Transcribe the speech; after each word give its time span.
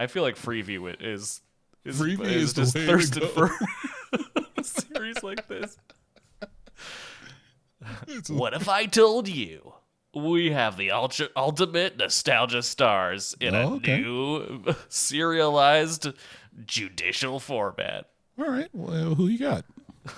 I 0.00 0.06
feel 0.08 0.22
like 0.24 0.36
Freevee 0.36 0.90
it 0.90 1.02
is 1.02 1.42
is, 1.84 2.00
Freevee 2.00 2.24
is 2.26 2.42
is 2.42 2.52
just 2.54 2.76
thirsted 2.76 3.22
for 3.30 3.50
a 4.58 4.64
series 4.64 5.22
like 5.22 5.46
this. 5.46 5.76
It's- 8.08 8.28
What 8.30 8.54
if 8.54 8.68
I 8.68 8.86
told 8.86 9.28
you 9.28 9.74
we 10.14 10.50
have 10.50 10.76
the 10.76 10.90
ultra, 10.90 11.28
ultimate 11.36 11.96
nostalgia 11.96 12.62
stars 12.62 13.34
in 13.40 13.54
Oh, 13.54 13.74
a 13.74 13.76
okay. 13.76 14.00
new 14.00 14.74
serialized 14.88 16.08
judicial 16.64 17.38
format? 17.38 18.06
All 18.38 18.48
right. 18.50 18.68
Well, 18.72 19.14
who 19.14 19.26
you 19.28 19.38
got? 19.38 19.64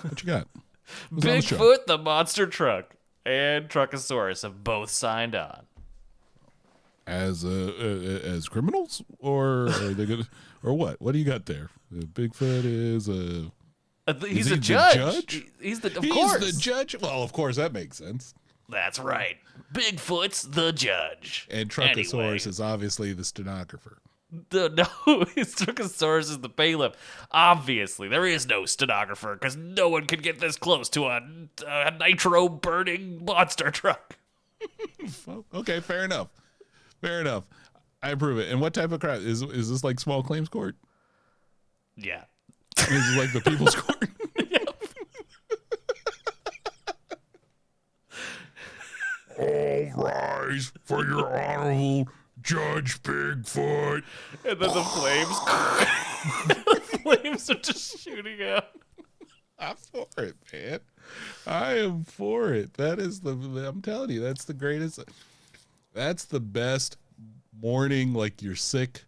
What 0.02 0.22
you 0.22 0.26
got? 0.28 0.48
Who's 1.10 1.24
on 1.26 1.30
the? 1.30 1.38
Bigfoot, 1.38 1.86
the 1.86 1.98
monster 1.98 2.46
truck, 2.46 2.94
and 3.26 3.68
Truckosaurus 3.68 4.42
have 4.42 4.62
both 4.64 4.90
signed 4.90 5.34
on. 5.34 5.64
As 7.06 7.44
uh, 7.44 7.48
uh, 7.78 8.26
as 8.28 8.48
criminals, 8.48 9.02
or 9.18 9.66
are 9.68 9.94
they 9.94 10.06
gonna, 10.06 10.28
or 10.62 10.74
what? 10.74 11.00
What 11.00 11.12
do 11.12 11.18
you 11.18 11.24
got 11.24 11.46
there? 11.46 11.70
Uh, 11.94 12.00
Bigfoot 12.04 12.64
is 12.64 13.08
a. 13.08 13.50
Uh, 14.06 14.14
He's 14.26 14.48
he 14.48 14.54
a 14.54 14.56
judge. 14.56 14.94
judge? 14.96 15.32
He- 15.34 15.68
He's 15.68 15.80
the 15.80 15.96
of 15.96 16.02
He's 16.02 16.12
course. 16.12 16.44
the 16.54 16.60
judge. 16.60 16.96
Well, 17.00 17.22
of 17.22 17.32
course 17.32 17.56
that 17.56 17.72
makes 17.72 17.98
sense. 17.98 18.34
That's 18.68 18.98
right. 18.98 19.36
Bigfoot's 19.72 20.42
the 20.42 20.72
judge. 20.72 21.46
And 21.50 21.68
Truckosaurus 21.70 22.14
Anyway. 22.14 22.36
is 22.36 22.60
obviously 22.60 23.12
the 23.12 23.24
stenographer. 23.24 23.98
The, 24.50 24.70
no, 25.06 25.24
his 25.34 25.54
Truckosaurus 25.54 26.30
is 26.30 26.38
the 26.40 26.48
bailiff. 26.48 26.94
Obviously, 27.32 28.08
there 28.08 28.24
is 28.26 28.46
no 28.46 28.64
stenographer 28.64 29.34
because 29.34 29.56
no 29.56 29.88
one 29.90 30.06
can 30.06 30.20
get 30.20 30.40
this 30.40 30.56
close 30.56 30.88
to 30.90 31.04
a, 31.04 31.20
a 31.66 31.90
nitro 31.98 32.48
burning 32.48 33.24
monster 33.24 33.70
truck. 33.70 34.16
Okay, 35.54 35.80
fair 35.80 36.04
enough. 36.04 36.28
Fair 37.02 37.20
enough. 37.20 37.44
I 38.02 38.10
approve 38.10 38.38
it. 38.38 38.50
And 38.50 38.60
what 38.60 38.72
type 38.72 38.92
of 38.92 39.00
crap 39.00 39.18
is 39.18 39.42
is 39.42 39.68
this 39.68 39.84
like 39.84 40.00
small 40.00 40.22
claims 40.22 40.48
court? 40.48 40.76
Yeah. 41.96 42.24
Is 42.78 42.88
this 42.88 43.16
like 43.16 43.32
the 43.32 43.50
people's 43.50 43.74
court? 43.76 44.08
All 49.38 49.90
rise 49.96 50.72
for 50.84 51.04
your 51.04 51.36
honorable 51.36 52.08
Judge 52.40 53.02
Bigfoot. 53.02 54.02
And 54.44 54.60
then 54.60 54.74
the 54.74 54.82
flames. 54.82 55.40
the 56.46 56.98
flames 57.02 57.50
are 57.50 57.54
just 57.54 57.98
shooting 57.98 58.42
out. 58.42 58.68
I'm 59.58 59.76
for 59.76 60.06
it, 60.18 60.36
man. 60.52 60.80
I 61.46 61.78
am 61.78 62.04
for 62.04 62.52
it. 62.52 62.74
That 62.74 62.98
is 62.98 63.20
the. 63.20 63.32
I'm 63.66 63.80
telling 63.82 64.10
you, 64.10 64.20
that's 64.20 64.44
the 64.44 64.54
greatest. 64.54 65.00
That's 65.94 66.24
the 66.24 66.40
best 66.40 66.96
morning. 67.60 68.14
Like 68.14 68.42
you're 68.42 68.56
sick 68.56 69.02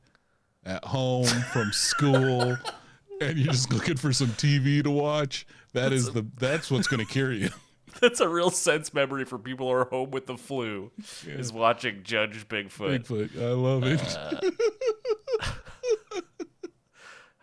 at 0.65 0.85
home 0.85 1.27
from 1.27 1.73
school, 1.73 2.57
and 3.21 3.39
you're 3.39 3.53
just 3.53 3.73
looking 3.73 3.97
for 3.97 4.13
some 4.13 4.29
TV 4.29 4.83
to 4.83 4.91
watch. 4.91 5.47
That 5.73 5.93
is 5.93 6.11
the. 6.11 6.27
That's 6.39 6.71
what's 6.71 6.87
going 6.87 7.05
to 7.05 7.11
cure 7.11 7.33
you. 7.33 7.51
That's 8.01 8.21
a 8.21 8.29
real 8.29 8.51
sense 8.51 8.93
memory 8.93 9.25
for 9.25 9.39
people 9.39 9.69
who 9.69 9.73
are 9.73 9.85
home 9.85 10.11
with 10.11 10.27
the 10.27 10.37
flu. 10.37 10.91
Is 11.27 11.53
watching 11.53 12.03
Judge 12.03 12.49
Bigfoot. 12.49 13.07
Bigfoot. 13.07 13.41
I 13.41 13.53
love 13.53 13.85
it. 13.85 14.01
Uh, 14.17 14.41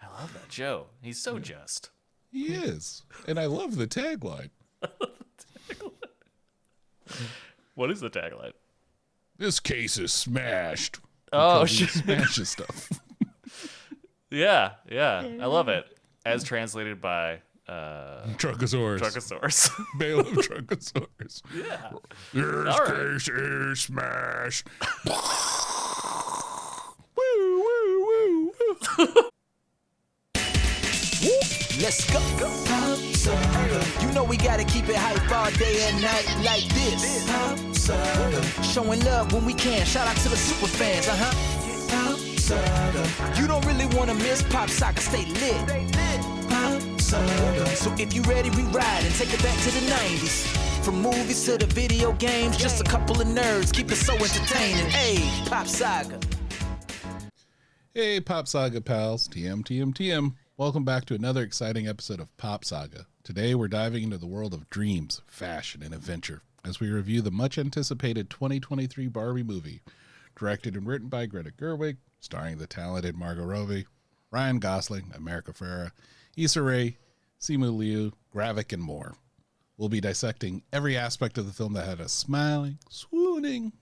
I 0.02 0.22
love 0.22 0.34
that 0.34 0.50
Joe. 0.50 0.88
He's 1.02 1.22
so 1.22 1.40
just. 1.40 1.90
he 2.32 2.54
is, 2.54 3.04
and 3.28 3.40
I 3.40 3.46
love 3.46 3.78
the 3.78 3.88
tagline. 3.88 4.50
What 7.76 7.90
is 7.90 8.02
the 8.02 8.10
tagline? 8.10 8.52
This 9.42 9.60
case 9.60 9.98
is 9.98 10.14
smashed. 10.14 11.00
Oh, 11.34 11.64
Because 11.64 11.72
he 11.80 11.86
shit. 11.88 12.04
smashes 12.04 12.50
stuff. 12.50 12.90
Yeah, 14.30 14.74
yeah. 14.90 15.28
I 15.42 15.46
love 15.48 15.68
it. 15.68 15.84
As 16.26 16.44
translated 16.46 17.02
by 17.02 17.42
uh, 17.68 18.28
Truckosaurus. 18.38 19.00
Truckosaurus. 19.02 19.70
Bailiff 19.98 20.28
Truckosaurus. 20.48 21.42
yeah. 21.54 21.92
This 22.34 22.46
All 22.74 22.86
right. 22.86 23.14
case 23.16 23.28
is 23.28 23.80
smashed. 23.82 24.68
woo, 25.06 25.12
woo, 27.18 28.06
woo, 28.06 28.52
woo. 29.00 29.30
Let's 31.82 32.06
go. 32.12 32.20
You 34.02 34.14
know 34.14 34.24
we 34.24 34.38
gotta 34.38 34.64
keep 34.64 34.88
it 34.88 34.96
hype 34.96 35.32
all 35.32 35.50
day 35.58 35.82
and 35.88 36.00
night 36.00 36.28
like 36.46 36.64
this. 36.76 37.26
Showing 38.72 39.04
love 39.04 39.34
when 39.34 39.46
we 39.46 39.56
can. 39.56 39.84
Shout 39.84 40.08
out 40.08 40.16
to 40.18 40.30
the 40.30 40.38
super 40.38 40.68
fans, 40.68 41.08
uh 41.08 41.16
huh. 41.18 41.34
You 43.36 43.48
don't 43.48 43.66
really 43.66 43.88
wanna 43.98 44.14
miss 44.14 44.44
Pop 44.44 44.70
Saga, 44.70 45.02
stay 45.02 45.26
lit. 45.26 45.58
So 47.76 47.92
if 47.98 48.14
you 48.14 48.22
ready, 48.24 48.52
we 48.52 48.62
ride 48.64 49.04
and 49.04 49.16
take 49.16 49.34
it 49.34 49.42
back 49.42 49.58
to 49.62 49.72
the 49.72 49.82
90s. 49.92 50.46
From 50.86 51.02
movies 51.02 51.44
to 51.46 51.58
the 51.58 51.66
video 51.66 52.12
games, 52.14 52.58
just 52.58 52.80
a 52.80 52.84
couple 52.84 53.20
of 53.20 53.28
nerds 53.28 53.74
keep 53.74 53.92
it 53.92 53.96
so 53.96 54.14
entertaining. 54.14 54.88
Hey, 54.90 55.18
Pop 55.50 55.66
Saga. 55.66 56.20
Hey, 57.96 58.20
Pop 58.20 58.48
Saga 58.48 58.82
pals, 58.82 59.28
TM, 59.28 59.64
TM, 59.64 59.94
TM. 59.96 60.36
Welcome 60.62 60.86
back 60.86 61.06
to 61.06 61.16
another 61.16 61.42
exciting 61.42 61.88
episode 61.88 62.20
of 62.20 62.38
Pop 62.38 62.64
Saga. 62.64 63.08
Today 63.24 63.56
we're 63.56 63.68
diving 63.68 64.04
into 64.04 64.20
the 64.20 64.28
world 64.28 64.54
of 64.54 64.70
dreams, 64.70 65.24
fashion, 65.26 65.82
and 65.82 65.92
adventure 65.92 66.44
as 66.64 66.80
we 66.80 66.92
review 66.92 67.24
the 67.24 67.32
much 67.32 67.58
anticipated 67.58 68.30
2023 68.30 69.08
Barbie 69.08 69.42
movie, 69.42 69.82
directed 70.38 70.76
and 70.76 70.86
written 70.86 71.08
by 71.08 71.26
Greta 71.26 71.50
Gerwig, 71.50 71.98
starring 72.20 72.60
the 72.60 72.68
talented 72.68 73.16
Margot 73.16 73.44
Robbie, 73.44 73.88
Ryan 74.30 74.60
Gosling, 74.60 75.12
America 75.16 75.52
Ferrera, 75.52 75.94
Issa 76.38 76.62
Rae, 76.62 76.96
Simu 77.40 77.76
Liu, 77.76 78.14
Gravik, 78.32 78.72
and 78.72 78.84
more. 78.84 79.16
We'll 79.78 79.90
be 79.90 80.00
dissecting 80.00 80.62
every 80.72 80.96
aspect 80.96 81.40
of 81.40 81.48
the 81.48 81.54
film 81.54 81.74
that 81.74 81.88
had 81.88 82.00
us 82.00 82.14
smiling, 82.14 82.78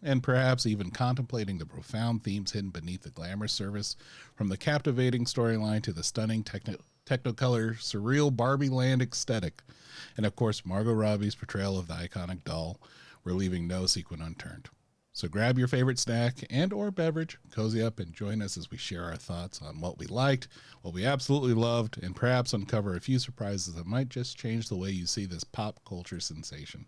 and 0.01 0.23
perhaps 0.23 0.65
even 0.65 0.91
contemplating 0.91 1.57
the 1.57 1.65
profound 1.65 2.23
themes 2.23 2.51
hidden 2.51 2.69
beneath 2.69 3.03
the 3.03 3.09
glamorous 3.09 3.53
service, 3.53 3.95
from 4.35 4.49
the 4.49 4.57
captivating 4.57 5.25
storyline 5.25 5.81
to 5.83 5.91
the 5.91 6.03
stunning 6.03 6.43
techno- 6.43 6.77
technicolor, 7.05 7.75
surreal 7.75 8.35
Barbie 8.35 8.69
land 8.69 9.01
aesthetic. 9.01 9.61
And 10.15 10.25
of 10.25 10.35
course, 10.35 10.65
Margot 10.65 10.93
Robbie's 10.93 11.35
portrayal 11.35 11.77
of 11.77 11.87
the 11.87 11.95
iconic 11.95 12.43
doll. 12.43 12.79
We're 13.23 13.33
leaving 13.33 13.67
no 13.67 13.85
sequin 13.85 14.21
unturned. 14.21 14.69
So 15.11 15.27
grab 15.27 15.57
your 15.59 15.67
favorite 15.67 15.99
snack 15.99 16.45
and 16.49 16.71
or 16.71 16.91
beverage, 16.91 17.37
cozy 17.51 17.81
up 17.81 17.99
and 17.99 18.13
join 18.13 18.41
us 18.41 18.57
as 18.57 18.71
we 18.71 18.77
share 18.77 19.03
our 19.03 19.17
thoughts 19.17 19.61
on 19.61 19.81
what 19.81 19.97
we 19.97 20.05
liked, 20.05 20.47
what 20.81 20.93
we 20.93 21.05
absolutely 21.05 21.53
loved, 21.53 22.01
and 22.01 22.15
perhaps 22.15 22.53
uncover 22.53 22.95
a 22.95 23.01
few 23.01 23.19
surprises 23.19 23.73
that 23.73 23.85
might 23.85 24.07
just 24.07 24.37
change 24.37 24.69
the 24.69 24.77
way 24.77 24.91
you 24.91 25.05
see 25.05 25.25
this 25.25 25.43
pop 25.43 25.81
culture 25.83 26.21
sensation. 26.21 26.85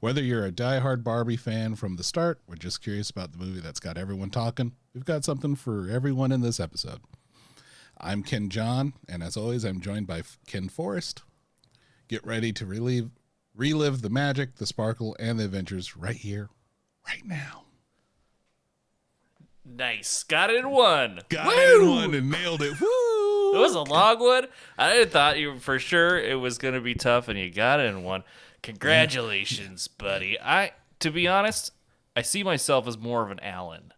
Whether 0.00 0.22
you're 0.22 0.46
a 0.46 0.52
diehard 0.52 1.02
Barbie 1.02 1.36
fan 1.36 1.74
from 1.74 1.96
the 1.96 2.04
start 2.04 2.40
or 2.46 2.54
just 2.54 2.80
curious 2.82 3.10
about 3.10 3.32
the 3.32 3.38
movie 3.38 3.60
that's 3.60 3.80
got 3.80 3.98
everyone 3.98 4.30
talking, 4.30 4.72
we've 4.94 5.04
got 5.04 5.24
something 5.24 5.56
for 5.56 5.90
everyone 5.90 6.30
in 6.30 6.40
this 6.40 6.60
episode. 6.60 7.00
I'm 8.00 8.22
Ken 8.22 8.48
John, 8.48 8.92
and 9.08 9.24
as 9.24 9.36
always, 9.36 9.64
I'm 9.64 9.80
joined 9.80 10.06
by 10.06 10.22
Ken 10.46 10.68
Forrest. 10.68 11.24
Get 12.06 12.24
ready 12.24 12.52
to 12.52 12.64
relive, 12.64 13.10
relive 13.56 14.02
the 14.02 14.08
magic, 14.08 14.56
the 14.56 14.66
sparkle, 14.66 15.16
and 15.18 15.40
the 15.40 15.46
adventures 15.46 15.96
right 15.96 16.14
here, 16.14 16.48
right 17.08 17.24
now. 17.26 17.64
Nice. 19.64 20.22
Got 20.22 20.50
it 20.50 20.56
in 20.56 20.70
one. 20.70 21.20
Got 21.28 21.52
it 21.52 21.80
in 21.80 21.90
one 21.90 22.14
and 22.14 22.30
nailed 22.30 22.62
it. 22.62 22.80
Woo! 22.80 23.56
It 23.56 23.58
was 23.58 23.74
a 23.74 23.82
long 23.82 24.20
one. 24.20 24.46
I 24.78 25.04
thought 25.06 25.38
you 25.38 25.58
for 25.58 25.80
sure 25.80 26.18
it 26.18 26.38
was 26.38 26.56
going 26.56 26.74
to 26.74 26.80
be 26.80 26.94
tough, 26.94 27.26
and 27.26 27.38
you 27.38 27.50
got 27.50 27.80
it 27.80 27.86
in 27.86 28.04
one. 28.04 28.22
Congratulations, 28.62 29.88
buddy. 29.88 30.38
I, 30.40 30.72
to 31.00 31.10
be 31.10 31.28
honest, 31.28 31.72
I 32.16 32.22
see 32.22 32.42
myself 32.42 32.86
as 32.88 32.98
more 32.98 33.22
of 33.22 33.30
an 33.30 33.40
Allan. 33.40 33.92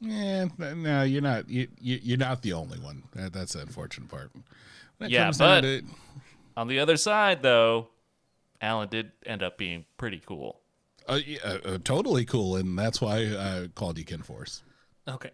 Yeah, 0.00 0.46
no, 0.58 1.02
you're 1.02 1.22
not. 1.22 1.48
You, 1.48 1.68
you, 1.80 1.98
you're 2.02 2.18
not 2.18 2.42
the 2.42 2.52
only 2.52 2.78
one. 2.78 3.04
That, 3.14 3.32
that's 3.32 3.54
the 3.54 3.60
unfortunate 3.62 4.08
part. 4.10 4.30
Yeah, 5.00 5.30
but- 5.38 5.62
to 5.62 5.82
On 6.56 6.68
the 6.68 6.78
other 6.80 6.96
side, 6.96 7.42
though, 7.42 7.88
Allan 8.60 8.88
did 8.88 9.12
end 9.24 9.42
up 9.42 9.58
being 9.58 9.84
pretty 9.98 10.22
cool. 10.24 10.60
uh, 11.08 11.20
yeah, 11.26 11.38
uh, 11.44 11.58
uh, 11.64 11.78
totally 11.84 12.24
cool, 12.24 12.56
and 12.56 12.78
that's 12.78 13.00
why 13.00 13.18
I 13.18 13.68
called 13.74 13.98
you 13.98 14.04
Ken 14.04 14.22
Force. 14.22 14.62
Okay. 15.08 15.30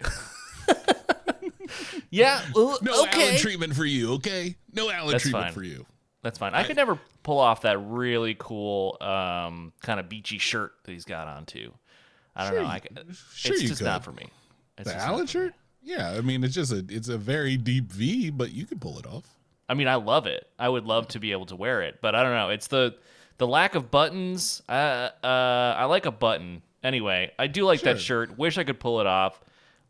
yeah. 2.11 2.43
well, 2.55 2.79
No 2.83 3.03
okay. 3.05 3.29
Allan 3.29 3.39
treatment 3.39 3.75
for 3.75 3.85
you, 3.85 4.13
okay? 4.15 4.57
No 4.73 4.91
Allan 4.91 5.13
That's 5.13 5.23
treatment 5.25 5.47
fine. 5.47 5.53
for 5.55 5.63
you. 5.63 5.87
That's 6.23 6.39
fine. 6.39 6.55
I 6.55 6.63
could 6.63 6.77
never 6.77 6.99
pull 7.23 7.39
off 7.39 7.63
that 7.63 7.79
really 7.79 8.37
cool 8.39 8.97
um, 9.01 9.73
kind 9.83 9.99
of 9.99 10.09
beachy 10.09 10.39
shirt 10.39 10.73
that 10.85 10.93
he's 10.93 11.05
got 11.05 11.27
on 11.29 11.47
too. 11.47 11.73
I 12.37 12.45
don't 12.45 12.53
Sure 12.53 12.63
know. 12.63 12.67
you- 12.69 12.73
I, 12.75 12.79
c- 12.81 12.89
sure 13.35 13.53
it's 13.55 13.63
you 13.63 13.69
just 13.69 13.81
could. 13.81 13.87
not 13.87 14.05
for 14.05 14.13
me. 14.13 14.29
It's 14.79 14.89
The 14.91 14.97
Allan 14.97 15.27
shirt? 15.27 15.53
Yeah, 15.83 16.11
I 16.13 16.21
mean 16.21 16.45
it's 16.45 16.55
just 16.55 16.73
a 16.73 16.85
it's 16.89 17.09
a 17.09 17.19
very 17.19 17.57
deep 17.57 17.91
V, 17.91 18.31
but 18.31 18.53
you 18.53 18.67
can 18.67 18.79
pull 18.79 18.99
it 19.01 19.07
off. 19.07 19.25
I 19.69 19.75
mean, 19.75 19.89
I 19.89 19.97
love 19.97 20.27
it. 20.27 20.47
I 20.59 20.69
would 20.69 20.85
love 20.85 21.09
to 21.09 21.19
be 21.19 21.33
able 21.33 21.47
to 21.47 21.57
wear 21.57 21.83
it, 21.83 21.99
but 22.01 22.15
I 22.15 22.23
don't 22.23 22.35
know. 22.35 22.51
It's 22.51 22.69
the 22.69 22.95
the 23.39 23.47
lack 23.49 23.75
of 23.75 23.91
buttons. 23.91 24.63
Uh, 24.69 25.09
uh, 25.25 25.75
I 25.77 25.87
like 25.87 26.07
a 26.07 26.13
button. 26.13 26.63
Anyway, 26.85 27.33
I 27.39 27.49
do 27.49 27.65
like 27.65 27.81
that 27.83 28.01
shirt. 28.01 28.39
Wish 28.39 28.59
I 28.59 28.65
could 28.65 28.79
pull 28.81 29.01
it 29.01 29.07
off. 29.07 29.41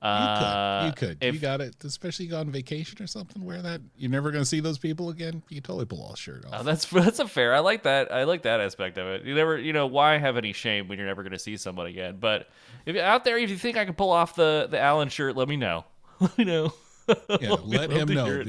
Uh, 0.03 0.87
you 0.87 0.93
could. 0.93 1.19
If, 1.23 1.35
you 1.35 1.41
got 1.41 1.61
it. 1.61 1.77
Especially 1.85 2.27
go 2.27 2.41
on 2.41 2.51
vacation 2.51 3.01
or 3.03 3.07
something. 3.07 3.45
Wear 3.45 3.63
that. 3.63 3.81
You're 3.97 4.11
never 4.11 4.33
gonna 4.33 4.45
see 4.45 4.59
those 4.59 4.79
people 4.79 5.11
again. 5.11 5.43
You 5.49 5.57
can 5.57 5.63
totally 5.63 5.85
pull 5.87 6.03
all 6.03 6.17
shirt 6.17 6.45
off. 6.45 6.55
Oh, 6.55 6.63
that's 6.65 6.87
that's 6.91 7.21
a 7.21 7.29
fair. 7.29 7.55
I 7.55 7.61
like 7.61 7.85
that. 7.85 8.13
I 8.13 8.25
like 8.25 8.43
that 8.43 8.61
aspect 8.61 8.99
of 8.99 9.07
it. 9.07 9.25
You 9.25 9.35
never, 9.35 9.57
you 9.57 9.73
know, 9.73 9.87
why 9.87 10.19
have 10.19 10.37
any 10.37 10.53
shame 10.53 10.89
when 10.89 10.99
you're 10.99 11.07
never 11.07 11.23
going 11.23 11.33
to 11.33 11.39
see 11.39 11.57
someone 11.57 11.87
again? 11.87 12.17
But 12.19 12.49
if 12.85 12.97
you're 12.97 13.05
out 13.05 13.25
there, 13.25 13.39
if 13.39 13.49
you 13.49 13.57
think 13.57 13.77
I 13.77 13.85
can 13.85 13.95
pull 13.95 14.11
off 14.11 14.35
the 14.35 14.67
the 14.69 14.81
Allan 14.81 15.09
shirt, 15.09 15.37
let 15.37 15.49
me 15.49 15.57
know. 15.57 15.85
Let 16.21 16.39
me 16.39 16.45
know. 16.45 16.73
yeah, 17.41 17.57
let 17.65 17.91
him 17.91 18.09
know 18.09 18.25
hear 18.27 18.45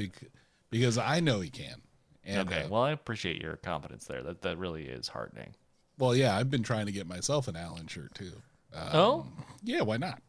because 0.70 0.96
I 0.96 1.18
know 1.20 1.40
he 1.40 1.50
can. 1.50 1.74
And, 2.24 2.48
okay. 2.48 2.62
uh, 2.62 2.68
Well, 2.68 2.82
I 2.82 2.92
appreciate 2.92 3.42
your 3.42 3.56
confidence 3.56 4.04
there. 4.06 4.22
That 4.22 4.42
that 4.42 4.58
really 4.58 4.84
is 4.84 5.08
heartening. 5.08 5.54
well, 5.98 6.14
yeah, 6.14 6.36
I've 6.36 6.50
been 6.50 6.62
trying 6.62 6.86
to 6.86 6.92
get 6.92 7.08
myself 7.08 7.48
an 7.48 7.56
Allan 7.56 7.86
shirt 7.88 8.14
too. 8.14 8.32
Uh, 8.72 8.90
oh, 8.92 9.26
yeah, 9.62 9.82
why 9.82 9.96
not? 9.96 10.20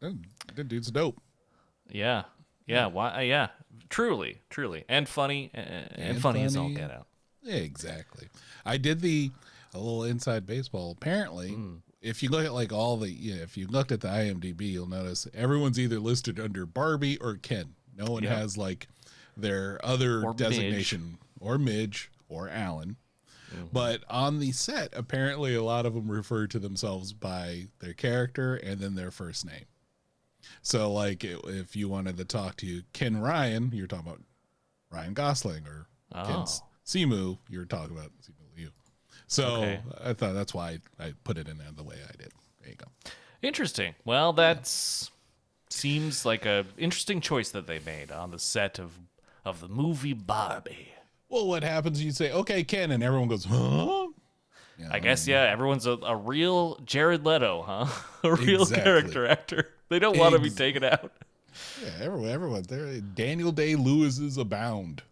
That 0.00 0.68
dude's 0.68 0.90
dope. 0.90 1.20
yeah, 1.90 2.24
yeah. 2.66 2.86
Why? 2.86 3.16
uh, 3.16 3.20
Yeah. 3.20 3.48
Truly, 3.88 4.40
truly, 4.50 4.84
and 4.88 5.08
funny, 5.08 5.50
uh, 5.54 5.58
and, 5.60 5.92
And 5.98 6.20
funny 6.20 6.42
as 6.42 6.56
all 6.56 6.70
get 6.70 6.90
out. 6.90 7.06
Exactly. 7.46 8.28
I 8.64 8.78
did 8.78 9.00
the 9.00 9.30
a 9.74 9.78
little 9.78 10.02
inside 10.04 10.44
baseball. 10.46 10.90
Apparently, 10.92 11.50
Hmm. 11.52 11.76
if 12.02 12.22
you 12.22 12.28
look 12.30 12.44
at 12.44 12.52
like 12.52 12.72
all 12.72 12.96
the, 12.96 13.10
you 13.10 13.36
know, 13.36 13.42
if 13.42 13.56
you 13.56 13.66
looked 13.68 13.92
at 13.92 14.00
the 14.00 14.08
IMDb, 14.08 14.62
you'll 14.72 14.88
notice 14.88 15.28
everyone's 15.34 15.78
either 15.78 16.00
listed 16.00 16.40
under 16.40 16.66
Barbie 16.66 17.18
or 17.18 17.36
Ken. 17.36 17.74
No 17.96 18.10
one 18.10 18.22
Yeah. 18.24 18.36
has 18.36 18.56
like 18.56 18.88
their 19.36 19.78
other 19.84 20.24
Or 20.24 20.30
Midge. 20.30 20.38
designation 20.38 21.18
or 21.40 21.58
Midge 21.58 22.10
or 22.28 22.48
Allan. 22.48 22.96
Mm-hmm. 23.54 23.66
But 23.72 24.02
on 24.10 24.40
the 24.40 24.50
set, 24.52 24.88
apparently 24.94 25.54
a 25.54 25.62
lot 25.62 25.86
of 25.86 25.94
them 25.94 26.10
refer 26.10 26.46
to 26.48 26.58
themselves 26.58 27.12
by 27.12 27.68
their 27.78 27.94
character 27.94 28.56
and 28.56 28.80
then 28.80 28.94
their 28.96 29.10
first 29.12 29.44
name. 29.44 29.66
So, 30.62 30.92
like, 30.92 31.22
if 31.24 31.76
you 31.76 31.88
wanted 31.88 32.16
to 32.18 32.24
talk 32.24 32.56
to 32.56 32.82
Ken 32.92 33.20
Ryan, 33.20 33.70
you're 33.72 33.86
talking 33.86 34.06
about 34.06 34.22
Ryan 34.90 35.14
Gosling, 35.14 35.66
or 35.66 35.86
Ken 36.12 36.44
Oh. 36.44 36.46
Simu, 36.84 37.38
you're 37.48 37.64
talking 37.64 37.96
about 37.96 38.12
Simu 38.22 38.56
Liu. 38.56 38.70
So 39.26 39.46
Okay. 39.56 39.80
I 40.04 40.12
thought 40.12 40.34
that's 40.34 40.54
why 40.54 40.78
I 41.00 41.14
put 41.24 41.36
it 41.38 41.48
in 41.48 41.58
there 41.58 41.72
the 41.74 41.82
way 41.82 41.96
I 41.96 42.12
did. 42.16 42.32
There 42.60 42.70
you 42.70 42.76
go. 42.76 42.86
Interesting. 43.42 43.94
Well, 44.04 44.32
that's 44.32 45.10
seems 45.68 46.24
like 46.24 46.46
a 46.46 46.64
interesting 46.78 47.20
choice 47.20 47.50
that 47.50 47.66
they 47.66 47.80
made 47.80 48.10
on 48.12 48.30
the 48.30 48.38
set 48.38 48.78
of 48.78 48.92
of 49.44 49.60
the 49.60 49.68
movie 49.68 50.12
Barbie. 50.12 50.88
Well, 51.28 51.46
what 51.48 51.62
happens? 51.64 52.02
You 52.02 52.12
say, 52.12 52.30
"Okay, 52.32 52.62
Ken," 52.64 52.90
and 52.92 53.02
everyone 53.02 53.28
goes, 53.28 53.44
"Huh?" 53.44 54.08
Yeah, 54.78 54.88
I 54.90 54.98
guess 54.98 55.26
yeah, 55.26 55.42
everyone's 55.42 55.86
a, 55.86 55.92
a 55.92 56.14
real 56.16 56.76
Jared 56.84 57.24
Leto, 57.24 57.62
huh? 57.66 57.86
a 58.24 58.34
real 58.34 58.62
Exactly. 58.62 58.84
character 58.84 59.26
actor. 59.26 59.68
They 59.88 59.98
don't 59.98 60.18
want 60.18 60.34
to 60.34 60.40
be 60.40 60.50
taken 60.50 60.84
out. 60.84 61.12
Yeah, 61.82 61.90
everyone, 62.00 62.28
everyone. 62.28 62.62
There, 62.68 63.00
Daniel 63.00 63.52
Day 63.52 63.74
Lewis's 63.76 64.36
abound. 64.36 65.02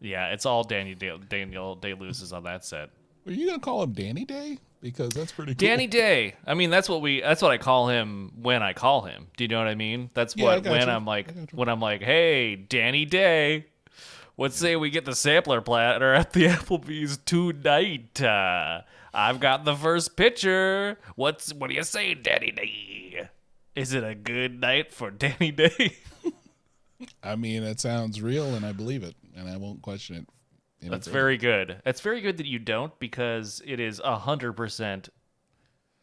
Yeah, 0.00 0.28
it's 0.28 0.46
all 0.46 0.62
Daniel 0.62 0.96
Day, 0.96 1.18
Daniel 1.28 1.74
Day 1.74 1.94
Lewis 1.94 2.30
on 2.32 2.44
that 2.44 2.64
set. 2.64 2.90
Are 3.26 3.32
you 3.32 3.46
gonna 3.46 3.58
call 3.58 3.82
him 3.82 3.92
Danny 3.92 4.24
Day? 4.24 4.58
Because 4.80 5.10
that's 5.10 5.30
pretty 5.32 5.54
cool. 5.54 5.68
Danny 5.68 5.86
Day. 5.86 6.34
I 6.46 6.54
mean, 6.54 6.70
that's 6.70 6.88
what 6.88 7.02
we. 7.02 7.20
That's 7.20 7.42
what 7.42 7.50
I 7.50 7.58
call 7.58 7.88
him 7.88 8.32
when 8.40 8.62
I 8.62 8.72
call 8.72 9.02
him. 9.02 9.26
Do 9.36 9.44
you 9.44 9.48
know 9.48 9.58
what 9.58 9.66
I 9.68 9.74
mean? 9.74 10.08
That's 10.14 10.34
Yeah, 10.36 10.44
what 10.44 10.64
when 10.64 10.86
you. 10.86 10.92
I'm 10.92 11.04
like 11.04 11.28
I 11.28 11.32
got 11.32 11.52
you. 11.52 11.58
when 11.58 11.68
I'm 11.68 11.80
like, 11.80 12.02
hey, 12.02 12.56
Danny 12.56 13.04
Day. 13.04 13.66
Let's 14.38 14.56
say 14.56 14.76
we 14.76 14.88
get 14.88 15.04
the 15.04 15.14
sampler 15.14 15.60
platter 15.60 16.14
at 16.14 16.32
the 16.32 16.44
Applebee's 16.46 17.18
tonight. 17.18 18.22
Uh, 18.22 18.80
I've 19.12 19.40
got 19.40 19.64
the 19.64 19.74
first 19.74 20.16
pitcher. 20.16 20.98
What's 21.16 21.52
what 21.52 21.70
do 21.70 21.76
you 21.76 21.84
say, 21.84 22.14
Danny 22.14 22.52
Day? 22.52 23.28
Is 23.74 23.92
it 23.92 24.04
a 24.04 24.14
good 24.14 24.60
night 24.60 24.92
for 24.92 25.10
Danny 25.10 25.50
Day? 25.50 25.96
I 27.22 27.36
mean, 27.36 27.62
it 27.62 27.80
sounds 27.80 28.20
real, 28.20 28.54
and 28.54 28.64
I 28.64 28.72
believe 28.72 29.02
it, 29.02 29.14
and 29.34 29.48
I 29.48 29.56
won't 29.56 29.82
question 29.82 30.16
it. 30.16 30.26
That's 30.88 31.06
further. 31.06 31.18
very 31.18 31.36
good. 31.36 31.80
That's 31.84 32.00
very 32.00 32.20
good 32.20 32.38
that 32.38 32.46
you 32.46 32.58
don't 32.58 32.98
because 32.98 33.62
it 33.66 33.80
is 33.80 34.00
a 34.02 34.16
hundred 34.16 34.54
percent 34.54 35.08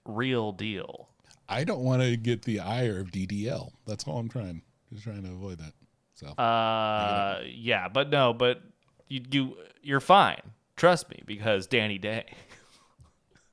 real 0.05 0.51
deal. 0.51 1.09
I 1.49 1.63
don't 1.63 1.81
want 1.81 2.01
to 2.01 2.17
get 2.17 2.43
the 2.43 2.59
ire 2.59 2.99
of 2.99 3.11
DDL. 3.11 3.71
That's 3.85 4.05
all 4.07 4.19
I'm 4.19 4.29
trying. 4.29 4.61
Just 4.91 5.03
trying 5.03 5.23
to 5.23 5.31
avoid 5.31 5.59
that. 5.59 5.73
So 6.13 6.27
Uh, 6.41 7.41
yeah, 7.45 7.87
but 7.87 8.09
no, 8.09 8.33
but 8.33 8.61
you 9.07 9.21
you 9.31 9.57
you're 9.81 9.99
fine. 9.99 10.41
Trust 10.75 11.09
me, 11.09 11.23
because 11.25 11.65
Danny 11.65 11.97
Day 11.97 12.25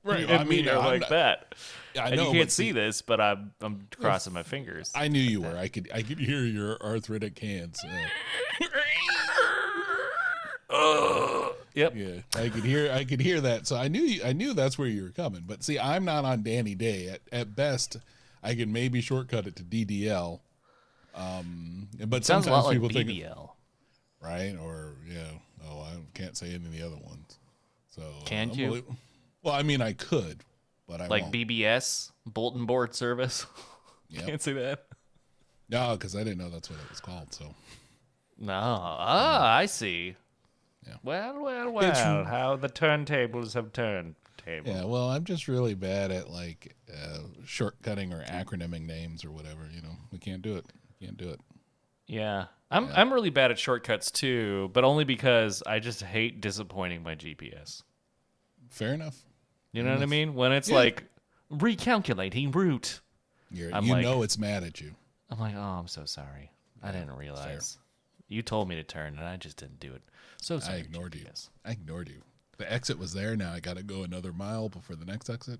right. 0.04 0.22
and 0.24 0.32
I 0.32 0.44
me 0.44 0.56
mean, 0.58 0.68
are 0.68 0.78
I'm 0.78 0.84
like 0.84 1.00
not- 1.02 1.10
that. 1.10 1.54
I 1.98 2.08
and 2.08 2.16
know, 2.16 2.32
you 2.32 2.38
can't 2.38 2.50
see 2.50 2.64
see- 2.68 2.72
this, 2.72 3.02
but 3.02 3.20
I'm 3.20 3.52
I'm 3.60 3.86
crossing 4.00 4.32
my 4.32 4.42
fingers. 4.42 4.90
I 4.94 5.08
knew 5.08 5.20
you 5.20 5.40
were. 5.42 5.56
I 5.56 5.68
could. 5.68 5.88
I 5.94 6.02
could 6.02 6.18
hear 6.18 6.40
your 6.44 6.76
arthritic 6.82 7.38
hands. 7.38 7.80
Uh, 10.70 11.48
Yep. 11.74 11.94
yeah, 11.96 12.20
I 12.40 12.48
could 12.50 12.62
hear. 12.64 12.92
I 12.92 13.02
could 13.04 13.20
hear 13.20 13.40
that. 13.40 13.66
So 13.66 13.74
I 13.76 13.88
knew. 13.88 14.02
You, 14.02 14.22
I 14.24 14.32
knew 14.32 14.54
that's 14.54 14.78
where 14.78 14.86
you 14.86 15.02
were 15.02 15.10
coming. 15.10 15.42
But 15.44 15.64
see, 15.64 15.76
I'm 15.76 16.04
not 16.04 16.24
on 16.24 16.44
Danny 16.44 16.76
Day. 16.76 17.08
At, 17.08 17.20
at 17.32 17.56
best, 17.56 17.96
I 18.44 18.54
can 18.54 18.72
maybe 18.72 19.00
shortcut 19.00 19.48
it 19.48 19.56
to 19.56 19.64
DDL. 19.64 20.38
Um, 21.16 21.88
but 22.06 22.24
Sounds 22.24 22.44
sometimes 22.44 22.46
a 22.46 22.50
lot 22.52 22.64
like 22.66 22.74
people 22.76 22.88
think 22.90 23.08
BBL. 23.08 23.50
right 24.22 24.56
or 24.62 24.92
yeah. 25.08 25.30
Oh, 25.68 25.80
I 25.80 25.94
can't 26.16 26.36
say 26.36 26.46
any 26.54 26.64
of 26.66 26.72
the 26.72 26.82
other 26.82 26.96
ones. 26.96 27.38
So 27.90 28.02
Can't 28.24 28.54
you? 28.54 28.84
Well, 29.44 29.54
I 29.54 29.62
mean, 29.62 29.80
I 29.82 29.92
could, 29.92 30.40
but 30.88 31.00
I 31.00 31.06
Like 31.06 31.22
won't. 31.24 31.34
BBS, 31.34 32.10
Bulletin 32.26 32.66
Board 32.66 32.94
Service. 32.94 33.46
Yep. 34.10 34.26
Can't 34.26 34.42
say 34.42 34.52
that. 34.52 34.84
No, 35.68 35.92
because 35.96 36.14
I 36.14 36.22
didn't 36.22 36.38
know 36.38 36.48
that's 36.48 36.70
what 36.70 36.78
it 36.78 36.88
was 36.88 37.00
called. 37.00 37.32
So 37.34 37.52
No. 38.38 38.52
Ah, 38.52 39.56
I 39.56 39.66
see. 39.66 40.14
Yeah. 40.86 40.94
Well, 41.02 41.42
well, 41.42 41.68
It's- 41.78 41.96
well. 41.96 42.24
How 42.24 42.54
the 42.54 42.68
turntables 42.68 43.54
have 43.54 43.72
turned. 43.72 44.14
Table. 44.36 44.70
yeah, 44.70 44.84
well, 44.84 45.08
I'm 45.10 45.24
just 45.24 45.48
really 45.48 45.74
bad 45.74 46.10
at 46.12 46.28
like 46.30 46.76
uh, 46.94 47.20
shortcutting 47.44 48.12
or 48.12 48.22
acronyming 48.30 48.82
names 48.86 49.24
or 49.24 49.30
whatever. 49.32 49.68
You 49.74 49.80
know, 49.80 49.96
we 50.12 50.18
can't 50.18 50.42
do 50.42 50.56
it. 50.56 50.66
Can't 51.00 51.16
do 51.16 51.30
it. 51.30 51.40
Yeah. 52.06 52.46
I'm 52.70 52.88
I'm 52.94 53.12
really 53.12 53.30
bad 53.30 53.50
at 53.50 53.58
shortcuts 53.58 54.10
too, 54.10 54.70
but 54.74 54.84
only 54.84 55.04
because 55.04 55.62
I 55.66 55.78
just 55.80 56.02
hate 56.02 56.40
disappointing 56.42 57.02
my 57.02 57.14
GPS. 57.16 57.82
Fair 58.68 58.92
enough. 58.92 59.24
You 59.74 59.82
know 59.82 59.92
what 59.92 60.02
I 60.02 60.06
mm. 60.06 60.10
mean? 60.10 60.34
When 60.34 60.52
it's 60.52 60.68
Yeah. 60.68 60.76
like 60.76 61.04
recalculating 61.52 62.54
route. 62.54 63.00
You're, 63.50 63.70
you 63.80 63.92
like- 63.92 64.02
know 64.02 64.22
it's 64.22 64.38
mad 64.38 64.62
at 64.62 64.80
you. 64.80 64.94
I'm 65.30 65.40
like, 65.40 65.56
oh, 65.56 65.60
I'm 65.60 65.88
so 65.88 66.04
sorry. 66.04 66.52
I 66.82 66.92
didn't 66.92 67.16
realize. 67.16 67.78
You 68.28 68.42
told 68.42 68.68
me 68.68 68.76
to 68.76 68.84
turn, 68.84 69.18
and 69.18 69.26
I 69.26 69.36
just 69.36 69.56
didn't 69.56 69.80
do 69.80 69.92
it. 69.94 70.02
So 70.40 70.58
sorry. 70.60 70.76
I 70.76 70.80
ignored 70.80 71.14
you. 71.14 71.26
I 71.64 71.72
ignored 71.72 72.08
you. 72.08 72.22
The 72.58 72.72
exit 72.72 72.98
was 72.98 73.14
there. 73.14 73.34
Now 73.36 73.52
I 73.52 73.60
got 73.60 73.76
to 73.76 73.82
go 73.82 74.04
another 74.04 74.32
mile 74.32 74.68
before 74.68 74.96
the 74.96 75.04
next 75.04 75.28
exit. 75.28 75.58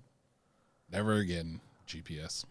Never 0.91 1.15
again. 1.15 1.59
GPS. 1.87 2.45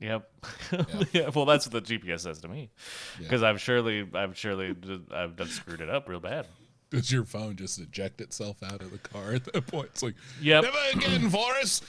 Yep. 0.00 0.30
Yeah. 1.12 1.30
Well, 1.34 1.46
that's 1.46 1.68
what 1.68 1.84
the 1.84 1.98
GPS 1.98 2.20
says 2.20 2.40
to 2.42 2.48
me, 2.48 2.70
because 3.18 3.42
I've 3.42 3.60
surely, 3.60 4.06
I've 4.14 4.36
surely, 4.36 4.76
I've 5.10 5.34
done 5.36 5.48
screwed 5.48 5.80
it 5.80 5.90
up 5.90 6.08
real 6.08 6.20
bad. 6.20 6.46
Does 6.90 7.12
your 7.12 7.24
phone 7.24 7.56
just 7.56 7.78
eject 7.78 8.20
itself 8.20 8.62
out 8.62 8.80
of 8.80 8.90
the 8.90 8.98
car 8.98 9.34
at 9.34 9.44
that 9.52 9.66
point? 9.66 9.90
It's 9.92 10.02
like, 10.02 10.14
Yep. 10.40 10.64
never 10.64 10.78
again, 10.94 11.28
Forrest. 11.30 11.84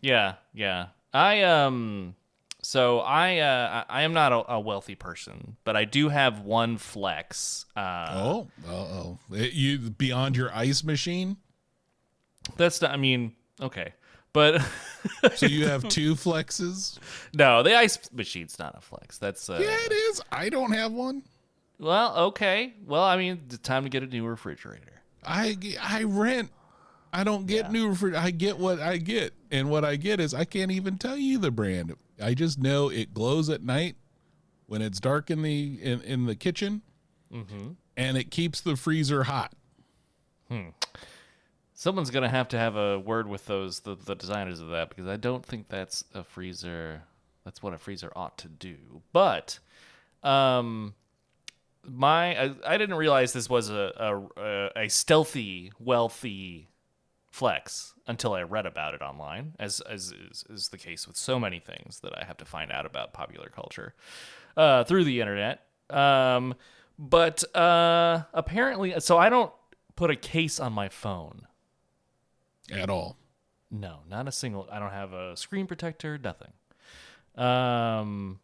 Yeah. 0.00 0.34
Yeah. 0.52 0.86
I 1.12 1.42
um. 1.42 2.14
So 2.60 2.98
I 3.00 3.38
uh 3.38 3.84
I 3.88 4.02
am 4.02 4.12
not 4.12 4.32
a, 4.32 4.52
a 4.54 4.60
wealthy 4.60 4.94
person, 4.96 5.56
but 5.64 5.76
I 5.76 5.84
do 5.84 6.08
have 6.08 6.40
one 6.40 6.76
flex. 6.76 7.66
Uh, 7.76 8.06
Oh, 8.10 8.48
oh, 8.68 9.18
oh. 9.30 9.36
You 9.36 9.78
beyond 9.78 10.36
your 10.36 10.52
ice 10.52 10.82
machine. 10.84 11.36
that's 12.56 12.82
not. 12.82 12.90
I 12.90 12.96
mean, 12.96 13.32
okay, 13.60 13.94
but 14.32 14.60
So 15.36 15.46
you 15.46 15.66
have 15.68 15.88
two 15.88 16.14
flexes. 16.14 16.98
no, 17.32 17.62
the 17.62 17.76
ice 17.76 17.98
machine's 18.12 18.58
not 18.58 18.76
a 18.76 18.80
flex. 18.80 19.18
That's 19.18 19.48
uh, 19.48 19.58
Yeah, 19.62 19.76
it 19.86 19.92
is. 19.92 20.20
I 20.32 20.48
don't 20.48 20.72
have 20.72 20.92
one. 20.92 21.22
Well, 21.78 22.16
okay. 22.16 22.74
Well, 22.86 23.04
I 23.04 23.16
mean, 23.16 23.40
it's 23.46 23.58
time 23.58 23.84
to 23.84 23.88
get 23.88 24.02
a 24.02 24.06
new 24.06 24.26
refrigerator. 24.26 25.02
I 25.24 25.56
I 25.80 26.04
rent. 26.04 26.50
I 27.12 27.24
don't 27.24 27.46
get 27.46 27.70
new 27.72 27.88
refri- 27.94 28.16
I 28.16 28.30
get 28.30 28.58
what 28.58 28.80
I 28.80 28.98
get, 28.98 29.32
and 29.50 29.70
what 29.70 29.84
I 29.84 29.96
get 29.96 30.20
is 30.20 30.34
I 30.34 30.44
can't 30.44 30.70
even 30.70 30.98
tell 30.98 31.16
you 31.16 31.38
the 31.38 31.50
brand. 31.50 31.94
I 32.20 32.34
just 32.34 32.58
know 32.58 32.90
it 32.90 33.14
glows 33.14 33.48
at 33.48 33.62
night 33.62 33.96
when 34.66 34.82
it's 34.82 35.00
dark 35.00 35.30
in 35.30 35.42
the 35.42 35.78
in, 35.82 36.00
in 36.02 36.26
the 36.26 36.34
kitchen, 36.34 36.82
and 37.96 38.16
it 38.16 38.30
keeps 38.30 38.60
the 38.60 38.76
freezer 38.76 39.24
hot. 39.24 39.52
Hmm. 40.48 40.70
Someone's 41.74 42.10
gonna 42.10 42.28
have 42.28 42.48
to 42.48 42.58
have 42.58 42.76
a 42.76 42.98
word 42.98 43.28
with 43.28 43.46
those 43.46 43.80
the, 43.80 43.94
the 43.94 44.14
designers 44.14 44.60
of 44.60 44.68
that 44.68 44.88
because 44.88 45.06
I 45.06 45.16
don't 45.16 45.44
think 45.46 45.68
that's 45.68 46.04
a 46.12 46.24
freezer. 46.24 47.02
That's 47.44 47.62
what 47.62 47.72
a 47.72 47.78
freezer 47.78 48.12
ought 48.14 48.36
to 48.38 48.48
do. 48.48 48.76
But, 49.12 49.58
um, 50.22 50.94
my 51.90 52.40
I, 52.40 52.54
I 52.66 52.78
didn't 52.78 52.96
realize 52.96 53.32
this 53.32 53.48
was 53.48 53.70
a 53.70 53.92
a, 54.36 54.84
a 54.84 54.88
stealthy 54.88 55.72
wealthy 55.78 56.68
flex 57.30 57.94
until 58.06 58.34
I 58.34 58.42
read 58.42 58.66
about 58.66 58.94
it 58.94 59.02
online, 59.02 59.54
as 59.58 59.80
as 59.80 60.12
is, 60.12 60.44
is 60.48 60.68
the 60.68 60.78
case 60.78 61.06
with 61.06 61.16
so 61.16 61.38
many 61.38 61.60
things 61.60 62.00
that 62.00 62.12
I 62.18 62.24
have 62.24 62.36
to 62.38 62.44
find 62.44 62.72
out 62.72 62.86
about 62.86 63.12
popular 63.12 63.48
culture 63.48 63.94
uh, 64.56 64.84
through 64.84 65.04
the 65.04 65.20
internet. 65.20 65.66
Um, 65.90 66.54
but 66.98 67.44
uh, 67.56 68.22
apparently, 68.34 68.98
so 68.98 69.18
I 69.18 69.28
don't 69.28 69.52
put 69.94 70.10
a 70.10 70.16
case 70.16 70.58
on 70.58 70.72
my 70.72 70.88
phone. 70.88 71.46
At 72.70 72.90
all. 72.90 73.16
No, 73.70 74.00
not 74.08 74.28
a 74.28 74.32
single. 74.32 74.68
I 74.70 74.78
don't 74.78 74.90
have 74.90 75.12
a 75.12 75.36
screen 75.36 75.66
protector. 75.66 76.18
Nothing. 76.18 76.52
Um, 77.36 78.40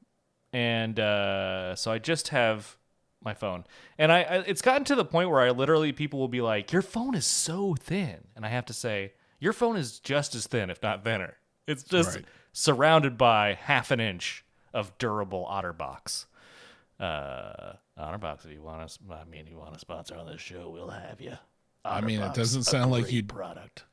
and 0.52 1.00
uh, 1.00 1.74
so 1.74 1.90
I 1.90 1.98
just 1.98 2.28
have 2.28 2.76
my 3.24 3.34
phone, 3.34 3.64
and 3.98 4.12
I, 4.12 4.22
I 4.22 4.36
it's 4.40 4.62
gotten 4.62 4.84
to 4.84 4.94
the 4.94 5.04
point 5.04 5.30
where 5.30 5.40
I 5.40 5.50
literally 5.50 5.92
people 5.92 6.18
will 6.20 6.28
be 6.28 6.40
like, 6.40 6.72
"Your 6.72 6.82
phone 6.82 7.14
is 7.14 7.26
so 7.26 7.74
thin," 7.74 8.24
and 8.36 8.44
I 8.44 8.48
have 8.48 8.66
to 8.66 8.72
say, 8.72 9.12
"Your 9.40 9.52
phone 9.52 9.76
is 9.76 9.98
just 10.00 10.34
as 10.34 10.46
thin, 10.46 10.70
if 10.70 10.82
not 10.82 11.04
thinner. 11.04 11.36
It's 11.66 11.82
just 11.82 12.16
Right. 12.16 12.24
surrounded 12.52 13.16
by 13.18 13.54
half 13.54 13.90
an 13.90 14.00
inch 14.00 14.44
of 14.72 14.96
durable 14.98 15.46
OtterBox." 15.50 16.26
Uh, 17.00 17.72
OtterBox, 17.98 18.44
if 18.44 18.52
you 18.52 18.62
want 18.62 18.82
us, 18.82 18.98
I 19.10 19.24
mean, 19.24 19.46
you 19.46 19.56
want 19.56 19.74
to 19.74 19.80
sponsor 19.80 20.16
on 20.16 20.26
this 20.26 20.40
show, 20.40 20.70
we'll 20.70 20.90
have 20.90 21.20
you. 21.20 21.36
I 21.84 22.00
mean, 22.00 22.20
it 22.20 22.34
doesn't 22.34 22.64
sound 22.64 22.90
like 22.92 23.10
you'd- 23.12 23.28
product. 23.28 23.84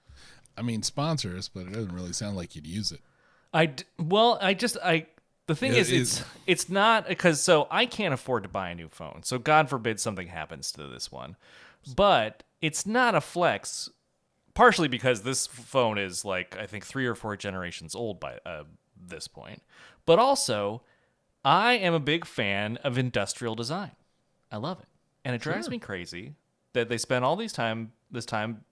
I 0.58 0.62
mean, 0.62 0.84
sponsor 0.84 1.36
us, 1.36 1.48
but 1.48 1.62
it 1.62 1.74
doesn't 1.74 1.94
really 1.94 2.14
sound 2.14 2.36
like 2.38 2.56
you'd 2.56 2.68
use 2.68 2.92
it. 2.92 3.00
I 3.54 3.66
d- 3.68 3.84
well, 3.98 4.38
I 4.42 4.54
just 4.54 4.78
I 4.84 5.08
the 5.52 5.56
thing 5.56 5.74
Yeah, 5.74 5.80
is 5.80 5.92
it 5.92 6.02
it's 6.02 6.24
it's 6.48 6.70
not 6.70 7.08
because 7.08 7.42
so 7.42 7.68
I 7.70 7.86
can't 7.86 8.14
afford 8.14 8.44
to 8.44 8.50
buy 8.50 8.70
a 8.70 8.76
new 8.76 8.90
phone. 8.90 9.22
So 9.24 9.38
God 9.38 9.70
forbid 9.70 10.00
something 10.00 10.28
happens 10.28 10.72
to 10.74 10.88
this 10.88 11.12
one. 11.12 11.36
But 11.96 12.44
it's 12.62 12.86
not 12.86 13.16
a 13.16 13.22
flex 13.22 13.90
partially 14.54 14.88
because 14.88 15.22
this 15.22 15.48
phone 15.48 15.98
is 15.98 16.26
like 16.26 16.58
I 16.58 16.66
think 16.66 16.86
3 16.86 17.06
or 17.06 17.16
4 17.16 17.38
generations 17.38 17.96
old 17.96 18.20
by 18.20 18.38
uh, 18.46 18.64
this 18.96 19.28
point. 19.28 19.62
But 20.06 20.20
also 20.20 20.84
I 21.44 21.74
am 21.74 21.94
a 21.94 22.00
big 22.00 22.26
fan 22.26 22.78
of 22.78 22.98
industrial 22.98 23.56
design. 23.56 23.92
I 24.52 24.58
love 24.58 24.80
it. 24.80 24.88
And 25.24 25.36
it 25.36 25.42
drives 25.42 25.70
me 25.70 25.80
crazy 25.80 26.36
that 26.74 26.90
they 26.90 26.98
spend 26.98 27.26
all 27.26 27.36
these 27.36 27.54
time 27.54 27.92
this 28.10 28.26
time 28.26 28.64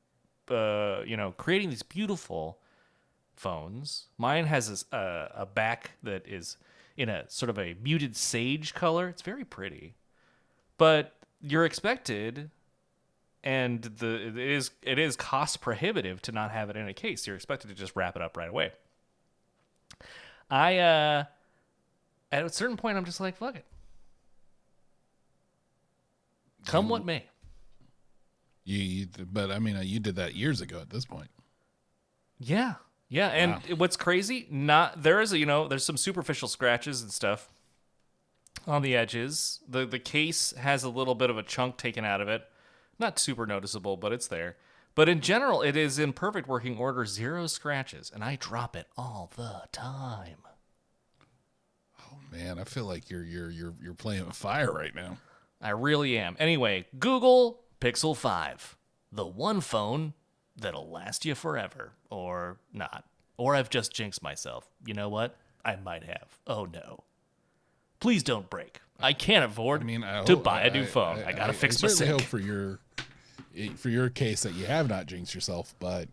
uh, 0.50 1.02
you 1.06 1.16
know, 1.16 1.32
creating 1.38 1.70
these 1.70 1.84
beautiful 1.84 2.60
phones. 3.36 4.08
Mine 4.18 4.46
has 4.46 4.70
this, 4.70 4.92
uh, 4.92 5.30
a 5.34 5.46
back 5.46 5.92
that 6.04 6.28
is 6.28 6.58
in 7.00 7.08
a 7.08 7.24
sort 7.30 7.50
of 7.50 7.58
a 7.58 7.76
muted 7.82 8.14
sage 8.18 8.74
color. 8.74 9.08
It's 9.08 9.22
very 9.22 9.46
pretty, 9.46 9.96
but 10.78 11.16
you're 11.42 11.64
expected, 11.64 12.52
and 13.42 13.82
the 13.82 14.28
it 14.28 14.38
is 14.38 14.72
it 14.82 15.00
is 15.00 15.16
cost 15.16 15.62
prohibitive 15.62 16.22
to 16.24 16.34
not 16.34 16.52
have 16.52 16.70
it 16.70 16.76
in 16.76 16.90
a 16.90 16.94
case. 16.94 17.26
You're 17.26 17.38
expected 17.38 17.70
to 17.70 17.74
just 17.74 17.96
wrap 17.96 18.18
it 18.18 18.22
up 18.22 18.36
right 18.36 18.50
away. 18.50 18.74
I 20.52 20.78
uh, 20.80 21.24
at 22.34 22.44
a 22.44 22.50
certain 22.50 22.76
point, 22.76 22.98
I'm 22.98 23.06
just 23.06 23.22
like, 23.22 23.38
fuck 23.38 23.56
it. 23.56 23.66
Come 26.66 26.90
what 26.90 27.06
may. 27.06 27.24
You, 28.66 28.78
you 28.78 29.08
but 29.32 29.52
I 29.52 29.60
mean, 29.60 29.80
you 29.84 30.02
did 30.02 30.18
that 30.18 30.36
years 30.36 30.60
ago. 30.60 30.82
At 30.82 30.90
this 30.90 31.06
point, 31.06 31.30
Yeah. 32.40 32.76
Yeah, 33.10 33.30
and 33.30 33.54
Wow. 33.68 33.76
what's 33.78 33.98
crazy, 33.98 34.48
not 34.52 35.02
there 35.02 35.20
is 35.20 35.34
a, 35.34 35.38
you 35.40 35.46
know, 35.48 35.68
there's 35.68 35.84
some 35.86 35.98
superficial 35.98 36.48
scratches 36.48 37.02
and 37.02 37.12
stuff 37.12 37.50
on 38.68 38.82
the 38.84 38.96
edges. 38.96 39.60
The 39.68 39.86
the 39.86 39.98
case 40.00 40.52
has 40.54 40.84
a 40.84 40.90
little 40.90 41.16
bit 41.16 41.30
of 41.32 41.38
a 41.38 41.44
chunk 41.44 41.78
taken 41.78 42.06
out 42.06 42.22
of 42.22 42.28
it. 42.28 42.44
Not 43.00 43.18
super 43.18 43.48
noticeable, 43.48 43.98
but 43.98 44.12
it's 44.14 44.28
there. 44.28 44.58
But 44.94 45.08
in 45.10 45.22
general, 45.22 45.62
it 45.62 45.76
is 45.78 45.98
in 45.98 46.14
perfect 46.14 46.48
working 46.48 46.78
order, 46.78 47.06
zero 47.06 47.48
scratches, 47.48 48.12
and 48.14 48.24
I 48.24 48.36
drop 48.36 48.76
it 48.76 48.88
all 48.98 49.32
the 49.36 49.64
time. 49.72 50.38
Oh 52.02 52.18
man, 52.32 52.60
I 52.60 52.64
feel 52.64 52.86
like 52.86 53.10
you're 53.10 53.24
you're 53.24 53.50
you're 53.50 53.74
you're 53.82 53.94
playing 53.94 54.26
with 54.28 54.36
fire 54.36 54.72
right 54.72 54.94
now. 54.94 55.18
I 55.62 55.70
really 55.72 56.18
am. 56.18 56.36
Anyway, 56.40 56.86
Google 57.00 57.62
Pixel 57.82 58.16
5, 58.16 58.78
the 59.12 59.26
one 59.26 59.62
phone 59.62 60.14
that'll 60.60 60.90
last 60.90 61.26
you 61.26 61.36
forever, 61.36 61.92
or 62.10 62.58
not. 62.74 63.04
Or 63.38 63.56
I've 63.56 63.70
just 63.70 63.94
jinxed 63.94 64.22
myself. 64.22 64.68
You 64.86 64.94
know 64.94 65.10
what? 65.10 65.36
I 65.64 65.76
might 65.78 66.04
have. 66.04 66.38
Oh 66.48 66.66
no. 66.66 67.04
Please 68.00 68.24
don't 68.24 68.50
break. 68.50 68.80
I 69.00 69.14
can't 69.14 69.46
afford 69.46 69.82
I 69.82 69.86
mean, 69.86 70.04
I 70.04 70.24
to 70.24 70.36
hope- 70.36 70.44
buy 70.44 70.64
a 70.64 70.72
new 70.72 70.86
phone. 70.86 71.24
I, 71.24 71.32
gotta 71.34 71.54
fix 71.54 71.82
I 71.84 71.88
my 71.88 71.94
sink. 71.94 72.12
hope 72.12 72.22
for 72.22 72.40
your 72.40 72.80
for 73.78 73.90
your 73.90 74.10
case 74.10 74.44
that 74.44 74.54
you 74.54 74.66
have 74.66 74.88
not 74.90 75.06
jinxed 75.06 75.34
yourself, 75.36 75.74
but 75.80 76.08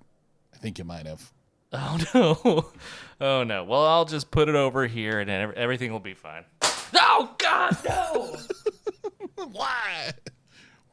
I 0.54 0.56
think 0.58 0.78
you 0.78 0.84
might 0.84 1.06
have. 1.06 1.32
Oh 1.72 1.98
no. 2.14 2.70
Oh 3.20 3.42
no. 3.42 3.64
Well, 3.64 3.84
I'll 3.84 4.04
just 4.04 4.30
put 4.30 4.48
it 4.48 4.54
over 4.54 4.86
here 4.86 5.18
and 5.20 5.28
ev- 5.28 5.52
everything 5.54 5.92
will 5.92 5.98
be 6.00 6.14
fine. 6.14 6.44
Oh 6.94 7.34
god, 7.38 7.76
no. 7.84 8.36
Why? 9.50 10.12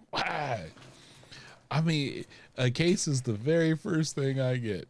Why? 0.10 0.65
I 1.69 1.81
mean, 1.81 2.25
a 2.57 2.69
case 2.72 3.07
is 3.07 3.22
the 3.24 3.33
very 3.33 3.75
first 3.75 4.15
thing 4.15 4.39
I 4.39 4.57
get. 4.57 4.88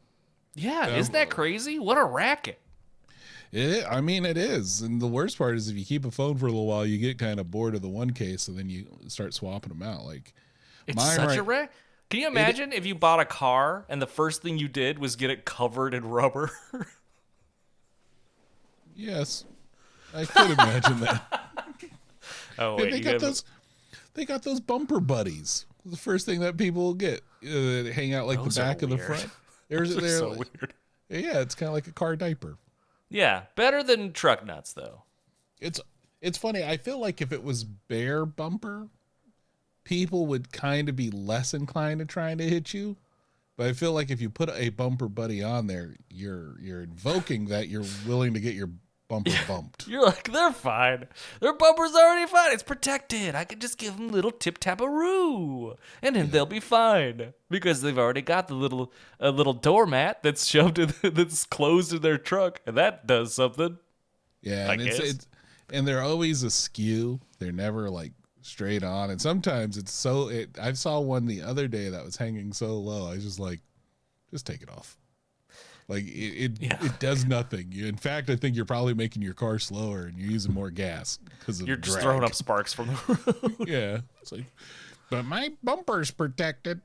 yeah, 0.56 0.88
isn't 0.88 1.14
that 1.14 1.30
crazy? 1.30 1.80
What 1.80 1.98
a 1.98 2.04
racket. 2.04 2.60
It, 3.52 3.86
I 3.90 4.02
mean, 4.02 4.26
it 4.26 4.36
is. 4.38 4.82
And 4.82 5.00
the 5.02 5.08
worst 5.08 5.38
part 5.38 5.56
is 5.56 5.70
if 5.70 5.76
you 5.78 5.86
keep 5.86 6.06
a 6.06 6.12
phone 6.12 6.38
for 6.38 6.48
a 6.48 6.50
little 6.50 6.66
while, 6.66 6.86
you 6.86 6.98
get 6.98 7.20
kind 7.20 7.40
of 7.40 7.52
bored 7.52 7.76
of 7.76 7.82
the 7.84 7.88
one 7.90 8.10
case 8.12 8.48
and 8.48 8.58
then 8.58 8.68
you 8.70 8.88
start 9.08 9.34
swapping 9.36 9.70
them 9.70 9.84
out. 9.84 10.06
Like, 10.06 10.34
It's 10.88 11.04
such 11.16 11.38
a 11.38 11.44
right- 11.44 11.48
wreck. 11.48 11.72
Can 12.10 12.20
you 12.20 12.28
imagine 12.28 12.74
if 12.74 12.86
you 12.86 12.94
bought 12.96 13.20
a 13.20 13.26
car 13.26 13.86
and 13.90 14.02
the 14.02 14.08
first 14.08 14.42
thing 14.42 14.58
you 14.60 14.68
did 14.68 15.00
was 15.00 15.16
get 15.16 15.30
it 15.32 15.46
covered 15.46 15.94
in 15.94 16.04
rubber? 16.06 16.52
yes, 18.96 19.46
I 20.14 20.26
could 20.26 20.52
imagine 20.52 21.00
that. 21.02 21.24
oh 22.60 22.74
And 22.76 22.82
wait, 22.84 22.92
they 22.92 23.00
got 23.00 23.14
gotta- 23.14 23.26
those. 23.26 23.44
They 24.16 24.26
got 24.26 24.44
those 24.44 24.60
bumper 24.60 25.00
buddies. 25.00 25.66
The 25.86 25.98
first 25.98 26.26
thing 26.28 26.40
that 26.42 26.56
people 26.56 26.84
will 26.84 26.94
get, 26.94 27.22
uh, 27.46 27.92
hang 27.92 28.14
out 28.14 28.28
like 28.28 28.38
Those 28.44 28.56
the 28.56 28.62
back 28.62 28.82
of 28.82 28.90
the 28.90 28.96
weird. 28.96 29.08
front. 29.08 29.30
There's 29.70 29.96
they're 29.96 30.18
so 30.20 30.30
like- 30.30 30.38
weird. 30.62 30.74
yeah, 31.10 31.40
it's 31.40 31.56
kind 31.56 31.68
of 31.68 31.74
like 31.74 31.88
a 31.88 31.92
car 31.92 32.16
diaper. 32.16 32.58
Yeah, 33.10 33.44
better 33.56 33.84
than 33.84 34.12
truck 34.14 34.46
nuts 34.46 34.74
though. 34.74 35.04
It's 35.60 35.80
it's 36.22 36.38
funny. 36.38 36.64
I 36.64 36.78
feel 36.78 37.00
like 37.00 37.22
if 37.22 37.32
it 37.32 37.44
was 37.44 37.64
bare 37.64 38.26
bumper, 38.26 38.88
people 39.84 40.26
would 40.28 40.52
kind 40.52 40.90
of 40.90 40.96
be 40.96 41.12
less 41.12 41.54
inclined 41.54 42.00
to 42.00 42.06
trying 42.06 42.38
to 42.40 42.48
hit 42.50 42.74
you. 42.74 42.98
But 43.56 43.68
I 43.68 43.74
feel 43.74 43.94
like 43.94 44.10
if 44.10 44.20
you 44.20 44.30
put 44.30 44.50
a 44.50 44.70
bumper 44.70 45.08
buddy 45.08 45.44
on 45.44 45.68
there, 45.68 45.96
you're 46.10 46.60
you're 46.60 46.82
invoking 46.82 47.46
that 47.48 47.68
you're 47.68 47.86
willing 48.08 48.34
to 48.34 48.40
get 48.40 48.56
your 48.56 48.70
bumper 49.08 49.32
bumped. 49.48 49.88
You're 49.88 50.06
like, 50.06 50.32
they're 50.32 50.52
fine. 50.52 51.08
Their 51.40 51.54
bumper's 51.54 51.94
already 51.94 52.28
fine. 52.28 52.52
It's 52.52 52.64
protected. 52.64 53.36
I 53.36 53.44
could 53.44 53.62
just 53.62 53.78
give 53.78 53.98
them 53.98 54.10
a 54.10 54.12
little 54.12 54.32
tip 54.32 54.58
tap 54.58 54.82
a 54.82 54.84
taparoo, 54.84 55.76
and 56.02 56.16
then 56.16 56.30
they'll 56.32 56.46
be 56.46 56.60
fine 56.60 57.34
because 57.50 57.82
they've 57.82 57.98
already 57.98 58.22
got 58.22 58.48
the 58.48 58.56
little 58.56 58.92
a 59.20 59.32
little 59.32 59.54
doormat 59.54 60.24
that's 60.24 60.46
shoved 60.46 60.80
in 60.80 60.94
that's 61.02 61.46
closed 61.46 61.94
in 61.94 62.02
their 62.02 62.18
truck, 62.18 62.62
and 62.66 62.78
that 62.78 63.08
does 63.08 63.34
something. 63.34 63.78
Yeah, 64.42 64.68
I 64.70 64.74
and 64.74 64.82
it's, 64.82 65.00
guess. 65.00 65.10
it's 65.10 65.28
and 65.72 65.88
they're 65.88 66.02
always 66.02 66.44
askew. 66.44 67.20
They're 67.40 67.52
never 67.52 67.90
like 67.90 68.14
straight 68.42 68.84
on. 68.84 69.10
And 69.10 69.22
sometimes 69.22 69.78
it's 69.78 69.92
so. 69.92 70.30
It, 70.30 70.58
I 70.62 70.74
saw 70.74 71.00
one 71.00 71.26
the 71.26 71.42
other 71.42 71.68
day 71.68 71.90
that 71.90 72.04
was 72.04 72.18
hanging 72.18 72.54
so 72.54 72.78
low. 72.78 73.08
I 73.08 73.16
was 73.16 73.24
just 73.24 73.40
like, 73.40 73.62
just 74.32 74.46
take 74.46 74.62
it 74.62 74.70
off. 74.70 74.98
Like 75.88 76.06
it, 76.06 76.10
it, 76.10 76.62
Yeah. 76.62 76.78
it 76.86 77.00
does 77.00 77.26
nothing. 77.26 77.74
In 77.74 77.98
fact, 77.98 78.30
I 78.30 78.36
think 78.36 78.56
you're 78.56 78.66
probably 78.66 78.94
making 78.94 79.22
your 79.22 79.34
car 79.34 79.60
slower 79.60 80.04
and 80.06 80.18
you're 80.18 80.32
using 80.32 80.54
more 80.54 80.70
gas 80.70 81.20
because 81.40 81.62
You're 81.62 81.76
just 81.78 81.94
drag. 81.96 82.04
throwing 82.04 82.24
up 82.24 82.34
sparks 82.34 82.74
from 82.74 82.88
the 82.88 83.48
road. 83.60 83.68
Yeah, 83.70 84.00
it's 84.22 84.32
like, 84.32 84.46
but 85.10 85.24
my 85.26 85.50
bumper's 85.64 86.12
protected. 86.12 86.82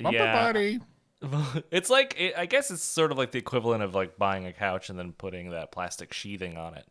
Bumper 0.00 0.18
yeah. 0.18 0.32
buddy. 0.46 0.80
it's 1.70 1.90
like 1.90 2.14
it, 2.18 2.34
I 2.36 2.46
guess 2.46 2.70
it's 2.70 2.82
sort 2.82 3.12
of 3.12 3.18
like 3.18 3.32
the 3.32 3.38
equivalent 3.38 3.82
of 3.82 3.94
like 3.94 4.16
buying 4.16 4.46
a 4.46 4.52
couch 4.52 4.88
and 4.90 4.98
then 4.98 5.12
putting 5.12 5.50
that 5.50 5.70
plastic 5.72 6.12
sheathing 6.14 6.56
on 6.56 6.74
it, 6.74 6.86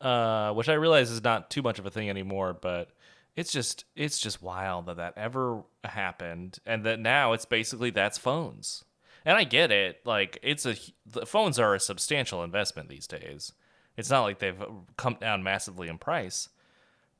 uh, 0.00 0.52
which 0.54 0.68
I 0.68 0.74
realize 0.74 1.10
is 1.10 1.22
not 1.22 1.50
too 1.50 1.60
much 1.62 1.78
of 1.78 1.84
a 1.86 1.90
thing 1.90 2.08
anymore. 2.08 2.54
But 2.54 2.90
it's 3.36 3.52
just 3.52 3.84
it's 3.96 4.18
just 4.18 4.42
wild 4.42 4.86
that 4.86 4.96
that 4.96 5.14
ever 5.18 5.62
happened, 5.84 6.58
and 6.64 6.84
that 6.84 7.00
now 7.00 7.32
it's 7.34 7.44
basically 7.44 7.90
that's 7.90 8.16
phones. 8.16 8.84
And 9.24 9.36
I 9.36 9.44
get 9.44 9.70
it, 9.70 10.00
like 10.04 10.38
it's 10.42 10.64
a 10.64 10.76
the 11.06 11.26
phones 11.26 11.58
are 11.58 11.74
a 11.74 11.80
substantial 11.80 12.42
investment 12.42 12.88
these 12.88 13.06
days. 13.06 13.52
It's 13.96 14.10
not 14.10 14.22
like 14.22 14.38
they've 14.38 14.62
come 14.96 15.18
down 15.20 15.42
massively 15.42 15.88
in 15.88 15.98
price, 15.98 16.48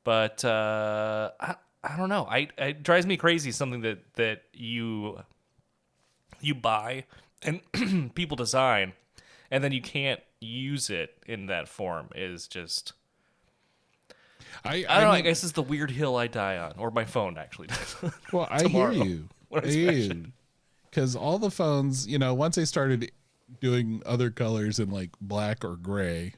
but 0.04 0.44
uh, 0.44 1.30
I 1.38 1.56
I 1.84 1.96
don't 1.96 2.08
know. 2.08 2.26
I 2.30 2.48
it 2.56 2.82
drives 2.82 3.06
me 3.06 3.16
crazy 3.16 3.52
something 3.52 3.82
that 3.82 4.14
that 4.14 4.42
you 4.52 5.20
you 6.40 6.54
buy 6.54 7.04
and 7.42 7.60
people 8.14 8.36
design 8.36 8.94
and 9.50 9.62
then 9.64 9.72
you 9.72 9.82
can't 9.82 10.20
use 10.40 10.90
it 10.90 11.18
in 11.26 11.46
that 11.46 11.68
form 11.68 12.08
is 12.14 12.46
just 12.48 12.92
I, 14.64 14.84
I 14.88 15.00
don't 15.00 15.04
know, 15.04 15.10
I 15.10 15.20
guess 15.20 15.42
it's 15.42 15.52
the 15.52 15.62
weird 15.62 15.90
hill 15.90 16.16
I 16.16 16.26
die 16.26 16.56
on 16.58 16.74
or 16.76 16.90
my 16.90 17.04
phone 17.04 17.38
actually 17.38 17.68
does. 17.68 17.96
Well, 18.32 18.48
I 18.50 18.66
hear 18.66 18.90
you. 18.92 19.28
I 19.54 19.66
hear 19.66 19.92
you. 19.92 20.26
Because 20.90 21.14
all 21.16 21.38
the 21.38 21.50
phones, 21.50 22.06
you 22.06 22.18
know, 22.18 22.34
once 22.34 22.56
they 22.56 22.64
started 22.64 23.10
doing 23.60 24.02
other 24.06 24.30
colors 24.30 24.78
in 24.78 24.90
like 24.90 25.10
black 25.20 25.64
or 25.64 25.76
gray, 25.76 26.34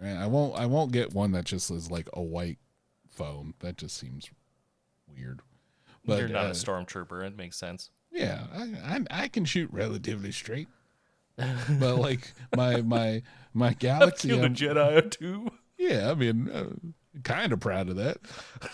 right, 0.00 0.16
I 0.16 0.26
won't 0.26 0.58
I 0.58 0.66
won't 0.66 0.92
get 0.92 1.12
one 1.14 1.32
that 1.32 1.44
just 1.44 1.70
is 1.70 1.90
like 1.90 2.08
a 2.12 2.22
white 2.22 2.58
phone. 3.10 3.54
That 3.60 3.76
just 3.76 3.96
seems 3.96 4.30
weird. 5.06 5.40
But 6.04 6.18
You're 6.20 6.28
not 6.28 6.46
uh, 6.46 6.50
a 6.50 6.52
stormtrooper. 6.52 7.26
It 7.26 7.36
makes 7.36 7.56
sense. 7.56 7.90
yeah, 8.12 8.44
I, 8.54 8.62
I 8.96 9.22
I 9.24 9.28
can 9.28 9.44
shoot 9.44 9.68
relatively 9.72 10.32
straight. 10.32 10.68
but 11.36 11.96
like 11.96 12.32
my 12.56 12.80
my 12.82 13.22
my 13.52 13.72
Galaxy, 13.78 14.28
Kill 14.28 14.44
a 14.44 14.48
Jedi 14.48 15.10
too. 15.10 15.48
yeah, 15.76 16.10
I 16.10 16.14
mean, 16.14 16.48
uh, 16.48 16.70
kind 17.24 17.52
of 17.52 17.60
proud 17.60 17.88
of 17.90 17.96
that. 17.96 18.18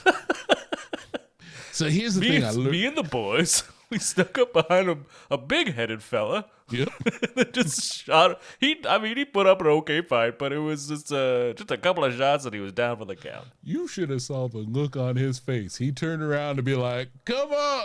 so 1.73 1.89
here's 1.89 2.15
the 2.15 2.21
Me, 2.21 2.29
thing: 2.29 2.45
I 2.45 2.51
and- 2.51 2.65
me 2.71 2.87
and 2.87 2.97
the 2.97 3.03
boys, 3.03 3.65
we 3.97 3.99
snuck 3.99 4.39
up 4.39 4.53
behind 4.55 4.89
a, 4.89 4.97
a 5.31 5.37
big-headed 5.39 6.03
fella. 6.03 6.47
Yep. 6.71 6.89
and 7.37 7.53
just 7.53 8.05
shot. 8.05 8.41
He, 8.59 8.81
I 8.89 8.99
mean, 8.99 9.17
he 9.19 9.25
put 9.27 9.47
up 9.47 9.61
an 9.61 9.67
okay 9.67 10.01
fight, 10.01 10.39
but 10.39 10.53
it 10.53 10.59
was 10.59 10.89
just 10.89 11.13
uh, 11.13 11.53
just 11.53 11.71
a 11.71 11.77
couple 11.77 12.03
of 12.05 12.15
shots, 12.17 12.47
and 12.47 12.55
he 12.55 12.61
was 12.61 12.73
down 12.73 12.97
for 12.97 13.05
the 13.05 13.17
count. 13.17 13.47
You 13.63 13.87
should 13.87 14.09
have 14.11 14.23
saw 14.23 14.49
the 14.49 14.59
look 14.59 14.97
on 14.97 15.17
his 15.17 15.39
face. 15.39 15.77
He 15.77 15.93
turned 15.93 16.23
around 16.23 16.57
to 16.57 16.63
be 16.63 16.75
like, 16.75 17.11
"Come 17.27 17.53
on," 17.53 17.85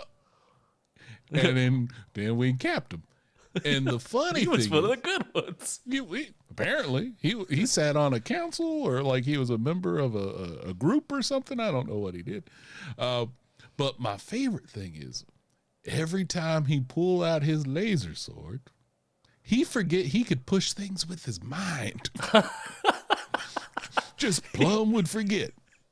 and 1.31 1.57
then 1.57 1.87
then 2.13 2.37
we 2.37 2.53
capped 2.53 2.93
him. 2.93 3.03
And 3.65 3.87
the 3.87 3.99
funny 3.99 4.41
He 4.41 4.47
was 4.47 4.69
one 4.69 4.83
of 4.83 4.89
the 4.91 4.97
good 4.97 5.25
ones. 5.33 5.79
he- 5.89 5.99
we- 5.99 6.29
apparently 6.51 7.13
he 7.19 7.43
he 7.49 7.65
sat 7.65 7.97
on 7.97 8.13
a 8.13 8.19
council 8.19 8.65
or 8.83 9.01
like 9.03 9.25
he 9.25 9.37
was 9.37 9.49
a 9.49 9.57
member 9.57 9.97
of 9.99 10.15
a, 10.15 10.19
a, 10.19 10.69
a 10.69 10.73
group 10.73 11.11
or 11.11 11.21
something. 11.21 11.59
I 11.59 11.71
don't 11.71 11.89
know 11.89 11.97
what 11.97 12.13
he 12.13 12.21
did. 12.21 12.43
Uh, 12.97 13.25
but 13.75 13.99
my 13.99 14.15
favorite 14.17 14.69
thing 14.69 14.93
is 14.95 15.25
every 15.88 16.25
time 16.25 16.65
he 16.65 16.79
pull 16.79 17.24
out 17.24 17.44
his 17.44 17.65
laser 17.65 18.15
sword, 18.15 18.62
he 19.41 19.63
forget 19.63 20.08
he 20.08 20.24
could 20.24 20.46
push 20.46 20.74
things 20.74 21.08
with 21.08 21.25
his 21.25 21.41
mind. 21.44 22.10
Just 24.17 24.44
plum 24.53 24.91
would 24.94 25.10
forget. 25.10 25.51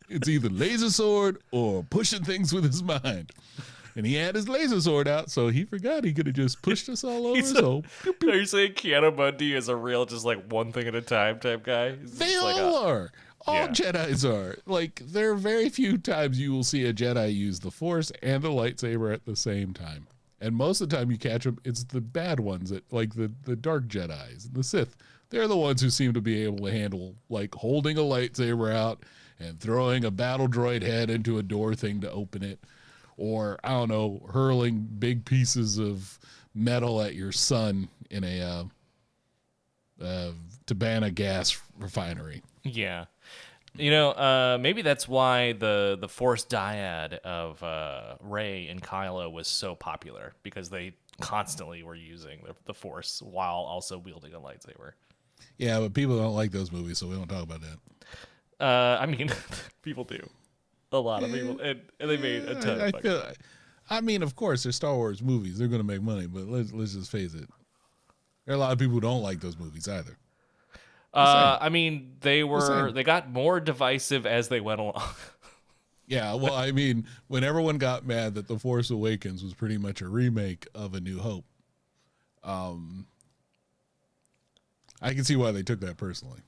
It's 0.10 0.28
either 0.28 0.50
laser 0.50 0.90
sword 0.90 1.38
or 1.52 1.84
pushing 1.84 2.24
things 2.24 2.54
with 2.54 2.64
his 2.64 2.84
mind. 2.84 3.32
And 3.96 4.06
he 4.06 4.16
had 4.16 4.36
his 4.36 4.50
laser 4.50 4.82
sword 4.82 5.08
out, 5.08 5.30
so 5.32 5.48
he 5.48 5.64
forgot 5.64 6.04
he 6.04 6.14
could 6.14 6.26
have 6.28 6.36
just 6.36 6.62
pushed 6.62 6.90
us 6.90 7.04
all 7.04 7.28
over. 7.28 7.36
He's 7.38 7.52
a- 7.52 7.56
so. 7.56 7.84
Are 8.28 8.36
you 8.36 8.46
saying 8.46 8.74
Ki-Adi-Mundi 8.74 9.56
is 9.56 9.70
a 9.70 9.76
real, 9.76 10.06
just 10.06 10.26
like 10.26 10.52
one 10.52 10.72
thing 10.74 10.88
at 10.88 10.96
a 10.96 11.02
time 11.02 11.40
type 11.40 11.64
guy? 11.64 11.96
He's 11.96 12.18
They 12.18 12.32
just 12.34 12.44
like 12.44 12.56
all 12.62 12.76
a- 12.76 12.88
are. 12.90 13.12
All 13.48 13.56
Yeah. 13.56 13.68
Jedi's 13.68 14.26
are. 14.26 14.58
Like 14.66 15.02
there 15.06 15.32
are 15.32 15.36
very 15.36 15.70
few 15.70 15.98
times 15.98 16.40
you 16.40 16.52
will 16.52 16.64
see 16.64 16.86
a 16.86 16.94
Jedi 16.94 17.34
use 17.34 17.60
the 17.60 17.72
Force 17.72 18.12
and 18.22 18.44
the 18.44 18.50
lightsaber 18.50 19.14
at 19.14 19.26
the 19.26 19.36
same 19.36 19.74
time. 19.74 20.08
And 20.42 20.56
most 20.56 20.82
of 20.82 20.90
the 20.90 20.98
time 20.98 21.12
you 21.12 21.18
catch 21.18 21.44
them, 21.44 21.60
it's 21.64 21.84
the 21.84 22.02
bad 22.02 22.40
ones 22.40 22.70
that 22.70 22.92
like 22.92 23.16
the 23.16 23.32
the 23.44 23.56
dark 23.56 23.88
Jedi's, 23.88 24.46
and 24.46 24.54
the 24.56 24.64
Sith. 24.64 24.96
They're 25.30 25.48
the 25.48 25.58
ones 25.58 25.82
who 25.82 25.90
seem 25.90 26.14
to 26.14 26.22
be 26.22 26.44
able 26.44 26.66
to 26.66 26.72
handle 26.72 27.16
like 27.30 27.56
holding 27.56 27.98
a 27.98 28.02
lightsaber 28.02 28.74
out 28.74 29.04
and 29.40 29.60
throwing 29.60 30.06
a 30.06 30.12
battle 30.12 30.48
droid 30.48 30.82
head 30.82 31.10
into 31.10 31.38
a 31.38 31.44
door 31.44 31.76
thing 31.76 32.00
to 32.02 32.12
open 32.12 32.44
it, 32.44 32.60
or 33.18 33.60
I 33.64 33.70
don't 33.72 33.90
know, 33.90 34.22
hurling 34.32 34.88
big 35.00 35.26
pieces 35.26 35.78
of 35.78 36.20
metal 36.54 37.02
at 37.02 37.16
your 37.16 37.32
son 37.32 37.90
in 38.10 38.24
a 38.24 38.42
uh, 38.42 38.64
uh, 40.04 40.32
Tibanna 40.68 41.14
gas 41.14 41.60
refinery. 41.80 42.42
Yeah. 42.64 43.06
You 43.78 43.92
know, 43.92 44.12
uh, 44.12 44.58
maybe 44.60 44.82
that's 44.82 45.08
why 45.08 45.54
the 45.54 45.98
the 46.00 46.08
Force 46.08 46.46
dyad 46.46 47.14
of 47.20 47.62
uh, 47.62 48.16
Rey 48.22 48.68
and 48.68 48.82
Kylo 48.82 49.32
was 49.32 49.48
so 49.48 49.76
popular 49.76 50.34
because 50.44 50.70
they 50.70 50.94
constantly 51.22 51.84
were 51.84 51.96
using 51.96 52.42
the, 52.46 52.56
the 52.66 52.74
Force 52.74 53.22
while 53.22 53.56
also 53.56 53.98
wielding 53.98 54.34
a 54.34 54.40
lightsaber. 54.40 54.92
Yeah, 55.58 55.80
but 55.80 55.94
people 55.94 56.18
don't 56.18 56.36
like 56.36 56.52
those 56.52 56.72
movies, 56.72 56.98
so 56.98 57.08
we 57.08 57.16
don't 57.16 57.28
talk 57.28 57.44
about 57.44 57.62
that. 57.62 58.64
Uh, 58.64 58.98
I 59.00 59.06
mean, 59.06 59.30
people 59.82 60.04
do. 60.04 60.28
A 60.92 60.98
lot 60.98 61.24
of 61.24 61.32
people, 61.32 61.60
and, 61.60 61.82
and 62.00 62.10
they 62.10 62.16
made 62.16 62.44
a 62.44 62.56
ton. 62.56 62.80
I, 62.80 62.88
I 62.88 63.02
feel. 63.02 63.24
I 63.90 64.00
mean, 64.00 64.24
of 64.24 64.36
course, 64.38 64.64
they're 64.64 64.72
Star 64.72 64.96
Wars 64.96 65.22
movies; 65.22 65.58
they're 65.58 65.68
going 65.68 65.82
to 65.82 65.88
make 65.88 66.02
money. 66.02 66.26
But 66.26 66.48
let's 66.48 66.72
let's 66.72 66.94
just 66.94 67.12
face 67.12 67.34
it. 67.34 67.50
There 68.46 68.54
are 68.54 68.56
a 68.56 68.60
lot 68.60 68.72
of 68.72 68.80
people 68.80 68.94
who 68.94 69.02
don't 69.02 69.22
like 69.22 69.42
those 69.42 69.58
movies 69.58 69.90
either. 69.90 70.18
Uh, 71.16 71.58
I 71.62 71.70
mean, 71.70 72.18
they 72.22 72.44
were 72.44 72.62
saying. 72.62 72.94
they 72.94 73.04
got 73.04 73.32
more 73.32 73.60
divisive 73.60 74.26
as 74.26 74.48
they 74.50 74.60
went 74.60 74.80
along. 74.82 75.02
Yeah, 76.08 76.36
well, 76.36 76.54
I 76.54 76.72
mean, 76.72 77.08
when 77.30 77.44
everyone 77.44 77.80
got 77.80 78.06
mad 78.06 78.36
that 78.36 78.48
The 78.48 78.60
Force 78.60 78.92
Awakens 78.92 79.44
was 79.44 79.56
pretty 79.56 79.80
much 79.80 80.02
a 80.02 80.08
remake 80.08 80.68
of 80.76 80.94
A 80.94 81.00
New 81.00 81.18
Hope, 81.18 81.46
um, 82.44 83.08
I 85.02 85.16
can 85.16 85.24
see 85.24 85.36
why 85.36 85.52
they 85.52 85.64
took 85.64 85.80
that 85.80 85.98
personally. 85.98 86.42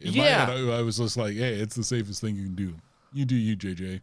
In 0.00 0.16
my 0.16 0.24
Yeah. 0.24 0.46
head, 0.46 0.56
I, 0.68 0.78
I 0.78 0.82
was 0.82 0.98
just 0.98 1.16
like, 1.16 1.34
"Hey, 1.34 1.54
it's 1.54 1.74
the 1.74 1.82
safest 1.82 2.20
thing 2.20 2.36
you 2.36 2.44
can 2.44 2.54
do. 2.54 2.74
You 3.12 3.24
do 3.24 3.34
you, 3.34 3.56
JJ." 3.56 4.02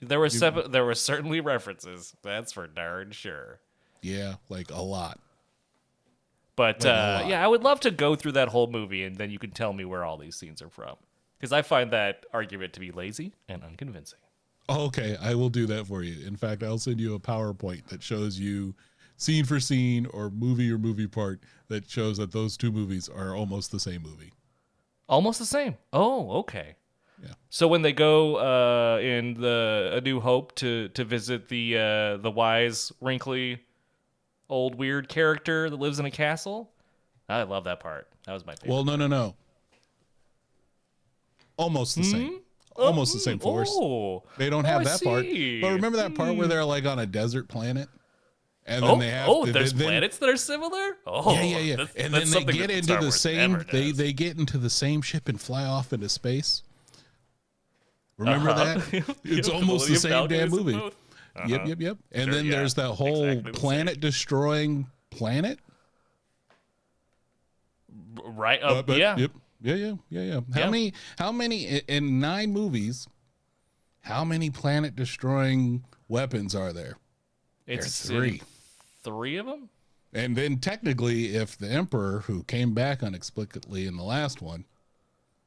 there 0.00 0.18
were 0.18 0.30
seven, 0.30 0.70
there 0.70 0.86
were 0.86 0.94
certainly 0.94 1.40
references. 1.42 2.16
That's 2.22 2.52
for 2.54 2.66
darn 2.66 3.10
sure. 3.10 3.60
Yeah, 4.00 4.36
like 4.48 4.70
a 4.70 4.80
lot. 4.80 5.20
But 6.58 6.84
uh, 6.84 7.22
yeah, 7.28 7.44
I 7.44 7.46
would 7.46 7.62
love 7.62 7.78
to 7.80 7.92
go 7.92 8.16
through 8.16 8.32
that 8.32 8.48
whole 8.48 8.66
movie, 8.66 9.04
and 9.04 9.14
then 9.14 9.30
you 9.30 9.38
can 9.38 9.52
tell 9.52 9.72
me 9.72 9.84
where 9.84 10.04
all 10.04 10.18
these 10.18 10.34
scenes 10.34 10.60
are 10.60 10.68
from. 10.68 10.96
Because 11.38 11.52
I 11.52 11.62
find 11.62 11.92
that 11.92 12.26
argument 12.34 12.72
to 12.72 12.80
be 12.80 12.90
lazy 12.90 13.32
and 13.48 13.62
unconvincing. 13.62 14.18
Okay, 14.68 15.16
I 15.22 15.36
will 15.36 15.50
do 15.50 15.66
that 15.66 15.86
for 15.86 16.02
you. 16.02 16.26
In 16.26 16.34
fact, 16.34 16.64
I'll 16.64 16.78
send 16.78 16.98
you 16.98 17.14
a 17.14 17.20
PowerPoint 17.20 17.86
that 17.90 18.02
shows 18.02 18.40
you 18.40 18.74
scene 19.16 19.44
for 19.44 19.60
scene 19.60 20.06
or 20.06 20.30
movie 20.30 20.68
or 20.72 20.78
movie 20.78 21.06
part 21.06 21.44
that 21.68 21.88
shows 21.88 22.16
that 22.16 22.32
those 22.32 22.56
two 22.56 22.72
movies 22.72 23.08
are 23.08 23.36
almost 23.36 23.70
the 23.70 23.78
same 23.78 24.02
movie. 24.02 24.32
Almost 25.08 25.38
the 25.38 25.46
same. 25.46 25.76
Oh, 25.92 26.38
okay. 26.40 26.74
Yeah. 27.22 27.34
So 27.50 27.68
when 27.68 27.82
they 27.82 27.92
go 27.92 28.34
uh, 28.34 28.98
in 28.98 29.34
the 29.34 29.92
A 29.94 30.00
New 30.00 30.18
Hope 30.18 30.56
to 30.56 30.88
to 30.88 31.04
visit 31.04 31.48
the 31.48 31.78
uh, 31.78 32.16
the 32.16 32.32
wise, 32.32 32.90
wrinkly, 33.00 33.60
old 34.48 34.74
weird 34.76 35.08
character 35.08 35.68
that 35.70 35.76
lives 35.76 35.98
in 35.98 36.06
a 36.06 36.10
castle, 36.10 36.70
I 37.28 37.42
love 37.42 37.64
that 37.64 37.80
part. 37.80 38.08
That 38.26 38.32
was 38.32 38.46
my 38.46 38.54
favorite. 38.54 38.72
Well, 38.72 38.84
no, 38.84 38.96
no, 38.96 39.06
no. 39.06 39.34
Almost 41.56 41.96
the 41.96 42.04
same. 42.04 42.40
Almost 42.76 43.12
the 43.12 43.18
same 43.18 43.38
force. 43.40 43.70
Oh, 43.72 44.22
They 44.36 44.48
don't 44.48 44.64
Oh, 44.64 44.68
have 44.68 44.82
I 44.82 44.84
that 44.84 45.02
part. 45.02 45.24
But 45.26 45.72
remember 45.74 45.96
that 45.98 46.14
part 46.14 46.36
where 46.36 46.46
they're 46.46 46.64
like 46.64 46.84
on 46.86 46.98
a 47.00 47.06
desert 47.06 47.48
planet? 47.48 47.88
And 48.64 48.82
then 48.84 48.90
oh, 48.90 48.98
they 48.98 49.10
have 49.10 49.28
oh 49.28 49.46
to, 49.46 49.52
there's 49.52 49.72
then- 49.72 49.86
planets 49.88 50.18
that 50.18 50.28
are 50.28 50.36
similar. 50.36 50.96
Oh, 51.06 51.32
Yeah, 51.34 51.42
yeah, 51.42 51.58
yeah. 51.58 51.76
that's- 51.76 51.96
and 51.96 52.14
that's 52.14 52.32
then 52.32 52.46
they 52.46 52.52
get 52.52 52.70
into 52.70 52.84
Star 52.84 52.98
the 52.98 53.06
Wars 53.06 53.20
same 53.20 53.64
they 53.72 53.90
they 53.92 54.12
get 54.12 54.38
into 54.38 54.58
the 54.58 54.68
same 54.70 55.00
ship 55.02 55.28
and 55.28 55.40
fly 55.40 55.64
off 55.64 55.92
into 55.92 56.08
space. 56.08 56.62
Remember 58.18 58.50
Uh-huh. 58.50 58.80
that? 58.90 59.16
It's 59.24 59.48
almost 59.48 59.88
the 59.88 59.96
same 59.96 60.10
Falcon 60.12 60.38
damn 60.38 60.50
movie. 60.50 60.92
Both. 61.40 61.48
Yep, 61.50 61.60
Uh-huh. 61.60 61.68
yep, 61.68 61.80
yep. 61.80 61.98
And 62.12 62.24
Sure, 62.24 62.34
then 62.34 62.44
yeah. 62.46 62.50
there's 62.52 62.74
that 62.74 62.90
whole 62.92 63.24
Exactly 63.24 63.52
planet 63.52 64.00
destroying 64.00 64.86
planet. 65.10 65.58
Right? 68.24 68.60
Uh, 68.62 68.82
but- 68.82 68.98
yeah. 68.98 69.16
Yep. 69.16 69.32
Yeah, 69.60 69.74
yeah, 69.74 69.94
yeah, 70.08 70.20
yeah. 70.22 70.40
How 70.54 70.60
Yeah. 70.60 70.70
many? 70.70 70.92
How 71.18 71.32
many 71.32 71.64
in 71.88 72.20
nine 72.20 72.52
movies? 72.52 73.08
How 74.02 74.24
many 74.24 74.50
planet 74.50 74.94
destroying 74.94 75.84
weapons 76.06 76.54
are 76.54 76.72
there? 76.72 76.96
It's 77.66 77.84
There's 77.86 78.00
three. 78.18 78.42
Three 79.02 79.36
of 79.36 79.46
them. 79.46 79.68
And 80.12 80.36
then 80.36 80.58
technically, 80.58 81.34
if 81.34 81.58
the 81.58 81.68
Emperor, 81.68 82.20
who 82.20 82.44
came 82.44 82.72
back 82.72 83.02
unexplicably 83.02 83.86
in 83.86 83.96
the 83.96 84.04
last 84.04 84.40
one, 84.40 84.64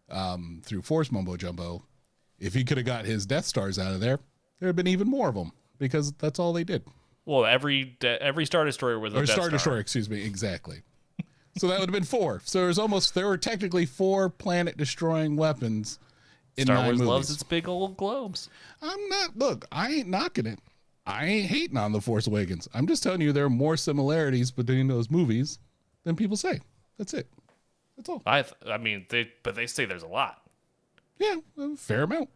um, 0.10 0.62
through 0.64 0.82
Force 0.82 1.10
Mumbo 1.12 1.38
Jumbo, 1.38 1.84
if 2.38 2.54
he 2.54 2.64
could 2.66 2.78
have 2.78 2.86
got 2.86 3.06
his 3.06 3.26
Death 3.26 3.46
Stars 3.46 3.80
out 3.80 3.94
of 3.94 4.02
there, 4.02 4.20
there'd 4.60 4.70
have 4.70 4.76
been 4.76 4.88
even 4.88 5.08
more 5.10 5.30
of 5.30 5.36
them 5.36 5.54
because 5.82 6.13
that's 6.13 6.39
all 6.39 6.54
they 6.54 6.63
did. 6.63 6.84
Well, 7.26 7.46
every 7.46 7.98
de- 8.00 8.22
every 8.22 8.46
Star 8.46 8.63
Destroyer 8.63 9.00
was 9.00 9.13
a 9.13 9.17
or 9.17 9.20
Death 9.22 9.32
Star 9.32 9.44
Star. 9.46 9.50
Destroyer, 9.50 9.80
excuse 9.80 10.10
me, 10.10 10.24
exactly. 10.24 10.84
so 11.58 11.67
that 11.67 11.80
would 11.80 11.89
have 11.89 11.94
been 11.94 12.04
four. 12.04 12.41
So 12.46 12.62
there's 12.62 12.80
almost 12.80 13.13
there 13.15 13.28
were 13.28 13.38
technically 13.38 13.86
four 13.86 14.30
planet 14.30 14.78
destroying 14.78 15.36
weapons 15.36 16.00
in. 16.56 16.65
Star 16.65 16.78
Wars 16.78 17.00
movies. 17.00 17.08
loves 17.08 17.32
its 17.32 17.44
big 17.44 17.67
old 17.67 17.98
globes. 17.98 18.48
I'm 18.82 19.10
not. 19.10 19.38
Look, 19.38 19.65
I 19.72 19.91
ain't 19.91 20.08
knocking 20.08 20.46
it. 20.46 20.60
I 21.06 21.26
ain't 21.26 21.48
hating 21.48 21.78
on 21.78 21.91
the 21.91 22.02
Force 22.02 22.28
Awakens. 22.28 22.70
I'm 22.74 22.86
just 22.86 23.02
telling 23.02 23.22
you 23.22 23.34
there 23.34 23.46
are 23.46 23.50
more 23.50 23.76
similarities 23.76 24.52
between 24.52 24.88
those 24.88 25.10
movies 25.10 25.58
than 26.04 26.15
people 26.15 26.38
say. 26.38 26.60
That's 27.00 27.13
it. 27.15 27.28
That's 27.98 28.08
all. 28.08 28.22
I 28.26 28.44
th- 28.44 28.54
I 28.67 28.78
mean, 28.78 29.08
they 29.10 29.32
but 29.44 29.56
they 29.56 29.67
say 29.67 29.86
there's 29.86 30.04
a 30.04 30.08
lot. 30.08 30.41
Yeah, 31.17 31.38
a 31.58 31.76
fair 31.76 32.04
amount. 32.04 32.30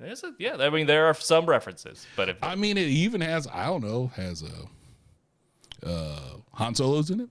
There's 0.00 0.24
a, 0.24 0.32
yeah, 0.38 0.56
I 0.58 0.70
mean 0.70 0.86
there 0.86 1.06
are 1.06 1.14
some 1.14 1.44
references, 1.44 2.06
but 2.16 2.30
if 2.30 2.36
I 2.42 2.54
mean, 2.54 2.78
it 2.78 2.88
even 2.88 3.20
has. 3.20 3.46
I 3.52 3.66
don't 3.66 3.84
know. 3.84 4.10
Has 4.16 4.42
a 4.42 5.86
uh, 5.86 6.36
Han 6.54 6.74
Solo's 6.74 7.10
in 7.10 7.20
it. 7.20 7.28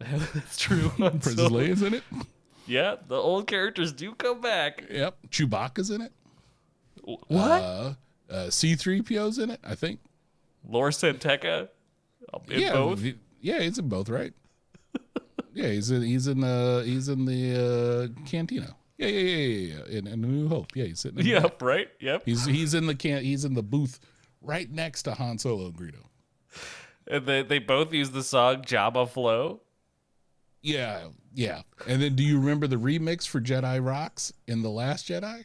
that's 0.34 0.56
true. 0.58 0.88
Princess 0.96 1.36
Leia's 1.36 1.82
in 1.82 1.94
it. 1.94 2.02
yeah, 2.66 2.96
the 3.06 3.14
old 3.14 3.46
characters 3.46 3.92
do 3.92 4.14
come 4.14 4.40
back. 4.40 4.82
Yep. 4.90 5.16
Chewbacca's 5.30 5.90
in 5.90 6.00
it. 6.00 6.12
What? 7.04 7.22
Uh, 7.30 7.94
uh, 8.28 8.34
C3PO's 8.46 9.38
in 9.38 9.50
it. 9.50 9.60
I 9.62 9.76
think. 9.76 10.00
Lor 10.68 10.90
San 10.90 11.18
Tekka 11.18 11.68
in 12.48 12.60
yeah, 12.60 12.72
both. 12.72 12.98
v- 12.98 13.18
yeah, 13.40 13.60
he's 13.60 13.78
in 13.78 13.88
both, 13.88 14.08
right? 14.08 14.32
yeah, 15.54 15.68
he's 15.68 15.90
in 15.90 16.02
he's 16.02 16.26
in 16.26 16.42
uh 16.42 16.80
he's 16.82 17.08
in 17.08 17.24
the 17.26 18.12
uh 18.16 18.26
cantina. 18.26 18.74
Yeah, 19.02 19.08
yeah, 19.08 19.20
yeah, 19.20 19.46
yeah, 19.46 19.84
yeah. 19.88 19.98
In, 19.98 20.06
in 20.06 20.24
A 20.24 20.26
New 20.26 20.48
Hope. 20.48 20.76
Yeah, 20.76 20.84
he's 20.84 21.00
sitting. 21.00 21.18
In 21.18 21.34
back. 21.34 21.42
Yep, 21.42 21.62
right. 21.62 21.88
Yep. 22.00 22.22
He's 22.24 22.44
he's 22.44 22.74
in 22.74 22.86
the 22.86 22.94
can 22.94 23.22
he's 23.22 23.44
in 23.44 23.54
the 23.54 23.62
booth 23.62 23.98
right 24.40 24.70
next 24.70 25.02
to 25.04 25.14
Han 25.14 25.38
Solo 25.38 25.66
and 25.66 25.74
Greedo. 25.76 26.04
And 27.08 27.26
they 27.26 27.42
they 27.42 27.58
both 27.58 27.92
use 27.92 28.10
the 28.10 28.22
song 28.22 28.62
Jabba 28.62 29.08
Flow. 29.08 29.60
Yeah, 30.62 31.08
yeah. 31.34 31.62
And 31.88 32.00
then 32.00 32.14
do 32.14 32.22
you 32.22 32.38
remember 32.38 32.68
the 32.68 32.76
remix 32.76 33.26
for 33.26 33.40
Jedi 33.40 33.84
Rocks 33.84 34.32
in 34.46 34.62
The 34.62 34.70
Last 34.70 35.08
Jedi? 35.08 35.44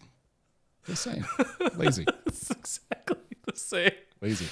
The 0.86 0.96
same. 0.96 1.26
Lazy. 1.76 2.06
It's 2.28 2.52
exactly 2.52 3.18
the 3.46 3.58
same. 3.58 3.92
Lazy. 4.22 4.48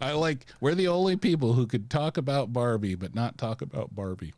I 0.00 0.12
like 0.12 0.46
we're 0.60 0.74
the 0.74 0.88
only 0.88 1.16
people 1.16 1.52
who 1.52 1.66
could 1.66 1.90
talk 1.90 2.16
about 2.16 2.52
Barbie 2.52 2.94
but 2.94 3.14
not 3.14 3.36
talk 3.36 3.60
about 3.60 3.94
Barbie. 3.94 4.32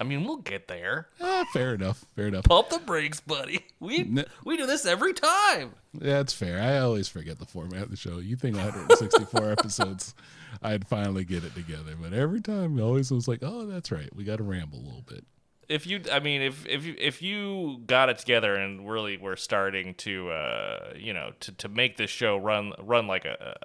I 0.00 0.04
mean, 0.04 0.22
we'll 0.24 0.36
get 0.36 0.68
there. 0.68 1.08
Ah, 1.20 1.44
fair 1.52 1.74
enough. 1.74 2.04
Fair 2.14 2.28
enough. 2.28 2.44
Pump 2.44 2.68
the 2.68 2.78
brakes, 2.78 3.18
buddy. 3.20 3.66
We 3.80 3.98
N- 4.00 4.24
we 4.44 4.56
do 4.56 4.64
this 4.66 4.86
every 4.86 5.12
time. 5.12 5.74
That's 5.92 6.32
fair. 6.32 6.60
I 6.62 6.78
always 6.78 7.08
forget 7.08 7.38
the 7.40 7.46
format 7.46 7.82
of 7.82 7.90
the 7.90 7.96
show. 7.96 8.18
You 8.18 8.36
think 8.36 8.54
164 8.56 9.50
episodes, 9.58 10.14
I'd 10.62 10.86
finally 10.86 11.24
get 11.24 11.42
it 11.44 11.54
together, 11.54 11.94
but 12.00 12.12
every 12.12 12.40
time, 12.40 12.78
I 12.78 12.82
always 12.82 13.10
was 13.10 13.26
like, 13.26 13.40
"Oh, 13.42 13.66
that's 13.66 13.90
right. 13.90 14.08
We 14.14 14.22
got 14.24 14.36
to 14.36 14.44
ramble 14.44 14.78
a 14.78 14.86
little 14.86 15.04
bit." 15.06 15.24
If 15.68 15.86
you, 15.86 16.00
I 16.12 16.20
mean, 16.20 16.42
if 16.42 16.64
if 16.66 16.84
you 16.86 16.94
if 16.98 17.20
you 17.20 17.82
got 17.86 18.08
it 18.08 18.18
together 18.18 18.54
and 18.54 18.88
really 18.88 19.16
were 19.16 19.36
starting 19.36 19.94
to, 19.96 20.30
uh, 20.30 20.92
you 20.96 21.12
know, 21.12 21.32
to, 21.40 21.52
to 21.52 21.68
make 21.68 21.96
this 21.96 22.10
show 22.10 22.36
run 22.36 22.72
run 22.80 23.06
like 23.08 23.24
a 23.24 23.56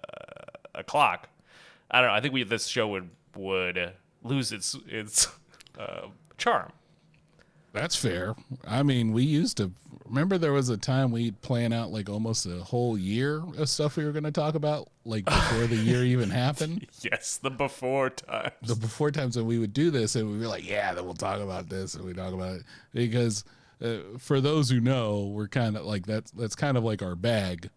a, 0.76 0.80
a 0.80 0.84
clock, 0.84 1.30
I 1.92 2.02
don't 2.02 2.10
know. 2.10 2.16
I 2.16 2.22
think 2.22 2.34
we 2.34 2.44
this 2.44 2.66
show 2.68 2.88
would 2.90 3.10
would 3.36 3.94
lose 4.24 4.52
its 4.52 4.76
its 4.88 5.28
uh, 5.80 6.08
charm. 6.38 6.72
That's 7.74 7.96
fair. 7.96 8.36
I 8.68 8.84
mean, 8.84 9.14
we 9.14 9.24
used 9.24 9.58
to 9.58 9.72
remember 10.06 10.38
there 10.38 10.54
was 10.54 10.70
a 10.70 10.78
time 10.78 11.12
we'd 11.12 11.42
plan 11.42 11.74
out 11.74 11.92
like 11.92 12.08
almost 12.08 12.46
a 12.46 12.64
whole 12.64 12.98
year 12.98 13.42
of 13.58 13.68
stuff 13.68 13.98
we 13.98 14.06
were 14.06 14.12
going 14.12 14.24
to 14.26 14.32
talk 14.32 14.54
about, 14.54 14.90
like 15.06 15.26
before 15.26 15.66
the 15.66 15.76
year 15.76 16.04
even 16.04 16.30
happened. 16.30 16.86
Yes, 17.02 17.38
the 17.38 17.50
before 17.50 18.12
times. 18.12 18.52
The 18.62 18.76
before 18.76 19.10
times 19.12 19.38
when 19.38 19.48
we 19.48 19.58
would 19.58 19.74
do 19.74 19.90
this, 19.90 20.16
and 20.16 20.30
we'd 20.30 20.40
be 20.40 20.46
like, 20.46 20.68
"Yeah, 20.68 20.94
then 20.94 21.06
we'll 21.06 21.16
talk 21.16 21.40
about 21.40 21.70
this," 21.70 21.96
and 21.96 22.06
we 22.06 22.14
talk 22.14 22.34
about 22.34 22.58
it 22.58 22.64
because 22.94 23.44
uh, 23.84 23.98
for 24.20 24.40
those 24.40 24.70
who 24.70 24.80
know, 24.80 25.32
we're 25.34 25.48
kind 25.48 25.76
of 25.76 25.86
like 25.86 26.06
that's 26.06 26.32
that's 26.32 26.56
kind 26.56 26.78
of 26.78 26.84
like 26.84 27.02
our 27.02 27.16
bag 27.16 27.70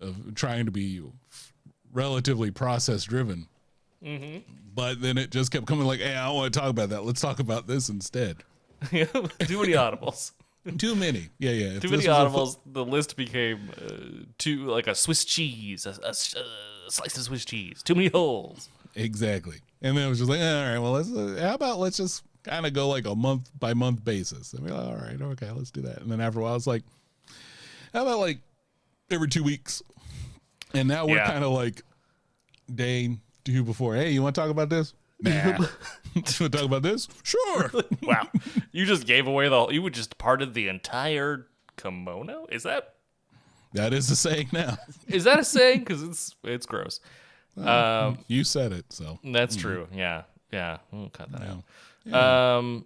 of 0.00 0.34
trying 0.34 0.66
to 0.66 0.70
be 0.70 1.02
relatively 1.92 2.50
process 2.50 3.04
driven. 3.04 3.46
But 4.74 5.00
then 5.00 5.18
it 5.18 5.30
just 5.30 5.50
kept 5.50 5.66
coming 5.66 5.86
like, 5.86 6.00
"Hey, 6.00 6.14
I 6.14 6.26
don't 6.26 6.36
want 6.36 6.52
to 6.52 6.60
talk 6.60 6.68
about 6.70 6.90
that. 6.90 7.04
Let's 7.04 7.20
talk 7.20 7.38
about 7.40 7.66
this 7.66 7.88
instead." 7.88 8.38
too 8.90 9.06
many 9.12 9.72
audibles. 9.72 10.32
Too 10.78 10.94
many. 10.94 11.28
Yeah, 11.38 11.50
yeah. 11.50 11.66
If 11.76 11.82
Too 11.82 11.90
many 11.90 12.04
audibles. 12.04 12.56
The 12.64 12.84
list 12.84 13.16
became 13.18 13.70
uh, 13.76 14.24
too 14.38 14.66
like 14.66 14.86
a 14.86 14.94
Swiss 14.94 15.24
cheese, 15.26 15.84
a, 15.84 15.90
a 16.02 16.08
a 16.08 16.90
slice 16.90 17.18
of 17.18 17.24
Swiss 17.24 17.44
cheese. 17.44 17.82
Too 17.82 17.94
many 17.94 18.08
holes. 18.08 18.70
Exactly. 18.94 19.58
And 19.82 19.94
then 19.96 20.06
it 20.06 20.08
was 20.08 20.18
just 20.20 20.30
like, 20.30 20.40
all 20.40 20.46
right, 20.46 20.78
well, 20.78 20.92
let's, 20.92 21.12
uh, 21.12 21.36
how 21.42 21.54
about 21.54 21.80
let's 21.80 21.98
just 21.98 22.22
kind 22.44 22.64
of 22.64 22.72
go 22.72 22.88
like 22.88 23.06
a 23.06 23.14
month 23.14 23.50
by 23.58 23.74
month 23.74 24.04
basis. 24.04 24.54
And 24.54 24.64
we're 24.64 24.74
like, 24.74 24.86
all 24.86 24.94
right, 24.96 25.20
okay, 25.20 25.50
let's 25.50 25.70
do 25.70 25.82
that. 25.82 25.98
And 26.00 26.10
then 26.10 26.22
after 26.22 26.40
a 26.40 26.42
while, 26.42 26.56
it's 26.56 26.66
like, 26.66 26.82
how 27.92 28.02
about 28.02 28.20
like 28.20 28.38
every 29.10 29.28
two 29.28 29.44
weeks? 29.44 29.82
And 30.72 30.88
now 30.88 31.04
we're 31.06 31.16
Yeah. 31.16 31.26
kind 31.30 31.44
of 31.44 31.52
like 31.52 31.82
day 33.44 33.52
two 33.52 33.62
before. 33.64 33.94
Hey, 33.94 34.10
you 34.10 34.22
want 34.22 34.34
to 34.34 34.40
talk 34.40 34.50
about 34.50 34.68
this? 34.68 34.94
Nah. 35.20 35.30
you 36.14 36.22
want 36.22 36.26
to 36.26 36.48
talk 36.48 36.64
about 36.64 36.82
this? 36.82 37.08
Sure. 37.22 37.70
Wow, 38.02 38.28
you 38.72 38.84
just 38.84 39.06
gave 39.06 39.26
away 39.26 39.48
the. 39.48 39.68
You 39.68 39.80
would 39.82 39.94
just 39.94 40.18
parted 40.18 40.52
the 40.52 40.68
entire 40.68 41.46
kimono. 41.78 42.46
Is 42.50 42.64
that 42.64 42.94
that 43.72 43.92
is 43.94 44.08
the 44.08 44.16
saying 44.16 44.48
now. 44.52 44.76
is 45.08 45.24
that 45.24 45.38
a 45.38 45.44
saying? 45.44 45.80
Because 45.80 46.02
it's 46.02 46.34
it's 46.44 46.66
gross. 46.66 47.00
Um, 47.56 48.18
You 48.26 48.42
said 48.44 48.72
it, 48.72 48.92
so. 48.92 49.18
that's 49.24 49.56
true. 49.56 49.86
Yeah, 49.94 50.22
yeah. 50.52 50.78
We'll 50.90 51.08
cut 51.08 51.30
that 51.32 51.42
out. 51.42 52.14
Um, 52.58 52.84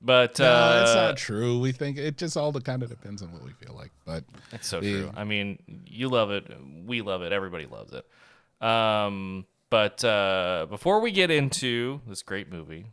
but 0.00 0.38
No, 0.38 0.46
uh, 0.46 0.78
that's 0.78 0.94
not 0.94 1.16
true. 1.16 1.60
We 1.60 1.70
think 1.72 1.98
it 1.98 2.16
just 2.16 2.36
all 2.36 2.52
kind 2.54 2.82
of 2.82 2.88
depends 2.88 3.22
on 3.22 3.30
what 3.32 3.44
we 3.44 3.52
feel 3.52 3.74
like. 3.74 3.92
But 4.04 4.24
It's 4.52 4.66
so 4.68 4.80
The- 4.80 5.02
true. 5.02 5.10
I 5.14 5.24
mean, 5.24 5.62
you 5.86 6.08
love 6.08 6.30
it. 6.30 6.50
We 6.86 7.02
love 7.02 7.22
it. 7.22 7.30
Everybody 7.32 7.66
loves 7.66 7.92
it. 7.92 8.66
Um, 8.66 9.44
but 9.76 10.02
uh, 10.04 10.64
before 10.70 11.00
we 11.00 11.10
get 11.10 11.30
into 11.30 12.00
this 12.06 12.22
great 12.22 12.50
movie, 12.50 12.86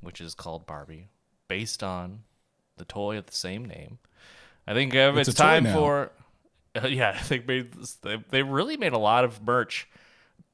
which 0.00 0.20
is 0.20 0.34
called 0.34 0.66
Barbie, 0.66 1.08
based 1.48 1.82
on 1.82 2.24
the 2.76 2.84
toy 2.84 3.16
of 3.16 3.24
the 3.24 3.32
same 3.32 3.64
name, 3.64 3.98
I 4.66 4.74
think 4.74 4.94
uh, 4.94 5.14
It's 5.16 5.30
it's, 5.30 5.38
time 5.38 5.64
for. 5.64 6.10
Uh, 6.76 6.88
yeah, 6.88 7.08
I 7.18 7.22
think 7.22 7.48
made 7.48 7.72
they, 8.02 8.22
they 8.28 8.42
really 8.42 8.76
made 8.76 8.92
a 8.92 8.98
lot 8.98 9.24
of 9.24 9.42
merch 9.42 9.88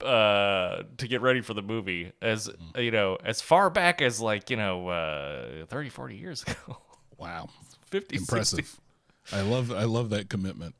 uh 0.04 0.84
to 0.98 1.08
get 1.08 1.20
ready 1.20 1.40
for 1.40 1.52
the 1.52 1.62
movie 1.62 2.12
as 2.22 2.46
Mm-hmm. 2.46 2.80
you 2.80 2.92
know 2.92 3.18
as 3.24 3.40
far 3.40 3.70
back 3.70 4.00
as 4.00 4.20
like 4.20 4.48
you 4.48 4.56
know 4.56 4.86
uh 4.86 5.66
30 5.66 5.88
40 5.88 6.14
years 6.16 6.42
ago 6.44 6.78
wow, 7.18 7.48
50 7.86 8.18
60. 8.18 8.22
impressive. 8.22 8.80
I 9.32 9.40
love 9.40 9.72
I 9.72 9.82
love 9.82 10.10
that 10.10 10.28
commitment. 10.28 10.76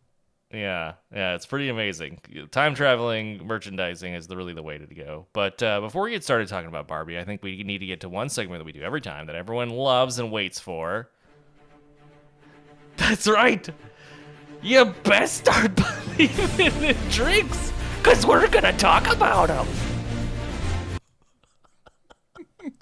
Yeah, 0.53 0.95
yeah, 1.11 1.35
it's 1.35 1.47
pretty 1.47 1.71
amazing. 1.71 2.21
Time 2.51 2.75
traveling 2.75 3.47
merchandising 3.47 4.13
is 4.13 4.27
the, 4.27 4.37
really 4.37 4.53
the 4.53 4.63
way 4.63 4.77
to 4.77 4.87
go. 4.87 5.27
But 5.33 5.63
uh, 5.63 5.81
before 5.81 6.03
we 6.03 6.11
get 6.11 6.25
started 6.25 6.49
talking 6.49 6.69
about 6.69 6.87
Barbie, 6.87 7.19
I 7.19 7.25
think 7.25 7.43
we 7.43 7.63
need 7.63 7.79
to 7.79 7.87
get 7.87 8.03
to 8.03 8.11
one 8.11 8.29
segment 8.29 8.61
that 8.61 8.65
we 8.67 8.73
do 8.73 8.83
every 8.83 9.01
time 9.01 9.27
that 9.27 9.37
everyone 9.37 9.71
loves 9.71 10.19
and 10.19 10.31
waits 10.31 10.61
for. 10.61 11.09
That's 12.99 13.27
right. 13.27 13.67
You 14.61 14.85
best 15.05 15.39
start 15.39 15.73
believing 16.17 16.83
in 16.85 16.97
drinks, 17.11 17.73
cause 18.03 18.27
we're 18.27 18.47
gonna 18.49 18.77
talk 18.77 19.11
about 19.11 19.49
them. 19.49 19.67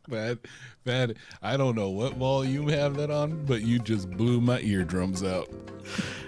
That 0.08 0.40
that 0.84 1.12
I 1.42 1.56
don't 1.56 1.74
know 1.76 1.90
what 1.90 2.14
volume 2.14 2.68
you 2.68 2.74
have 2.76 2.96
that 2.96 3.10
on, 3.10 3.44
but 3.46 3.62
you 3.62 3.78
just 3.78 4.10
blew 4.10 4.40
my 4.40 4.60
eardrums 4.60 5.22
out. 5.22 5.48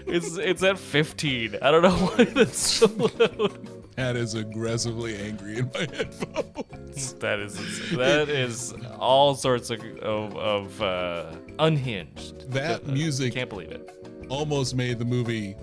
It's 0.06 0.36
it's 0.36 0.62
at 0.62 0.78
15. 0.78 1.56
I 1.62 1.70
don't 1.70 1.82
know 1.82 1.90
why 2.06 2.24
that's 2.24 2.58
so 2.58 2.86
loud. 2.86 3.68
That 3.96 4.16
is 4.16 4.34
aggressively 4.34 5.16
angry 5.16 5.58
in 5.58 5.70
my 5.74 5.80
headphones. 5.80 7.12
That 7.14 7.40
is 7.40 7.58
insane. 7.58 7.98
that 7.98 8.28
is 8.28 8.74
all 8.98 9.34
sorts 9.34 9.70
of 9.70 9.80
of, 9.98 10.36
of 10.36 10.82
uh, 10.82 11.32
unhinged. 11.58 12.50
That 12.52 12.84
Uh, 12.88 12.92
music- 12.92 13.34
can't 13.34 13.50
believe 13.50 13.70
it. 13.70 13.88
Almost 14.28 14.74
made 14.74 14.98
the 14.98 15.04
movie 15.04 15.56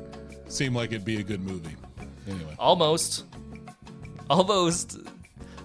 seem 0.48 0.76
like 0.76 0.92
it'd 0.92 1.06
be 1.06 1.20
a 1.20 1.24
good 1.24 1.42
movie. 1.42 1.76
Anyway, 2.28 2.54
Almost, 2.60 3.26
almost. 4.30 5.00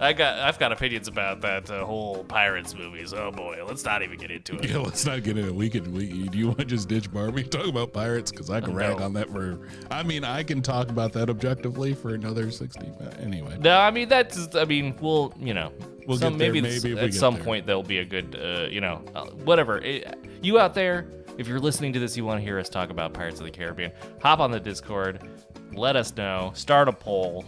I 0.01 0.13
got 0.13 0.39
I've 0.41 0.59
got 0.59 0.73
opinions 0.73 1.09
about 1.09 1.41
that 1.43 1.71
uh, 1.71 1.85
whole 1.85 2.25
pirates 2.25 2.75
movies. 2.75 3.13
Oh 3.13 3.31
boy, 3.31 3.63
let's 3.67 3.85
not 3.85 4.03
even 4.03 4.19
get 4.19 4.31
into 4.31 4.57
it. 4.57 4.69
yeah, 4.69 4.79
let's 4.79 5.07
not 5.07 5.23
get 5.23 5.37
into 5.39 5.51
it. 5.51 5.55
We 5.55 5.71
could. 5.71 5.93
We, 5.93 6.29
do 6.29 6.39
you 6.39 6.47
want 6.47 6.59
to 6.59 6.65
just 6.65 6.89
ditch 6.89 7.13
Barbie? 7.13 7.45
Talk 7.55 7.67
about 7.67 7.93
pirates 7.93 8.31
because 8.31 8.51
I 8.51 8.61
can 8.61 8.75
rag 8.75 9.01
on 9.01 9.13
that 9.15 9.31
for. 9.31 9.69
I 9.91 10.03
mean, 10.03 10.25
I 10.25 10.43
can 10.43 10.63
talk 10.63 10.89
about 10.89 11.13
that 11.13 11.31
objectively 11.31 11.95
for 11.95 12.15
another 12.15 12.51
sixty. 12.51 12.91
Anyway, 13.21 13.57
No, 13.61 13.79
I 13.79 13.91
mean 13.91 14.09
that's. 14.09 14.55
I 14.57 14.65
mean, 14.65 14.97
we'll 15.01 15.33
you 15.39 15.55
know, 15.55 15.73
We'll 16.07 16.19
some, 16.19 16.35
get 16.35 16.39
there, 16.39 16.53
maybe, 16.53 16.95
maybe 16.95 16.99
at 16.99 17.15
some 17.15 17.35
there. 17.35 17.45
point 17.45 17.67
there'll 17.67 17.83
be 17.83 17.99
a 17.99 18.05
good, 18.05 18.37
uh, 18.41 18.67
you 18.69 18.81
know, 18.81 19.03
uh, 19.15 19.27
whatever. 19.27 19.79
It, 19.79 20.19
you 20.43 20.59
out 20.59 20.75
there, 20.75 21.07
if 21.39 21.49
you're 21.49 21.61
listening 21.61 21.93
to 21.95 21.99
this, 21.99 22.17
you 22.17 22.25
want 22.25 22.41
to 22.41 22.45
hear 22.45 22.59
us 22.59 22.69
talk 22.69 22.91
about 22.91 23.15
Pirates 23.15 23.41
of 23.41 23.47
the 23.47 23.53
Caribbean, 23.53 23.93
hop 24.21 24.41
on 24.41 24.51
the 24.51 24.61
Discord, 24.61 25.27
let 25.73 25.97
us 25.97 26.15
know, 26.17 26.53
start 26.55 26.89
a 26.89 26.93
poll, 26.93 27.45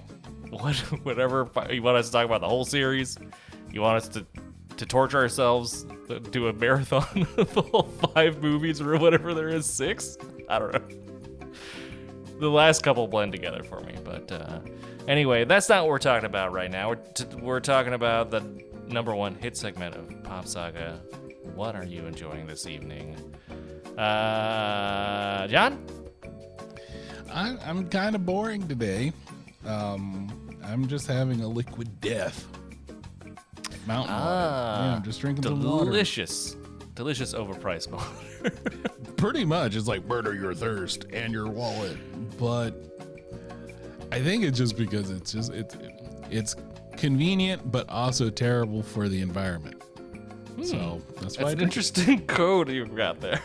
what, 0.51 0.77
whatever 1.05 1.49
you 1.71 1.83
want 1.83 1.97
us 1.97 2.07
to 2.07 2.13
talk 2.13 2.25
about 2.25 2.41
the 2.41 2.49
whole 2.49 2.65
series. 2.65 3.19
You 3.73 3.81
want 3.81 3.97
us 3.97 4.09
to 4.09 4.27
to 4.77 4.85
torture 4.85 5.17
ourselves, 5.17 5.87
do 6.31 6.49
a 6.49 6.53
marathon 6.53 7.27
of 7.39 7.57
all 7.57 7.85
five 8.15 8.43
movies 8.43 8.79
or 8.79 8.99
whatever 8.99 9.33
there 9.33 9.49
is, 9.49 9.65
six. 9.65 10.19
I 10.51 10.59
don't 10.59 10.73
know 10.73 11.07
the 12.39 12.51
last 12.51 12.83
couple 12.83 13.07
blend 13.09 13.33
together 13.33 13.63
for 13.63 13.81
me. 13.81 13.95
But 14.05 14.31
uh, 14.31 14.61
anyway, 15.09 15.45
that's 15.45 15.69
not 15.69 15.83
what 15.83 15.91
we're 15.91 15.99
talking 15.99 16.27
about 16.27 16.53
right 16.53 16.71
now. 16.71 16.91
We're, 16.91 16.97
t- 16.97 17.25
we're 17.37 17.61
talking 17.61 17.95
about 17.95 18.31
the 18.31 18.41
number 18.87 19.15
one 19.15 19.35
hit 19.35 19.57
segment 19.57 19.95
of 19.95 20.23
Pop 20.23 20.47
Saga. 20.47 21.01
What 21.55 21.75
are 21.75 21.85
you 21.85 22.07
enjoying 22.07 22.47
this 22.47 22.67
evening? 22.67 23.17
Uh, 23.97 25.47
John? 25.49 25.85
I, 27.33 27.57
I'm 27.65 27.89
kind 27.89 28.15
of 28.15 28.25
boring 28.27 28.67
today. 28.69 29.13
Um, 29.67 30.31
I'm 30.65 30.87
just 30.87 31.07
having 31.07 31.41
a 31.43 31.49
liquid 31.49 32.01
death. 32.01 32.47
Mountain 33.87 34.15
water. 34.15 34.27
Ah, 34.29 34.85
Yeah, 34.87 34.97
I'm 34.97 35.03
just 35.03 35.21
drinking 35.21 35.45
some 35.45 35.63
water. 35.63 35.85
delicious. 35.85 36.57
Delicious 36.95 37.35
overpriced 37.35 37.91
water. 37.91 38.51
Pretty 39.17 39.45
much, 39.45 39.77
it's 39.77 39.87
like 39.87 40.05
murder 40.07 40.35
your 40.35 40.55
thirst 40.55 41.05
and 41.13 41.33
your 41.33 41.47
wallet. 41.49 41.97
But 42.39 42.73
I 44.13 44.21
think 44.23 44.45
it's 44.45 44.57
just 44.59 44.77
because 44.77 45.11
it's 45.11 45.33
just 45.33 45.53
it's 45.53 45.77
it's 46.31 46.57
convenient 46.97 47.71
but 47.71 47.89
also 47.89 48.31
terrible 48.31 48.83
for 48.83 49.09
the 49.09 49.21
environment. 49.21 49.83
So 50.65 51.03
that's 51.21 51.37
why 51.39 51.45
That's 51.45 51.55
an 51.55 51.61
interesting 51.61 52.27
code 52.27 52.69
you've 52.71 52.95
got 52.97 53.21
there. 53.21 53.43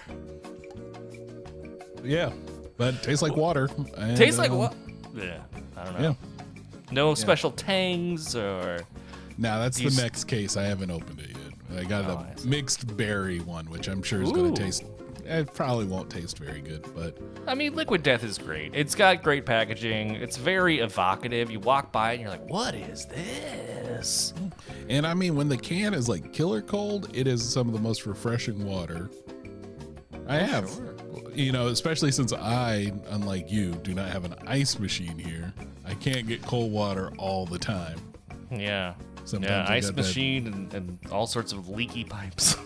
Yeah, 2.03 2.31
but 2.77 2.95
it 2.95 3.03
tastes 3.03 3.21
like 3.21 3.35
water. 3.35 3.69
and, 3.97 4.17
Tastes 4.17 4.39
like 4.39 4.51
um, 4.51 4.57
what? 4.57 4.75
Yeah, 5.13 5.41
I 5.81 5.85
don't 5.85 6.01
know. 6.01 6.09
Yeah. 6.09 6.43
No 6.91 7.15
special 7.15 7.51
tangs 7.51 8.35
or. 8.35 8.79
Now 9.37 9.59
that's 9.59 9.77
the 9.77 9.89
next 10.01 10.25
case. 10.25 10.57
I 10.57 10.63
haven't 10.63 10.91
opened 10.91 11.19
it 11.21 11.29
yet. 11.29 11.79
I 11.79 11.83
got 11.85 12.05
Oh, 12.05 12.25
I 12.27 12.31
a 12.31 12.37
see. 12.37 12.49
mixed 12.49 12.95
berry 12.97 13.39
one, 13.39 13.69
which 13.69 13.87
I'm 13.87 14.03
sure 14.03 14.21
is 14.21 14.31
going 14.31 14.53
to 14.53 14.61
taste. 14.61 14.83
It 15.23 15.53
probably 15.53 15.85
won't 15.85 16.09
taste 16.09 16.37
very 16.37 16.59
good, 16.61 16.85
but 16.95 17.17
I 17.47 17.55
mean, 17.55 17.75
Liquid 17.75 18.03
Death 18.03 18.23
is 18.23 18.37
great. 18.37 18.71
It's 18.75 18.93
got 18.95 19.23
great 19.23 19.45
packaging. 19.45 20.15
It's 20.15 20.35
very 20.35 20.79
evocative. 20.79 21.49
You 21.49 21.59
walk 21.61 21.91
by 21.91 22.11
it 22.11 22.13
and 22.15 22.21
you're 22.23 22.31
like, 22.31 22.49
"What 22.49 22.75
is 22.75 23.05
this?" 23.05 24.33
and 24.89 25.07
I 25.07 25.13
mean 25.13 25.35
when 25.35 25.47
the 25.47 25.57
can 25.57 25.93
is 25.93 26.09
like 26.09 26.33
killer 26.33 26.61
cold, 26.61 27.09
it 27.13 27.27
is 27.27 27.47
some 27.47 27.67
of 27.67 27.73
the 27.73 27.79
most 27.79 28.05
refreshing 28.05 28.65
water 28.65 29.09
I 30.27 30.37
have. 30.37 30.65
Oh, 30.65 30.75
sure. 30.75 31.31
You 31.33 31.51
know, 31.53 31.67
especially 31.67 32.11
since 32.11 32.33
I, 32.33 32.91
unlike 33.09 33.49
you, 33.49 33.71
do 33.71 33.93
not 33.93 34.09
have 34.09 34.25
an 34.25 34.35
ice 34.47 34.77
machine 34.79 35.17
here. 35.17 35.53
I 35.85 35.93
can't 35.95 36.27
get 36.27 36.41
cold 36.43 36.71
water 36.71 37.11
all 37.17 37.45
the 37.45 37.59
time. 37.59 37.99
Yeah. 38.51 38.93
Sometimes 39.25 39.49
yeah, 39.69 39.73
I 39.73 39.77
ice 39.77 39.91
machine 39.91 40.47
and, 40.47 40.73
and 40.73 40.99
all 41.11 41.27
sorts 41.27 41.51
of 41.53 41.69
leaky 41.69 42.03
pipes. 42.03 42.55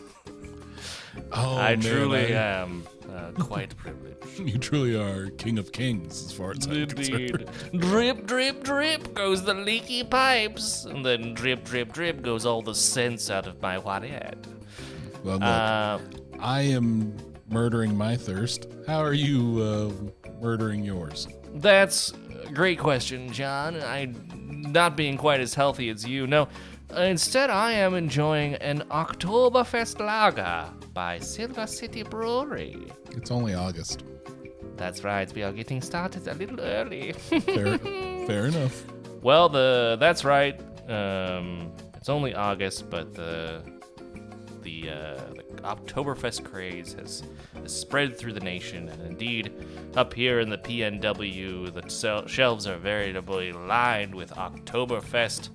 Oh, 1.31 1.57
I 1.57 1.75
man, 1.77 1.81
truly 1.81 2.35
I- 2.35 2.61
am 2.61 2.83
uh, 3.09 3.31
quite 3.41 3.75
privileged. 3.77 4.11
You 4.39 4.57
truly 4.57 4.97
are 4.97 5.29
king 5.31 5.57
of 5.57 5.71
kings, 5.71 6.25
as 6.25 6.33
far 6.33 6.51
as 6.51 6.65
I'm 6.65 6.73
Indeed. 6.73 7.37
concerned. 7.37 7.49
drip, 7.81 8.25
drip, 8.27 8.63
drip 8.65 9.13
goes 9.13 9.41
the 9.43 9.53
leaky 9.53 10.03
pipes, 10.03 10.83
and 10.83 11.05
then 11.05 11.33
drip, 11.33 11.63
drip, 11.63 11.93
drip 11.93 12.21
goes 12.21 12.45
all 12.45 12.61
the 12.61 12.75
sense 12.75 13.29
out 13.29 13.47
of 13.47 13.61
my 13.61 13.75
hot 13.75 14.03
head. 14.03 14.45
Well, 15.23 15.35
look, 15.35 15.43
Uh, 15.43 15.99
I 16.39 16.61
am 16.63 17.15
murdering 17.49 17.95
my 17.97 18.17
thirst. 18.17 18.67
How 18.85 18.99
are 19.01 19.13
you 19.13 19.61
uh, 20.27 20.31
murdering 20.41 20.83
yours? 20.83 21.29
That's 21.53 22.11
great 22.53 22.79
question, 22.79 23.31
John. 23.31 23.81
I 23.81 24.13
not 24.35 24.95
being 24.97 25.17
quite 25.17 25.39
as 25.39 25.53
healthy 25.53 25.89
as 25.89 26.05
you. 26.05 26.27
No, 26.27 26.47
instead 26.95 27.49
I 27.49 27.71
am 27.71 27.93
enjoying 27.93 28.55
an 28.55 28.83
Oktoberfest 28.89 29.99
lager 29.99 30.69
by 30.93 31.19
Silver 31.19 31.67
City 31.67 32.03
Brewery. 32.03 32.91
It's 33.11 33.31
only 33.31 33.53
August. 33.53 34.03
That's 34.77 35.03
right. 35.03 35.31
We 35.33 35.43
are 35.43 35.53
getting 35.53 35.81
started 35.81 36.27
a 36.27 36.33
little 36.33 36.59
early. 36.59 37.13
Fair, 37.13 37.77
fair 38.27 38.45
enough. 38.47 38.83
well, 39.21 39.47
the 39.49 39.97
that's 39.99 40.23
right. 40.25 40.59
Um, 40.89 41.71
it's 41.95 42.09
only 42.09 42.35
August, 42.35 42.89
but 42.89 43.13
the 43.13 43.61
the, 44.61 44.89
uh, 44.89 45.33
the 45.35 45.43
Oktoberfest 45.65 46.43
craze 46.43 46.93
has, 46.93 47.23
spread 47.65 48.17
through 48.17 48.33
the 48.33 48.39
nation, 48.39 48.89
and 48.89 49.01
indeed, 49.01 49.51
up 49.95 50.13
here 50.13 50.39
in 50.39 50.49
the 50.49 50.57
PNW, 50.57 51.73
the 51.73 51.89
sel- 51.89 52.27
shelves 52.27 52.67
are 52.67 52.77
veritably 52.77 53.51
lined 53.51 54.13
with 54.13 54.31
Oktoberfest 54.31 55.49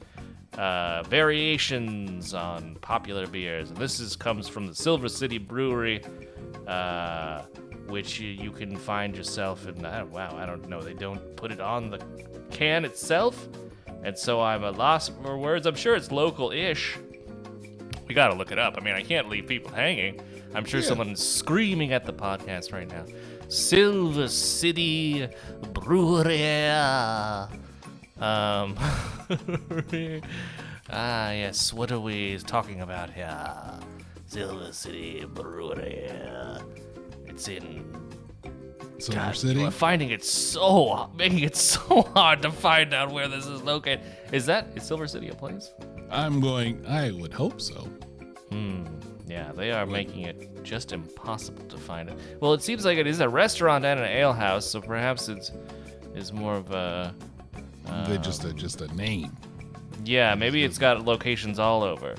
uh, 0.59 1.03
variations 1.05 2.35
on 2.35 2.75
popular 2.81 3.27
beers. 3.27 3.71
And 3.71 3.79
this 3.79 4.01
is 4.01 4.17
comes 4.17 4.49
from 4.49 4.67
the 4.67 4.75
Silver 4.75 5.09
City 5.09 5.39
Brewery, 5.39 6.03
uh, 6.67 7.43
which 7.87 8.21
you, 8.21 8.31
you 8.31 8.51
can 8.51 8.77
find 8.77 9.17
yourself 9.17 9.67
in. 9.67 9.83
Don't, 9.83 10.11
wow, 10.11 10.37
I 10.37 10.47
don't 10.47 10.69
know. 10.69 10.83
They 10.83 10.95
don't 10.95 11.37
put 11.37 11.53
it 11.53 11.61
on 11.61 11.91
the 11.91 11.99
can 12.51 12.85
itself, 12.85 13.49
and 14.03 14.17
so 14.17 14.41
I'm 14.41 14.65
a 14.65 14.71
loss 14.71 15.09
for 15.09 15.39
words. 15.39 15.67
I'm 15.67 15.77
sure 15.77 15.95
it's 15.95 16.11
local-ish. 16.11 16.99
We 18.11 18.15
gotta 18.15 18.35
look 18.35 18.51
it 18.51 18.59
up. 18.59 18.75
I 18.77 18.81
mean, 18.81 18.97
I 18.97 19.03
can't 19.05 19.29
leave 19.29 19.47
people 19.47 19.71
hanging. 19.71 20.21
I'm 20.53 20.65
sure 20.65 20.81
Yeah. 20.81 20.87
someone's 20.87 21.25
screaming 21.25 21.93
at 21.93 22.05
the 22.05 22.13
podcast 22.13 22.73
right 22.73 22.89
now. 22.89 23.05
Silver 23.49 24.27
City 24.27 25.29
Brewery. 25.73 26.67
Um. 28.19 28.75
ah, 30.91 31.31
yes. 31.31 31.73
What 31.73 31.93
are 31.93 32.01
we 32.01 32.39
talking 32.39 32.81
about 32.81 33.11
here? 33.11 33.79
Silver 34.27 34.73
City 34.73 35.25
Brewery. 35.33 36.11
It's 37.29 37.47
in. 37.47 37.85
Silver 38.99 39.21
God, 39.21 39.37
City. 39.37 39.63
are 39.65 39.71
finding 39.71 40.11
it 40.11 40.25
so 40.25 41.11
making 41.17 41.39
it 41.45 41.55
so 41.71 42.03
hard 42.17 42.43
to 42.43 42.51
find 42.51 42.93
out 42.93 43.13
where 43.13 43.29
this 43.29 43.47
is 43.47 43.63
located. 43.63 44.01
Is 44.33 44.47
that 44.47 44.67
is 44.75 44.83
Silver 44.83 45.07
City 45.07 45.29
a 45.29 45.35
place? 45.35 45.71
I'm 46.11 46.41
going. 46.41 46.85
I 46.87 47.11
would 47.13 47.33
hope 47.33 47.61
so. 47.61 47.89
Hmm. 48.51 48.85
Yeah, 49.27 49.53
they 49.53 49.71
are 49.71 49.87
making 49.87 50.23
it 50.23 50.65
just 50.65 50.93
impossible 50.93 51.65
to 51.67 51.77
find 51.79 52.09
it. 52.09 52.19
Well, 52.41 52.53
it 52.53 52.63
seems 52.63 52.85
like 52.85 52.99
it 52.99 53.07
is 53.07 53.21
a 53.21 53.29
restaurant 53.29 53.85
and 53.85 54.01
an 54.01 54.07
ale 54.07 54.33
house, 54.33 54.67
so 54.67 54.81
perhaps 54.81 55.29
it's 55.29 55.53
is 56.15 56.33
more 56.33 56.57
of 56.57 56.73
a 56.73 57.15
they 58.07 58.19
just 58.19 58.45
a 58.45 58.53
just 58.53 58.81
a 58.81 58.89
name. 58.95 59.37
yeah. 60.05 60.35
Maybe 60.35 60.65
it's 60.65 60.79
got 60.79 61.05
locations 61.05 61.59
all 61.59 61.83
over. 61.83 62.15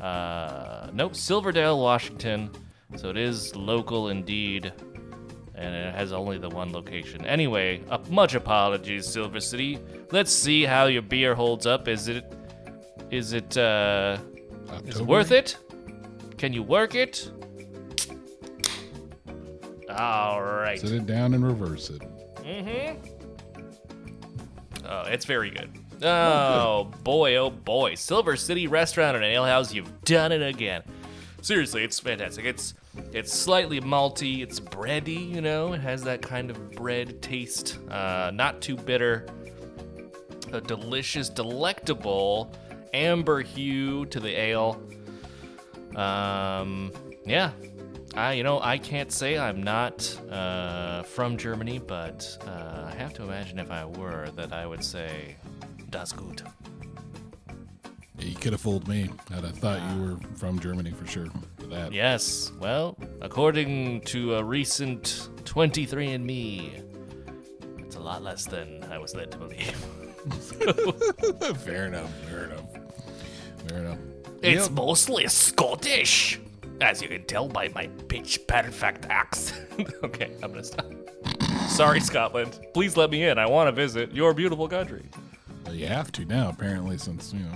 Uh, 0.00 0.90
nope, 0.92 1.16
Silverdale, 1.16 1.80
Washington. 1.80 2.50
So 2.96 3.08
it 3.08 3.16
is 3.16 3.56
local 3.56 4.08
indeed, 4.10 4.72
and 5.54 5.74
it 5.74 5.94
has 5.94 6.12
only 6.12 6.38
the 6.38 6.48
one 6.50 6.72
location. 6.72 7.24
Anyway, 7.24 7.82
uh, 7.90 7.98
much 8.10 8.34
apologies, 8.34 9.06
Silver 9.06 9.40
City. 9.40 9.78
Let's 10.12 10.32
see 10.32 10.64
how 10.64 10.86
your 10.86 11.02
beer 11.02 11.34
holds 11.34 11.66
up. 11.66 11.88
Is 11.88 12.08
it 12.08 12.32
is 13.10 13.32
it 13.32 13.56
uh, 13.56 14.18
is 14.86 15.00
it 15.00 15.06
worth 15.06 15.32
it? 15.32 15.56
Can 16.38 16.52
you 16.52 16.62
work 16.62 16.94
it? 16.94 17.30
All 19.88 20.42
right. 20.42 20.80
Sit 20.80 20.92
it 20.92 21.06
down 21.06 21.34
and 21.34 21.46
reverse 21.46 21.90
it. 21.90 22.02
Mm-hmm. 22.42 22.96
Oh, 24.86 25.02
it's 25.02 25.24
very 25.24 25.50
good. 25.50 25.70
Oh 26.02 26.90
boy, 27.02 27.36
oh 27.36 27.50
boy. 27.50 27.94
Silver 27.94 28.36
City 28.36 28.66
Restaurant 28.66 29.16
and 29.16 29.24
Ale 29.24 29.44
House, 29.44 29.72
you've 29.72 30.02
done 30.02 30.32
it 30.32 30.42
again. 30.42 30.82
Seriously, 31.40 31.84
it's 31.84 31.98
fantastic. 32.00 32.44
It's 32.44 32.74
it's 33.12 33.32
slightly 33.32 33.80
malty, 33.80 34.42
it's 34.42 34.60
bready, 34.60 35.30
you 35.34 35.40
know, 35.40 35.72
it 35.72 35.80
has 35.80 36.02
that 36.04 36.22
kind 36.22 36.50
of 36.50 36.72
bread 36.72 37.22
taste. 37.22 37.78
Uh, 37.88 38.30
not 38.34 38.60
too 38.60 38.76
bitter. 38.76 39.26
A 40.52 40.60
delicious, 40.60 41.28
delectable 41.28 42.52
amber 42.94 43.42
hue 43.42 44.06
to 44.06 44.20
the 44.20 44.30
ale. 44.30 44.80
Um, 45.96 46.92
yeah. 47.26 47.50
I, 48.14 48.34
you 48.34 48.44
know, 48.44 48.60
I 48.60 48.78
can't 48.78 49.10
say 49.10 49.36
I'm 49.36 49.62
not 49.62 50.18
uh, 50.30 51.02
from 51.02 51.36
Germany, 51.36 51.80
but 51.80 52.38
uh, 52.46 52.88
I 52.88 52.94
have 52.96 53.12
to 53.14 53.24
imagine 53.24 53.58
if 53.58 53.72
I 53.72 53.84
were 53.84 54.28
that 54.36 54.52
I 54.52 54.66
would 54.66 54.84
say 54.84 55.36
das 55.90 56.12
gut. 56.12 56.42
Yeah, 58.18 58.26
you 58.26 58.36
could 58.36 58.52
have 58.52 58.60
fooled 58.60 58.86
me. 58.86 59.10
I'd 59.32 59.42
have 59.42 59.58
thought 59.58 59.80
you 59.92 60.02
were 60.02 60.16
from 60.36 60.60
Germany 60.60 60.92
for 60.92 61.06
sure. 61.06 61.26
For 61.58 61.66
that. 61.66 61.92
Yes, 61.92 62.52
well, 62.60 62.96
according 63.20 64.02
to 64.02 64.36
a 64.36 64.44
recent 64.44 65.28
23andMe, 65.42 66.84
it's 67.78 67.96
a 67.96 68.00
lot 68.00 68.22
less 68.22 68.46
than 68.46 68.84
I 68.92 68.98
was 68.98 69.16
led 69.16 69.32
to 69.32 69.38
believe. 69.38 69.76
fair 71.58 71.86
enough. 71.86 72.14
Fair 72.28 72.44
enough. 72.44 72.73
Fair 73.68 73.78
enough. 73.78 73.98
It's 74.42 74.66
Yep. 74.68 74.72
mostly 74.72 75.26
Scottish, 75.28 76.38
as 76.80 77.00
you 77.02 77.08
can 77.08 77.24
tell 77.24 77.48
by 77.48 77.68
my 77.68 77.86
pitch 78.08 78.40
perfect 78.46 79.06
accent. 79.06 79.68
okay, 80.04 80.32
I'm 80.42 80.50
gonna 80.50 80.64
stop. 80.64 80.86
Sorry, 81.68 82.00
Scotland. 82.00 82.60
Please 82.74 82.96
let 82.96 83.10
me 83.10 83.24
in. 83.24 83.38
I 83.38 83.46
want 83.46 83.68
to 83.68 83.72
visit 83.72 84.12
your 84.14 84.34
beautiful 84.34 84.68
country. 84.68 85.02
Well, 85.64 85.74
you 85.74 85.86
have 85.86 86.12
to 86.12 86.24
now, 86.26 86.50
apparently, 86.50 86.98
since 86.98 87.32
you 87.32 87.40
know. 87.40 87.54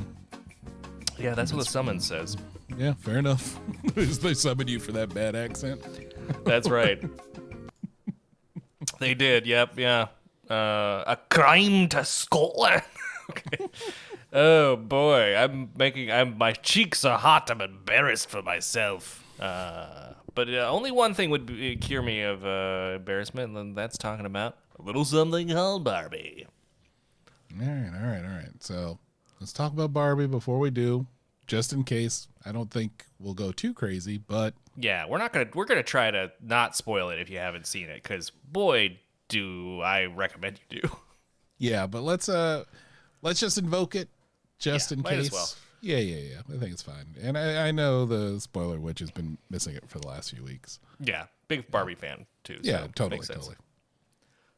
Yeah, 1.18 1.34
that's 1.34 1.52
what 1.52 1.58
the 1.64 1.70
summons 1.70 2.06
says. 2.06 2.36
Yeah, 2.76 2.94
fair 2.94 3.18
enough. 3.18 3.58
they 3.94 4.34
summoned 4.34 4.70
you 4.70 4.78
for 4.78 4.92
that 4.92 5.12
bad 5.12 5.36
accent. 5.36 5.82
That's 6.44 6.68
right. 6.70 7.02
they 8.98 9.14
did. 9.14 9.46
Yep. 9.46 9.78
Yeah. 9.78 10.06
Uh, 10.48 11.04
a 11.06 11.18
crime 11.30 11.88
to 11.88 12.04
Scotland. 12.04 12.82
okay. 13.30 13.66
Oh 14.32 14.76
boy, 14.76 15.34
I'm 15.36 15.70
making. 15.76 16.10
I'm 16.10 16.36
my 16.36 16.52
cheeks 16.52 17.04
are 17.04 17.18
hot. 17.18 17.50
I'm 17.50 17.60
embarrassed 17.60 18.28
for 18.28 18.42
myself. 18.42 19.24
Uh, 19.40 20.12
but 20.34 20.48
uh, 20.48 20.68
only 20.70 20.90
one 20.90 21.14
thing 21.14 21.30
would 21.30 21.46
be, 21.46 21.76
cure 21.76 22.02
me 22.02 22.20
of 22.20 22.44
uh, 22.44 22.96
embarrassment, 22.96 23.56
and 23.56 23.74
that's 23.74 23.96
talking 23.96 24.26
about 24.26 24.56
a 24.78 24.82
little 24.82 25.04
something 25.04 25.48
called 25.48 25.84
Barbie. 25.84 26.46
All 27.58 27.66
right, 27.66 27.90
all 27.94 28.06
right, 28.06 28.22
all 28.22 28.36
right. 28.36 28.62
So 28.62 28.98
let's 29.40 29.52
talk 29.52 29.72
about 29.72 29.92
Barbie 29.92 30.26
before 30.26 30.58
we 30.58 30.70
do, 30.70 31.06
just 31.46 31.72
in 31.72 31.84
case. 31.84 32.28
I 32.44 32.52
don't 32.52 32.70
think 32.70 33.06
we'll 33.18 33.34
go 33.34 33.50
too 33.50 33.72
crazy, 33.72 34.18
but 34.18 34.54
Yeah, 34.76 35.06
we're 35.08 35.18
not 35.18 35.32
gonna. 35.32 35.48
We're 35.54 35.64
gonna 35.64 35.82
try 35.82 36.10
to 36.10 36.32
not 36.42 36.76
spoil 36.76 37.08
it 37.08 37.18
if 37.18 37.30
you 37.30 37.38
haven't 37.38 37.66
seen 37.66 37.88
it, 37.88 38.02
because 38.02 38.30
boy, 38.30 38.98
do 39.28 39.80
I 39.80 40.04
recommend 40.04 40.60
you 40.70 40.82
do. 40.82 40.88
yeah, 41.58 41.86
but 41.86 42.02
let's 42.02 42.28
uh 42.28 42.64
let's 43.22 43.40
just 43.40 43.56
invoke 43.56 43.94
it 43.94 44.08
just 44.58 44.90
Yeah, 44.90 44.96
in 44.96 45.02
might 45.02 45.12
as 45.14 45.30
case. 45.30 45.32
well. 45.32 45.48
Yeah, 45.80 45.98
yeah, 45.98 46.16
yeah. 46.34 46.40
I 46.54 46.58
think 46.58 46.72
it's 46.72 46.82
fine. 46.82 47.14
And 47.20 47.38
I, 47.38 47.68
I 47.68 47.70
know 47.70 48.04
the 48.04 48.40
spoiler 48.40 48.80
witch 48.80 48.98
has 48.98 49.10
been 49.12 49.38
missing 49.48 49.76
it 49.76 49.88
for 49.88 49.98
the 50.00 50.08
last 50.08 50.30
few 50.34 50.42
weeks. 50.42 50.80
Yeah, 50.98 51.26
big 51.46 51.70
Barbie 51.70 51.94
fan 51.94 52.26
too. 52.42 52.56
so 52.56 52.60
Yeah, 52.70 52.80
totally, 52.94 53.10
makes 53.10 53.28
sense. 53.28 53.38
totally. 53.40 53.56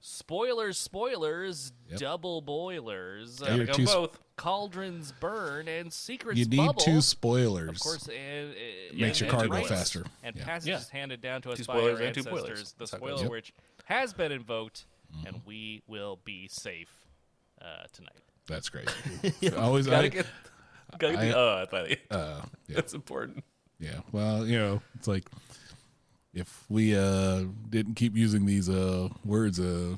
Spoilers, 0.03 0.79
spoilers, 0.79 1.73
Yep. 1.91 1.99
double 2.01 2.41
boilers. 2.41 3.41
Yeah, 3.43 3.49
Uh, 3.49 3.51
you're 3.51 3.59
we 3.61 3.67
got 3.67 3.77
too 3.77 3.87
sp- 3.87 3.93
both 3.95 4.19
cauldrons 4.37 5.13
burn 5.21 5.69
and 5.69 5.93
secrets 5.93 6.39
You 6.39 6.47
need 6.47 6.57
bubble. 6.57 6.81
two 6.81 7.03
spoilers. 7.03 7.69
Of 7.69 7.81
course, 7.81 8.09
and, 8.09 8.53
uh, 8.53 8.57
Makes 8.95 9.21
and- 9.21 9.21
your 9.21 9.31
car 9.31 9.47
go 9.49 9.63
faster. 9.65 10.05
And 10.23 10.35
Yeah. 10.37 10.45
passages 10.47 10.89
Yeah. 10.91 10.99
handed 10.99 11.21
down 11.21 11.43
to 11.43 11.51
us 11.51 11.59
Two 11.59 11.65
by 11.65 11.75
our 11.83 12.01
ancestors. 12.01 12.73
The 12.73 12.79
That's 12.79 12.91
how 12.93 12.97
it 12.97 13.01
goes. 13.01 13.09
spoiler 13.11 13.23
Yep. 13.25 13.31
witch 13.31 13.53
has 13.85 14.15
been 14.15 14.33
invoked, 14.33 14.87
Mm-hmm. 15.15 15.27
and 15.27 15.43
we 15.45 15.83
will 15.87 16.17
be 16.25 16.49
safe 16.49 16.89
uh, 17.61 17.85
tonight. 17.93 18.23
That's 18.51 18.69
great. 18.69 18.89
Always, 19.57 19.87
Gotta 19.87 20.05
I, 20.05 20.09
get, 20.09 20.27
gotta 20.99 21.13
get 21.15 21.23
I- 21.23 21.29
the 21.29 21.39
uh 21.39 21.63
at 21.63 21.71
the 21.71 21.79
end. 21.91 21.99
uh, 22.11 22.41
yeah, 22.69 22.75
That's 22.77 22.93
important. 22.95 23.45
yeah. 23.79 24.01
Well, 24.13 24.47
you 24.47 24.59
know, 24.59 24.83
it's 24.97 25.09
like 25.09 25.25
if 26.35 26.65
we 26.69 26.97
uh 26.97 27.45
didn't 27.69 27.95
keep 27.95 28.17
using 28.17 28.47
these 28.47 28.69
uh 28.69 29.09
words, 29.25 29.59
uh, 29.59 29.97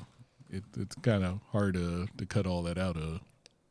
it, 0.49 0.63
it's 0.77 0.95
kind 0.97 1.23
of 1.23 1.39
hard 1.51 1.75
uh, 1.75 2.05
to 2.17 2.25
cut 2.27 2.45
all 2.47 2.63
that 2.63 2.77
out. 2.77 2.95
Uh, 2.97 3.19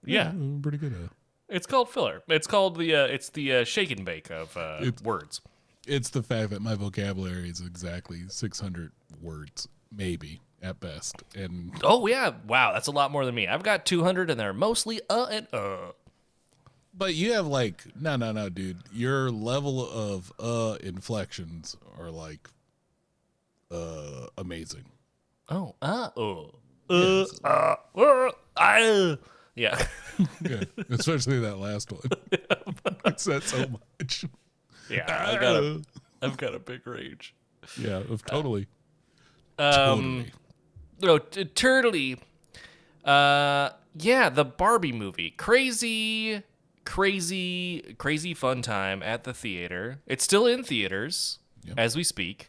Yeah. 0.04 0.28
uh, 0.28 0.60
pretty 0.60 0.78
good. 0.78 0.92
Uh, 0.94 1.08
It's 1.48 1.66
called 1.66 1.88
filler. 1.90 2.22
It's 2.28 2.46
called 2.46 2.76
the 2.76 2.94
uh, 2.94 3.04
it's 3.06 3.30
the 3.30 3.52
uh, 3.56 3.64
shake 3.64 3.90
and 3.90 4.04
bake 4.04 4.30
of 4.30 4.56
uh, 4.56 4.78
It's- 4.80 5.02
words. 5.02 5.40
it's 5.86 6.10
the 6.10 6.22
fact 6.22 6.50
that 6.50 6.60
my 6.62 6.74
vocabulary 6.74 7.48
is 7.50 7.60
exactly 7.60 8.22
600 8.28 8.92
words, 9.20 9.68
maybe 9.90 10.40
at 10.62 10.80
best, 10.80 11.16
and 11.34 11.72
Oh 11.82 12.06
yeah, 12.06 12.32
wow, 12.46 12.72
that's 12.72 12.86
a 12.86 12.92
lot 12.92 13.10
more 13.10 13.24
than 13.26 13.34
me. 13.34 13.46
I've 13.46 13.62
got 13.62 13.84
200, 13.84 14.30
and 14.30 14.38
they're 14.38 14.52
mostly 14.52 15.00
uh 15.10 15.26
and 15.30 15.46
uh. 15.52 15.92
But 16.94 17.14
you 17.14 17.32
have 17.32 17.46
like 17.46 17.84
no 18.00 18.16
no 18.16 18.32
no 18.32 18.48
dude. 18.48 18.78
Your 18.92 19.30
level 19.30 19.88
of 19.88 20.32
uh 20.38 20.76
inflections 20.82 21.76
are 21.98 22.10
like 22.10 22.48
uh 23.70 24.26
amazing. 24.38 24.84
Oh 25.48 25.74
uh 25.82 26.10
oh 26.16 26.50
uh 26.90 27.24
uh 27.44 27.74
uh, 27.96 28.30
uh. 28.56 29.16
Yeah. 29.54 29.84
Yeah. 30.42 30.62
Especially 30.90 31.40
that 31.40 31.56
last 31.56 31.90
one. 31.90 32.02
I 33.04 33.14
said 33.16 33.42
so 33.42 33.66
much. 33.66 34.26
Yeah, 34.90 35.06
I've 35.08 35.40
got 35.40 35.56
a, 35.56 35.82
I've 36.20 36.36
got 36.36 36.54
a 36.54 36.58
big 36.58 36.86
rage. 36.86 37.34
Yeah, 37.80 38.02
of 38.10 38.24
totally. 38.26 38.66
Um, 39.58 39.72
totally. 39.72 40.32
No, 41.02 41.18
t- 41.18 41.44
turtly. 41.44 42.18
Uh, 43.04 43.70
yeah, 43.94 44.28
the 44.28 44.44
Barbie 44.44 44.92
movie, 44.92 45.30
crazy, 45.30 46.42
crazy, 46.84 47.94
crazy 47.98 48.32
fun 48.34 48.62
time 48.62 49.02
at 49.02 49.24
the 49.24 49.34
theater. 49.34 49.98
It's 50.06 50.24
still 50.24 50.46
in 50.46 50.62
theaters 50.64 51.38
Yep. 51.64 51.78
as 51.78 51.96
we 51.96 52.04
speak. 52.04 52.48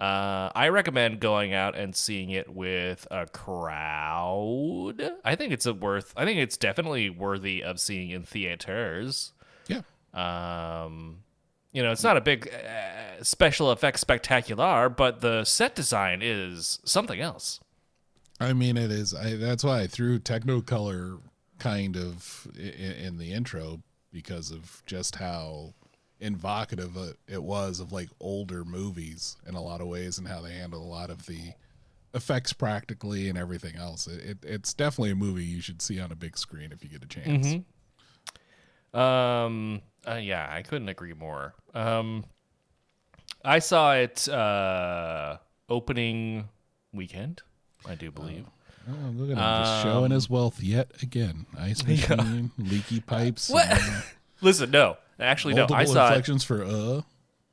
Uh, 0.00 0.50
I 0.54 0.68
recommend 0.68 1.20
going 1.20 1.54
out 1.54 1.76
and 1.76 1.94
seeing 1.94 2.30
it 2.30 2.52
with 2.52 3.06
a 3.10 3.26
crowd. 3.26 5.12
I 5.24 5.36
think 5.36 5.52
it's 5.52 5.66
a 5.66 5.72
worth. 5.74 6.12
I 6.16 6.24
think 6.24 6.38
it's 6.40 6.56
definitely 6.56 7.10
worthy 7.10 7.62
of 7.62 7.78
seeing 7.78 8.10
in 8.10 8.24
theaters. 8.24 9.32
Yeah. 9.68 9.82
Um, 10.12 11.18
you 11.72 11.82
know, 11.82 11.92
it's 11.92 12.02
not 12.02 12.16
a 12.16 12.20
big 12.20 12.52
uh, 12.52 13.22
special 13.22 13.70
effects 13.72 14.00
spectacular, 14.00 14.88
but 14.88 15.20
the 15.20 15.44
set 15.44 15.74
design 15.74 16.20
is 16.22 16.80
something 16.84 17.20
else. 17.20 17.60
I 18.44 18.52
mean, 18.52 18.76
it 18.76 18.90
is. 18.90 19.14
I, 19.14 19.36
that's 19.36 19.64
why 19.64 19.80
I 19.80 19.86
threw 19.86 20.18
Technicolor 20.18 21.20
kind 21.58 21.96
of 21.96 22.46
in, 22.56 22.92
in 22.92 23.18
the 23.18 23.32
intro 23.32 23.82
because 24.12 24.50
of 24.50 24.82
just 24.86 25.16
how 25.16 25.74
evocative 26.20 26.96
it- 27.28 27.42
was 27.42 27.80
of 27.80 27.92
like 27.92 28.08
older 28.20 28.64
movies 28.64 29.36
in 29.46 29.54
a 29.54 29.62
lot 29.62 29.80
of 29.80 29.86
ways 29.88 30.18
and 30.18 30.26
how 30.28 30.40
they 30.40 30.52
handle 30.52 30.82
a 30.82 30.84
lot 30.86 31.10
of 31.10 31.26
the 31.26 31.52
effects 32.14 32.52
practically 32.52 33.28
and 33.28 33.36
everything 33.36 33.74
else. 33.76 34.06
It, 34.06 34.24
it, 34.24 34.38
it's 34.44 34.72
definitely 34.72 35.10
a 35.10 35.16
movie 35.16 35.44
you 35.44 35.60
should 35.60 35.82
see 35.82 35.98
on 36.00 36.12
a 36.12 36.16
big 36.16 36.38
screen 36.38 36.70
if 36.72 36.82
you 36.84 36.88
get 36.90 37.02
a 37.02 37.08
chance. 37.08 37.56
Um, 38.92 39.82
uh, 40.06 40.14
yeah, 40.14 40.48
I 40.50 40.62
couldn't 40.62 40.88
agree 40.88 41.14
more. 41.14 41.54
Um, 41.74 42.24
I 43.44 43.58
saw 43.58 43.94
it 43.94 44.28
uh, 44.28 45.38
opening 45.68 46.48
weekend, 46.92 47.42
I 47.88 47.94
do 47.94 48.10
believe. 48.10 48.44
Oh, 48.88 48.92
look 49.14 49.30
at 49.30 49.32
him 49.32 49.64
just 49.64 49.82
showing 49.82 50.10
his 50.10 50.28
wealth 50.28 50.62
yet 50.62 50.90
again. 51.02 51.46
Ice 51.58 51.84
machine, 51.86 52.50
leaky 52.58 53.00
pipes, 53.00 53.48
What? 53.48 53.66
and 53.70 54.02
Listen, 54.40 54.70
no, 54.70 54.98
actually, 55.18 55.54
no. 55.54 55.62
multiple 55.62 55.80
I 55.80 55.84
saw 55.84 56.06
it 56.06 56.08
inflections 56.08 56.44
for 56.44 56.62
uh. 56.64 57.02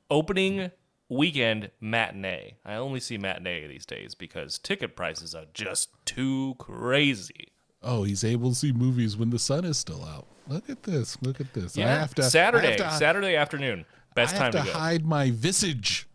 opening 0.09 0.71
weekend 1.09 1.71
matinee. 1.79 2.55
I 2.65 2.75
only 2.75 2.99
see 2.99 3.17
matinee 3.17 3.67
these 3.67 3.85
days 3.85 4.13
because 4.15 4.57
ticket 4.59 4.95
prices 4.95 5.33
are 5.35 5.45
just 5.53 5.89
too 6.05 6.55
crazy. 6.57 7.49
Oh, 7.83 8.03
he's 8.03 8.23
able 8.23 8.49
to 8.49 8.55
see 8.55 8.71
movies 8.71 9.15
when 9.17 9.29
the 9.29 9.39
sun 9.39 9.65
is 9.65 9.77
still 9.77 10.03
out. 10.05 10.27
Look 10.47 10.69
at 10.69 10.83
this. 10.83 11.17
Look 11.21 11.39
at 11.39 11.53
this. 11.53 11.77
I 11.77 11.81
have 11.81 12.13
to 12.15 12.23
Saturday, 12.23 12.67
I 12.67 12.83
have 12.83 12.91
to, 12.91 12.97
Saturday 12.97 13.35
afternoon, 13.35 13.85
best 14.15 14.35
I 14.35 14.37
time 14.37 14.53
have 14.53 14.63
to, 14.65 14.67
to 14.69 14.73
go. 14.73 14.79
hide 14.79 15.05
my 15.05 15.31
visage. 15.31 16.07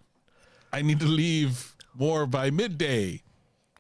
I 0.72 0.82
need 0.82 1.00
to 1.00 1.06
leave 1.06 1.74
more 1.94 2.26
by 2.26 2.50
midday, 2.50 3.22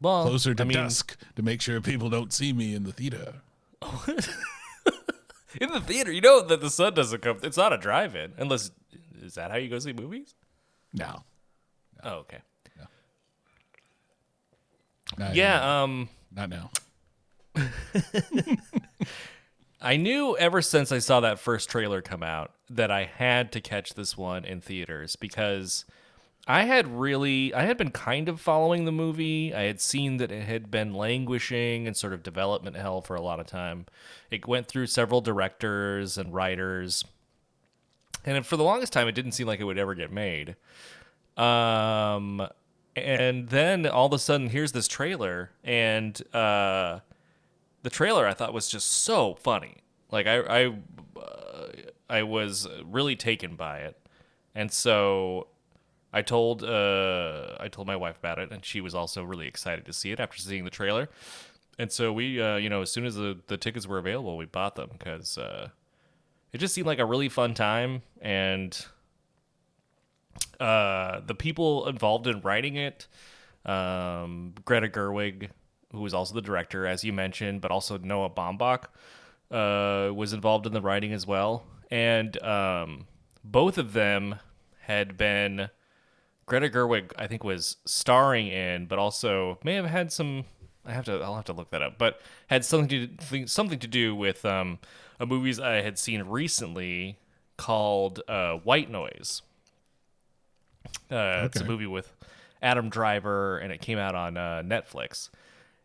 well, 0.00 0.24
closer 0.24 0.54
to 0.54 0.62
I 0.62 0.66
mean, 0.66 0.76
dusk, 0.76 1.16
to 1.36 1.42
make 1.42 1.60
sure 1.60 1.80
people 1.80 2.10
don't 2.10 2.32
see 2.32 2.52
me 2.52 2.74
in 2.74 2.84
the 2.84 2.92
theater. 2.92 3.34
in 5.60 5.70
the 5.70 5.80
theater, 5.80 6.12
you 6.12 6.20
know 6.20 6.42
that 6.42 6.60
the 6.60 6.70
sun 6.70 6.94
doesn't 6.94 7.22
come. 7.22 7.38
It's 7.42 7.56
not 7.56 7.72
a 7.72 7.78
drive-in 7.78 8.34
unless. 8.38 8.70
Is 9.22 9.34
that 9.34 9.50
how 9.50 9.56
you 9.56 9.68
go 9.68 9.78
see 9.78 9.92
movies? 9.92 10.34
No. 10.92 11.24
Oh, 12.04 12.14
okay. 12.18 12.38
Not 15.18 15.34
Yeah. 15.34 15.82
Um. 15.82 16.08
Not 16.34 16.50
now. 16.50 16.70
I 19.80 19.96
knew 19.96 20.36
ever 20.36 20.62
since 20.62 20.90
I 20.92 20.98
saw 20.98 21.20
that 21.20 21.38
first 21.38 21.70
trailer 21.70 22.02
come 22.02 22.22
out 22.22 22.52
that 22.68 22.90
I 22.90 23.04
had 23.04 23.52
to 23.52 23.60
catch 23.60 23.94
this 23.94 24.16
one 24.16 24.44
in 24.44 24.60
theaters 24.60 25.16
because 25.16 25.84
I 26.46 26.62
had 26.62 26.86
really 26.86 27.52
I 27.52 27.64
had 27.64 27.76
been 27.76 27.90
kind 27.90 28.28
of 28.28 28.40
following 28.40 28.84
the 28.84 28.92
movie. 28.92 29.52
I 29.52 29.62
had 29.62 29.80
seen 29.80 30.18
that 30.18 30.30
it 30.30 30.44
had 30.44 30.70
been 30.70 30.94
languishing 30.94 31.86
in 31.86 31.94
sort 31.94 32.12
of 32.12 32.22
development 32.22 32.76
hell 32.76 33.00
for 33.00 33.16
a 33.16 33.20
lot 33.20 33.40
of 33.40 33.46
time. 33.46 33.86
It 34.30 34.46
went 34.46 34.68
through 34.68 34.86
several 34.86 35.20
directors 35.20 36.16
and 36.16 36.32
writers. 36.32 37.04
And 38.24 38.46
for 38.46 38.56
the 38.56 38.62
longest 38.64 38.92
time 38.92 39.08
it 39.08 39.14
didn't 39.14 39.32
seem 39.32 39.46
like 39.46 39.60
it 39.60 39.64
would 39.64 39.78
ever 39.78 39.94
get 39.94 40.12
made. 40.12 40.54
Um 41.36 42.46
and 42.94 43.48
then 43.48 43.86
all 43.86 44.06
of 44.06 44.12
a 44.12 44.18
sudden 44.18 44.48
here's 44.48 44.72
this 44.72 44.88
trailer 44.88 45.50
and 45.64 46.22
uh 46.34 47.00
the 47.82 47.90
trailer 47.90 48.26
I 48.26 48.34
thought 48.34 48.52
was 48.54 48.68
just 48.68 48.86
so 48.86 49.34
funny. 49.34 49.78
Like 50.12 50.26
I 50.28 50.40
I 50.40 50.74
uh, 51.16 51.68
I 52.08 52.22
was 52.22 52.68
really 52.84 53.16
taken 53.16 53.56
by 53.56 53.78
it, 53.78 53.96
and 54.54 54.72
so 54.72 55.48
I 56.16 56.22
told 56.22 56.64
uh, 56.64 57.56
I 57.60 57.68
told 57.68 57.86
my 57.86 57.96
wife 57.96 58.16
about 58.18 58.38
it, 58.38 58.50
and 58.50 58.64
she 58.64 58.80
was 58.80 58.94
also 58.94 59.22
really 59.22 59.46
excited 59.46 59.84
to 59.84 59.92
see 59.92 60.12
it 60.12 60.18
after 60.18 60.38
seeing 60.38 60.64
the 60.64 60.70
trailer. 60.70 61.10
And 61.78 61.92
so 61.92 62.10
we, 62.10 62.40
uh, 62.40 62.56
you 62.56 62.70
know, 62.70 62.80
as 62.80 62.90
soon 62.90 63.04
as 63.04 63.16
the, 63.16 63.38
the 63.48 63.58
tickets 63.58 63.86
were 63.86 63.98
available, 63.98 64.38
we 64.38 64.46
bought 64.46 64.76
them 64.76 64.88
because 64.98 65.36
uh, 65.36 65.68
it 66.54 66.58
just 66.58 66.72
seemed 66.72 66.86
like 66.86 67.00
a 67.00 67.04
really 67.04 67.28
fun 67.28 67.52
time, 67.52 68.00
and 68.22 68.86
uh, 70.58 71.20
the 71.26 71.34
people 71.34 71.86
involved 71.86 72.26
in 72.26 72.40
writing 72.40 72.76
it, 72.76 73.06
um, 73.66 74.54
Greta 74.64 74.88
Gerwig, 74.88 75.50
who 75.92 76.00
was 76.00 76.14
also 76.14 76.34
the 76.34 76.40
director, 76.40 76.86
as 76.86 77.04
you 77.04 77.12
mentioned, 77.12 77.60
but 77.60 77.70
also 77.70 77.98
Noah 77.98 78.30
Baumbach, 78.30 78.84
uh, 79.50 80.14
was 80.14 80.32
involved 80.32 80.64
in 80.66 80.72
the 80.72 80.80
writing 80.80 81.12
as 81.12 81.26
well. 81.26 81.62
And 81.90 82.42
um, 82.42 83.06
both 83.44 83.76
of 83.76 83.92
them 83.92 84.36
had 84.80 85.18
been 85.18 85.68
Greta 86.46 86.68
Gerwig, 86.68 87.12
I 87.18 87.26
think, 87.26 87.42
was 87.42 87.76
starring 87.84 88.46
in, 88.46 88.86
but 88.86 88.98
also 88.98 89.58
may 89.64 89.74
have 89.74 89.86
had 89.86 90.12
some. 90.12 90.44
I 90.84 90.92
have 90.92 91.04
to. 91.06 91.20
I'll 91.20 91.34
have 91.34 91.44
to 91.46 91.52
look 91.52 91.70
that 91.70 91.82
up. 91.82 91.98
But 91.98 92.20
had 92.46 92.64
something 92.64 93.08
to 93.28 93.46
something 93.46 93.78
to 93.80 93.88
do 93.88 94.14
with 94.14 94.44
um, 94.44 94.78
a 95.18 95.26
movies 95.26 95.58
I 95.58 95.82
had 95.82 95.98
seen 95.98 96.22
recently 96.22 97.18
called 97.56 98.22
uh, 98.28 98.54
White 98.58 98.90
Noise. 98.90 99.42
Uh, 101.10 101.42
It's 101.46 101.60
a 101.60 101.64
movie 101.64 101.86
with 101.86 102.12
Adam 102.62 102.88
Driver, 102.88 103.58
and 103.58 103.72
it 103.72 103.80
came 103.80 103.98
out 103.98 104.14
on 104.14 104.36
uh, 104.36 104.62
Netflix. 104.64 105.30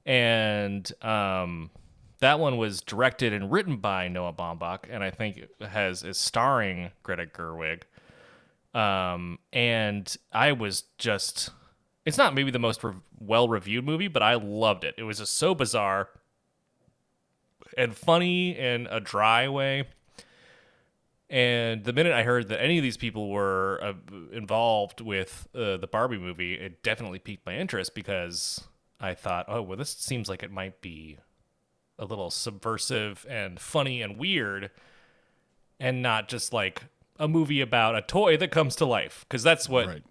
And 0.05 0.91
um, 1.03 1.71
that 2.19 2.39
one 2.39 2.57
was 2.57 2.81
directed 2.81 3.33
and 3.33 3.51
written 3.51 3.77
by 3.77 4.07
Noah 4.07 4.33
Baumbach, 4.33 4.85
and 4.89 5.03
I 5.03 5.09
think 5.09 5.37
it 5.37 5.51
has 5.59 6.03
is 6.03 6.17
starring 6.17 6.91
Greta 7.03 7.25
Gerwig. 7.25 7.81
Um, 8.73 9.39
and 9.51 10.15
I 10.31 10.51
was 10.53 10.83
just. 10.97 11.49
It's 12.05 12.17
not 12.17 12.33
maybe 12.33 12.49
the 12.51 12.59
most 12.59 12.83
re- 12.83 12.93
well 13.19 13.47
reviewed 13.47 13.85
movie, 13.85 14.07
but 14.07 14.23
I 14.23 14.35
loved 14.35 14.83
it. 14.83 14.95
It 14.97 15.03
was 15.03 15.19
just 15.19 15.35
so 15.37 15.53
bizarre. 15.53 16.09
and 17.77 17.95
funny 17.95 18.57
in 18.57 18.87
a 18.89 18.99
dry 18.99 19.47
way. 19.47 19.85
And 21.29 21.85
the 21.85 21.93
minute 21.93 22.11
I 22.11 22.23
heard 22.23 22.49
that 22.49 22.61
any 22.61 22.77
of 22.77 22.83
these 22.83 22.97
people 22.97 23.29
were 23.29 23.79
uh, 23.81 23.93
involved 24.33 24.99
with 24.99 25.47
uh, 25.55 25.77
the 25.77 25.87
Barbie 25.89 26.17
movie, 26.17 26.55
it 26.55 26.83
definitely 26.83 27.19
piqued 27.19 27.45
my 27.45 27.55
interest 27.55 27.95
because 27.95 28.67
I 28.99 29.13
thought, 29.13 29.45
oh, 29.47 29.61
well, 29.61 29.77
this 29.77 29.91
seems 29.91 30.27
like 30.27 30.43
it 30.43 30.51
might 30.51 30.81
be 30.81 31.19
a 31.97 32.03
little 32.03 32.31
subversive 32.31 33.25
and 33.29 33.59
funny 33.59 34.01
and 34.01 34.17
weird, 34.17 34.71
and 35.79 36.01
not 36.01 36.27
just 36.27 36.51
like 36.51 36.83
a 37.21 37.27
movie 37.27 37.61
about 37.61 37.95
a 37.95 38.01
toy 38.01 38.35
that 38.35 38.51
comes 38.51 38.75
to 38.77 38.85
life. 38.85 39.25
Because 39.29 39.43
that's 39.43 39.69
what 39.69 39.87
Right. 39.87 40.03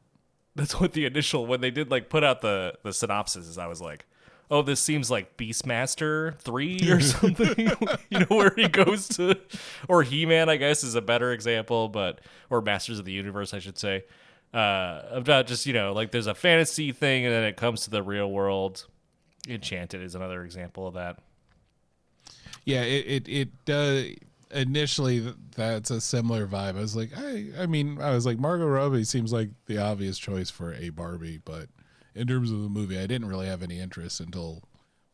that's 0.54 0.80
what 0.80 0.92
the 0.94 1.04
initial 1.04 1.44
when 1.46 1.60
they 1.60 1.70
did 1.70 1.90
like 1.90 2.08
put 2.08 2.24
out 2.24 2.40
the 2.40 2.74
the 2.84 2.92
synopsis 2.94 3.46
is 3.46 3.58
I 3.58 3.66
was 3.66 3.80
like, 3.82 4.06
oh, 4.50 4.62
this 4.62 4.80
seems 4.80 5.10
like 5.10 5.36
Beastmaster 5.36 6.38
three 6.38 6.78
or 6.90 7.00
something. 7.14 7.70
you 8.10 8.18
know 8.20 8.26
where 8.28 8.52
he 8.56 8.68
goes 8.68 9.08
to, 9.08 9.36
or 9.88 10.02
He 10.04 10.24
Man, 10.24 10.48
I 10.48 10.56
guess 10.56 10.82
is 10.84 10.94
a 10.94 11.02
better 11.02 11.32
example, 11.32 11.88
but 11.88 12.20
or 12.48 12.60
Masters 12.62 12.98
of 12.98 13.04
the 13.04 13.12
Universe, 13.12 13.52
I 13.52 13.58
should 13.58 13.78
say. 13.78 14.04
Uh, 14.54 15.02
about 15.12 15.46
just 15.46 15.66
you 15.66 15.72
know 15.72 15.92
like 15.92 16.10
there's 16.10 16.26
a 16.26 16.34
fantasy 16.34 16.90
thing 16.92 17.24
and 17.26 17.32
then 17.34 17.44
it 17.44 17.56
comes 17.56 17.82
to 17.82 17.90
the 17.90 18.02
real 18.02 18.30
world. 18.30 18.86
Enchanted 19.48 20.02
is 20.02 20.14
another 20.14 20.44
example 20.44 20.86
of 20.86 20.94
that. 20.94 21.18
Yeah, 22.64 22.82
it 22.82 23.06
it 23.06 23.28
it 23.28 23.64
does. 23.64 24.06
Initially, 24.50 25.34
that's 25.56 25.90
a 25.90 26.00
similar 26.00 26.46
vibe. 26.46 26.76
I 26.76 26.80
was 26.80 26.96
like, 26.96 27.10
I 27.16 27.46
I 27.58 27.66
mean, 27.66 28.00
I 28.00 28.10
was 28.10 28.26
like, 28.26 28.38
Margot 28.38 28.66
Robbie 28.66 29.04
seems 29.04 29.32
like 29.32 29.50
the 29.66 29.78
obvious 29.78 30.18
choice 30.18 30.50
for 30.50 30.74
a 30.74 30.90
Barbie, 30.90 31.40
but 31.44 31.68
in 32.14 32.26
terms 32.26 32.50
of 32.50 32.62
the 32.62 32.68
movie, 32.68 32.98
I 32.98 33.06
didn't 33.06 33.28
really 33.28 33.46
have 33.46 33.62
any 33.62 33.78
interest 33.78 34.20
until, 34.20 34.62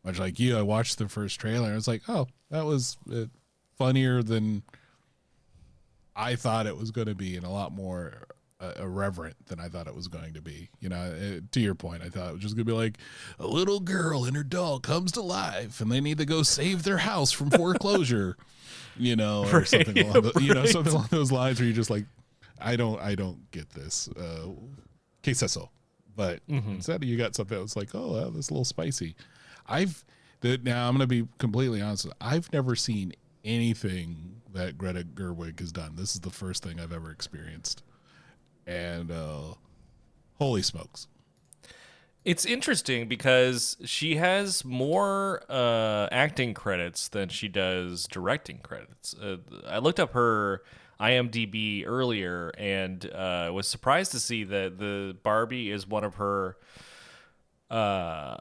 much 0.05 0.19
like 0.19 0.39
you, 0.39 0.57
I 0.57 0.63
watched 0.63 0.99
the 0.99 1.09
first 1.09 1.39
trailer. 1.39 1.71
I 1.71 1.75
was 1.75 1.89
like, 1.89 2.03
oh, 2.09 2.27
that 2.51 2.65
was 2.65 2.97
uh, 3.13 3.27
funnier 3.77 4.23
than 4.23 4.63
I 6.15 6.37
thought 6.37 6.67
it 6.67 6.77
was 6.77 6.91
going 6.91 7.09
to 7.09 7.15
be, 7.15 7.37
and 7.37 7.45
a 7.45 7.51
lot 7.51 7.73
more 7.73 8.27
uh, 8.61 8.73
irreverent 8.79 9.47
than 9.47 9.61
I 9.61 9.69
thought 9.69 9.87
it 9.87 9.95
was 9.95 10.09
going 10.09 10.33
to 10.35 10.41
be. 10.41 10.71
You 10.81 10.89
know, 10.89 10.97
uh, 10.97 11.41
to 11.51 11.61
your 11.61 11.75
point, 11.75 12.03
I 12.03 12.09
thought 12.09 12.31
it 12.31 12.33
was 12.33 12.43
just 12.43 12.57
going 12.57 12.67
to 12.67 12.73
be 12.73 12.77
like 12.77 12.99
a 13.39 13.47
little 13.47 13.81
girl 13.81 14.25
and 14.25 14.37
her 14.37 14.43
doll 14.43 14.81
comes 14.81 15.13
to 15.13 15.23
life, 15.23 15.81
and 15.81 15.91
they 15.91 16.01
need 16.01 16.19
to 16.19 16.25
go 16.25 16.43
save 16.43 16.83
their 16.83 16.99
house 16.99 17.33
from 17.33 17.51
foreclosure. 17.51 18.37
you 18.99 19.17
know, 19.17 19.45
or 19.47 19.59
Right, 19.59 19.69
something 19.69 19.99
along 19.99 20.23
the, 20.23 20.33
you 20.41 20.55
know 20.55 20.61
right. 20.65 20.69
something 20.69 20.93
along 20.93 21.09
those 21.11 21.33
lines 21.33 21.59
where 21.59 21.67
you're 21.67 21.77
just 21.77 21.91
like, 21.91 22.05
I 22.61 22.77
don't, 22.77 23.01
I 23.01 23.15
don't 23.15 23.51
get 23.51 23.71
this. 23.71 24.09
Uh, 24.09 24.49
que 25.23 25.33
es 25.33 25.43
eso? 25.43 25.71
But 26.15 26.41
instead, 26.49 27.05
you 27.05 27.19
got 27.19 27.35
something 27.35 27.57
that 27.57 27.63
was 27.63 27.77
like, 27.77 27.95
oh, 27.95 28.13
wow, 28.13 28.31
that's 28.31 28.49
a 28.49 28.53
little 28.55 28.65
spicy. 28.65 29.15
I've 29.67 30.03
the, 30.41 30.59
now 30.59 30.89
I'm 30.89 30.97
going 30.97 31.01
to 31.01 31.07
be 31.07 31.29
completely 31.39 31.83
honest. 31.83 32.09
I've 32.21 32.51
never 32.53 32.75
seen 32.75 33.13
anything 33.45 34.41
that 34.55 34.79
Greta 34.79 35.05
Gerwig 35.05 35.61
has 35.61 35.73
done. 35.73 35.97
This 35.97 36.15
is 36.15 36.21
the 36.21 36.31
first 36.31 36.63
thing 36.63 36.81
I've 36.81 36.93
ever 36.93 37.11
experienced, 37.11 37.83
and 38.67 39.11
uh, 39.11 39.55
holy 40.39 40.63
smokes! 40.63 41.09
It's 42.27 42.45
interesting 42.45 43.07
because 43.07 43.77
she 43.85 44.17
has 44.17 44.65
more 44.65 45.45
uh, 45.49 46.09
acting 46.11 46.55
credits 46.55 47.07
than 47.07 47.29
she 47.29 47.47
does 47.47 48.09
directing 48.09 48.59
credits. 48.59 49.15
Uh, 49.15 49.37
I 49.65 49.79
looked 49.79 50.01
up 50.01 50.11
her 50.11 50.65
IMDb 51.01 51.85
earlier 51.87 52.53
and 52.59 53.09
uh, 53.13 53.53
was 53.55 53.69
surprised 53.69 54.11
to 54.11 54.19
see 54.19 54.43
that 54.43 54.81
the 54.81 55.17
Barbie 55.23 55.71
is 55.71 55.87
one 55.87 56.03
of 56.03 56.17
her. 56.17 56.57
Uh, 57.71 58.39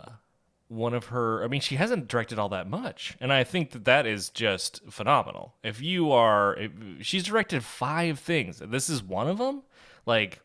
one 0.67 0.95
of 0.95 1.05
her 1.05 1.43
i 1.43 1.47
mean 1.47 1.61
she 1.61 1.75
hasn't 1.75 2.07
directed 2.07 2.39
all 2.39 2.49
that 2.49 2.67
much 2.67 3.15
and 3.21 3.31
i 3.31 3.43
think 3.43 3.69
that 3.69 3.85
that 3.85 4.07
is 4.07 4.29
just 4.29 4.81
phenomenal 4.89 5.53
if 5.63 5.79
you 5.79 6.11
are 6.11 6.55
if, 6.57 6.71
she's 7.01 7.23
directed 7.23 7.63
five 7.63 8.17
things 8.17 8.57
this 8.65 8.89
is 8.89 9.03
one 9.03 9.27
of 9.27 9.37
them 9.37 9.61
like 10.07 10.41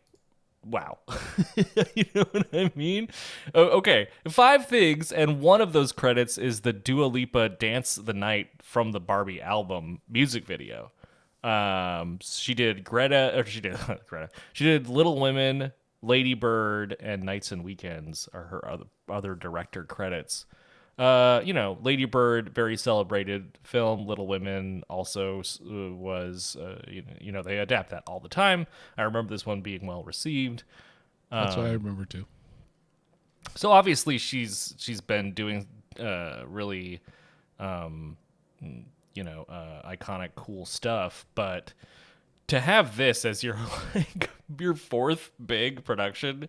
wow. 0.65 0.99
You 1.95 2.05
know 2.15 2.25
what 2.31 2.47
i 2.53 2.71
mean? 2.75 3.09
Okay 3.55 4.09
five 4.29 4.67
things 4.67 5.13
and 5.13 5.41
one 5.41 5.61
of 5.61 5.73
those 5.73 5.93
credits 5.93 6.39
is 6.39 6.61
the 6.61 6.73
dua 6.73 7.07
lipa 7.07 7.49
dance 7.49 7.95
the 7.97 8.13
night 8.13 8.49
from 8.63 8.93
the 8.93 9.01
barbie 9.01 9.41
album 9.41 10.01
music 10.09 10.45
video. 10.45 10.93
Um 11.43 12.19
she 12.23 12.55
did 12.55 12.85
greta 12.85 13.33
or 13.37 13.45
she 13.45 13.61
did 13.61 13.77
greta. 14.07 14.29
She 14.53 14.65
did 14.65 14.89
little 14.89 15.21
women 15.21 15.73
lady 16.03 16.35
bird 16.35 16.97
and 17.01 17.23
nights 17.23 17.53
and 17.53 17.63
weekends 17.63 18.29
are 18.33 18.45
her 18.45 18.67
other, 18.69 18.85
other 19.09 19.35
director 19.35 19.85
credits 19.85 20.47
uh, 21.01 21.41
you 21.43 21.55
know, 21.55 21.79
Lady 21.83 22.05
Bird, 22.05 22.51
very 22.55 22.77
celebrated 22.77 23.57
film. 23.63 24.07
Little 24.07 24.27
Women 24.27 24.85
also 24.91 25.41
uh, 25.41 25.95
was, 25.95 26.59
uh, 26.61 26.83
you, 26.87 27.01
know, 27.01 27.13
you 27.19 27.33
know, 27.33 27.43
they 27.43 27.57
adapt 27.57 27.89
that 27.91 28.03
all 28.07 28.21
the 28.21 28.29
time. 28.29 28.67
I 28.99 29.03
remember 29.03 29.31
this 29.33 29.47
one 29.47 29.63
being 29.63 29.87
well 29.87 30.05
received. 30.05 30.63
That's 31.31 31.57
what 31.57 31.67
I 31.67 31.73
remember 31.73 32.05
too. 32.05 32.27
So 33.57 33.73
obviously 33.73 34.19
she's 34.19 34.75
she's 34.77 35.01
been 35.01 35.33
doing 35.33 35.67
uh, 35.99 36.43
really, 36.47 37.01
um, 37.59 38.19
you 38.61 39.25
know, 39.25 39.47
uh, 39.49 39.89
iconic, 39.89 40.31
cool 40.35 40.67
stuff. 40.67 41.25
But 41.35 41.73
to 42.49 42.61
have 42.61 42.99
this 42.99 43.25
as 43.25 43.43
your 43.43 43.57
like 43.95 44.29
your 44.59 44.75
fourth 44.75 45.31
big 45.45 45.83
production, 45.83 46.49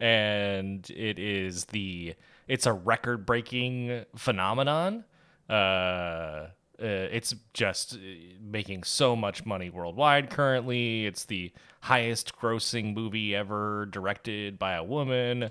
and 0.00 0.90
it 0.90 1.20
is 1.20 1.66
the 1.66 2.16
it's 2.48 2.66
a 2.66 2.72
record 2.72 3.26
breaking 3.26 4.04
phenomenon. 4.16 5.04
Uh, 5.48 5.52
uh, 5.52 6.48
it's 6.80 7.34
just 7.54 7.94
uh, 7.94 7.98
making 8.40 8.82
so 8.82 9.14
much 9.14 9.44
money 9.46 9.70
worldwide 9.70 10.30
currently. 10.30 11.06
It's 11.06 11.24
the 11.24 11.52
highest 11.80 12.36
grossing 12.36 12.94
movie 12.94 13.36
ever 13.36 13.86
directed 13.86 14.58
by 14.58 14.74
a 14.74 14.82
woman. 14.82 15.50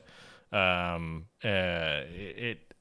Um, 0.51 1.25
uh, 1.43 2.03
it, 2.11 2.73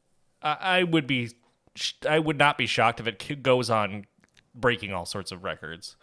I, 0.42 0.56
I 0.60 0.82
would 0.82 1.06
be, 1.06 1.30
sh- 1.76 1.92
I 2.08 2.18
would 2.18 2.38
not 2.38 2.58
be 2.58 2.66
shocked 2.66 2.98
if 2.98 3.06
it 3.06 3.42
goes 3.42 3.70
on 3.70 4.06
breaking 4.54 4.92
all 4.92 5.06
sorts 5.06 5.30
of 5.30 5.44
records. 5.44 5.96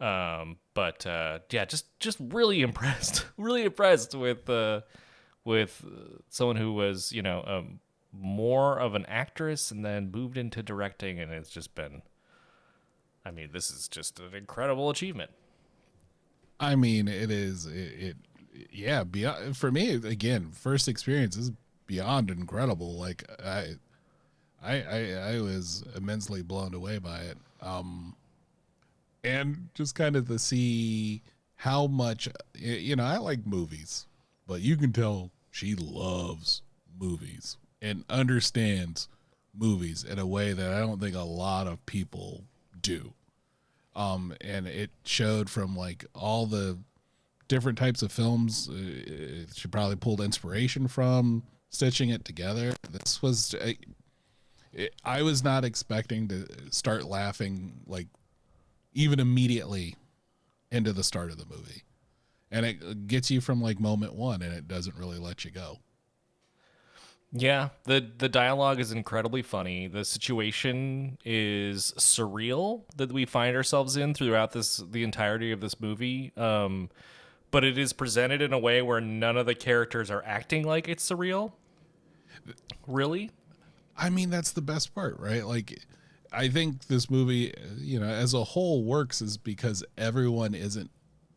Um, 0.00 0.58
but 0.74 1.06
uh, 1.06 1.38
yeah, 1.50 1.64
just 1.64 1.98
just 1.98 2.18
really 2.20 2.60
impressed, 2.68 3.26
really 3.38 3.64
impressed 3.64 4.14
with 4.14 4.50
uh, 4.50 4.82
with 5.44 5.84
someone 6.28 6.56
who 6.56 6.72
was 6.72 7.12
you 7.12 7.22
know 7.22 7.44
um, 7.46 7.80
more 8.12 8.78
of 8.78 8.94
an 8.94 9.04
actress 9.06 9.70
and 9.70 9.84
then 9.84 10.10
moved 10.10 10.36
into 10.38 10.62
directing, 10.62 11.20
and 11.20 11.32
it's 11.32 11.50
just 11.50 11.74
been. 11.74 12.02
I 13.26 13.30
mean, 13.30 13.50
this 13.52 13.70
is 13.70 13.88
just 13.88 14.20
an 14.20 14.34
incredible 14.34 14.90
achievement. 14.90 15.30
I 16.60 16.76
mean, 16.76 17.08
it 17.08 17.30
is 17.30 17.66
it, 17.66 17.70
it 17.72 18.16
yeah, 18.70 19.04
beyond 19.04 19.56
for 19.56 19.70
me 19.70 19.90
again, 19.94 20.50
first 20.52 20.88
experience 20.88 21.36
is 21.36 21.50
beyond 21.86 22.30
incredible. 22.30 22.98
Like 22.98 23.24
I 23.44 23.74
I 24.62 24.82
I, 24.82 25.12
I 25.34 25.40
was 25.40 25.84
immensely 25.96 26.42
blown 26.42 26.74
away 26.74 26.98
by 26.98 27.20
it. 27.20 27.38
Um 27.60 28.16
and 29.22 29.70
just 29.74 29.94
kind 29.94 30.16
of 30.16 30.28
to 30.28 30.38
see 30.38 31.22
how 31.56 31.86
much 31.86 32.28
you 32.54 32.96
know, 32.96 33.04
I 33.04 33.18
like 33.18 33.46
movies, 33.46 34.06
but 34.46 34.60
you 34.60 34.76
can 34.76 34.92
tell 34.92 35.30
she 35.50 35.74
loves 35.74 36.62
movies 36.98 37.56
and 37.80 38.04
understands 38.08 39.08
movies 39.56 40.04
in 40.04 40.18
a 40.18 40.26
way 40.26 40.52
that 40.52 40.72
I 40.72 40.80
don't 40.80 41.00
think 41.00 41.14
a 41.14 41.20
lot 41.20 41.66
of 41.66 41.84
people 41.86 42.44
do. 42.80 43.12
Um, 43.94 44.34
and 44.40 44.66
it 44.66 44.90
showed 45.04 45.48
from 45.48 45.76
like 45.76 46.04
all 46.14 46.46
the 46.46 46.78
different 47.46 47.78
types 47.78 48.02
of 48.02 48.10
films 48.10 48.68
uh, 48.68 49.44
she 49.54 49.68
probably 49.68 49.96
pulled 49.96 50.20
inspiration 50.20 50.88
from 50.88 51.42
stitching 51.68 52.08
it 52.08 52.24
together. 52.24 52.72
This 52.90 53.22
was 53.22 53.54
it, 54.72 54.94
I 55.04 55.22
was 55.22 55.44
not 55.44 55.64
expecting 55.64 56.26
to 56.28 56.46
start 56.70 57.04
laughing 57.04 57.80
like 57.86 58.08
even 58.92 59.20
immediately 59.20 59.94
into 60.72 60.92
the 60.92 61.04
start 61.04 61.30
of 61.30 61.38
the 61.38 61.46
movie 61.46 61.84
and 62.54 62.64
it 62.64 63.08
gets 63.08 63.30
you 63.30 63.40
from 63.40 63.60
like 63.60 63.80
moment 63.80 64.14
one 64.14 64.40
and 64.40 64.54
it 64.54 64.68
doesn't 64.68 64.96
really 64.96 65.18
let 65.18 65.44
you 65.44 65.50
go 65.50 65.78
Yeah, 67.32 67.70
the 67.84 68.06
the 68.16 68.28
dialogue 68.28 68.78
is 68.78 68.92
incredibly 68.92 69.42
funny. 69.42 69.88
The 69.88 70.04
situation 70.04 71.18
is 71.24 71.92
surreal 71.98 72.82
that 72.96 73.12
we 73.12 73.24
find 73.26 73.56
ourselves 73.56 73.96
in 73.96 74.14
throughout 74.14 74.52
this 74.52 74.76
the 74.76 75.02
entirety 75.02 75.50
of 75.50 75.60
this 75.60 75.80
movie. 75.80 76.32
Um, 76.36 76.90
but 77.50 77.64
it 77.64 77.76
is 77.78 77.92
presented 77.92 78.40
in 78.42 78.52
a 78.52 78.58
way 78.58 78.82
where 78.82 79.00
none 79.00 79.36
of 79.36 79.46
the 79.46 79.54
characters 79.54 80.10
are 80.10 80.22
acting 80.24 80.64
like 80.64 80.88
it's 80.88 81.08
surreal. 81.08 81.52
Really? 82.86 83.30
I 83.96 84.10
mean, 84.10 84.30
that's 84.30 84.52
the 84.52 84.60
best 84.60 84.94
part, 84.94 85.18
right? 85.20 85.46
Like, 85.46 85.80
I 86.32 86.48
think 86.48 86.86
this 86.86 87.10
movie, 87.10 87.54
you 87.78 88.00
know, 88.00 88.06
as 88.06 88.34
a 88.34 88.42
whole 88.42 88.84
works 88.84 89.22
is 89.22 89.36
because 89.36 89.84
everyone 89.96 90.54
isn't 90.54 90.90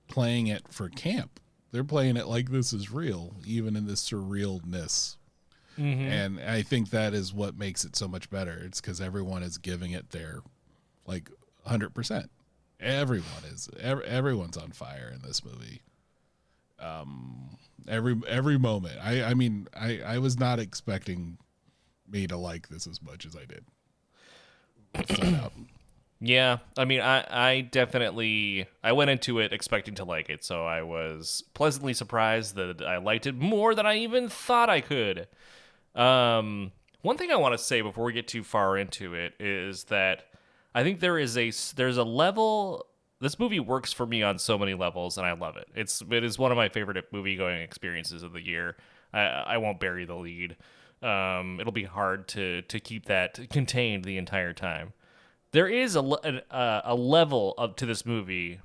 playing 0.08 0.48
it 0.48 0.64
for 0.70 0.90
camp. 0.90 1.40
They're 1.72 1.84
playing 1.84 2.18
it 2.18 2.28
like 2.28 2.50
this 2.50 2.74
is 2.74 2.92
real, 2.92 3.36
even 3.46 3.76
in 3.76 3.88
this 3.88 4.08
surrealness. 4.10 5.18
And 6.12 6.40
I 6.40 6.64
think 6.64 6.90
that 6.90 7.14
is 7.14 7.34
what 7.34 7.58
makes 7.58 7.86
it 7.86 7.96
so 7.96 8.08
much 8.08 8.30
better. 8.30 8.62
It's 8.64 8.82
because 8.82 9.00
everyone 9.00 9.44
is 9.44 9.58
giving 9.58 9.92
it 9.92 10.10
their 10.10 10.40
like 11.06 11.30
100%. 11.68 12.30
Everyone 12.80 13.44
is, 13.52 13.70
ev- 13.80 14.02
everyone's 14.02 14.58
on 14.58 14.72
fire 14.72 15.12
in 15.14 15.22
this 15.22 15.44
movie. 15.44 15.82
Um, 16.80 17.58
every 17.88 18.20
every 18.28 18.58
moment. 18.60 18.98
I 19.02 19.24
I 19.24 19.34
mean, 19.34 19.68
I 19.76 20.00
I 20.06 20.18
was 20.20 20.38
not 20.40 20.60
expecting 20.60 21.38
me 22.08 22.28
to 22.28 22.38
like 22.38 22.70
this 22.70 22.86
as 22.86 23.02
much 23.02 23.26
as 23.26 23.36
I 23.36 23.46
did. 23.46 23.66
Yeah, 26.20 26.58
I 26.76 26.86
mean, 26.86 27.02
I, 27.02 27.26
I 27.30 27.62
definitely 27.62 28.68
I 28.84 28.92
went 28.94 29.12
into 29.12 29.40
it 29.40 29.54
expecting 29.54 29.96
to 29.96 30.04
like 30.04 30.30
it, 30.30 30.44
so 30.44 30.66
I 30.66 30.82
was 30.82 31.44
pleasantly 31.54 31.94
surprised 31.94 32.56
that 32.56 32.82
I 32.82 32.98
liked 32.98 33.28
it 33.28 33.36
more 33.36 33.76
than 33.76 33.86
I 33.86 33.98
even 33.98 34.28
thought 34.28 34.70
I 34.70 34.82
could. 34.82 35.28
Um, 35.94 36.72
one 37.04 37.18
thing 37.18 37.32
I 37.32 37.36
want 37.36 37.54
to 37.54 37.64
say 37.64 37.82
before 37.82 38.06
we 38.06 38.14
get 38.14 38.28
too 38.28 38.44
far 38.44 38.78
into 38.78 39.14
it 39.14 39.34
is 39.40 39.86
that 39.86 40.26
I 40.74 40.82
think 40.84 41.00
there 41.00 41.20
is 41.20 41.38
a 41.38 41.52
there's 41.76 41.98
a 41.98 42.04
level. 42.04 42.88
This 43.20 43.38
movie 43.38 43.60
works 43.60 43.94
for 43.94 44.06
me 44.08 44.24
on 44.24 44.40
so 44.40 44.58
many 44.58 44.74
levels, 44.74 45.20
and 45.20 45.28
I 45.28 45.34
love 45.34 45.56
it. 45.56 45.68
It's 45.76 46.02
it 46.10 46.24
is 46.24 46.40
one 46.40 46.52
of 46.52 46.58
my 46.58 46.70
favorite 46.70 47.04
movie 47.14 47.36
going 47.36 47.62
experiences 47.62 48.24
of 48.24 48.34
the 48.34 48.42
year. 48.42 48.76
I, 49.14 49.22
I 49.26 49.58
won't 49.58 49.80
bury 49.80 50.06
the 50.06 50.16
lead. 50.16 50.58
Um, 51.04 51.60
it'll 51.60 51.72
be 51.72 51.84
hard 51.84 52.28
to 52.30 52.64
to 52.64 52.80
keep 52.80 53.06
that 53.06 53.52
contained 53.52 54.04
the 54.04 54.18
entire 54.18 54.54
time 54.54 54.94
there 55.52 55.68
is 55.68 55.96
a, 55.96 56.02
uh, 56.02 56.82
a 56.84 56.96
level 56.96 57.54
up 57.58 57.78
to 57.78 57.86
this 57.86 58.06
movie 58.06 58.60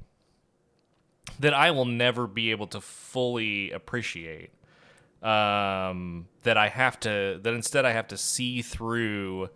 that 1.40 1.54
I 1.54 1.70
will 1.70 1.84
never 1.84 2.26
be 2.26 2.50
able 2.50 2.66
to 2.68 2.80
fully 2.80 3.70
appreciate. 3.70 4.50
Um, 5.22 6.26
that 6.42 6.56
I 6.56 6.68
have 6.68 6.98
to, 7.00 7.38
that 7.40 7.54
instead 7.54 7.84
I 7.84 7.92
have 7.92 8.08
to 8.08 8.16
see 8.16 8.60
through, 8.60 9.50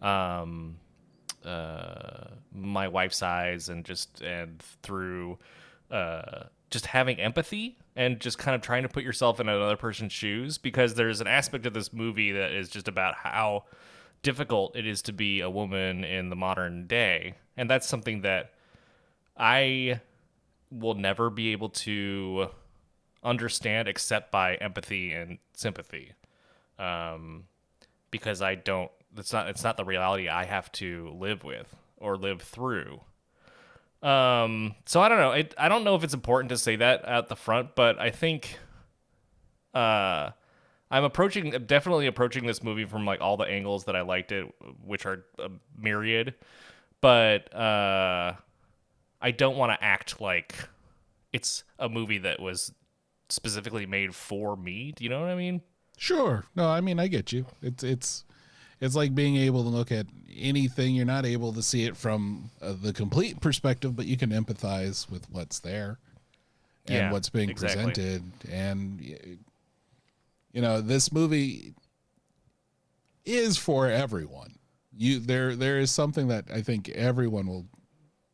um, 0.00 0.76
uh, 1.44 2.24
my 2.54 2.88
wife's 2.88 3.22
eyes 3.22 3.68
and 3.68 3.84
just, 3.84 4.22
and 4.22 4.62
through, 4.82 5.38
uh, 5.90 6.44
just 6.70 6.86
having 6.86 7.20
empathy 7.20 7.76
and 7.96 8.18
just 8.18 8.38
kind 8.38 8.54
of 8.54 8.62
trying 8.62 8.82
to 8.82 8.88
put 8.88 9.02
yourself 9.02 9.40
in 9.40 9.48
another 9.48 9.76
person's 9.76 10.12
shoes 10.12 10.56
because 10.56 10.94
there's 10.94 11.20
an 11.20 11.26
aspect 11.26 11.66
of 11.66 11.74
this 11.74 11.92
movie 11.92 12.32
that 12.32 12.52
is 12.52 12.70
just 12.70 12.88
about 12.88 13.14
how 13.16 13.64
difficult 14.22 14.76
it 14.76 14.86
is 14.86 15.02
to 15.02 15.12
be 15.12 15.40
a 15.40 15.50
woman 15.50 16.04
in 16.04 16.30
the 16.30 16.36
modern 16.36 16.86
day. 16.86 17.34
And 17.56 17.68
that's 17.68 17.86
something 17.86 18.22
that 18.22 18.52
I 19.36 20.00
will 20.70 20.94
never 20.94 21.30
be 21.30 21.52
able 21.52 21.70
to 21.70 22.48
understand 23.22 23.88
except 23.88 24.30
by 24.30 24.54
empathy 24.56 25.12
and 25.12 25.38
sympathy. 25.52 26.12
Um, 26.78 27.44
because 28.10 28.42
I 28.42 28.54
don't 28.54 28.90
it's 29.16 29.32
not 29.32 29.48
it's 29.48 29.64
not 29.64 29.76
the 29.76 29.84
reality 29.84 30.28
I 30.28 30.44
have 30.44 30.70
to 30.72 31.14
live 31.18 31.44
with 31.44 31.74
or 31.96 32.16
live 32.16 32.42
through. 32.42 33.00
Um, 34.02 34.74
so 34.86 35.02
I 35.02 35.08
don't 35.08 35.18
know. 35.18 35.32
It, 35.32 35.54
I 35.58 35.68
don't 35.68 35.84
know 35.84 35.94
if 35.94 36.04
it's 36.04 36.14
important 36.14 36.48
to 36.50 36.56
say 36.56 36.76
that 36.76 37.04
at 37.04 37.28
the 37.28 37.36
front, 37.36 37.74
but 37.74 37.98
I 37.98 38.10
think 38.10 38.58
uh 39.74 40.30
I'm 40.90 41.04
approaching 41.04 41.50
definitely 41.66 42.06
approaching 42.06 42.46
this 42.46 42.62
movie 42.62 42.84
from 42.84 43.06
like 43.06 43.20
all 43.20 43.36
the 43.36 43.44
angles 43.44 43.84
that 43.84 43.94
I 43.94 44.00
liked 44.00 44.32
it, 44.32 44.46
which 44.84 45.06
are 45.06 45.24
a 45.38 45.50
myriad. 45.78 46.34
But 47.00 47.54
uh, 47.54 48.34
I 49.20 49.30
don't 49.30 49.56
want 49.56 49.72
to 49.78 49.84
act 49.84 50.20
like 50.20 50.54
it's 51.32 51.64
a 51.78 51.88
movie 51.88 52.18
that 52.18 52.40
was 52.40 52.72
specifically 53.28 53.86
made 53.86 54.14
for 54.14 54.56
me. 54.56 54.92
Do 54.92 55.04
you 55.04 55.10
know 55.10 55.20
what 55.20 55.30
I 55.30 55.36
mean? 55.36 55.62
Sure. 55.96 56.44
No, 56.56 56.68
I 56.68 56.80
mean 56.80 56.98
I 56.98 57.06
get 57.08 57.32
you. 57.32 57.46
It's 57.62 57.84
it's 57.84 58.24
it's 58.80 58.96
like 58.96 59.14
being 59.14 59.36
able 59.36 59.62
to 59.62 59.68
look 59.68 59.92
at 59.92 60.06
anything. 60.34 60.94
You're 60.94 61.06
not 61.06 61.26
able 61.26 61.52
to 61.52 61.62
see 61.62 61.84
it 61.84 61.96
from 61.96 62.50
uh, 62.60 62.72
the 62.80 62.92
complete 62.92 63.40
perspective, 63.40 63.94
but 63.94 64.06
you 64.06 64.16
can 64.16 64.30
empathize 64.30 65.08
with 65.10 65.30
what's 65.30 65.60
there 65.60 65.98
and 66.86 66.96
Yeah, 66.96 67.12
what's 67.12 67.28
being 67.28 67.50
exactly. 67.50 67.92
presented. 67.92 68.22
And 68.50 69.38
you 70.52 70.60
know, 70.60 70.80
this 70.80 71.12
movie 71.12 71.74
is 73.24 73.56
for 73.56 73.88
everyone. 73.88 74.56
You 74.96 75.20
there 75.20 75.54
there 75.54 75.78
is 75.78 75.90
something 75.90 76.28
that 76.28 76.46
I 76.52 76.62
think 76.62 76.88
everyone 76.90 77.46
will 77.46 77.66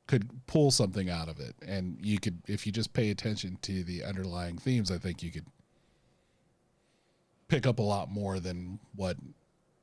could 0.06 0.28
pull 0.46 0.70
something 0.70 1.10
out 1.10 1.28
of 1.28 1.38
it, 1.40 1.54
and 1.66 1.98
you 2.00 2.18
could 2.18 2.42
if 2.48 2.66
you 2.66 2.72
just 2.72 2.92
pay 2.92 3.10
attention 3.10 3.58
to 3.62 3.84
the 3.84 4.04
underlying 4.04 4.56
themes. 4.56 4.90
I 4.90 4.98
think 4.98 5.22
you 5.22 5.30
could 5.30 5.46
pick 7.48 7.66
up 7.66 7.78
a 7.78 7.82
lot 7.82 8.10
more 8.10 8.40
than 8.40 8.78
what 8.94 9.16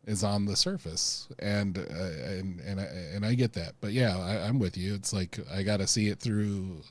is 0.05 0.23
on 0.23 0.45
the 0.45 0.55
surface 0.55 1.29
and 1.39 1.77
uh, 1.77 1.81
and 1.81 2.59
and 2.59 2.79
I, 2.79 2.83
and 2.83 3.25
I 3.25 3.35
get 3.35 3.53
that 3.53 3.75
but 3.79 3.93
yeah 3.93 4.17
I, 4.17 4.45
I'm 4.47 4.59
with 4.59 4.75
you 4.75 4.93
it's 4.95 5.13
like 5.13 5.39
I 5.49 5.63
got 5.63 5.77
to 5.77 5.87
see 5.87 6.09
it 6.09 6.19
through 6.19 6.81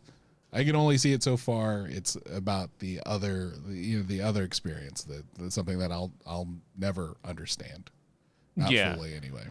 I 0.52 0.64
can 0.64 0.76
only 0.76 0.98
see 0.98 1.12
it 1.12 1.22
so 1.22 1.36
far 1.36 1.86
it's 1.88 2.16
about 2.30 2.78
the 2.78 3.00
other 3.06 3.52
the, 3.66 3.74
you 3.74 3.96
know 3.98 4.02
the 4.04 4.20
other 4.20 4.42
experience 4.44 5.02
that 5.04 5.24
that's 5.38 5.54
something 5.54 5.78
that 5.78 5.90
I'll 5.90 6.12
I'll 6.26 6.48
never 6.76 7.16
understand 7.24 7.90
not 8.56 8.70
Yeah. 8.70 8.94
fully 8.94 9.14
anyway 9.14 9.44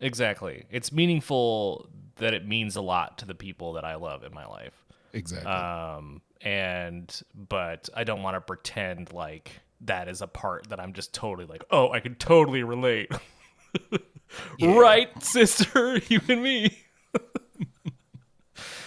Exactly. 0.00 0.64
It's 0.70 0.92
meaningful 0.92 1.88
that 2.16 2.32
it 2.32 2.46
means 2.46 2.76
a 2.76 2.80
lot 2.80 3.18
to 3.18 3.26
the 3.26 3.34
people 3.34 3.72
that 3.72 3.84
I 3.84 3.96
love 3.96 4.22
in 4.22 4.32
my 4.32 4.46
life. 4.46 4.74
exactly 5.12 5.50
Um, 5.50 6.22
and 6.40 7.20
but 7.34 7.88
I 7.96 8.04
don't 8.04 8.22
want 8.22 8.36
to 8.36 8.40
pretend 8.40 9.12
like 9.12 9.50
that 9.80 10.06
is 10.08 10.22
a 10.22 10.28
part 10.28 10.68
that 10.68 10.78
I'm 10.78 10.92
just 10.92 11.12
totally 11.12 11.46
like, 11.46 11.64
oh, 11.72 11.90
I 11.90 11.98
can 12.00 12.14
totally 12.14 12.62
relate. 12.62 13.10
Right, 14.62 15.22
sister, 15.22 15.98
you 16.08 16.20
and 16.28 16.42
me. 16.42 16.78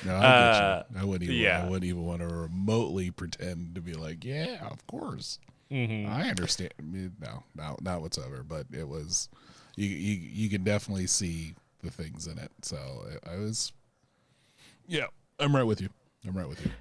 no 0.06 0.16
I 0.16 0.28
uh, 0.28 0.84
I 0.99 1.04
wouldn't 1.06 1.24
even 1.30 1.36
yeah. 1.36 1.62
I 1.66 1.70
wouldn't 1.70 1.86
even 1.86 2.04
want 2.06 2.22
to 2.22 2.28
remotely 2.28 3.12
pretend 3.12 3.76
to 3.76 3.82
be 3.82 3.93
like 3.93 4.24
yeah 4.24 4.68
of 4.70 4.86
course 4.88 5.39
Mm-hmm. 5.72 6.10
I 6.12 6.30
understand. 6.30 6.74
I 6.80 6.82
mean, 6.82 7.14
no, 7.22 7.43
no, 7.56 7.78
not 7.82 8.02
whatsoever. 8.02 8.43
But 8.43 8.66
it 8.74 8.86
was, 8.89 9.30
you, 9.78 9.88
you, 9.88 10.16
you 10.16 10.49
can 10.49 10.66
definitely 10.66 11.08
see 11.08 11.54
the 11.82 11.89
things 11.89 12.28
in 12.28 12.38
it. 12.38 12.52
So 12.62 13.06
I 13.26 13.36
I 13.36 13.38
was, 13.38 13.72
yeah, 14.86 15.06
I'm 15.39 15.56
right 15.56 15.64
with 15.64 15.80
you. 15.80 15.88
I'm 16.28 16.38
right 16.38 16.49
with 16.49 16.66
you. 16.66 16.72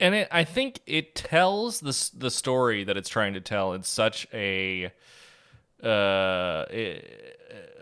and 0.00 0.14
it, 0.14 0.28
I 0.32 0.44
think 0.44 0.80
it 0.86 1.14
tells 1.14 1.80
the 1.80 2.10
the 2.18 2.30
story 2.30 2.84
that 2.84 2.96
it's 2.96 3.08
trying 3.08 3.34
to 3.34 3.40
tell 3.40 3.72
in 3.72 3.82
such 3.84 4.26
a 4.32 4.86
uh 5.82 6.64
i- 6.70 7.02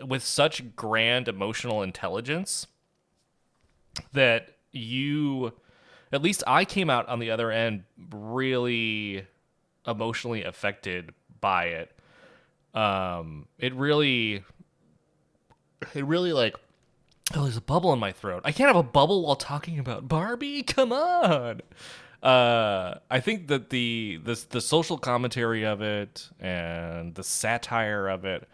with 0.05 0.23
such 0.23 0.75
grand 0.75 1.27
emotional 1.27 1.81
intelligence 1.81 2.67
that 4.11 4.52
you 4.73 5.53
at 6.11 6.21
least 6.21 6.43
I 6.45 6.65
came 6.65 6.89
out 6.89 7.07
on 7.07 7.19
the 7.19 7.31
other 7.31 7.51
end 7.51 7.83
really 8.11 9.25
emotionally 9.87 10.43
affected 10.43 11.13
by 11.39 11.65
it 11.65 11.91
um 12.73 13.47
it 13.57 13.73
really 13.75 14.43
it 15.93 16.05
really 16.05 16.33
like 16.33 16.55
Oh, 17.35 17.43
there's 17.43 17.57
a 17.57 17.61
bubble 17.61 17.93
in 17.93 17.99
my 17.99 18.11
throat. 18.11 18.41
I 18.43 18.51
can't 18.51 18.67
have 18.67 18.75
a 18.75 18.83
bubble 18.83 19.23
while 19.23 19.37
talking 19.37 19.79
about 19.79 20.07
Barbie. 20.07 20.61
Come 20.63 20.91
on. 20.91 21.61
Uh, 22.21 22.99
I 23.09 23.19
think 23.19 23.47
that 23.47 23.69
the 23.69 24.19
the 24.23 24.45
the 24.49 24.61
social 24.61 24.97
commentary 24.97 25.65
of 25.65 25.81
it 25.81 26.29
and 26.39 27.15
the 27.15 27.23
satire 27.23 28.07
of 28.07 28.23
it 28.23 28.47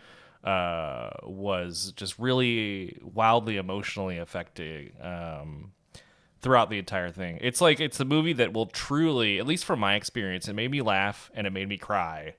uh, 0.43 1.09
was 1.23 1.93
just 1.95 2.17
really 2.17 2.97
wildly 3.01 3.57
emotionally 3.57 4.17
affecting 4.17 4.91
um, 5.01 5.71
throughout 6.41 6.69
the 6.69 6.79
entire 6.79 7.09
thing. 7.09 7.37
It's 7.41 7.61
like 7.61 7.79
it's 7.79 7.99
a 7.99 8.05
movie 8.05 8.33
that 8.33 8.53
will 8.53 8.65
truly, 8.67 9.39
at 9.39 9.47
least 9.47 9.65
from 9.65 9.79
my 9.79 9.95
experience, 9.95 10.47
it 10.47 10.53
made 10.53 10.71
me 10.71 10.81
laugh 10.81 11.29
and 11.33 11.45
it 11.45 11.51
made 11.51 11.67
me 11.67 11.77
cry. 11.77 12.35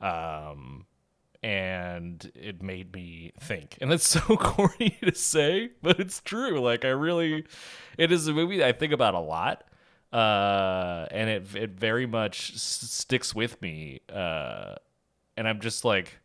Um, 0.00 0.86
and 1.42 2.30
it 2.34 2.62
made 2.62 2.92
me 2.94 3.32
think. 3.40 3.78
And 3.80 3.90
that's 3.90 4.06
so 4.08 4.20
corny 4.36 4.98
to 5.02 5.14
say, 5.14 5.70
but 5.82 6.00
it's 6.00 6.20
true. 6.20 6.60
Like 6.60 6.84
I 6.84 6.88
really 6.88 7.44
it 7.98 8.10
is 8.10 8.26
a 8.26 8.32
movie 8.32 8.64
I 8.64 8.72
think 8.72 8.92
about 8.92 9.14
a 9.14 9.20
lot. 9.20 9.64
Uh 10.12 11.06
and 11.10 11.28
it 11.28 11.54
it 11.54 11.70
very 11.70 12.06
much 12.06 12.52
s- 12.54 12.62
sticks 12.90 13.34
with 13.34 13.60
me. 13.60 14.00
Uh 14.12 14.76
and 15.36 15.46
I'm 15.46 15.60
just 15.60 15.84
like 15.84 16.18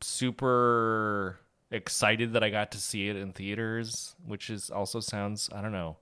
super 0.00 1.38
excited 1.70 2.32
that 2.32 2.42
I 2.42 2.50
got 2.50 2.72
to 2.72 2.78
see 2.78 3.08
it 3.08 3.16
in 3.16 3.32
theaters, 3.32 4.14
which 4.24 4.50
is 4.50 4.70
also 4.70 5.00
sounds, 5.00 5.50
I 5.54 5.60
don't 5.60 5.72
know, 5.72 5.96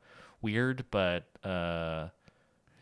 weird, 0.47 0.85
but 0.91 1.25
uh 1.45 2.09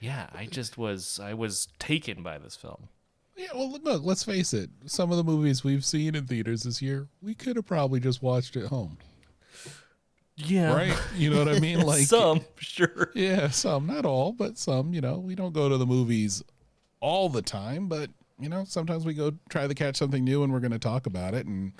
yeah, 0.00 0.26
I 0.34 0.44
just 0.46 0.76
was 0.76 1.18
I 1.18 1.32
was 1.34 1.68
taken 1.78 2.22
by 2.22 2.36
this 2.38 2.56
film. 2.56 2.88
Yeah. 3.36 3.48
Well, 3.54 3.72
look, 3.82 4.02
let's 4.04 4.22
face 4.22 4.52
it. 4.52 4.70
Some 4.86 5.10
of 5.10 5.16
the 5.16 5.24
movies 5.24 5.64
we've 5.64 5.84
seen 5.84 6.14
in 6.14 6.26
theaters 6.26 6.62
this 6.64 6.80
year, 6.82 7.08
we 7.22 7.34
could 7.34 7.56
have 7.56 7.66
probably 7.66 7.98
just 8.00 8.22
watched 8.22 8.54
at 8.56 8.66
home, 8.66 8.98
Yeah. 10.36 10.74
right? 10.74 10.96
You 11.16 11.30
know 11.30 11.38
what 11.44 11.48
I 11.48 11.58
mean? 11.58 11.80
Like 11.86 12.02
some 12.06 12.42
sure 12.58 13.10
Yeah, 13.14 13.48
some, 13.48 13.86
not 13.86 14.04
all, 14.04 14.32
but 14.32 14.58
some. 14.58 14.92
You 14.94 15.00
know, 15.00 15.18
we 15.18 15.34
don't 15.34 15.52
go 15.54 15.68
to 15.68 15.76
the 15.76 15.86
movies 15.86 16.42
all 17.00 17.28
the 17.28 17.42
time, 17.42 17.88
but 17.88 18.10
you 18.38 18.48
know, 18.48 18.64
sometimes 18.66 19.04
we 19.06 19.14
go 19.14 19.32
try 19.48 19.66
to 19.66 19.74
catch 19.74 19.96
something 19.96 20.22
new 20.24 20.42
and 20.42 20.52
we're 20.52 20.60
going 20.60 20.72
to 20.72 20.78
talk 20.78 21.06
about 21.06 21.34
it. 21.34 21.46
And, 21.46 21.72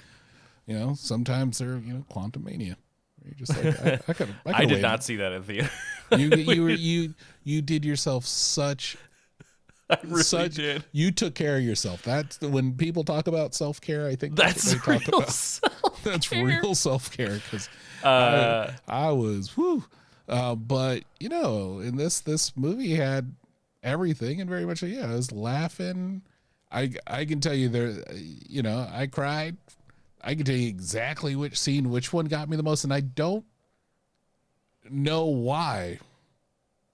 you 0.67 0.79
know, 0.79 0.95
sometimes 0.95 1.59
they're, 1.59 1.79
you 1.79 1.93
know, 1.93 2.05
Quantumania. 2.11 2.77
You're 3.25 3.35
just 3.35 3.57
like, 3.57 3.81
I, 3.87 4.01
I 4.09 4.13
could, 4.13 4.29
I, 4.47 4.51
I 4.55 4.61
did 4.61 4.69
waited. 4.71 4.83
not 4.83 5.03
see 5.05 5.17
that 5.17 5.33
in 5.33 5.43
theater. 5.43 5.71
You, 6.19 6.29
you, 6.37 6.63
were, 6.63 6.71
you, 6.71 7.15
you 7.45 7.63
did 7.63 7.83
yourself 7.85 8.27
such, 8.27 8.97
I 9.89 9.99
really 10.05 10.23
such, 10.23 10.55
did. 10.57 10.85
you 10.93 11.11
took 11.11 11.35
care 11.35 11.57
of 11.57 11.63
yourself. 11.63 12.03
That's 12.03 12.37
the, 12.37 12.49
when 12.49 12.75
people 12.75 13.05
talk 13.05 13.27
about 13.27 13.55
self 13.55 13.81
care, 13.81 14.07
I 14.07 14.15
think 14.15 14.37
that's, 14.37 14.73
That's 14.75 14.87
what 14.87 14.99
they 14.99 15.05
talk 15.05 15.09
real 15.09 15.19
about. 15.21 15.31
self- 15.33 16.05
That's 16.05 16.31
real 16.33 16.75
self 16.75 17.11
care 17.11 17.41
because 17.51 17.69
Uh, 18.05 18.71
I, 18.87 19.07
I 19.07 19.11
was 19.13 19.57
whoo. 19.57 19.83
Uh, 20.29 20.55
but 20.55 21.05
you 21.19 21.31
know, 21.31 21.81
in 21.81 21.97
this 21.97 22.21
this 22.21 22.55
movie 22.57 22.95
had 22.95 23.35
everything 23.83 24.41
and 24.43 24.49
very 24.49 24.67
much 24.67 24.83
yeah, 24.83 25.07
I 25.11 25.15
was 25.15 25.33
laughing. 25.33 26.21
I 26.71 26.93
I 27.07 27.25
can 27.25 27.41
tell 27.41 27.55
you 27.55 27.71
there, 27.71 28.05
you 28.15 28.63
know, 28.63 28.87
I 28.93 29.07
cried. 29.07 29.57
I 30.25 30.35
can 30.35 30.45
tell 30.45 30.57
you 30.57 30.69
exactly 30.69 31.37
which 31.37 31.59
scene, 31.59 31.91
which 31.91 32.13
one 32.13 32.27
got 32.27 32.49
me 32.49 32.57
the 32.57 32.63
most, 32.63 32.85
and 32.85 32.93
I 32.93 33.01
don't 33.01 33.45
know 34.91 35.27
why. 35.27 35.99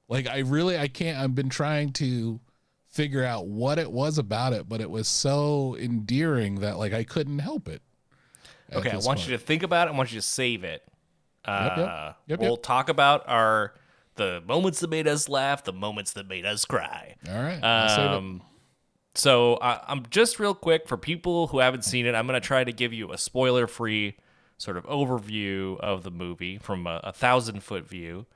Like 0.09 0.29
I 0.29 0.39
really 0.41 0.77
I 0.77 0.89
can't. 0.89 1.19
I've 1.19 1.35
been 1.35 1.49
trying 1.49 1.93
to 1.95 2.41
figure 2.89 3.25
out 3.25 3.47
what 3.47 3.79
it 3.79 3.91
was 3.91 4.19
about 4.19 4.53
it, 4.53 4.69
but 4.69 4.81
it 4.81 4.91
was 4.91 5.07
so 5.07 5.77
endearing 5.79 6.57
that 6.57 6.79
like 6.79 6.93
I 6.93 7.05
couldn't 7.05 7.39
help 7.39 7.69
it. 7.69 7.83
Okay, 8.73 8.91
I 8.91 8.95
want 8.95 9.07
point. 9.07 9.29
you 9.29 9.37
to 9.37 9.39
think 9.39 9.63
about 9.63 9.89
it. 9.89 9.93
I 9.93 9.97
want 9.97 10.13
you 10.13 10.19
to 10.19 10.27
save 10.27 10.65
it. 10.65 10.83
Uh, 11.45 11.71
yep. 11.77 12.17
Yep, 12.27 12.41
we'll 12.41 12.51
yep. 12.51 12.63
talk 12.63 12.89
about 12.89 13.29
our 13.29 13.75
the 14.17 14.43
moments 14.47 14.81
that 14.81 14.91
made 14.91 15.09
us 15.09 15.29
laugh, 15.29 15.65
the 15.65 15.73
moments 15.73 16.13
that 16.13 16.29
made 16.29 16.45
us 16.45 16.65
cry. 16.65 17.17
All 17.29 17.43
right. 17.43 17.63
I'll 17.63 17.89
save 17.89 18.11
it. 18.11 18.17
Um, 18.17 18.43
so 19.15 19.59
I, 19.61 19.81
I'm 19.89 20.05
just 20.11 20.39
real 20.39 20.55
quick 20.55 20.89
for 20.89 20.97
people 20.97 21.49
who 21.49 21.59
haven't 21.59 21.85
seen 21.85 22.07
it. 22.07 22.15
I'm 22.15 22.27
going 22.27 22.41
to 22.41 22.47
try 22.47 22.65
to 22.65 22.73
give 22.73 22.93
you 22.93 23.13
a 23.13 23.19
spoiler-free 23.19 24.17
sort 24.59 24.77
of 24.77 24.85
overview 24.85 25.79
of 25.81 26.03
the 26.03 26.11
movie 26.11 26.59
from 26.59 26.87
a, 26.87 27.01
a 27.05 27.13
thousand 27.13 27.63
foot 27.63 27.89
view. 27.89 28.27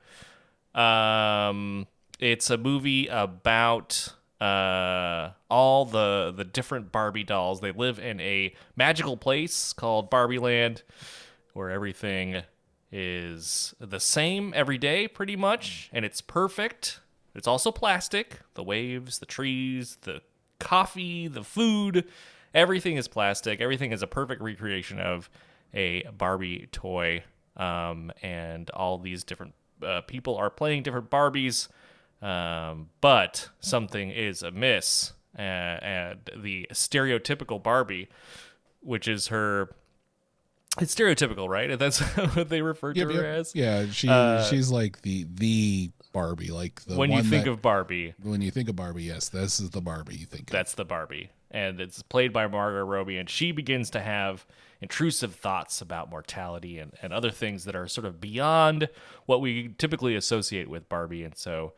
Um, 0.73 1.87
it's 2.19 2.49
a 2.49 2.57
movie 2.57 3.07
about 3.07 4.13
uh, 4.41 5.31
all 5.49 5.85
the 5.85 6.33
the 6.35 6.43
different 6.43 6.91
Barbie 6.91 7.23
dolls. 7.23 7.61
They 7.61 7.71
live 7.71 7.99
in 7.99 8.19
a 8.19 8.53
magical 8.75 9.17
place 9.17 9.71
called 9.71 10.09
Barbie 10.09 10.39
Land, 10.39 10.83
where 11.53 11.69
everything 11.69 12.43
is 12.91 13.73
the 13.79 13.99
same 13.99 14.53
every 14.55 14.77
day, 14.77 15.07
pretty 15.07 15.35
much, 15.35 15.89
and 15.93 16.03
it's 16.03 16.21
perfect. 16.21 16.99
It's 17.33 17.47
also 17.47 17.71
plastic. 17.71 18.39
The 18.53 18.63
waves, 18.63 19.19
the 19.19 19.25
trees, 19.25 19.97
the 20.01 20.21
coffee, 20.59 21.27
the 21.27 21.43
food, 21.43 22.05
everything 22.53 22.97
is 22.97 23.07
plastic. 23.07 23.61
Everything 23.61 23.91
is 23.91 24.01
a 24.01 24.07
perfect 24.07 24.41
recreation 24.41 24.99
of 24.99 25.29
a 25.73 26.03
Barbie 26.17 26.67
toy. 26.71 27.23
Um, 27.57 28.11
and 28.21 28.69
all 28.71 28.97
these 28.97 29.23
different 29.23 29.53
uh, 29.81 30.01
people 30.01 30.35
are 30.35 30.49
playing 30.49 30.83
different 30.83 31.09
Barbies. 31.09 31.67
Um, 32.21 32.89
but 33.01 33.49
something 33.59 34.09
is 34.09 34.41
amiss. 34.43 35.13
Uh, 35.37 35.41
and 35.41 36.19
the 36.35 36.67
stereotypical 36.71 37.61
Barbie, 37.61 38.07
which 38.81 39.07
is 39.07 39.27
her. 39.27 39.69
It's 40.79 40.93
stereotypical, 40.95 41.47
right? 41.49 41.77
That's 41.79 41.99
what 41.99 42.49
they 42.49 42.61
refer 42.61 42.93
to 42.93 42.99
Yep, 42.99 43.07
her 43.09 43.13
yep. 43.15 43.25
as. 43.25 43.55
Yeah, 43.55 43.85
she 43.91 44.07
Uh, 44.09 44.43
she's 44.43 44.69
like 44.71 45.01
the 45.01 45.25
the 45.33 45.91
Barbie, 46.15 46.47
like 46.47 46.81
the 46.85 46.95
when 46.95 47.11
you 47.11 47.21
think 47.23 47.43
that- 47.43 47.51
of 47.51 47.61
Barbie, 47.61 48.13
when 48.23 48.41
you 48.41 48.49
think 48.49 48.69
of 48.69 48.77
Barbie, 48.77 49.03
yes, 49.03 49.27
this 49.27 49.59
is 49.59 49.71
the 49.71 49.81
Barbie 49.81 50.15
you 50.15 50.25
think 50.25 50.49
of. 50.49 50.53
That's 50.53 50.73
the 50.73 50.85
Barbie. 50.85 51.29
And 51.51 51.81
it's 51.81 52.01
played 52.03 52.31
by 52.31 52.47
Margot 52.47 52.85
Robbie, 52.85 53.17
and 53.17 53.29
she 53.29 53.51
begins 53.51 53.89
to 53.89 53.99
have 53.99 54.45
intrusive 54.79 55.35
thoughts 55.35 55.81
about 55.81 56.09
mortality 56.09 56.79
and, 56.79 56.93
and 57.01 57.11
other 57.11 57.31
things 57.31 57.65
that 57.65 57.75
are 57.75 57.87
sort 57.89 58.05
of 58.05 58.21
beyond 58.21 58.87
what 59.25 59.41
we 59.41 59.73
typically 59.77 60.15
associate 60.15 60.69
with 60.69 60.87
Barbie. 60.87 61.23
And 61.23 61.35
so 61.35 61.73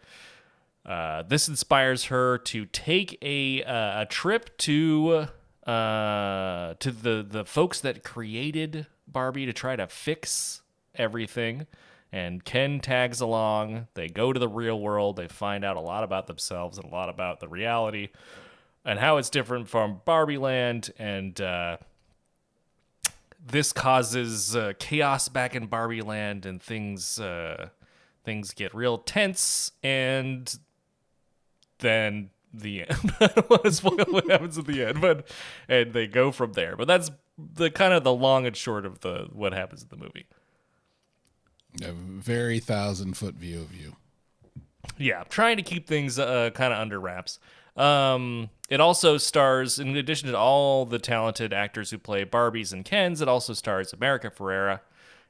uh, 0.86 1.24
this 1.24 1.48
inspires 1.48 2.06
her 2.06 2.38
to 2.38 2.68
take 2.68 3.18
a, 3.24 3.64
uh, 3.64 4.02
a 4.02 4.06
trip 4.06 4.56
to 4.60 5.28
uh, 5.66 6.76
to 6.80 6.92
the, 6.92 7.26
the 7.28 7.44
folks 7.44 7.82
that 7.82 8.04
created 8.04 8.86
Barbie 9.08 9.48
to 9.48 9.54
try 9.54 9.76
to 9.76 9.88
fix 9.88 10.62
everything. 10.96 11.66
And 12.18 12.44
Ken 12.44 12.80
tags 12.80 13.22
along. 13.22 13.90
They 13.94 14.08
go 14.08 14.34
to 14.34 14.40
the 14.40 14.48
real 14.48 14.80
world. 14.80 15.18
They 15.18 15.28
find 15.28 15.64
out 15.64 15.78
a 15.78 15.80
lot 15.80 16.04
about 16.04 16.26
themselves 16.26 16.80
and 16.80 16.88
a 16.88 16.90
lot 16.90 17.10
about 17.10 17.40
the 17.40 17.48
reality 17.48 18.10
and 18.84 18.98
how 18.98 19.18
it's 19.18 19.30
different 19.30 19.70
from 19.70 20.02
Barbie 20.04 20.40
Land. 20.40 20.90
And 20.98 21.40
uh, 21.40 21.78
this 23.46 23.72
causes 23.72 24.56
uh, 24.56 24.74
chaos 24.80 25.28
back 25.28 25.56
in 25.56 25.68
Barbie 25.68 26.02
Land, 26.02 26.48
and 26.48 26.60
things 26.60 27.20
uh, 27.20 27.70
things 28.24 28.52
get 28.52 28.74
real 28.74 28.98
tense. 28.98 29.74
And 29.84 30.58
then 31.78 32.32
the 32.52 32.82
end. 32.90 33.14
I 33.20 33.28
don't 33.28 33.48
want 33.48 33.64
to 33.66 33.72
spoil 33.72 34.06
what 34.10 34.28
happens 34.28 34.58
at 34.58 34.66
the 34.66 34.84
end, 34.84 35.02
but 35.02 35.28
and 35.70 35.94
they 35.94 36.08
go 36.08 36.32
from 36.32 36.54
there. 36.54 36.76
But 36.76 36.88
that's 36.88 37.12
the 37.38 37.70
kind 37.70 37.94
of 37.94 38.04
the 38.04 38.12
long 38.12 38.48
and 38.48 38.58
short 38.58 38.88
of 38.88 39.02
the 39.02 39.28
what 39.32 39.54
happens 39.54 39.84
in 39.84 39.90
the 39.90 40.04
movie. 40.04 40.26
A 41.84 41.92
very 41.92 42.60
thousand 42.60 43.16
foot 43.16 43.36
view 43.36 43.60
of 43.62 43.76
you. 43.76 43.96
Yeah, 44.98 45.24
trying 45.30 45.58
to 45.58 45.64
keep 45.64 45.88
things 45.88 46.18
uh, 46.18 46.50
kind 46.54 46.74
of 46.74 46.80
under 46.80 47.00
wraps. 47.00 47.40
Um, 47.76 48.50
it 48.70 48.80
also 48.80 49.18
stars, 49.18 49.80
in 49.80 49.96
addition 49.96 50.32
to 50.32 50.38
all 50.38 50.86
the 50.86 51.00
talented 51.00 51.54
actors 51.54 51.92
who 51.92 51.98
play 51.98 52.26
Barbies 52.26 52.74
and 52.74 52.84
Kens, 52.84 53.22
it 53.22 53.28
also 53.28 53.54
stars 53.54 53.94
America 53.94 54.32
Ferrera. 54.32 54.82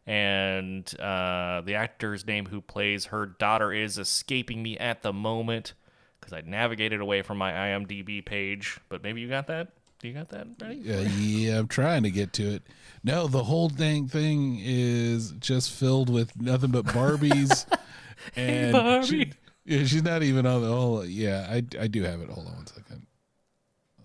And 0.05 0.89
uh, 1.01 1.61
the 1.65 1.75
actor's 1.75 2.25
name 2.25 2.45
who 2.45 2.61
plays 2.61 3.05
her 3.05 3.25
daughter 3.25 3.73
is 3.73 3.97
escaping 3.97 4.63
me 4.63 4.77
at 4.77 5.01
the 5.01 5.11
moment 5.11 5.73
because 6.19 6.31
I 6.31 6.41
navigated 6.41 7.01
away 7.01 7.21
from 7.21 7.37
my 7.37 7.51
IMDb 7.51 8.25
page. 8.25 8.79
But 8.87 9.03
maybe 9.03 9.19
you 9.19 9.27
got 9.27 9.47
that? 9.47 9.73
You 10.01 10.13
got 10.13 10.29
that 10.29 10.47
ready? 10.61 10.81
Uh, 10.89 11.01
yeah, 11.19 11.59
I'm 11.59 11.67
trying 11.67 12.03
to 12.03 12.11
get 12.11 12.31
to 12.33 12.43
it. 12.55 12.63
No, 13.03 13.27
the 13.27 13.43
whole 13.43 13.69
dang 13.69 14.07
thing 14.07 14.59
is 14.61 15.31
just 15.39 15.71
filled 15.71 16.09
with 16.09 16.39
nothing 16.39 16.71
but 16.71 16.85
Barbies. 16.85 17.65
and 18.35 18.73
Barbie. 18.73 19.07
She, 19.07 19.31
yeah, 19.65 19.85
she's 19.85 20.03
not 20.03 20.23
even 20.23 20.45
on 20.45 20.61
the 20.61 20.67
whole. 20.67 21.05
Yeah, 21.05 21.47
I, 21.49 21.57
I 21.79 21.87
do 21.87 22.03
have 22.03 22.21
it. 22.21 22.29
Hold 22.29 22.47
on 22.47 22.55
one 22.55 22.67
second. 22.67 23.05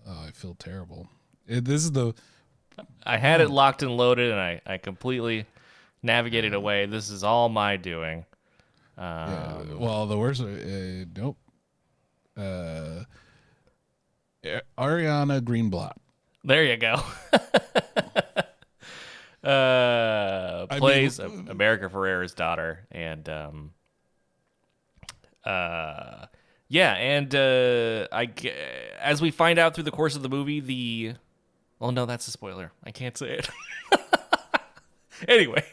Oh, 0.07 0.25
I 0.27 0.31
feel 0.31 0.55
terrible. 0.55 1.07
It, 1.47 1.65
this 1.65 1.83
is 1.83 1.91
the 1.91 2.13
I 3.05 3.17
had 3.17 3.41
it 3.41 3.49
locked 3.49 3.83
and 3.83 3.95
loaded, 3.95 4.31
and 4.31 4.39
I, 4.39 4.61
I 4.65 4.77
completely 4.77 5.45
navigated 6.01 6.53
away. 6.53 6.85
This 6.85 7.09
is 7.09 7.23
all 7.23 7.49
my 7.49 7.77
doing. 7.77 8.25
uh, 8.97 9.63
well 9.75 10.05
the 10.07 10.17
worst. 10.17 10.41
Uh, 10.41 11.05
nope. 11.15 11.37
Uh, 12.35 13.03
Ariana 14.77 15.41
Greenblatt. 15.41 15.93
There 16.43 16.63
you 16.63 16.77
go. 16.77 17.01
uh, 19.43 20.67
I 20.69 20.79
plays 20.79 21.19
mean- 21.19 21.47
America 21.49 21.89
Ferrera's 21.89 22.33
daughter, 22.33 22.87
and 22.91 23.27
um, 23.27 23.71
uh, 25.45 26.25
yeah, 26.67 26.93
and 26.93 27.33
uh, 27.35 28.07
I 28.11 28.31
as 28.99 29.21
we 29.21 29.31
find 29.31 29.59
out 29.59 29.75
through 29.75 29.83
the 29.83 29.91
course 29.91 30.15
of 30.15 30.21
the 30.23 30.29
movie, 30.29 30.59
the 30.59 31.13
oh 31.81 31.89
no, 31.89 32.05
that's 32.05 32.27
a 32.27 32.31
spoiler. 32.31 32.71
I 32.83 32.91
can't 32.91 33.17
say 33.17 33.39
it. 33.39 33.49
anyway, 35.27 35.65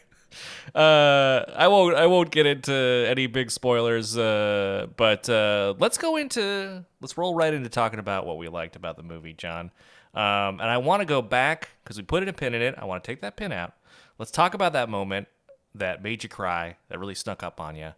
uh, 0.75 1.45
I 1.55 1.69
won't. 1.69 1.97
I 1.97 2.07
won't 2.07 2.31
get 2.31 2.47
into 2.47 2.73
any 3.09 3.27
big 3.27 3.51
spoilers. 3.51 4.19
Uh, 4.19 4.89
but 4.97 5.29
uh, 5.29 5.75
let's 5.79 5.99
go 5.99 6.17
into. 6.17 6.85
Let's 7.01 7.17
roll 7.17 7.35
right 7.35 7.55
into 7.55 7.69
talking 7.69 7.99
about 7.99 8.27
what 8.27 8.39
we 8.39 8.49
liked 8.49 8.77
about 8.77 8.97
the 8.97 9.03
movie, 9.03 9.33
John. 9.33 9.71
Um, 10.15 10.61
and 10.61 10.63
I 10.63 10.79
want 10.79 11.01
to 11.01 11.07
go 11.07 11.23
back 11.23 11.71
because 11.83 11.97
we 11.97 12.03
put 12.03 12.27
a 12.27 12.33
pin 12.33 12.55
in 12.55 12.63
it. 12.63 12.75
I 12.77 12.85
want 12.85 13.05
to 13.05 13.11
take 13.11 13.21
that 13.21 13.37
pin 13.37 13.53
out. 13.53 13.75
Let's 14.19 14.31
talk 14.31 14.55
about 14.55 14.73
that 14.73 14.89
moment 14.89 15.29
that 15.75 16.03
made 16.03 16.23
you 16.23 16.29
cry, 16.29 16.77
that 16.89 16.99
really 16.99 17.15
snuck 17.15 17.43
up 17.43 17.61
on 17.61 17.77
you. 17.77 17.93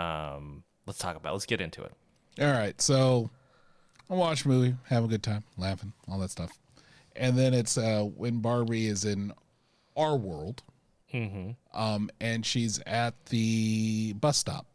Um, 0.00 0.64
let's 0.86 0.98
talk 0.98 1.16
about. 1.16 1.30
it. 1.30 1.32
Let's 1.32 1.46
get 1.46 1.60
into 1.60 1.82
it. 1.82 1.92
All 2.38 2.52
right, 2.52 2.78
so 2.80 3.30
I 4.10 4.14
watch 4.14 4.44
a 4.44 4.48
movie, 4.48 4.74
have 4.88 5.04
a 5.04 5.08
good 5.08 5.22
time, 5.22 5.44
laughing, 5.56 5.94
all 6.06 6.18
that 6.18 6.30
stuff, 6.30 6.52
and 7.16 7.38
then 7.38 7.54
it's 7.54 7.78
uh, 7.78 8.02
when 8.02 8.40
Barbie 8.40 8.86
is 8.86 9.06
in 9.06 9.32
our 9.96 10.16
world, 10.16 10.62
um, 11.72 12.10
and 12.20 12.44
she's 12.44 12.78
at 12.84 13.14
the 13.26 14.12
bus 14.12 14.36
stop. 14.36 14.66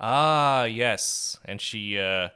Ah, 0.00 0.64
yes. 0.64 1.38
And 1.44 1.60
she 1.60 1.98
uh 1.98 2.28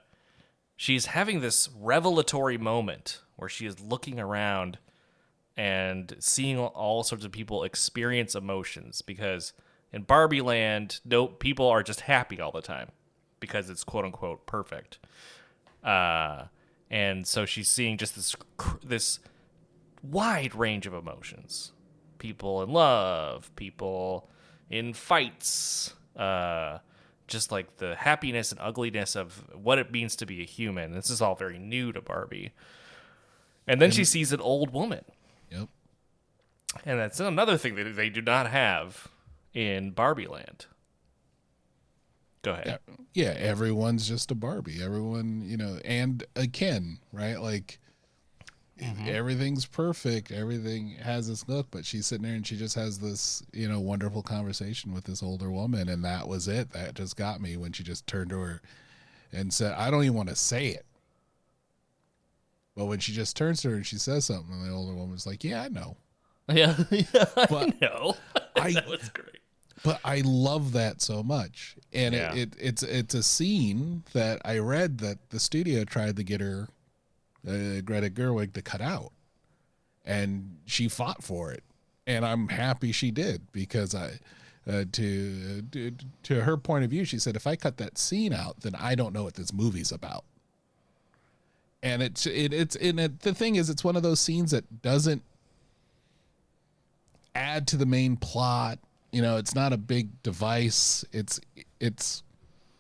she's 0.83 1.07
having 1.07 1.39
this 1.39 1.68
revelatory 1.78 2.59
moment 2.59 3.20
where 3.37 3.49
she 3.49 3.66
is 3.66 3.78
looking 3.78 4.18
around 4.18 4.78
and 5.57 6.16
seeing 6.18 6.59
all 6.59 7.05
sorts 7.05 7.24
of 7.24 7.30
people 7.30 7.62
experience 7.62 8.35
emotions 8.35 9.01
because 9.01 9.53
in 9.93 10.03
Barbie 10.03 10.41
land, 10.41 10.99
no 11.05 11.28
people 11.28 11.68
are 11.68 11.85
just 11.85 12.01
happy 12.01 12.41
all 12.41 12.51
the 12.51 12.61
time 12.61 12.89
because 13.39 13.70
it's 13.70 13.85
quote 13.85 14.05
unquote 14.05 14.45
perfect. 14.45 14.99
Uh 15.85 16.47
and 16.91 17.28
so 17.28 17.47
she's 17.47 17.68
seeing 17.68 17.97
just 17.97 18.16
this 18.16 18.35
this 18.85 19.20
wide 20.03 20.53
range 20.53 20.85
of 20.89 20.95
emotions 20.95 21.70
people 22.18 22.61
in 22.61 22.70
love 22.70 23.55
people 23.55 24.28
in 24.68 24.93
fights 24.93 25.95
uh 26.16 26.78
just 27.33 27.51
like 27.51 27.78
the 27.78 27.97
happiness 27.97 28.53
and 28.53 28.61
ugliness 28.61 29.16
of 29.16 29.45
what 29.55 29.78
it 29.78 29.91
means 29.91 30.14
to 30.16 30.24
be 30.26 30.41
a 30.43 30.45
human 30.47 30.93
this 30.95 31.11
is 31.11 31.20
all 31.20 31.35
very 31.35 31.59
new 31.59 31.91
to 31.93 32.01
barbie 32.01 32.53
and 33.66 33.80
then 33.80 33.91
she 33.91 34.05
sees 34.05 34.33
an 34.33 34.41
old 34.41 34.72
woman 34.72 35.05
Yep. 35.51 35.68
and 36.85 36.99
that's 37.01 37.18
another 37.20 37.57
thing 37.57 37.74
that 37.74 37.97
they 37.97 38.09
do 38.09 38.20
not 38.22 38.49
have 38.51 39.09
in 39.55 39.91
barbie 39.91 40.26
land 40.26 40.66
go 42.43 42.53
ahead 42.53 42.78
Yeah, 43.14 43.24
yeah, 43.24 43.30
everyone's 43.39 44.09
just 44.09 44.30
a 44.30 44.35
Barbie. 44.35 44.83
Everyone, 44.83 45.43
you 45.45 45.57
know, 45.59 45.78
and 45.85 46.24
a 46.35 46.47
Ken, 46.47 46.99
right? 47.12 47.37
Like 47.41 47.78
Mm-hmm. 48.83 49.09
everything's 49.09 49.64
perfect. 49.66 50.30
Everything 50.33 50.97
has 51.03 51.28
this 51.28 51.49
look, 51.49 51.68
but 51.70 51.85
she's 51.85 52.07
sitting 52.07 52.24
there 52.26 52.35
and 52.35 52.47
she 52.47 52.57
just 52.57 52.74
has 52.74 52.99
this, 52.99 53.43
you 53.53 53.68
know, 53.68 53.80
wonderful 53.80 54.22
conversation 54.22 54.93
with 54.93 55.05
this 55.05 55.22
older 55.22 55.51
woman, 55.51 55.89
and 55.89 56.05
that 56.05 56.26
was 56.28 56.49
it. 56.49 56.70
That 56.72 56.95
just 56.95 57.16
got 57.16 57.41
me 57.41 57.57
when 57.57 57.72
she 57.72 57.83
just 57.83 58.07
turned 58.07 58.30
to 58.30 58.39
her 58.41 58.62
and 59.33 59.53
said, 59.53 59.72
"I 59.72 59.91
don't 59.91 60.03
even 60.05 60.16
want 60.16 60.28
to 60.30 60.37
say 60.37 60.68
it." 60.68 60.85
But 62.76 62.87
when 62.87 62.99
she 63.01 63.12
just 63.12 63.37
turns 63.37 63.61
to 63.62 63.70
her 63.70 63.74
and 63.76 63.87
she 63.87 63.99
says 63.99 64.24
something, 64.24 64.53
and 64.55 64.66
the 64.66 64.72
older 64.74 64.95
woman's 64.95 65.26
like, 65.26 65.45
"Yeah, 65.45 65.62
I 65.62 65.68
know." 65.68 65.97
yeah, 66.53 66.76
yeah 66.91 67.24
i 67.37 67.47
But 67.49 67.80
know 67.80 68.16
I- 68.57 68.72
that 68.72 68.89
was 68.89 69.09
great 69.11 69.28
but 69.85 69.99
I 70.05 70.22
love 70.24 70.72
that 70.72 71.01
so 71.03 71.22
much, 71.24 71.74
and 71.93 72.14
Yeah. 72.14 72.33
it, 72.35 72.55
it 72.55 72.57
it's 72.61 72.83
it's 72.85 73.14
a 73.14 73.22
scene 73.22 74.05
that 74.12 74.41
I 74.45 74.59
read 74.59 74.99
that 74.99 75.30
the 75.30 75.41
studio 75.41 75.83
tried 75.85 76.14
to 76.16 76.22
get 76.22 76.41
her, 76.41 76.68
uh, 77.47 77.80
Greta 77.84 78.11
Gerwig, 78.11 78.53
to 78.55 78.62
cut 78.62 78.80
out, 78.80 79.12
and 80.05 80.59
she 80.66 80.88
fought 80.88 81.22
for 81.22 81.53
it, 81.53 81.62
and 82.07 82.24
I'm 82.24 82.49
happy 82.49 82.93
she 82.93 83.11
did 83.11 83.53
because 83.53 83.95
I, 83.95 84.18
uh, 84.66 84.84
to, 84.93 85.62
to 85.62 85.93
to 86.22 86.40
her 86.43 86.57
point 86.57 86.84
of 86.84 86.90
view, 86.90 87.05
she 87.05 87.18
said 87.18 87.36
if 87.36 87.47
I 87.47 87.57
cut 87.57 87.78
that 87.78 87.99
scene 87.99 88.32
out, 88.32 88.61
then 88.61 88.74
I 88.76 88.95
don't 88.95 89.12
know 89.12 89.24
what 89.24 89.34
this 89.34 89.53
movie's 89.53 89.90
about. 89.90 90.24
And 91.82 92.01
it's 92.01 92.26
it, 92.26 92.53
it's 92.53 92.76
and 92.76 93.01
it, 93.01 93.20
the 93.20 93.34
thing 93.34 93.57
is, 93.57 93.68
it's 93.68 93.82
one 93.82 93.97
of 93.97 94.05
those 94.05 94.20
scenes 94.20 94.53
that 94.53 94.82
doesn't 94.82 95.22
add 97.34 97.66
to 97.68 97.76
the 97.76 97.86
main 97.86 98.16
plot. 98.16 98.78
You 99.11 99.20
know, 99.20 99.36
it's 99.36 99.55
not 99.55 99.72
a 99.72 99.76
big 99.76 100.22
device. 100.22 101.05
It's 101.12 101.40
it's 101.80 102.22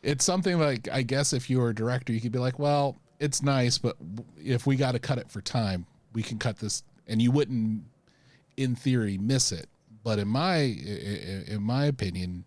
it's 0.02 0.24
something 0.24 0.58
like 0.58 0.88
I 0.90 1.02
guess 1.02 1.32
if 1.32 1.50
you 1.50 1.58
were 1.58 1.70
a 1.70 1.74
director, 1.74 2.12
you 2.12 2.20
could 2.20 2.32
be 2.32 2.38
like, 2.38 2.58
well, 2.58 2.96
it's 3.22 3.42
nice, 3.42 3.78
but 3.78 3.96
if 4.36 4.66
we 4.66 4.74
got 4.74 4.92
to 4.92 4.98
cut 4.98 5.18
it 5.18 5.30
for 5.30 5.40
time, 5.40 5.86
we 6.12 6.22
can 6.22 6.38
cut 6.38 6.58
this, 6.58 6.82
and 7.06 7.22
you 7.22 7.30
wouldn't, 7.30 7.84
in 8.56 8.74
theory, 8.74 9.16
miss 9.16 9.52
it. 9.52 9.68
But 10.02 10.18
in 10.18 10.26
my 10.26 10.56
in 10.58 11.62
my 11.62 11.84
opinion, 11.86 12.44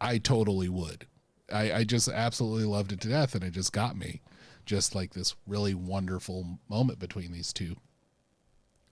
I 0.00 0.18
totally 0.18 0.68
would. 0.68 1.06
I, 1.52 1.72
I 1.72 1.84
just 1.84 2.08
absolutely 2.08 2.64
loved 2.64 2.92
it 2.92 3.00
to 3.00 3.08
death, 3.08 3.34
and 3.34 3.42
it 3.42 3.50
just 3.50 3.72
got 3.72 3.96
me, 3.96 4.22
just 4.64 4.94
like 4.94 5.14
this 5.14 5.34
really 5.48 5.74
wonderful 5.74 6.60
moment 6.68 7.00
between 7.00 7.32
these 7.32 7.52
two 7.52 7.74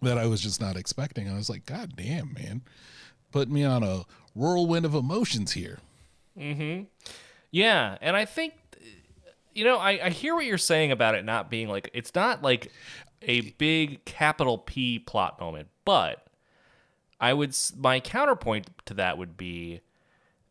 that 0.02 0.18
I 0.18 0.26
was 0.26 0.40
just 0.40 0.60
not 0.60 0.76
expecting. 0.76 1.30
I 1.30 1.36
was 1.36 1.48
like, 1.48 1.64
God 1.64 1.94
damn, 1.96 2.34
man, 2.34 2.62
put 3.30 3.48
me 3.48 3.64
on 3.64 3.84
a 3.84 4.02
whirlwind 4.34 4.84
of 4.84 4.96
emotions 4.96 5.52
here. 5.52 5.78
Hmm. 6.36 6.82
Yeah, 7.52 7.98
and 8.00 8.16
I 8.16 8.24
think 8.24 8.54
you 9.54 9.64
know, 9.64 9.78
I, 9.78 10.06
I 10.06 10.10
hear 10.10 10.34
what 10.34 10.44
you're 10.44 10.58
saying 10.58 10.92
about 10.92 11.14
it 11.14 11.24
not 11.24 11.50
being 11.50 11.68
like 11.68 11.90
it's 11.92 12.14
not 12.14 12.42
like 12.42 12.72
a 13.22 13.42
big 13.52 14.04
capital 14.04 14.58
P 14.58 14.98
plot 14.98 15.40
moment, 15.40 15.68
but 15.84 16.26
I 17.20 17.32
would 17.32 17.56
my 17.76 18.00
counterpoint 18.00 18.68
to 18.86 18.94
that 18.94 19.18
would 19.18 19.36
be 19.36 19.80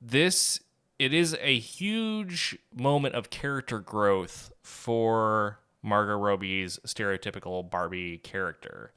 this 0.02 0.60
it 1.00 1.14
is 1.14 1.36
a 1.42 1.58
huge 1.58 2.58
moment 2.76 3.16
of 3.16 3.30
character 3.30 3.80
growth 3.80 4.52
for 4.62 5.60
Margot 5.82 6.18
Robbie's 6.18 6.80
stereotypical 6.86 7.70
Barbie 7.70 8.20
character. 8.20 8.92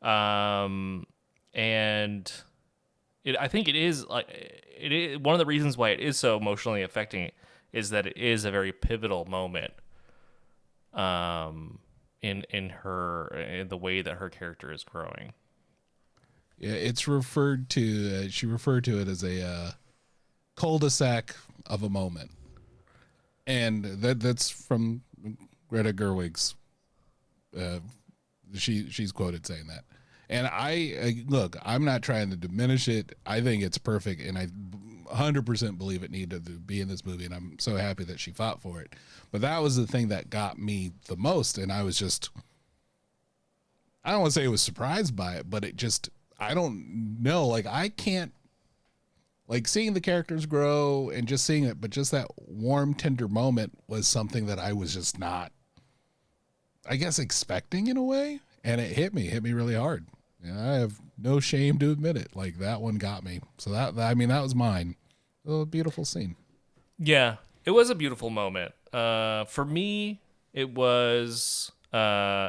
Um 0.00 1.06
and 1.54 2.32
it, 3.24 3.36
I 3.38 3.48
think 3.48 3.68
it 3.68 3.76
is 3.76 4.06
like 4.06 4.28
it 4.30 4.92
is 4.92 5.18
one 5.18 5.34
of 5.34 5.38
the 5.38 5.46
reasons 5.46 5.76
why 5.76 5.90
it 5.90 6.00
is 6.00 6.16
so 6.16 6.36
emotionally 6.36 6.82
affecting 6.82 7.30
is 7.72 7.90
that 7.90 8.06
it 8.06 8.16
is 8.16 8.44
a 8.44 8.50
very 8.50 8.72
pivotal 8.72 9.24
moment 9.24 9.72
um 10.92 11.78
in 12.22 12.44
in 12.50 12.68
her 12.68 13.28
in 13.28 13.68
the 13.68 13.76
way 13.76 14.00
that 14.00 14.14
her 14.14 14.30
character 14.30 14.72
is 14.72 14.84
growing. 14.84 15.32
Yeah, 16.58 16.72
it's 16.72 17.08
referred 17.08 17.68
to. 17.70 18.24
Uh, 18.26 18.28
she 18.28 18.46
referred 18.46 18.84
to 18.84 19.00
it 19.00 19.08
as 19.08 19.24
a 19.24 19.44
uh, 19.44 19.70
cul-de-sac 20.54 21.34
of 21.66 21.82
a 21.82 21.88
moment, 21.88 22.30
and 23.46 23.84
that 23.84 24.20
that's 24.20 24.48
from 24.48 25.02
Greta 25.68 25.92
Gerwig's. 25.92 26.54
Uh, 27.56 27.80
she 28.54 28.88
she's 28.90 29.10
quoted 29.10 29.44
saying 29.44 29.66
that, 29.66 29.84
and 30.28 30.46
I, 30.46 30.94
I 31.02 31.24
look. 31.26 31.56
I'm 31.64 31.84
not 31.84 32.02
trying 32.02 32.30
to 32.30 32.36
diminish 32.36 32.86
it. 32.86 33.16
I 33.26 33.40
think 33.40 33.64
it's 33.64 33.78
perfect, 33.78 34.22
and 34.22 34.38
I 34.38 34.46
100% 35.12 35.78
believe 35.78 36.02
it 36.02 36.10
needed 36.10 36.46
to 36.46 36.52
be 36.52 36.80
in 36.80 36.88
this 36.88 37.04
movie, 37.04 37.24
and 37.24 37.34
I'm 37.34 37.56
so 37.58 37.76
happy 37.76 38.04
that 38.04 38.20
she 38.20 38.30
fought 38.30 38.62
for 38.62 38.80
it. 38.80 38.94
But 39.30 39.40
that 39.42 39.62
was 39.62 39.76
the 39.76 39.86
thing 39.86 40.08
that 40.08 40.30
got 40.30 40.58
me 40.58 40.92
the 41.06 41.16
most, 41.16 41.58
and 41.58 41.72
I 41.72 41.82
was 41.82 41.98
just 41.98 42.30
I 44.04 44.10
don't 44.10 44.20
want 44.20 44.32
to 44.32 44.40
say 44.40 44.44
I 44.44 44.48
was 44.48 44.62
surprised 44.62 45.14
by 45.14 45.34
it, 45.36 45.48
but 45.48 45.64
it 45.64 45.76
just 45.76 46.10
I 46.38 46.54
don't 46.54 47.18
know. 47.20 47.46
Like 47.46 47.66
I 47.66 47.88
can't 47.88 48.32
like 49.46 49.68
seeing 49.68 49.94
the 49.94 50.00
characters 50.00 50.46
grow 50.46 51.10
and 51.10 51.28
just 51.28 51.44
seeing 51.44 51.64
it, 51.64 51.80
but 51.80 51.90
just 51.90 52.10
that 52.10 52.26
warm, 52.36 52.94
tender 52.94 53.28
moment 53.28 53.78
was 53.86 54.08
something 54.08 54.46
that 54.46 54.58
I 54.58 54.72
was 54.72 54.94
just 54.94 55.18
not 55.18 55.52
I 56.86 56.96
guess 56.96 57.18
expecting 57.18 57.86
in 57.86 57.96
a 57.96 58.02
way. 58.02 58.40
And 58.64 58.80
it 58.80 58.96
hit 58.96 59.14
me, 59.14 59.26
hit 59.26 59.42
me 59.42 59.52
really 59.52 59.74
hard. 59.74 60.06
And 60.42 60.58
I 60.58 60.74
have 60.74 61.00
no 61.16 61.38
shame 61.38 61.78
to 61.78 61.92
admit 61.92 62.16
it. 62.16 62.34
Like 62.34 62.58
that 62.58 62.80
one 62.80 62.96
got 62.96 63.24
me. 63.24 63.40
So 63.58 63.70
that 63.70 63.96
I 63.98 64.14
mean 64.14 64.28
that 64.30 64.42
was 64.42 64.54
mine. 64.54 64.96
A 65.46 65.66
beautiful 65.66 66.04
scene. 66.04 66.36
Yeah, 66.98 67.36
it 67.64 67.72
was 67.72 67.90
a 67.90 67.94
beautiful 67.94 68.30
moment. 68.30 68.72
Uh, 68.92 69.44
for 69.44 69.64
me, 69.64 70.20
it 70.52 70.72
was, 70.72 71.72
uh, 71.92 71.96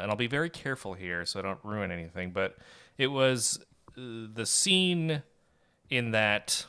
and 0.01 0.11
I'll 0.11 0.17
be 0.17 0.27
very 0.27 0.49
careful 0.49 0.93
here 0.93 1.25
so 1.25 1.39
I 1.39 1.41
don't 1.43 1.59
ruin 1.63 1.91
anything, 1.91 2.31
but 2.31 2.57
it 2.97 3.07
was 3.07 3.59
uh, 3.97 4.01
the 4.33 4.45
scene 4.45 5.23
in 5.89 6.11
that 6.11 6.65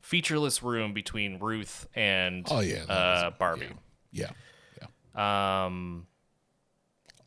featureless 0.00 0.62
room 0.62 0.92
between 0.92 1.38
Ruth 1.38 1.86
and 1.94 2.46
Oh, 2.50 2.60
yeah, 2.60 2.84
that 2.86 2.90
uh, 2.90 3.30
Barbie. 3.38 3.68
Yeah. 4.12 4.30
Yeah. 5.14 5.66
Um, 5.66 6.06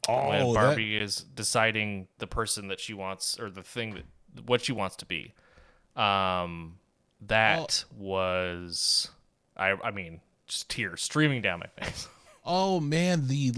Oh, 0.10 0.30
when 0.30 0.54
Barbie 0.54 0.96
is 0.96 1.18
deciding 1.18 2.08
the 2.20 2.28
person 2.28 2.70
that 2.70 2.80
she 2.80 2.94
wants 2.94 3.38
or 3.38 3.50
the 3.50 3.62
thing 3.62 3.94
that 4.36 4.46
what 4.46 4.62
she 4.62 4.72
wants 4.72 4.96
to 4.98 5.06
be. 5.06 5.34
Um, 5.98 6.76
that 7.22 7.84
was, 7.98 9.10
I, 9.56 9.74
I 9.84 9.92
mean, 9.92 10.22
just 10.48 10.70
tears 10.70 11.02
streaming 11.02 11.42
down 11.42 11.60
my 11.60 11.84
face. 11.84 12.08
Oh 12.50 12.80
man, 12.80 13.28
the 13.28 13.52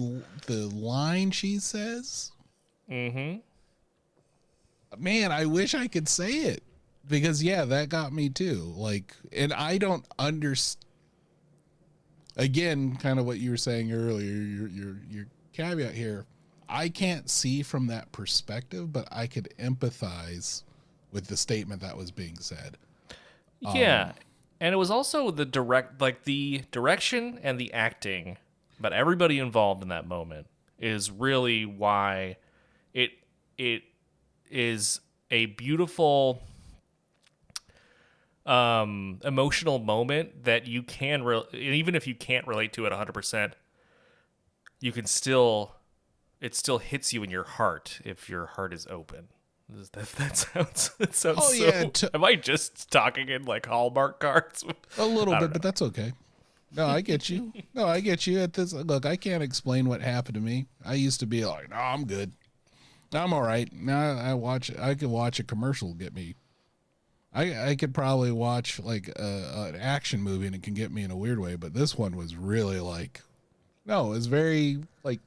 the 0.47 0.67
line 0.73 1.29
she 1.29 1.59
says. 1.59 2.31
Mm-hmm. 2.89 3.37
Man, 4.97 5.31
I 5.31 5.45
wish 5.45 5.75
I 5.75 5.87
could 5.87 6.09
say 6.09 6.31
it 6.31 6.63
because 7.07 7.43
yeah, 7.43 7.65
that 7.65 7.89
got 7.89 8.11
me 8.11 8.29
too. 8.29 8.73
Like, 8.75 9.15
and 9.31 9.53
I 9.53 9.77
don't 9.77 10.07
understand. 10.17 10.85
Again, 12.35 12.95
kind 12.95 13.19
of 13.19 13.27
what 13.27 13.37
you 13.37 13.51
were 13.51 13.57
saying 13.57 13.91
earlier. 13.91 14.31
Your 14.31 14.67
your 14.67 14.95
your 15.07 15.25
caveat 15.53 15.93
here. 15.93 16.25
I 16.67 16.89
can't 16.89 17.29
see 17.29 17.61
from 17.61 17.87
that 17.87 18.11
perspective, 18.11 18.91
but 18.91 19.07
I 19.11 19.27
could 19.27 19.53
empathize 19.59 20.63
with 21.11 21.27
the 21.27 21.37
statement 21.37 21.81
that 21.81 21.95
was 21.95 22.09
being 22.09 22.37
said. 22.39 22.77
Yeah, 23.61 24.13
and 24.59 24.73
it 24.73 24.77
was 24.77 24.91
also 24.91 25.31
the 25.31 25.45
direct, 25.45 26.01
like 26.01 26.23
the 26.23 26.63
direction 26.71 27.39
and 27.43 27.59
the 27.59 27.73
acting, 27.73 28.37
but 28.79 28.93
everybody 28.93 29.39
involved 29.39 29.83
in 29.83 29.89
that 29.89 30.07
moment 30.07 30.47
is 30.79 31.11
really 31.11 31.65
why 31.65 32.37
it 32.93 33.11
it 33.57 33.83
is 34.49 35.01
a 35.29 35.47
beautiful 35.47 36.41
um 38.45 39.19
emotional 39.23 39.77
moment 39.77 40.45
that 40.45 40.65
you 40.65 40.81
can 40.81 41.23
re- 41.23 41.43
even 41.53 41.93
if 41.93 42.07
you 42.07 42.15
can't 42.15 42.47
relate 42.47 42.73
to 42.73 42.85
it 42.85 42.91
100% 42.91 43.51
you 44.79 44.91
can 44.91 45.05
still 45.05 45.75
it 46.41 46.55
still 46.55 46.79
hits 46.79 47.13
you 47.13 47.21
in 47.21 47.29
your 47.29 47.43
heart 47.43 47.99
if 48.05 48.29
your 48.29 48.47
heart 48.47 48.73
is 48.73 48.87
open 48.87 49.27
that, 49.69 50.07
that 50.17 50.37
sounds 50.37 50.89
that 50.97 51.15
sounds 51.15 51.39
Oh, 51.41 51.53
so 51.53 51.65
yeah, 51.65 51.83
to- 51.85 52.11
am 52.15 52.23
i 52.23 52.35
just 52.35 52.91
talking 52.91 53.29
in 53.29 53.45
like 53.45 53.65
hallmark 53.65 54.19
cards 54.19 54.63
A 54.97 55.05
little 55.05 55.33
bit, 55.33 55.39
don't 55.41 55.53
but 55.53 55.61
that's 55.61 55.81
okay. 55.81 56.13
No, 56.75 56.85
I 56.85 57.01
get 57.01 57.29
you. 57.29 57.51
No, 57.73 57.87
I 57.87 57.99
get 57.99 58.27
you. 58.27 58.37
At 58.39 58.53
this, 58.53 58.73
look, 58.73 59.03
I 59.03 59.15
can't 59.15 59.41
explain 59.41 59.89
what 59.89 60.01
happened 60.01 60.35
to 60.35 60.39
me. 60.41 60.67
I 60.85 60.93
used 60.93 61.19
to 61.21 61.25
be 61.25 61.43
like, 61.43 61.71
no, 61.71 61.75
I'm 61.75 62.05
good. 62.05 62.31
I'm 63.11 63.33
all 63.33 63.41
right. 63.41 63.67
Now 63.73 64.11
I 64.19 64.35
watch. 64.35 64.71
I 64.77 64.93
can 64.93 65.09
watch 65.09 65.39
a 65.39 65.43
commercial 65.43 65.95
get 65.95 66.13
me. 66.13 66.35
I 67.33 67.69
I 67.69 67.75
could 67.75 67.91
probably 67.93 68.31
watch 68.31 68.79
like 68.79 69.07
a, 69.07 69.69
an 69.73 69.75
action 69.81 70.21
movie 70.21 70.45
and 70.45 70.55
it 70.55 70.61
can 70.61 70.75
get 70.75 70.91
me 70.91 71.01
in 71.03 71.09
a 71.09 71.17
weird 71.17 71.39
way. 71.39 71.55
But 71.55 71.73
this 71.73 71.97
one 71.97 72.15
was 72.15 72.35
really 72.35 72.79
like, 72.79 73.21
no, 73.87 74.13
it's 74.13 74.27
very 74.27 74.77
like 75.03 75.21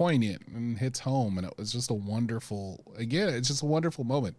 poignant 0.00 0.40
and 0.54 0.78
hits 0.78 1.00
home, 1.00 1.36
and 1.36 1.46
it 1.46 1.52
was 1.58 1.70
just 1.70 1.90
a 1.90 1.94
wonderful. 1.94 2.82
Again, 2.96 3.28
it's 3.28 3.48
just 3.48 3.62
a 3.62 3.66
wonderful 3.66 4.02
moment. 4.02 4.34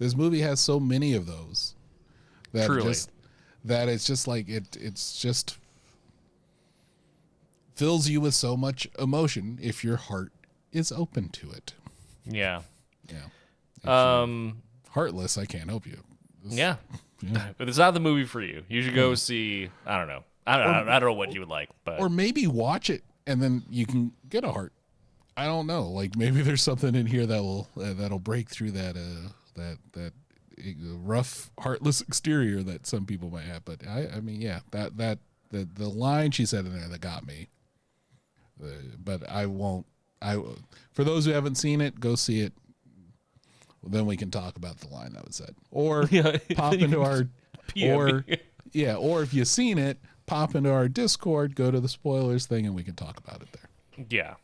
This 0.00 0.16
movie 0.16 0.40
has 0.40 0.58
so 0.58 0.80
many 0.80 1.14
of 1.14 1.24
those 1.24 1.76
that 2.52 2.66
Truly. 2.66 2.82
just 2.82 3.12
that 3.64 3.88
it's 3.88 4.04
just 4.04 4.26
like 4.26 4.48
it. 4.48 4.76
It's 4.80 5.20
just 5.20 5.56
fills 7.76 8.08
you 8.08 8.20
with 8.20 8.34
so 8.34 8.56
much 8.56 8.88
emotion 8.98 9.60
if 9.62 9.84
your 9.84 9.98
heart 9.98 10.32
is 10.72 10.90
open 10.90 11.28
to 11.28 11.52
it. 11.52 11.74
Yeah. 12.24 12.62
Yeah. 13.08 14.20
Um. 14.20 14.62
Heartless, 14.90 15.38
I 15.38 15.44
can't 15.44 15.70
help 15.70 15.86
you. 15.86 16.02
Yeah. 16.44 16.76
Yeah. 17.20 17.48
But 17.58 17.68
it's 17.68 17.78
not 17.78 17.94
the 17.94 18.00
movie 18.00 18.26
for 18.26 18.40
you. 18.40 18.62
You 18.68 18.80
should 18.80 18.94
go 18.94 19.16
see. 19.16 19.70
I 19.84 19.98
don't 19.98 20.06
know. 20.06 20.22
I 20.46 20.56
don't. 20.56 20.86
know. 20.86 20.92
I 20.92 21.00
don't 21.00 21.08
know 21.08 21.14
what 21.14 21.34
you 21.34 21.40
would 21.40 21.48
like, 21.48 21.68
but 21.82 21.98
Or 21.98 22.08
maybe 22.08 22.46
watch 22.46 22.90
it 22.90 23.02
and 23.26 23.42
then 23.42 23.64
you 23.68 23.86
can 23.86 24.12
get 24.28 24.44
a 24.44 24.52
heart. 24.52 24.72
I 25.38 25.46
don't 25.46 25.68
know. 25.68 25.84
Like 25.84 26.16
maybe 26.16 26.42
there's 26.42 26.62
something 26.62 26.94
in 26.94 27.06
here 27.06 27.24
that 27.26 27.40
will 27.42 27.68
uh, 27.80 27.94
that'll 27.94 28.18
break 28.18 28.48
through 28.50 28.72
that 28.72 28.96
uh 28.96 29.28
that 29.54 29.78
that 29.92 30.12
uh, 30.60 30.96
rough 30.98 31.50
heartless 31.60 32.00
exterior 32.00 32.62
that 32.64 32.86
some 32.86 33.06
people 33.06 33.30
might 33.30 33.44
have. 33.44 33.64
But 33.64 33.86
I 33.86 34.08
I 34.16 34.20
mean 34.20 34.40
yeah 34.40 34.60
that 34.72 34.96
that 34.96 35.20
the 35.50 35.68
the 35.72 35.88
line 35.88 36.32
she 36.32 36.44
said 36.44 36.66
in 36.66 36.76
there 36.78 36.88
that 36.88 37.00
got 37.00 37.26
me. 37.26 37.48
Uh, 38.62 38.66
but 39.02 39.28
I 39.30 39.46
won't. 39.46 39.86
I 40.20 40.42
for 40.92 41.04
those 41.04 41.24
who 41.24 41.30
haven't 41.30 41.54
seen 41.54 41.80
it, 41.80 42.00
go 42.00 42.16
see 42.16 42.40
it. 42.40 42.52
then 43.84 44.06
we 44.06 44.16
can 44.16 44.32
talk 44.32 44.56
about 44.56 44.78
the 44.78 44.88
line 44.88 45.12
that 45.12 45.24
was 45.24 45.36
said, 45.36 45.54
or 45.70 46.08
Yeah, 46.10 46.38
pop 46.56 46.74
into 46.74 47.00
our 47.00 47.28
PM 47.68 47.96
or 47.96 48.24
me. 48.26 48.38
yeah, 48.72 48.96
or 48.96 49.22
if 49.22 49.32
you've 49.32 49.46
seen 49.46 49.78
it, 49.78 49.98
pop 50.26 50.56
into 50.56 50.72
our 50.72 50.88
Discord, 50.88 51.54
go 51.54 51.70
to 51.70 51.78
the 51.78 51.88
spoilers 51.88 52.46
thing, 52.46 52.66
and 52.66 52.74
we 52.74 52.82
can 52.82 52.96
talk 52.96 53.16
about 53.16 53.42
it 53.42 53.48
there. 53.52 54.06
Yeah. 54.10 54.34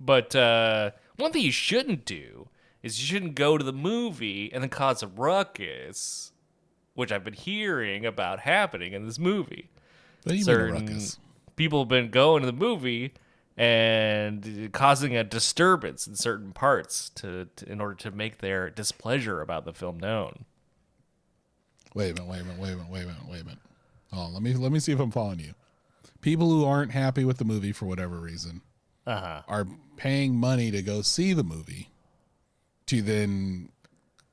But 0.00 0.34
uh, 0.34 0.92
one 1.16 1.32
thing 1.32 1.42
you 1.42 1.52
shouldn't 1.52 2.04
do 2.04 2.48
is 2.82 3.00
you 3.00 3.06
shouldn't 3.06 3.34
go 3.34 3.58
to 3.58 3.64
the 3.64 3.72
movie 3.72 4.50
and 4.52 4.62
then 4.62 4.70
cause 4.70 5.02
a 5.02 5.06
ruckus, 5.06 6.32
which 6.94 7.12
I've 7.12 7.24
been 7.24 7.34
hearing 7.34 8.06
about 8.06 8.40
happening 8.40 8.94
in 8.94 9.04
this 9.06 9.18
movie. 9.18 9.68
What 10.22 10.32
do 10.32 10.38
you 10.38 10.38
mean 10.38 10.40
a 10.40 10.44
Certain 10.44 10.74
ruckus? 10.86 11.18
people 11.56 11.80
have 11.80 11.88
been 11.88 12.10
going 12.10 12.40
to 12.42 12.46
the 12.46 12.52
movie 12.52 13.12
and 13.56 14.70
causing 14.72 15.14
a 15.14 15.22
disturbance 15.22 16.06
in 16.06 16.14
certain 16.14 16.52
parts 16.52 17.10
to, 17.10 17.46
to 17.56 17.70
in 17.70 17.80
order 17.80 17.94
to 17.96 18.10
make 18.10 18.38
their 18.38 18.70
displeasure 18.70 19.42
about 19.42 19.66
the 19.66 19.74
film 19.74 19.98
known. 19.98 20.46
Wait 21.94 22.10
a 22.12 22.14
minute, 22.14 22.28
wait 22.30 22.40
a 22.40 22.44
minute, 22.44 22.58
wait 22.60 22.72
a 22.72 22.76
minute, 22.76 22.90
wait 22.90 23.02
a 23.02 23.06
minute, 23.06 23.28
wait 23.28 23.40
a 23.42 23.44
minute. 23.44 23.58
On, 24.12 24.32
let 24.32 24.42
me 24.42 24.54
let 24.54 24.72
me 24.72 24.78
see 24.80 24.92
if 24.92 24.98
I'm 25.00 25.10
following 25.10 25.40
you. 25.40 25.52
People 26.20 26.48
who 26.48 26.64
aren't 26.64 26.92
happy 26.92 27.24
with 27.24 27.38
the 27.38 27.44
movie 27.44 27.72
for 27.72 27.84
whatever 27.86 28.18
reason 28.18 28.62
Uh 29.06 29.20
huh. 29.20 29.42
are 29.48 29.66
paying 30.00 30.34
money 30.34 30.70
to 30.70 30.80
go 30.82 31.02
see 31.02 31.34
the 31.34 31.44
movie 31.44 31.90
to 32.86 33.02
then 33.02 33.68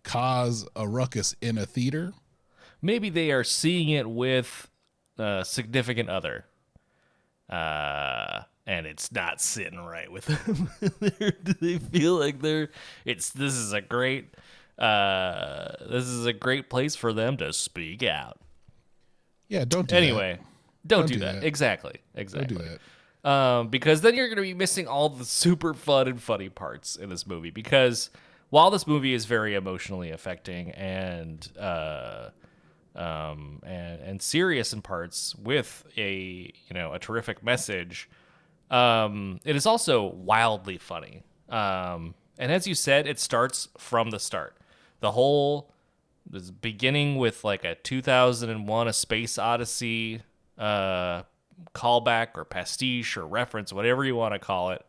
cause 0.04 0.66
a 0.78 0.88
ruckus 0.88 1.36
in 1.42 1.58
a 1.58 1.66
theater. 1.66 2.14
maybe 2.82 3.10
they 3.10 3.32
are 3.32 3.44
seeing 3.44 3.90
it 3.90 4.10
with 4.10 4.70
a 5.18 5.44
significant 5.46 6.08
other 6.10 6.46
uh 7.50 8.42
and 8.66 8.86
it's 8.86 9.12
not 9.12 9.42
sitting 9.42 9.80
right 9.80 10.12
with 10.12 10.26
them 10.26 10.70
they 11.62 11.78
feel 11.78 12.16
like 12.16 12.42
they're 12.42 12.70
it's 13.06 13.30
this 13.32 13.54
is 13.54 13.74
a 13.74 13.82
great 13.82 14.34
uh 14.80 15.68
this 15.90 16.04
is 16.06 16.26
a 16.26 16.34
great 16.34 16.70
place 16.70 16.96
for 16.96 17.12
them 17.14 17.36
to 17.38 17.52
speak 17.52 18.04
out 18.04 18.38
Yeah, 19.50 19.66
don't 19.66 19.88
do 19.88 19.96
anyway 19.96 20.40
don't, 20.86 21.00
Don't 21.02 21.08
do, 21.08 21.14
do 21.16 21.20
that. 21.22 21.36
that. 21.36 21.44
exactly 21.44 21.96
exactly 22.16 22.56
Don't 22.56 22.64
do 22.66 22.70
that. 22.72 22.80
Um, 23.28 23.68
because 23.68 24.00
then 24.00 24.16
you're 24.16 24.28
going 24.28 24.38
to 24.38 24.42
be 24.42 24.54
missing 24.54 24.88
all 24.88 25.10
the 25.10 25.26
super 25.26 25.74
fun 25.74 26.08
and 26.08 26.22
funny 26.22 26.48
parts 26.48 26.96
in 26.96 27.10
this 27.10 27.28
movie. 27.28 27.50
Because 27.50 28.10
while 28.52 28.72
this 28.72 28.88
movie 28.88 29.14
is 29.14 29.26
very 29.26 29.54
emotionally 29.54 30.12
affecting 30.12 30.72
and 30.72 31.46
uh, 31.60 32.30
um, 32.96 33.62
and 33.66 34.00
and 34.00 34.22
serious 34.22 34.72
in 34.72 34.82
parts 34.82 35.36
with 35.36 35.86
a 35.98 36.54
you 36.68 36.74
know 36.74 36.94
a 36.94 37.00
terrific 37.00 37.44
message, 37.44 38.10
um, 38.72 39.42
it 39.44 39.58
is 39.58 39.66
also 39.66 40.06
wildly 40.06 40.78
funny. 40.78 41.24
Um, 41.50 42.16
and 42.40 42.50
as 42.50 42.66
you 42.66 42.76
said, 42.76 43.08
it 43.08 43.20
starts 43.20 43.68
from 43.78 44.10
the 44.10 44.20
start. 44.20 44.56
The 45.02 45.12
whole 45.12 45.74
this 46.30 46.50
beginning 46.50 47.18
with 47.18 47.44
like 47.44 47.66
a 47.66 47.76
2001 47.76 48.88
a 48.88 48.94
space 48.94 49.38
odyssey 49.38 50.22
uh 50.58 51.24
callback 51.74 52.30
or 52.36 52.46
pastiche 52.46 53.18
or 53.18 53.26
reference 53.26 53.74
whatever 53.74 54.06
you 54.06 54.16
want 54.16 54.34
to 54.34 54.40
call 54.40 54.72
it 54.72 54.86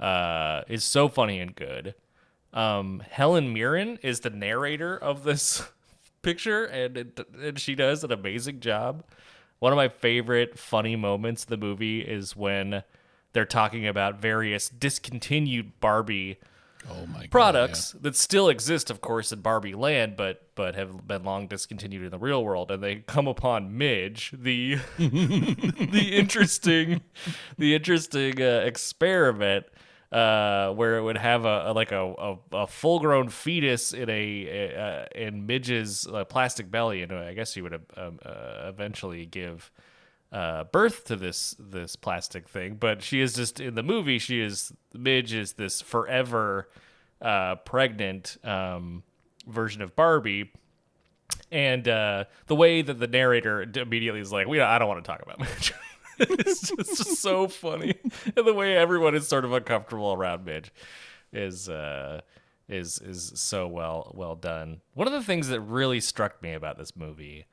uh 0.00 0.62
is 0.68 0.84
so 0.84 1.08
funny 1.08 1.40
and 1.40 1.54
good. 1.54 1.94
Um 2.52 3.02
helen 3.10 3.52
mirren 3.52 3.98
is 4.02 4.20
the 4.20 4.30
narrator 4.30 4.96
of 4.96 5.24
this 5.24 5.62
picture 6.22 6.64
and 6.64 6.96
it, 6.96 7.20
and 7.40 7.58
she 7.58 7.74
does 7.74 8.04
an 8.04 8.12
amazing 8.12 8.60
job. 8.60 9.04
One 9.58 9.72
of 9.72 9.76
my 9.76 9.88
favorite 9.88 10.58
funny 10.58 10.96
moments 10.96 11.44
in 11.44 11.50
the 11.50 11.56
movie 11.56 12.00
is 12.00 12.36
when 12.36 12.82
they're 13.32 13.44
talking 13.44 13.86
about 13.86 14.20
various 14.20 14.68
discontinued 14.68 15.80
barbie 15.80 16.38
Oh 16.90 17.06
my 17.06 17.20
god. 17.20 17.30
products 17.30 17.92
that 18.00 18.16
still 18.16 18.48
exist, 18.48 18.90
of 18.90 19.00
course, 19.00 19.32
in 19.32 19.40
Barbie 19.40 19.74
Land, 19.74 20.16
but 20.16 20.42
but 20.54 20.74
have 20.74 21.06
been 21.06 21.24
long 21.24 21.46
discontinued 21.48 22.04
in 22.04 22.10
the 22.10 22.18
real 22.18 22.44
world. 22.44 22.70
And 22.70 22.82
they 22.82 22.96
come 22.96 23.26
upon 23.26 23.76
Midge, 23.76 24.32
the 24.36 24.76
the 24.98 26.10
interesting 26.12 27.02
the 27.58 27.74
interesting 27.74 28.40
uh, 28.40 28.62
experiment. 28.64 29.66
Uh, 30.12 30.72
where 30.74 30.96
it 30.96 31.02
would 31.02 31.16
have 31.16 31.44
a, 31.44 31.64
a 31.66 31.72
like 31.72 31.90
a, 31.90 32.14
a, 32.16 32.36
a 32.52 32.66
full 32.68 33.00
grown 33.00 33.28
fetus 33.28 33.92
in 33.92 34.08
a 34.08 34.72
uh, 34.76 35.06
in 35.18 35.44
Midge's 35.44 36.06
uh, 36.06 36.24
plastic 36.24 36.70
belly, 36.70 37.02
and 37.02 37.10
I 37.12 37.34
guess 37.34 37.52
he 37.54 37.60
would 37.62 37.74
um, 37.96 38.20
uh, 38.24 38.68
eventually 38.68 39.26
give 39.26 39.72
uh, 40.34 40.64
birth 40.64 41.04
to 41.04 41.14
this 41.14 41.54
this 41.60 41.94
plastic 41.94 42.48
thing, 42.48 42.74
but 42.74 43.02
she 43.02 43.20
is 43.20 43.34
just 43.34 43.60
in 43.60 43.76
the 43.76 43.84
movie. 43.84 44.18
She 44.18 44.40
is 44.40 44.72
Midge 44.92 45.32
is 45.32 45.52
this 45.52 45.80
forever 45.80 46.68
uh, 47.22 47.54
pregnant 47.56 48.36
um, 48.42 49.04
version 49.46 49.80
of 49.80 49.94
Barbie, 49.94 50.50
and 51.52 51.86
uh, 51.86 52.24
the 52.46 52.56
way 52.56 52.82
that 52.82 52.98
the 52.98 53.06
narrator 53.06 53.62
immediately 53.62 54.18
is 54.18 54.32
like, 54.32 54.48
"We 54.48 54.60
I 54.60 54.76
don't 54.80 54.88
want 54.88 55.04
to 55.04 55.08
talk 55.08 55.22
about 55.22 55.38
Midge." 55.38 55.72
it's, 56.18 56.62
just, 56.62 56.72
it's 56.80 56.98
just 56.98 57.22
so 57.22 57.46
funny, 57.46 57.94
and 58.36 58.44
the 58.44 58.54
way 58.54 58.76
everyone 58.76 59.14
is 59.14 59.28
sort 59.28 59.44
of 59.44 59.52
uncomfortable 59.52 60.12
around 60.12 60.44
Midge 60.44 60.72
is. 61.32 61.68
Uh, 61.68 62.20
is 62.66 62.98
is 63.00 63.30
so 63.34 63.68
well 63.68 64.10
well 64.14 64.34
done. 64.34 64.80
One 64.94 65.06
of 65.06 65.12
the 65.12 65.22
things 65.22 65.48
that 65.48 65.60
really 65.60 66.00
struck 66.00 66.42
me 66.42 66.54
about 66.54 66.78
this 66.78 66.96
movie 66.96 67.44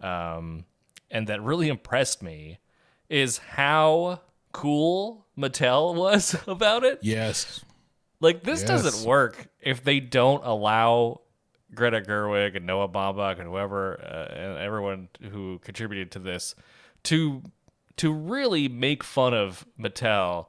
um, 0.00 0.64
and 1.12 1.28
that 1.28 1.40
really 1.42 1.68
impressed 1.68 2.22
me 2.22 2.58
is 3.08 3.38
how 3.38 4.20
cool 4.50 5.26
Mattel 5.38 5.94
was 5.96 6.34
about 6.48 6.82
it. 6.82 6.98
Yes. 7.02 7.64
Like 8.20 8.42
this 8.42 8.60
Yes. 8.60 8.68
doesn't 8.68 9.06
work 9.08 9.48
if 9.60 9.84
they 9.84 10.00
don't 10.00 10.44
allow 10.44 11.20
Greta 11.74 12.00
Gerwig 12.00 12.56
and 12.56 12.66
Noah 12.66 12.88
Baumbach 12.88 13.38
and 13.38 13.48
whoever 13.48 14.00
uh, 14.00 14.34
and 14.34 14.58
everyone 14.58 15.08
who 15.30 15.58
contributed 15.60 16.10
to 16.12 16.18
this 16.18 16.54
to 17.04 17.42
to 17.96 18.12
really 18.12 18.68
make 18.68 19.04
fun 19.04 19.34
of 19.34 19.66
Mattel. 19.78 20.46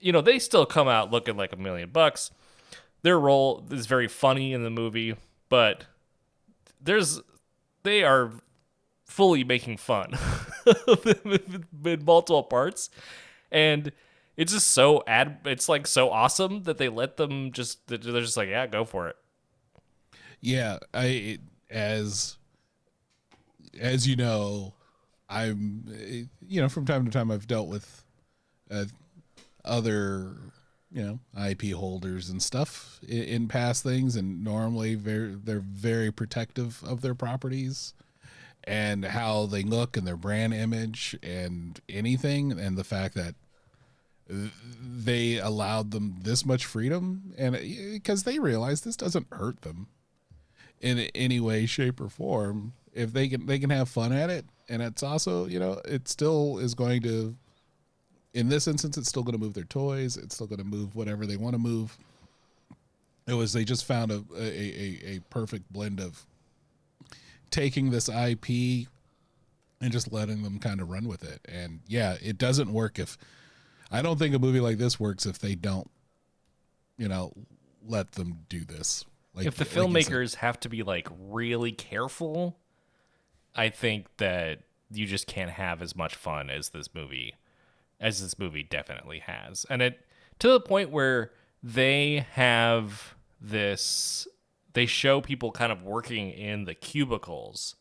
You 0.00 0.12
know, 0.12 0.20
they 0.20 0.38
still 0.38 0.66
come 0.66 0.88
out 0.88 1.10
looking 1.10 1.36
like 1.36 1.52
a 1.52 1.56
million 1.56 1.90
bucks. 1.90 2.30
Their 3.02 3.18
role 3.18 3.66
is 3.70 3.86
very 3.86 4.08
funny 4.08 4.52
in 4.52 4.62
the 4.62 4.70
movie, 4.70 5.16
but 5.48 5.86
there's 6.80 7.20
they 7.84 8.02
are 8.02 8.32
fully 9.06 9.44
making 9.44 9.78
fun 9.78 10.12
of 10.86 11.02
them 11.02 11.64
in 11.84 12.04
multiple 12.04 12.42
parts. 12.42 12.90
And 13.50 13.92
it's 14.36 14.52
just 14.52 14.72
so 14.72 15.02
ad 15.06 15.38
it's 15.46 15.68
like 15.68 15.86
so 15.86 16.10
awesome 16.10 16.64
that 16.64 16.76
they 16.76 16.88
let 16.88 17.16
them 17.16 17.52
just 17.52 17.86
they're 17.86 17.98
just 17.98 18.36
like 18.36 18.48
yeah 18.48 18.66
go 18.66 18.84
for 18.84 19.08
it. 19.08 19.16
Yeah, 20.40 20.78
I 20.92 21.38
as 21.70 22.36
as 23.80 24.06
you 24.06 24.16
know, 24.16 24.74
I'm 25.28 25.84
you 26.46 26.60
know 26.60 26.68
from 26.68 26.84
time 26.84 27.04
to 27.04 27.10
time 27.10 27.30
I've 27.30 27.46
dealt 27.46 27.68
with 27.68 28.04
uh, 28.70 28.84
other 29.64 30.36
you 30.92 31.02
know 31.02 31.18
IP 31.48 31.72
holders 31.72 32.28
and 32.28 32.42
stuff 32.42 33.00
in, 33.06 33.22
in 33.22 33.48
past 33.48 33.82
things, 33.82 34.16
and 34.16 34.44
normally 34.44 34.94
very 34.94 35.34
they're 35.34 35.60
very 35.60 36.12
protective 36.12 36.82
of 36.84 37.00
their 37.00 37.14
properties, 37.14 37.94
and 38.66 39.04
how 39.04 39.46
they 39.46 39.62
look 39.62 39.96
and 39.96 40.06
their 40.06 40.16
brand 40.16 40.52
image 40.52 41.16
and 41.22 41.80
anything 41.88 42.52
and 42.52 42.76
the 42.76 42.84
fact 42.84 43.14
that 43.14 43.34
they 44.28 45.38
allowed 45.38 45.92
them 45.92 46.16
this 46.22 46.44
much 46.44 46.66
freedom 46.66 47.32
and 47.38 47.54
uh, 47.54 47.60
because 47.92 48.24
they 48.24 48.38
realize 48.38 48.80
this 48.80 48.96
doesn't 48.96 49.26
hurt 49.32 49.62
them 49.62 49.86
in 50.80 50.98
any 51.14 51.38
way 51.38 51.64
shape 51.64 52.00
or 52.00 52.08
form. 52.08 52.72
If 52.92 53.12
they 53.12 53.28
can 53.28 53.46
they 53.46 53.58
can 53.58 53.70
have 53.70 53.88
fun 53.88 54.12
at 54.12 54.30
it 54.30 54.46
and 54.68 54.82
it's 54.82 55.02
also 55.02 55.46
you 55.46 55.60
know 55.60 55.80
it 55.84 56.08
still 56.08 56.58
is 56.58 56.74
going 56.74 57.02
to 57.02 57.36
in 58.34 58.48
this 58.48 58.66
instance 58.66 58.98
it's 58.98 59.08
still 59.08 59.22
going 59.22 59.38
to 59.38 59.38
move 59.38 59.54
their 59.54 59.64
toys 59.64 60.16
it's 60.16 60.34
still 60.34 60.46
going 60.46 60.58
to 60.58 60.64
move 60.64 60.96
whatever 60.96 61.24
they 61.24 61.36
want 61.36 61.54
to 61.54 61.58
move. 61.58 61.96
It 63.28 63.34
was 63.34 63.52
they 63.52 63.64
just 63.64 63.84
found 63.84 64.10
a 64.10 64.24
a, 64.36 64.42
a, 64.42 65.16
a 65.16 65.20
perfect 65.30 65.72
blend 65.72 66.00
of 66.00 66.26
taking 67.50 67.90
this 67.90 68.08
ip 68.08 68.48
and 68.48 69.92
just 69.92 70.12
letting 70.12 70.42
them 70.42 70.58
kind 70.58 70.80
of 70.80 70.88
run 70.88 71.06
with 71.06 71.22
it. 71.22 71.40
And 71.46 71.80
yeah 71.86 72.16
it 72.22 72.38
doesn't 72.38 72.72
work 72.72 72.98
if 72.98 73.16
i 73.90 74.02
don't 74.02 74.18
think 74.18 74.34
a 74.34 74.38
movie 74.38 74.58
like 74.58 74.78
this 74.78 74.98
works 74.98 75.26
if 75.26 75.38
they 75.38 75.54
don't 75.54 75.88
you 76.98 77.06
know 77.06 77.32
let 77.88 78.12
them 78.12 78.44
do 78.48 78.64
this. 78.64 79.04
Like 79.34 79.46
if 79.46 79.56
the 79.56 79.64
like 79.64 79.72
filmmakers 79.72 80.36
have 80.36 80.58
to 80.60 80.68
be 80.68 80.82
like 80.82 81.08
really 81.28 81.72
careful, 81.72 82.56
I 83.54 83.68
think 83.68 84.06
that 84.16 84.60
you 84.90 85.06
just 85.06 85.26
can't 85.26 85.50
have 85.50 85.82
as 85.82 85.94
much 85.94 86.14
fun 86.14 86.50
as 86.50 86.70
this 86.70 86.94
movie 86.94 87.34
as 87.98 88.22
this 88.22 88.38
movie 88.38 88.62
definitely 88.62 89.20
has. 89.20 89.66
And 89.70 89.82
it 89.82 90.00
to 90.38 90.48
the 90.48 90.60
point 90.60 90.90
where 90.90 91.32
they 91.62 92.26
have 92.32 93.14
this 93.40 94.28
they 94.76 94.84
show 94.84 95.22
people 95.22 95.50
kind 95.50 95.72
of 95.72 95.82
working 95.82 96.30
in 96.30 96.66
the 96.66 96.74
cubicles. 96.74 97.76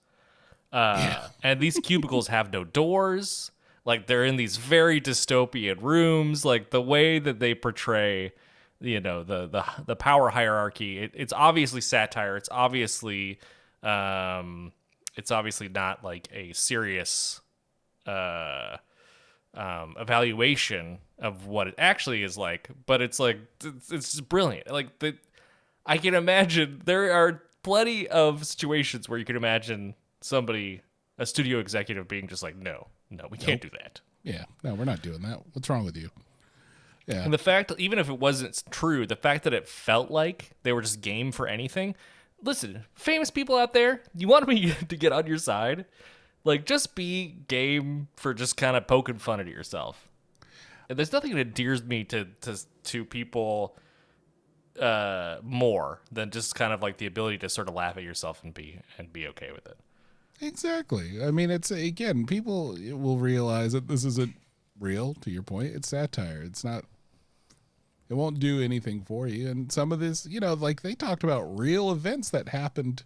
Uh, 0.72 1.28
and 1.44 1.60
these 1.60 1.78
cubicles 1.84 2.30
have 2.30 2.54
no 2.54 2.64
doors. 2.64 3.52
Like 3.84 4.08
they're 4.08 4.24
in 4.24 4.38
these 4.38 4.56
very 4.56 5.02
dystopian 5.02 5.82
rooms. 5.82 6.46
Like 6.46 6.70
the 6.70 6.82
way 6.82 7.20
that 7.20 7.40
they 7.40 7.54
portray 7.54 8.32
you 8.80 9.00
know 9.00 9.24
the 9.24 9.48
the 9.48 9.64
the 9.86 9.96
power 9.96 10.30
hierarchy 10.30 11.00
it, 11.00 11.12
it's 11.16 11.32
obviously 11.32 11.80
satire 11.80 12.36
it's 12.36 12.50
obviously 12.52 13.40
um 13.84 14.74
it's 15.16 15.32
obviously 15.32 15.70
not 15.70 16.04
like 16.04 16.28
a 16.34 16.52
serious 16.52 17.40
uh 18.06 18.76
um 19.54 19.96
evaluation 19.98 20.98
of 21.20 21.48
what 21.48 21.68
it 21.68 21.76
actually 21.78 22.22
is 22.22 22.38
like 22.38 22.68
but 22.86 23.02
it's 23.02 23.18
like 23.18 23.38
it's, 23.64 23.92
it's 23.94 24.20
brilliant 24.20 24.70
like 24.70 25.00
the 25.00 25.16
i 25.86 25.98
can 25.98 26.14
imagine 26.14 26.82
there 26.86 27.12
are 27.12 27.44
plenty 27.64 28.08
of 28.08 28.46
situations 28.46 29.08
where 29.10 29.18
you 29.20 29.26
can 29.26 29.36
imagine 29.36 29.96
somebody 30.22 30.82
a 31.18 31.26
studio 31.26 31.60
executive 31.60 32.08
being 32.08 32.28
just 32.28 32.44
like 32.44 32.56
no 32.56 32.88
no 33.10 33.28
we 33.30 33.38
can't 33.38 33.62
do 33.62 33.70
that 33.70 34.02
yeah 34.24 34.46
no 34.64 34.74
we're 34.74 34.86
not 34.86 35.02
doing 35.02 35.22
that 35.22 35.40
what's 35.54 35.70
wrong 35.70 35.86
with 35.86 35.96
you 35.98 36.10
yeah 37.08 37.24
And 37.24 37.32
the 37.34 37.38
fact, 37.38 37.72
even 37.78 38.00
if 38.00 38.10
it 38.10 38.20
wasn't 38.20 38.64
true, 38.72 39.06
the 39.06 39.16
fact 39.16 39.44
that 39.44 39.54
it 39.54 39.68
felt 39.68 40.10
like 40.10 40.52
they 40.64 40.74
were 40.74 40.82
just 40.82 41.02
game 41.02 41.32
for 41.32 41.48
anything. 41.48 41.94
Listen, 42.42 42.84
famous 42.96 43.30
people 43.30 43.56
out 43.56 43.74
there, 43.74 44.02
you 44.16 44.28
want 44.28 44.48
me 44.48 44.74
to 44.90 44.98
get 44.98 45.12
on 45.12 45.28
your 45.28 45.38
side? 45.38 45.86
Like, 46.44 46.66
just 46.66 46.96
be 46.96 47.38
game 47.48 48.08
for 48.16 48.34
just 48.34 48.58
kind 48.58 48.76
of 48.76 48.88
poking 48.88 49.20
fun 49.20 49.40
at 49.40 49.46
yourself. 49.48 50.10
And 50.90 50.98
there's 50.98 51.12
nothing 51.12 51.32
that 51.36 51.42
endears 51.42 51.84
me 51.84 52.04
to 52.06 52.26
to 52.42 52.60
to 52.86 53.06
people 53.06 53.78
uh 54.80 55.38
more 55.42 56.02
than 56.12 56.32
just 56.32 56.56
kind 56.56 56.74
of 56.74 56.82
like 56.82 56.98
the 56.98 57.06
ability 57.06 57.38
to 57.40 57.50
sort 57.50 57.68
of 57.68 57.76
laugh 57.76 57.98
at 57.98 58.04
yourself 58.04 58.44
and 58.44 58.54
be 58.54 58.80
and 58.98 59.12
be 59.14 59.28
okay 59.28 59.52
with 59.52 59.66
it. 59.66 59.78
Exactly. 60.42 61.24
I 61.24 61.32
mean, 61.32 61.50
it's 61.50 61.72
again, 61.72 62.26
people 62.26 62.78
will 62.92 63.18
realize 63.18 63.74
that 63.74 63.88
this 63.88 64.04
isn't 64.04 64.36
real. 64.80 65.14
To 65.16 65.32
your 65.32 65.44
point, 65.44 65.76
it's 65.76 65.90
satire. 65.90 66.42
It's 66.44 66.64
not. 66.64 66.86
It 68.08 68.14
won't 68.14 68.40
do 68.40 68.62
anything 68.62 69.02
for 69.02 69.28
you. 69.28 69.50
And 69.50 69.72
some 69.72 69.92
of 69.92 70.00
this, 70.00 70.28
you 70.28 70.40
know, 70.40 70.54
like 70.54 70.82
they 70.82 70.94
talked 70.94 71.24
about 71.24 71.58
real 71.58 71.92
events 71.92 72.30
that 72.30 72.50
happened 72.50 73.04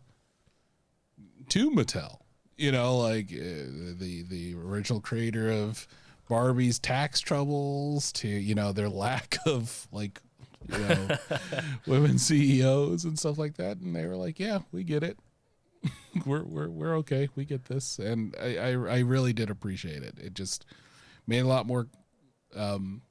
to 1.49 1.71
Mattel. 1.71 2.19
You 2.57 2.71
know, 2.71 2.97
like 2.97 3.31
uh, 3.31 3.95
the 3.97 4.25
the 4.27 4.55
original 4.55 4.99
creator 4.99 5.49
of 5.49 5.87
Barbie's 6.27 6.79
tax 6.79 7.19
troubles 7.19 8.11
to 8.13 8.27
you 8.27 8.55
know 8.55 8.71
their 8.71 8.89
lack 9.05 9.37
of 9.45 9.87
like 9.91 10.21
you 10.67 10.77
know 10.77 11.17
women 11.87 12.17
CEOs 12.17 13.05
and 13.05 13.17
stuff 13.17 13.37
like 13.37 13.55
that. 13.57 13.77
And 13.77 13.95
they 13.95 14.05
were 14.05 14.17
like, 14.17 14.39
yeah, 14.39 14.59
we 14.71 14.83
get 14.83 15.03
it 15.03 15.17
we're 16.25 16.43
we're 16.43 16.69
we're 16.69 16.95
okay. 16.97 17.29
We 17.35 17.45
get 17.45 17.65
this, 17.65 17.99
and 17.99 18.35
I, 18.39 18.57
I 18.57 18.69
I 18.71 18.99
really 18.99 19.33
did 19.33 19.49
appreciate 19.49 20.03
it. 20.03 20.15
It 20.19 20.33
just 20.33 20.65
made 21.27 21.39
a 21.39 21.47
lot 21.47 21.65
more, 21.65 21.87
um, 22.55 23.01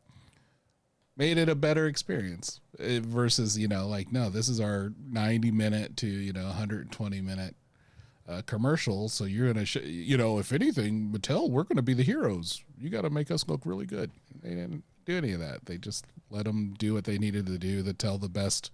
made 1.16 1.38
it 1.38 1.48
a 1.48 1.54
better 1.54 1.86
experience 1.86 2.60
uh, 2.78 3.00
versus 3.00 3.56
you 3.58 3.68
know 3.68 3.86
like 3.86 4.12
no, 4.12 4.30
this 4.30 4.48
is 4.48 4.60
our 4.60 4.92
ninety 4.98 5.50
minute 5.50 5.96
to 5.98 6.06
you 6.06 6.32
know 6.32 6.44
one 6.44 6.54
hundred 6.54 6.82
and 6.82 6.92
twenty 6.92 7.20
minute 7.20 7.56
uh, 8.28 8.42
commercial. 8.46 9.08
So 9.08 9.24
you're 9.24 9.52
gonna 9.52 9.66
sh- 9.66 9.76
you 9.84 10.16
know 10.16 10.38
if 10.38 10.52
anything, 10.52 11.10
Mattel, 11.12 11.50
we're 11.50 11.64
gonna 11.64 11.82
be 11.82 11.94
the 11.94 12.02
heroes. 12.02 12.62
You 12.78 12.90
got 12.90 13.02
to 13.02 13.10
make 13.10 13.30
us 13.30 13.48
look 13.48 13.62
really 13.64 13.86
good. 13.86 14.10
Didn't 14.42 14.84
do 15.08 15.16
any 15.16 15.32
of 15.32 15.40
that. 15.40 15.66
They 15.66 15.78
just 15.78 16.06
let 16.30 16.44
them 16.44 16.74
do 16.78 16.94
what 16.94 17.04
they 17.04 17.18
needed 17.18 17.46
to 17.46 17.58
do 17.58 17.82
to 17.82 17.92
tell 17.92 18.18
the 18.18 18.28
best 18.28 18.70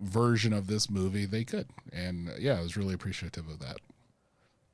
version 0.00 0.52
of 0.52 0.66
this 0.66 0.90
movie 0.90 1.24
they 1.24 1.44
could. 1.44 1.68
And 1.92 2.30
yeah, 2.38 2.58
I 2.58 2.62
was 2.62 2.76
really 2.76 2.94
appreciative 2.94 3.48
of 3.48 3.60
that. 3.60 3.76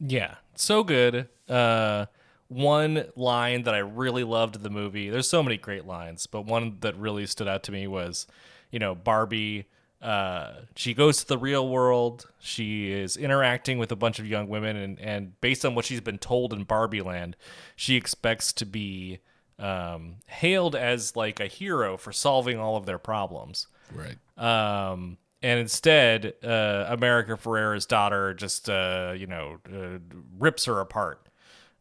Yeah, 0.01 0.37
so 0.55 0.83
good. 0.83 1.29
Uh, 1.49 2.07
one 2.49 3.07
line 3.17 3.65
that 3.65 3.75
I 3.75 3.79
really 3.79 4.25
loved 4.25 4.63
the 4.63 4.71
movie. 4.71 5.11
There's 5.11 5.29
so 5.29 5.43
many 5.43 5.57
great 5.57 5.87
lines, 5.87 6.27
but 6.27 6.43
one 6.43 6.79
that 6.81 6.97
really 6.97 7.27
stood 7.27 7.49
out 7.49 7.63
to 7.65 7.73
me 7.73 7.87
was, 7.87 8.27
you 8.71 8.79
know, 8.79 8.95
Barbie. 8.95 9.67
Uh, 10.01 10.53
she 10.75 10.95
goes 10.95 11.19
to 11.19 11.27
the 11.27 11.39
real 11.39 11.69
world. 11.69 12.29
She 12.39 12.93
is 12.93 13.17
interacting 13.17 13.79
with 13.79 13.91
a 13.91 13.97
bunch 13.97 14.19
of 14.19 14.27
young 14.27 14.49
women, 14.49 14.77
and 14.77 15.01
and 15.01 15.41
based 15.41 15.65
on 15.65 15.75
what 15.75 15.87
she's 15.87 16.03
been 16.03 16.19
told 16.19 16.53
in 16.53 16.65
Barbie 16.65 17.01
Land, 17.01 17.37
she 17.75 17.97
expects 17.97 18.53
to 18.53 18.67
be 18.67 19.19
um, 19.59 20.17
hailed 20.27 20.77
as 20.77 21.17
like 21.17 21.41
a 21.41 21.47
hero 21.47 21.97
for 21.97 22.13
solving 22.13 22.59
all 22.59 22.77
of 22.77 22.87
their 22.87 22.99
problems. 22.99 23.67
Right. 23.95 24.17
Um, 24.37 25.19
and 25.43 25.61
instead, 25.61 26.35
uh, 26.45 26.87
America 26.89 27.37
Ferrera's 27.37 27.87
daughter 27.87 28.35
just, 28.35 28.69
uh, 28.69 29.15
you 29.17 29.27
know, 29.27 29.59
uh, 29.73 29.99
rips 30.39 30.65
her 30.65 30.81
apart. 30.81 31.29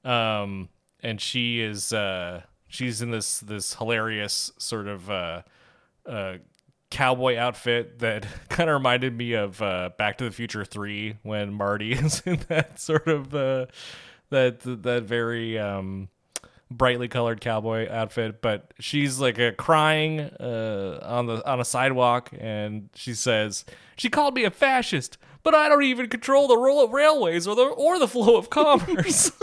Um, 0.04 0.70
and 1.02 1.20
she 1.20 1.62
is, 1.62 1.92
uh, 1.92 2.42
she's 2.68 3.02
in 3.02 3.12
this 3.12 3.40
this 3.40 3.76
hilarious 3.76 4.52
sort 4.58 4.88
of 4.88 5.10
uh, 5.10 5.42
uh, 6.06 6.38
cowboy 6.92 7.38
outfit 7.38 8.00
that 8.00 8.28
kind 8.50 8.70
of 8.70 8.76
reminded 8.76 9.16
me 9.16 9.34
of 9.34 9.62
uh, 9.62 9.92
Back 9.98 10.18
to 10.20 10.26
the 10.26 10.32
Future 10.32 10.66
Three 10.66 11.18
when 11.24 11.54
Marty 11.54 11.92
is 11.94 12.22
in 12.26 12.40
that 12.50 12.80
sort 12.80 13.08
of 13.08 13.34
uh, 13.34 13.68
that 14.30 14.60
that 14.62 15.04
very 15.04 15.58
um, 15.58 16.10
brightly 16.72 17.08
colored 17.08 17.42
cowboy 17.42 17.90
outfit, 17.90 18.42
but 18.42 18.74
she's 18.80 19.20
like 19.20 19.38
a 19.38 19.52
crying 19.52 20.20
uh, 20.20 21.00
on 21.04 21.28
the 21.28 21.48
on 21.50 21.60
a 21.60 21.66
sidewalk, 21.66 22.32
and 22.38 22.90
she 22.96 23.14
says 23.14 23.66
she 23.96 24.10
called 24.10 24.36
me 24.36 24.44
a 24.44 24.52
fascist, 24.52 25.18
but 25.44 25.54
I 25.54 25.70
don't 25.70 25.84
even 25.84 26.10
control 26.10 26.48
the 26.48 26.58
roll 26.58 26.84
of 26.84 26.92
railways 26.92 27.48
or 27.48 27.56
the 27.56 27.66
or 27.66 28.00
the 28.00 28.08
flow 28.08 28.38
of 28.38 28.50
commerce. 28.50 29.32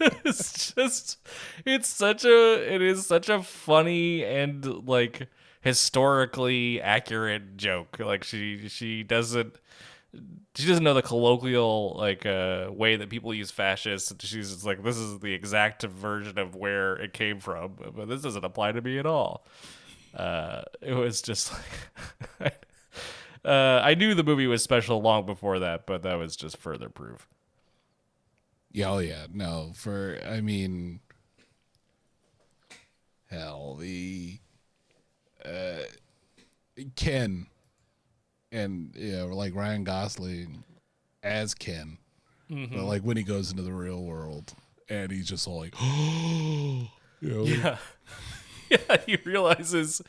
it's 0.24 0.72
just 0.72 1.18
it's 1.66 1.88
such 1.88 2.24
a 2.24 2.74
it 2.74 2.80
is 2.80 3.06
such 3.06 3.28
a 3.28 3.42
funny 3.42 4.24
and 4.24 4.86
like 4.86 5.28
historically 5.60 6.80
accurate 6.80 7.58
joke 7.58 7.98
like 7.98 8.24
she 8.24 8.66
she 8.68 9.02
doesn't 9.02 9.56
she 10.60 10.68
doesn't 10.68 10.84
know 10.84 10.94
the 10.94 11.02
colloquial 11.02 11.94
like 11.96 12.24
uh 12.26 12.68
way 12.70 12.96
that 12.96 13.08
people 13.10 13.32
use 13.34 13.50
fascist 13.50 14.20
she's 14.22 14.64
like 14.64 14.82
this 14.82 14.96
is 14.96 15.18
the 15.20 15.32
exact 15.32 15.82
version 15.82 16.38
of 16.38 16.54
where 16.54 16.96
it 16.96 17.12
came 17.12 17.40
from 17.40 17.72
but 17.94 18.08
this 18.08 18.22
doesn't 18.22 18.44
apply 18.44 18.72
to 18.72 18.80
me 18.80 18.98
at 18.98 19.06
all. 19.06 19.44
Uh 20.14 20.62
it 20.80 20.94
was 20.94 21.22
just 21.22 21.52
like 22.40 22.66
uh 23.44 23.80
i 23.82 23.94
knew 23.94 24.14
the 24.14 24.24
movie 24.24 24.46
was 24.46 24.62
special 24.62 25.00
long 25.00 25.24
before 25.24 25.58
that 25.60 25.86
but 25.86 26.02
that 26.02 26.14
was 26.14 26.36
just 26.36 26.56
further 26.56 26.88
proof. 26.88 27.28
Yeah, 28.72 28.90
oh 28.90 28.98
yeah. 28.98 29.26
No, 29.32 29.72
for 29.74 30.20
I 30.24 30.40
mean 30.40 31.00
hell, 33.30 33.76
the 33.76 34.38
uh 35.44 35.82
Ken 36.96 37.46
and 38.52 38.92
yeah, 38.96 39.22
like 39.22 39.54
Ryan 39.54 39.84
Gosling 39.84 40.64
as 41.22 41.54
Ken. 41.54 41.98
But 42.48 42.82
like 42.82 43.02
when 43.02 43.16
he 43.16 43.22
goes 43.22 43.50
into 43.52 43.62
the 43.62 43.72
real 43.72 44.02
world 44.02 44.54
and 44.88 45.12
he's 45.12 45.28
just 45.28 45.46
all 45.46 45.58
like 45.60 45.74
you 45.80 46.88
know, 47.22 47.44
Yeah. 47.44 47.76
yeah, 48.70 48.96
he 49.06 49.16
realizes 49.24 50.02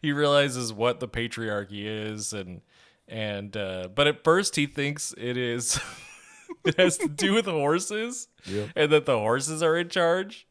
he 0.00 0.12
realizes 0.12 0.72
what 0.72 1.00
the 1.00 1.08
patriarchy 1.08 1.84
is 1.84 2.32
and 2.32 2.60
and 3.08 3.56
uh, 3.56 3.88
but 3.92 4.06
at 4.06 4.22
first 4.22 4.54
he 4.54 4.66
thinks 4.66 5.12
it 5.18 5.36
is 5.36 5.80
it 6.64 6.76
has 6.78 6.98
to 6.98 7.08
do 7.08 7.32
with 7.34 7.46
horses, 7.46 8.28
Yep. 8.46 8.68
and 8.76 8.92
that 8.92 9.06
the 9.06 9.18
horses 9.18 9.62
are 9.62 9.76
in 9.76 9.88
charge. 9.88 10.46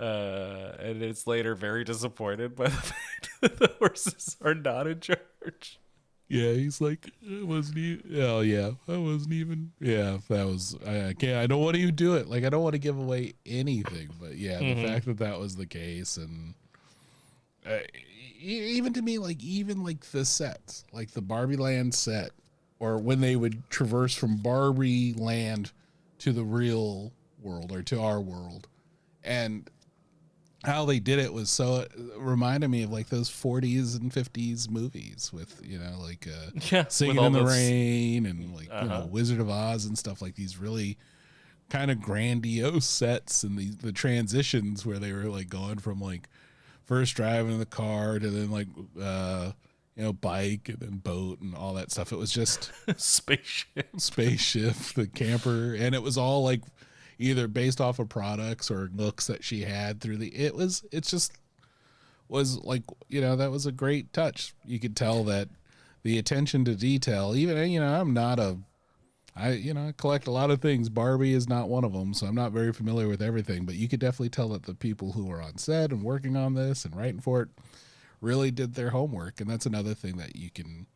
Uh, 0.00 0.72
and 0.78 1.02
it's 1.02 1.26
later 1.26 1.54
very 1.56 1.82
disappointed 1.84 2.54
by 2.56 2.64
the 2.64 2.70
fact 2.70 3.28
that 3.40 3.58
the 3.58 3.72
horses 3.78 4.36
are 4.42 4.54
not 4.54 4.86
in 4.86 5.00
charge. 5.00 5.78
Yeah, 6.28 6.52
he's 6.52 6.80
like, 6.80 7.10
I 7.26 7.42
wasn't 7.42 7.78
even. 7.78 8.22
Oh 8.22 8.40
yeah, 8.40 8.72
I 8.86 8.98
wasn't 8.98 9.32
even. 9.32 9.72
Yeah, 9.80 10.18
that 10.28 10.46
was. 10.46 10.76
I, 10.86 11.08
I 11.08 11.14
can't. 11.14 11.38
I 11.38 11.46
don't 11.46 11.62
want 11.62 11.76
to 11.76 11.82
even 11.82 11.94
do 11.94 12.16
it. 12.16 12.28
Like 12.28 12.44
I 12.44 12.50
don't 12.50 12.62
want 12.62 12.74
to 12.74 12.78
give 12.78 12.98
away 12.98 13.32
anything. 13.46 14.10
But 14.20 14.36
yeah, 14.36 14.58
the 14.58 14.86
fact 14.86 15.06
that 15.06 15.18
that 15.18 15.38
was 15.38 15.56
the 15.56 15.64
case, 15.64 16.18
and 16.18 16.54
uh, 17.66 17.78
even 18.38 18.92
to 18.92 19.02
me, 19.02 19.18
like 19.18 19.42
even 19.42 19.82
like 19.82 20.04
the 20.06 20.26
sets, 20.26 20.84
like 20.92 21.12
the 21.12 21.22
Barbie 21.22 21.56
Land 21.56 21.94
set, 21.94 22.32
or 22.78 22.98
when 22.98 23.22
they 23.22 23.34
would 23.34 23.68
traverse 23.70 24.14
from 24.14 24.36
Barbie 24.36 25.14
Land 25.14 25.72
to 26.18 26.32
the 26.32 26.44
real 26.44 27.12
world 27.40 27.72
or 27.72 27.82
to 27.84 28.00
our 28.02 28.20
world, 28.20 28.68
and 29.24 29.70
how 30.64 30.84
they 30.84 30.98
did 30.98 31.18
it 31.20 31.32
was 31.32 31.50
so 31.50 31.76
it 31.82 31.92
reminded 32.16 32.68
me 32.68 32.82
of 32.82 32.90
like 32.90 33.08
those 33.10 33.30
40s 33.30 33.96
and 34.00 34.10
50s 34.12 34.68
movies 34.68 35.30
with 35.32 35.60
you 35.64 35.78
know 35.78 35.98
like 36.00 36.26
uh 36.26 36.50
Yeah, 36.72 36.84
singing 36.88 37.16
in 37.22 37.32
the 37.32 37.40
those- 37.44 37.52
rain 37.56 38.26
and 38.26 38.52
like 38.54 38.64
you 38.66 38.72
Uh-huh. 38.72 39.00
know 39.00 39.06
wizard 39.06 39.38
of 39.40 39.48
oz 39.48 39.84
and 39.86 39.96
stuff 39.96 40.20
like 40.20 40.34
these 40.34 40.58
really 40.58 40.98
kind 41.70 41.90
of 41.90 42.00
grandiose 42.00 42.86
sets 42.86 43.44
and 43.44 43.56
the 43.58 43.70
the 43.70 43.92
transitions 43.92 44.84
where 44.84 44.98
they 44.98 45.12
were 45.12 45.24
like 45.24 45.48
going 45.48 45.78
from 45.78 46.00
like 46.00 46.28
first 46.84 47.14
driving 47.14 47.52
in 47.52 47.58
the 47.58 47.66
car 47.66 48.18
to 48.18 48.28
then 48.30 48.50
like 48.50 48.66
uh 49.00 49.52
you 49.94 50.02
know 50.02 50.12
bike 50.12 50.68
and 50.68 50.78
then 50.80 50.96
boat 50.98 51.40
and 51.40 51.54
all 51.54 51.74
that 51.74 51.90
stuff 51.92 52.10
it 52.12 52.16
was 52.16 52.32
just 52.32 52.72
Spaceship. 52.96 53.88
spaceship, 54.00 54.74
the 54.96 55.06
camper, 55.06 55.74
and 55.74 55.94
it 55.94 56.02
was 56.02 56.16
all 56.18 56.42
like 56.42 56.62
either 57.18 57.48
based 57.48 57.80
off 57.80 57.98
of 57.98 58.08
products 58.08 58.70
or 58.70 58.90
looks 58.94 59.26
that 59.26 59.44
she 59.44 59.62
had 59.62 60.00
through 60.00 60.18
the. 60.18 60.28
It 60.28 60.54
was. 60.54 60.84
It's 60.92 61.10
just 61.10 61.32
was 62.28 62.58
like 62.58 62.82
you 63.08 63.20
know 63.20 63.36
that 63.36 63.50
was 63.50 63.66
a 63.66 63.72
great 63.72 64.12
touch. 64.12 64.54
You 64.64 64.78
could 64.78 64.96
tell 64.96 65.24
that 65.24 65.48
the 66.02 66.18
attention 66.18 66.64
to 66.66 66.74
detail. 66.74 67.34
Even 67.34 67.70
you 67.70 67.80
know 67.80 68.00
I'm 68.00 68.12
not 68.12 68.38
a. 68.38 68.58
I 69.36 69.52
you 69.52 69.74
know 69.74 69.88
I 69.88 69.92
collect 69.96 70.26
a 70.26 70.32
lot 70.32 70.50
of 70.50 70.60
things. 70.60 70.88
Barbie 70.88 71.34
is 71.34 71.48
not 71.48 71.68
one 71.68 71.84
of 71.84 71.92
them, 71.92 72.14
so 72.14 72.26
I'm 72.26 72.34
not 72.34 72.52
very 72.52 72.72
familiar 72.72 73.08
with 73.08 73.22
everything. 73.22 73.64
But 73.64 73.76
you 73.76 73.88
could 73.88 74.00
definitely 74.00 74.30
tell 74.30 74.48
that 74.50 74.64
the 74.64 74.74
people 74.74 75.12
who 75.12 75.26
were 75.26 75.42
on 75.42 75.58
set 75.58 75.90
and 75.90 76.02
working 76.02 76.36
on 76.36 76.54
this 76.54 76.84
and 76.84 76.94
writing 76.94 77.20
for 77.20 77.42
it 77.42 77.48
really 78.20 78.50
did 78.50 78.74
their 78.74 78.90
homework, 78.90 79.40
and 79.40 79.48
that's 79.48 79.66
another 79.66 79.94
thing 79.94 80.16
that 80.16 80.36
you 80.36 80.50
can 80.50 80.86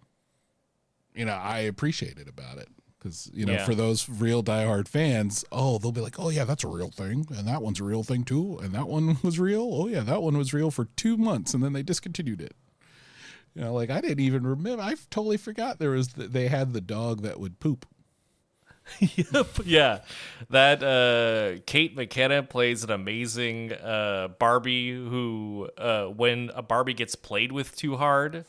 you 1.14 1.24
know, 1.24 1.34
I 1.34 1.60
appreciated 1.60 2.28
about 2.28 2.58
it 2.58 2.68
because 3.02 3.30
you 3.34 3.44
know, 3.44 3.54
Yeah. 3.54 3.64
for 3.64 3.74
those 3.74 4.08
real 4.08 4.42
diehard 4.44 4.86
fans, 4.86 5.44
oh, 5.50 5.78
they'll 5.78 5.90
be 5.92 6.00
like, 6.00 6.18
oh 6.20 6.28
yeah, 6.28 6.44
that's 6.44 6.62
a 6.64 6.68
real 6.68 6.90
thing, 6.90 7.26
and 7.36 7.48
that 7.48 7.62
one's 7.62 7.80
a 7.80 7.84
real 7.84 8.02
thing 8.04 8.22
too, 8.24 8.58
and 8.62 8.72
that 8.74 8.86
one 8.88 9.16
was 9.22 9.38
real. 9.40 9.68
Oh 9.72 9.88
yeah, 9.88 10.00
that 10.00 10.22
one 10.22 10.36
was 10.38 10.54
real 10.54 10.70
for 10.70 10.84
two 10.96 11.16
months, 11.16 11.52
and 11.54 11.62
then 11.62 11.72
they 11.72 11.82
discontinued 11.82 12.40
it. 12.40 12.54
You 13.54 13.62
know, 13.62 13.74
like 13.74 13.90
I 13.90 14.00
didn't 14.00 14.20
even 14.20 14.46
remember. 14.46 14.82
I 14.82 14.94
totally 15.10 15.36
forgot 15.36 15.78
there 15.78 15.90
was 15.90 16.08
the, 16.08 16.28
they 16.28 16.48
had 16.48 16.72
the 16.72 16.80
dog 16.80 17.22
that 17.22 17.38
would 17.40 17.58
poop. 17.60 17.86
yep. 19.00 19.46
Yeah. 19.64 20.00
That 20.50 20.82
uh, 20.82 21.62
Kate 21.66 21.96
McKinnon 21.96 22.48
plays 22.48 22.82
an 22.82 22.90
amazing 22.90 23.72
uh, 23.72 24.28
Barbie 24.38 24.90
who, 24.90 25.68
uh, 25.78 26.06
when 26.06 26.50
a 26.54 26.62
Barbie 26.62 26.94
gets 26.94 27.14
played 27.14 27.52
with 27.52 27.76
too 27.76 27.96
hard, 27.96 28.44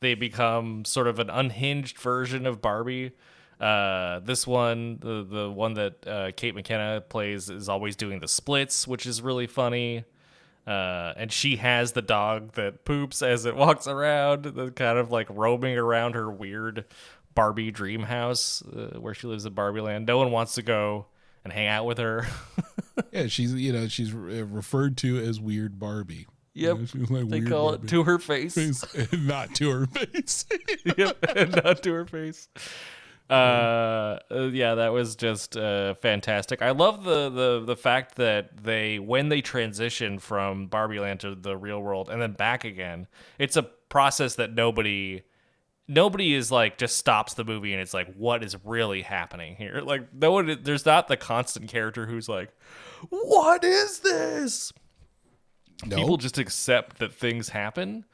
they 0.00 0.14
become 0.14 0.84
sort 0.84 1.06
of 1.06 1.18
an 1.18 1.30
unhinged 1.30 1.98
version 1.98 2.46
of 2.46 2.60
Barbie. 2.60 3.12
Uh, 3.60 4.20
this 4.20 4.46
one, 4.46 4.98
the 5.00 5.24
the 5.28 5.50
one 5.50 5.74
that 5.74 6.06
uh, 6.06 6.30
Kate 6.36 6.54
McKinnon 6.54 7.08
plays, 7.08 7.50
is 7.50 7.68
always 7.68 7.96
doing 7.96 8.20
the 8.20 8.28
splits, 8.28 8.86
which 8.86 9.06
is 9.06 9.20
really 9.22 9.46
funny. 9.46 10.04
Uh, 10.66 11.14
and 11.16 11.32
she 11.32 11.56
has 11.56 11.92
the 11.92 12.02
dog 12.02 12.52
that 12.52 12.84
poops 12.84 13.22
as 13.22 13.46
it 13.46 13.56
walks 13.56 13.86
around, 13.88 14.44
the 14.44 14.70
kind 14.70 14.98
of 14.98 15.10
like 15.10 15.26
roaming 15.30 15.78
around 15.78 16.14
her 16.14 16.30
weird 16.30 16.84
Barbie 17.34 17.70
dream 17.70 18.02
house 18.02 18.62
uh, 18.62 18.98
where 19.00 19.14
she 19.14 19.26
lives 19.26 19.46
in 19.46 19.54
Barbie 19.54 19.80
Land. 19.80 20.06
No 20.06 20.18
one 20.18 20.30
wants 20.30 20.54
to 20.56 20.62
go 20.62 21.06
and 21.42 21.52
hang 21.52 21.66
out 21.68 21.84
with 21.86 21.98
her. 21.98 22.26
Yeah, 23.12 23.28
she's 23.28 23.54
you 23.54 23.72
know 23.72 23.86
she's 23.86 24.12
re- 24.12 24.42
referred 24.42 24.96
to 24.98 25.18
as 25.18 25.40
Weird 25.40 25.78
Barbie. 25.78 26.26
You 26.52 26.66
Yep. 26.68 26.78
know, 26.78 26.84
she's 26.86 27.10
like 27.10 27.28
they 27.28 27.38
Weird 27.38 27.48
call 27.48 27.68
Barbie. 27.70 27.86
it 27.86 27.90
to 27.90 28.02
her 28.04 28.18
face. 28.18 28.54
face, 28.54 29.12
not 29.12 29.54
to 29.54 29.70
her 29.70 29.86
face. 29.86 30.44
yep, 30.98 31.16
not 31.64 31.82
to 31.84 31.92
her 31.92 32.04
face. 32.04 32.48
Uh, 33.30 34.18
uh, 34.30 34.50
yeah, 34.52 34.74
that 34.76 34.92
was 34.92 35.16
just 35.16 35.56
uh, 35.56 35.94
fantastic. 35.94 36.62
I 36.62 36.70
love 36.70 37.04
the, 37.04 37.28
the 37.28 37.62
the 37.66 37.76
fact 37.76 38.14
that 38.16 38.62
they 38.62 38.98
when 38.98 39.28
they 39.28 39.42
transition 39.42 40.18
from 40.18 40.66
Barbie 40.66 40.98
Land 40.98 41.20
to 41.20 41.34
the 41.34 41.56
real 41.56 41.80
world 41.80 42.08
and 42.08 42.22
then 42.22 42.32
back 42.32 42.64
again, 42.64 43.06
it's 43.38 43.56
a 43.56 43.62
process 43.62 44.36
that 44.36 44.54
nobody 44.54 45.22
nobody 45.86 46.34
is 46.34 46.50
like 46.50 46.78
just 46.78 46.96
stops 46.96 47.34
the 47.34 47.44
movie 47.44 47.72
and 47.72 47.82
it's 47.82 47.94
like 47.94 48.14
what 48.14 48.42
is 48.42 48.56
really 48.64 49.02
happening 49.02 49.56
here. 49.56 49.80
Like 49.88 50.12
no 50.14 50.32
one 50.32 50.58
there's 50.62 50.86
not 50.86 51.08
the 51.08 51.16
constant 51.16 51.68
character 51.68 52.06
who's 52.06 52.28
like 52.28 52.50
what 53.10 53.64
is 53.64 54.00
this? 54.00 54.72
no, 55.86 55.96
people 55.96 56.16
just 56.16 56.38
accept 56.38 56.98
that 56.98 57.12
things 57.12 57.48
happen 57.48 58.04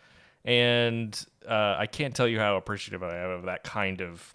and 0.45 1.25
uh, 1.49 1.77
i 1.79 1.87
can't 1.87 2.15
tell 2.15 2.29
you 2.29 2.39
how 2.39 2.57
appreciative 2.57 3.03
i 3.03 3.17
am 3.17 3.31
of 3.31 3.45
that 3.45 3.65
kind 3.65 4.01
of 4.01 4.35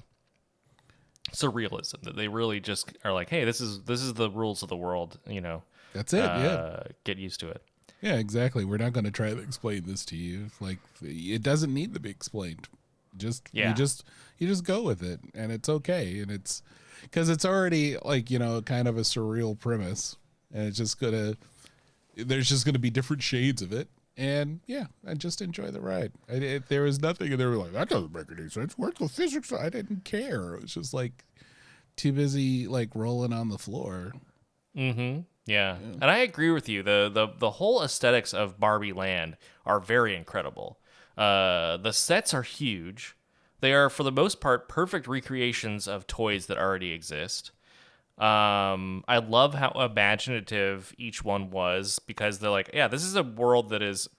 surrealism 1.31 2.01
that 2.03 2.15
they 2.15 2.27
really 2.27 2.59
just 2.59 2.91
are 3.03 3.13
like 3.13 3.29
hey 3.29 3.43
this 3.45 3.61
is 3.61 3.81
this 3.83 4.01
is 4.01 4.13
the 4.13 4.29
rules 4.29 4.61
of 4.63 4.69
the 4.69 4.75
world 4.77 5.17
you 5.27 5.41
know 5.41 5.63
that's 5.93 6.13
it. 6.13 6.17
yeah. 6.19 6.23
uh, 6.23 6.83
get 7.03 7.17
used 7.17 7.39
to 7.39 7.49
it 7.49 7.61
Yeah, 8.01 8.15
exactly. 8.15 8.63
We're 8.63 8.77
not 8.77 8.93
going 8.93 9.03
to 9.05 9.11
try 9.11 9.31
to 9.31 9.39
explain 9.39 9.83
this 9.85 10.05
to 10.05 10.15
you. 10.15 10.51
Like 10.61 10.77
it 11.01 11.41
doesn't 11.43 11.73
need 11.73 11.93
to 11.95 11.99
be 11.99 12.09
explained. 12.09 12.69
Just 13.17 13.49
Yeah. 13.51 13.69
you 13.69 13.75
just 13.75 14.05
you 14.37 14.47
just 14.47 14.63
go 14.63 14.83
with 14.83 15.03
it, 15.03 15.19
and 15.33 15.51
it's 15.51 15.67
okay. 15.67 16.19
And 16.19 16.31
it's 16.31 16.61
because 17.01 17.27
it's 17.27 17.43
already 17.43 17.97
like 18.05 18.29
you 18.31 18.39
know 18.39 18.61
kind 18.61 18.87
of 18.87 18.97
a 18.97 19.01
surreal 19.01 19.59
premise, 19.59 20.15
and 20.53 20.67
it's 20.67 20.77
just 20.77 20.99
gonna 21.01 21.35
there's 22.15 22.47
just 22.47 22.65
gonna 22.65 22.79
be 22.79 22.89
different 22.89 23.21
shades 23.23 23.61
of 23.61 23.73
it. 23.73 23.89
And 24.19 24.59
yeah, 24.67 24.87
I 25.07 25.13
just 25.13 25.41
enjoy 25.41 25.71
the 25.71 25.79
ride. 25.79 26.11
I, 26.29 26.33
it, 26.33 26.67
there 26.67 26.81
was 26.81 26.99
nothing, 26.99 27.31
and 27.31 27.39
they 27.39 27.45
were 27.45 27.55
like, 27.55 27.71
"That 27.71 27.87
doesn't 27.87 28.13
make 28.13 28.25
any 28.37 28.49
sense. 28.49 28.73
Where's 28.77 28.95
the 28.95 29.07
physics?" 29.07 29.53
I 29.53 29.69
didn't 29.69 30.03
care. 30.03 30.55
It 30.55 30.63
was 30.63 30.73
just 30.73 30.93
like 30.93 31.23
too 31.95 32.11
busy, 32.11 32.67
like 32.67 32.89
rolling 32.95 33.31
on 33.31 33.47
the 33.47 33.57
floor. 33.57 34.11
Mm-hmm. 34.75 35.21
Yeah. 35.45 35.77
And 36.01 36.11
I 36.11 36.17
agree 36.17 36.51
with 36.51 36.67
you. 36.67 36.83
The 36.83 37.09
the 37.11 37.29
the 37.37 37.51
whole 37.51 37.81
aesthetics 37.81 38.33
of 38.33 38.59
Barbie 38.59 38.91
Land 38.91 39.37
are 39.65 39.79
very 39.79 40.17
incredible. 40.17 40.79
Uh 41.17 41.77
the 41.77 41.93
sets 41.93 42.33
are 42.33 42.43
huge. 42.43 43.15
They 43.61 43.73
are 43.73 43.89
for 43.89 44.03
the 44.03 44.11
most 44.11 44.41
part 44.41 44.67
perfect 44.67 45.07
recreations 45.07 45.87
of 45.87 46.07
toys 46.07 46.47
that 46.47 46.57
already 46.57 46.91
exist. 46.91 47.51
Um 48.19 49.03
I 49.07 49.17
love 49.19 49.53
how 49.53 49.71
imaginative 49.71 50.93
each 50.97 51.23
one 51.23 51.49
was 51.49 51.99
because 51.99 52.39
they're 52.39 52.49
like, 52.49 52.69
yeah, 52.73 52.87
this 52.87 53.03
is 53.03 53.15
a 53.15 53.23
world 53.23 53.69
that 53.69 53.81
is 53.81 54.09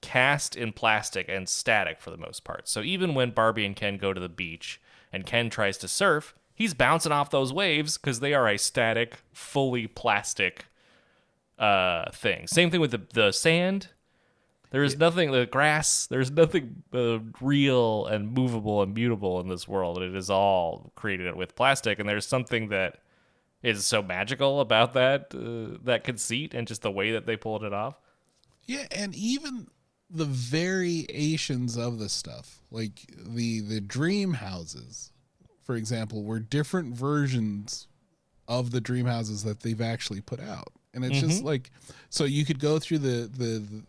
cast 0.00 0.56
in 0.56 0.72
plastic 0.72 1.28
and 1.28 1.48
static 1.48 2.00
for 2.00 2.10
the 2.10 2.16
most 2.16 2.44
part. 2.44 2.68
So 2.68 2.82
even 2.82 3.14
when 3.14 3.30
Barbie 3.30 3.64
and 3.64 3.74
Ken 3.74 3.96
go 3.96 4.12
to 4.12 4.20
the 4.20 4.28
beach 4.28 4.80
and 5.12 5.24
Ken 5.24 5.48
tries 5.48 5.78
to 5.78 5.88
surf, 5.88 6.34
he's 6.54 6.74
bouncing 6.74 7.12
off 7.12 7.30
those 7.30 7.52
waves 7.52 7.96
because 7.96 8.20
they 8.20 8.34
are 8.34 8.48
a 8.48 8.58
static, 8.58 9.18
fully 9.32 9.86
plastic 9.86 10.66
uh, 11.58 12.10
thing. 12.10 12.46
Same 12.46 12.70
thing 12.70 12.80
with 12.80 12.90
the, 12.90 13.02
the 13.14 13.32
sand. 13.32 13.88
There 14.70 14.82
is 14.82 14.96
nothing, 14.96 15.30
the 15.32 15.46
grass, 15.46 16.06
there's 16.06 16.30
nothing 16.30 16.82
uh, 16.94 17.18
real 17.40 18.06
and 18.06 18.32
movable 18.32 18.82
and 18.82 18.94
mutable 18.94 19.38
in 19.40 19.48
this 19.48 19.68
world. 19.68 20.02
It 20.02 20.16
is 20.16 20.30
all 20.30 20.92
created 20.96 21.36
with 21.36 21.54
plastic. 21.54 21.98
And 21.98 22.08
there's 22.08 22.26
something 22.26 22.68
that 22.70 23.00
is 23.62 23.86
so 23.86 24.02
magical 24.02 24.60
about 24.60 24.94
that, 24.94 25.32
uh, 25.34 25.78
that 25.84 26.04
conceit 26.04 26.54
and 26.54 26.66
just 26.66 26.82
the 26.82 26.90
way 26.90 27.12
that 27.12 27.26
they 27.26 27.36
pulled 27.36 27.64
it 27.64 27.72
off. 27.72 27.94
Yeah, 28.66 28.86
and 28.90 29.14
even 29.14 29.68
the 30.10 30.24
variations 30.24 31.76
of 31.76 31.98
the 31.98 32.08
stuff, 32.08 32.60
like 32.70 33.06
the 33.16 33.60
the 33.60 33.80
dream 33.80 34.34
houses, 34.34 35.10
for 35.64 35.76
example, 35.76 36.22
were 36.22 36.38
different 36.38 36.94
versions 36.94 37.88
of 38.46 38.70
the 38.70 38.80
dream 38.80 39.06
houses 39.06 39.42
that 39.44 39.60
they've 39.60 39.80
actually 39.80 40.20
put 40.20 40.40
out, 40.40 40.72
and 40.94 41.04
it's 41.04 41.20
just 41.20 41.42
like 41.42 41.70
so 42.10 42.24
you 42.24 42.44
could 42.44 42.60
go 42.60 42.78
through 42.78 42.98
the 42.98 43.30
the 43.36 43.82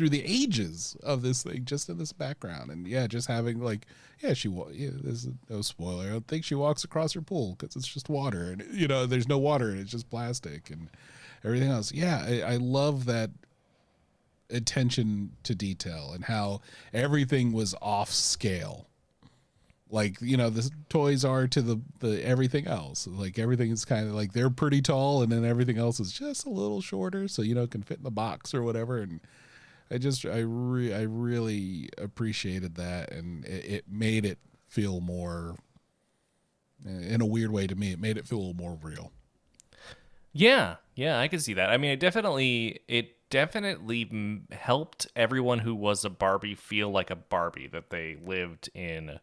through 0.00 0.08
the 0.08 0.24
ages 0.24 0.96
of 1.02 1.20
this 1.20 1.42
thing 1.42 1.62
just 1.66 1.90
in 1.90 1.98
this 1.98 2.10
background, 2.10 2.70
and 2.70 2.88
yeah, 2.88 3.06
just 3.06 3.28
having 3.28 3.60
like 3.60 3.84
yeah, 4.20 4.32
she 4.32 4.48
yeah, 4.72 4.88
there's 4.94 5.28
no 5.50 5.60
spoiler. 5.60 6.06
I 6.06 6.08
don't 6.08 6.26
think 6.26 6.42
she 6.42 6.54
walks 6.54 6.84
across 6.84 7.12
her 7.12 7.20
pool 7.20 7.54
because 7.58 7.76
it's 7.76 7.86
just 7.86 8.08
water, 8.08 8.44
and 8.44 8.64
you 8.72 8.88
know, 8.88 9.04
there's 9.04 9.28
no 9.28 9.36
water, 9.36 9.68
and 9.68 9.78
it's 9.78 9.90
just 9.90 10.08
plastic 10.08 10.70
and 10.70 10.88
everything 11.44 11.70
else. 11.70 11.92
Yeah, 11.92 12.24
I, 12.26 12.54
I 12.54 12.56
love 12.56 13.04
that 13.04 13.28
attention 14.48 15.32
to 15.42 15.54
detail 15.54 16.12
and 16.14 16.24
how 16.24 16.62
everything 16.94 17.52
was 17.52 17.74
off 17.82 18.10
scale 18.10 18.86
like 19.90 20.16
you 20.22 20.36
know 20.36 20.48
the 20.48 20.68
toys 20.88 21.26
are 21.26 21.46
to 21.46 21.60
the 21.60 21.80
the 22.00 22.26
everything 22.26 22.66
else 22.66 23.06
like 23.06 23.38
everything 23.38 23.70
is 23.70 23.84
kind 23.84 24.08
of 24.08 24.14
like 24.14 24.32
they're 24.32 24.50
pretty 24.50 24.82
tall 24.82 25.22
and 25.22 25.30
then 25.30 25.44
everything 25.44 25.78
else 25.78 26.00
is 26.00 26.10
just 26.10 26.46
a 26.46 26.50
little 26.50 26.80
shorter 26.80 27.28
so 27.28 27.42
you 27.42 27.54
know 27.54 27.66
can 27.66 27.82
fit 27.82 27.98
in 27.98 28.02
the 28.02 28.10
box 28.10 28.52
or 28.52 28.64
whatever 28.64 28.98
and 28.98 29.20
i 29.90 29.98
just 29.98 30.24
i 30.26 30.38
re- 30.38 30.94
i 30.94 31.02
really 31.02 31.88
appreciated 31.98 32.74
that 32.76 33.12
and 33.12 33.44
it, 33.44 33.64
it 33.64 33.84
made 33.88 34.24
it 34.24 34.38
feel 34.68 35.00
more 35.00 35.56
in 36.84 37.20
a 37.20 37.26
weird 37.26 37.50
way 37.50 37.66
to 37.66 37.74
me 37.74 37.92
it 37.92 38.00
made 38.00 38.16
it 38.16 38.26
feel 38.26 38.38
a 38.38 38.40
little 38.40 38.54
more 38.54 38.78
real 38.82 39.12
Yeah, 40.32 40.76
yeah, 40.94 41.18
I 41.18 41.28
can 41.28 41.40
see 41.40 41.54
that. 41.54 41.70
I 41.70 41.76
mean, 41.76 41.90
it 41.92 42.00
definitely 42.00 42.80
it 42.88 43.16
definitely 43.30 44.08
m- 44.10 44.46
helped 44.52 45.06
everyone 45.16 45.60
who 45.60 45.74
was 45.74 46.04
a 46.04 46.10
Barbie 46.10 46.54
feel 46.54 46.90
like 46.90 47.10
a 47.10 47.16
Barbie 47.16 47.68
that 47.68 47.90
they 47.90 48.16
lived 48.24 48.70
in 48.74 49.18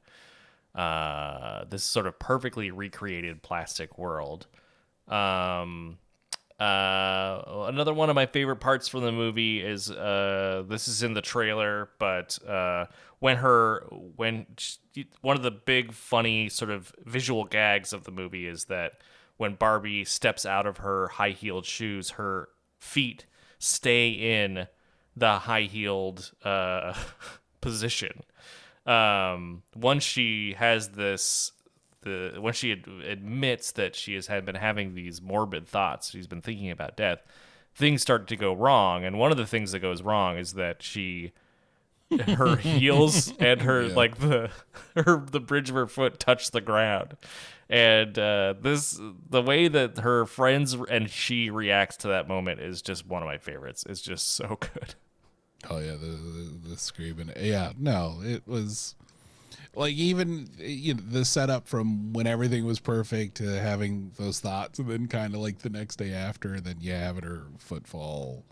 uh, 0.76 1.66
this 1.70 1.84
sort 1.84 2.08
of 2.08 2.20
perfectly 2.20 2.72
recreated 2.72 3.44
plastic 3.44 3.98
world. 3.98 4.48
Um, 5.08 6.00
uh, 6.60 7.66
another 7.68 7.94
one 7.94 8.10
of 8.10 8.16
my 8.16 8.26
favorite 8.26 8.58
parts 8.58 8.88
from 8.88 9.02
the 9.02 9.12
movie 9.12 9.62
is 9.62 9.92
uh, 9.92 10.64
this 10.68 10.88
is 10.88 11.04
in 11.04 11.14
the 11.14 11.22
trailer, 11.22 11.90
but 12.00 12.40
uh, 12.48 12.86
when 13.20 13.38
her 13.38 13.86
when 14.16 14.48
she, 14.58 15.08
one 15.22 15.38
of 15.38 15.44
the 15.44 15.52
big 15.52 15.94
funny 15.94 16.50
sort 16.50 16.72
of 16.72 16.94
visual 17.06 17.44
gags 17.44 17.94
of 17.94 18.06
the 18.06 18.12
movie 18.12 18.48
is 18.48 18.66
that 18.66 18.94
when 19.38 19.54
Barbie 19.54 20.04
steps 20.04 20.46
out 20.46 20.66
of 20.66 20.78
her 20.78 21.10
high 21.10 21.30
heeled 21.30 21.66
shoes, 21.66 22.12
her 22.12 22.50
feet 22.80 23.26
stay 23.60 24.10
in 24.10 24.68
the 25.16 25.40
high 25.40 25.64
heeled 25.64 26.32
uh, 26.44 26.94
position. 27.62 28.24
Um, 28.86 29.64
once 29.76 30.04
she 30.04 30.54
has 30.54 30.90
this, 30.90 31.52
the 32.08 32.42
when 32.42 32.54
she 32.54 32.72
ad- 32.72 32.88
admits 33.08 33.72
that 33.74 33.96
she 33.96 34.16
has 34.16 34.28
had 34.28 34.46
been 34.46 34.56
having 34.56 34.96
these 34.96 35.22
morbid 35.22 35.68
thoughts, 35.68 36.10
she's 36.12 36.28
been 36.28 36.42
thinking 36.42 36.72
about 36.72 36.98
death. 36.98 37.20
Things 37.76 38.02
start 38.02 38.28
to 38.30 38.36
go 38.36 38.54
wrong, 38.54 39.06
and 39.06 39.20
one 39.20 39.32
of 39.32 39.38
the 39.38 39.46
things 39.46 39.72
that 39.72 39.80
goes 39.80 40.02
wrong 40.02 40.38
is 40.38 40.54
that 40.54 40.82
she 40.82 41.32
her 42.36 42.56
heels 42.56 43.34
and 43.38 43.62
her 43.62 43.84
Yeah. 43.84 43.96
like 43.96 44.18
the 44.20 44.50
her 44.96 45.24
the 45.30 45.40
bridge 45.42 45.70
of 45.70 45.76
her 45.76 45.88
foot 45.88 46.20
touch 46.20 46.52
the 46.52 46.62
ground 46.62 47.18
and 47.70 48.18
uh 48.18 48.54
this 48.62 48.98
the 49.30 49.42
way 49.42 49.68
that 49.68 49.98
her 49.98 50.26
friends 50.26 50.74
and 50.90 51.10
she 51.10 51.50
reacts 51.50 51.98
to 51.98 52.08
that 52.08 52.30
moment 52.30 52.62
is 52.62 52.82
just 52.82 53.06
one 53.06 53.22
of 53.22 53.28
my 53.28 53.38
favorites 53.38 53.86
it's 53.90 54.02
just 54.02 54.32
so 54.32 54.48
good 54.74 54.96
Oh 55.70 55.80
yeah, 55.80 55.94
the 55.94 56.06
the, 56.06 56.70
the 56.70 56.78
screaming. 56.78 57.32
Yeah, 57.38 57.74
no, 57.78 58.22
it 58.24 58.44
was 58.48 58.96
like 59.76 59.94
even 59.94 60.50
you 60.58 60.94
know, 60.96 61.02
the 61.10 61.26
setup 61.26 61.68
from 61.68 62.14
when 62.14 62.28
everything 62.28 62.66
was 62.66 62.80
perfect 62.80 63.36
to 63.38 63.60
having 63.60 64.12
those 64.18 64.40
thoughts, 64.40 64.80
and 64.80 64.90
then 64.90 65.08
kind 65.08 65.34
of 65.36 65.42
like 65.42 65.60
the 65.60 65.70
next 65.70 65.98
day 65.98 66.14
after, 66.14 66.54
and 66.56 66.64
then 66.64 66.78
yeah, 66.80 67.00
having 67.00 67.24
her 67.24 67.44
foot 67.60 67.86
fall, 67.88 68.46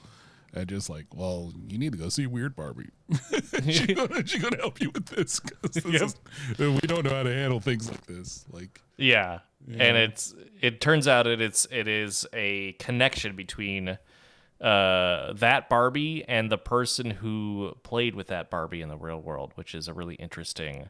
and 0.54 0.68
just 0.68 0.90
like, 0.90 1.06
well, 1.14 1.52
you 1.68 1.78
need 1.78 1.92
to 1.94 1.98
go 1.98 2.10
see 2.10 2.28
Weird 2.28 2.56
Barbie. 2.56 2.90
she 3.70 3.94
gonna, 3.94 4.26
she 4.28 4.40
gonna 4.40 4.58
help 4.58 4.80
you 4.82 4.90
with 4.92 5.08
this 5.08 5.40
'cause 5.40 5.72
this 5.84 6.16
Yep. 6.58 6.60
we 6.60 6.80
don't 6.88 7.04
know 7.04 7.12
how 7.16 7.24
to 7.24 7.34
handle 7.34 7.60
things 7.60 7.90
like 7.90 8.06
this. 8.06 8.46
Like, 8.52 8.82
yeah. 8.98 9.40
and 9.68 9.98
it's 9.98 10.34
it 10.62 10.80
turns 10.82 11.08
out 11.08 11.26
it 11.28 11.42
it's 11.42 11.68
it 11.72 11.88
is 11.88 12.26
a 12.34 12.74
connection 12.74 13.36
between 13.36 13.98
uh 14.62 15.34
that 15.34 15.68
Barbie 15.70 16.24
and 16.28 16.50
the 16.52 16.58
person 16.58 17.12
who 17.12 17.74
played 17.84 18.16
with 18.16 18.28
that 18.28 18.50
Barbie 18.50 18.82
in 18.82 18.90
the 18.90 18.96
real 18.98 19.20
world, 19.20 19.52
which 19.56 19.76
is 19.76 19.88
a 19.88 19.94
really 19.94 20.16
interesting 20.16 20.90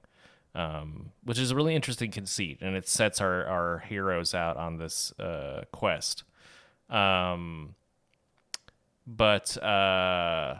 um 0.55 1.11
which 1.23 1.37
is 1.37 1.51
a 1.51 1.55
really 1.55 1.75
interesting 1.75 2.09
conceit 2.11 2.59
and 2.61 2.75
it 2.75 2.87
sets 2.87 3.21
our 3.21 3.45
our 3.45 3.79
heroes 3.87 4.33
out 4.33 4.57
on 4.57 4.77
this 4.77 5.11
uh 5.19 5.63
quest. 5.71 6.23
Um 6.89 7.75
but 9.05 9.61
uh 9.61 10.55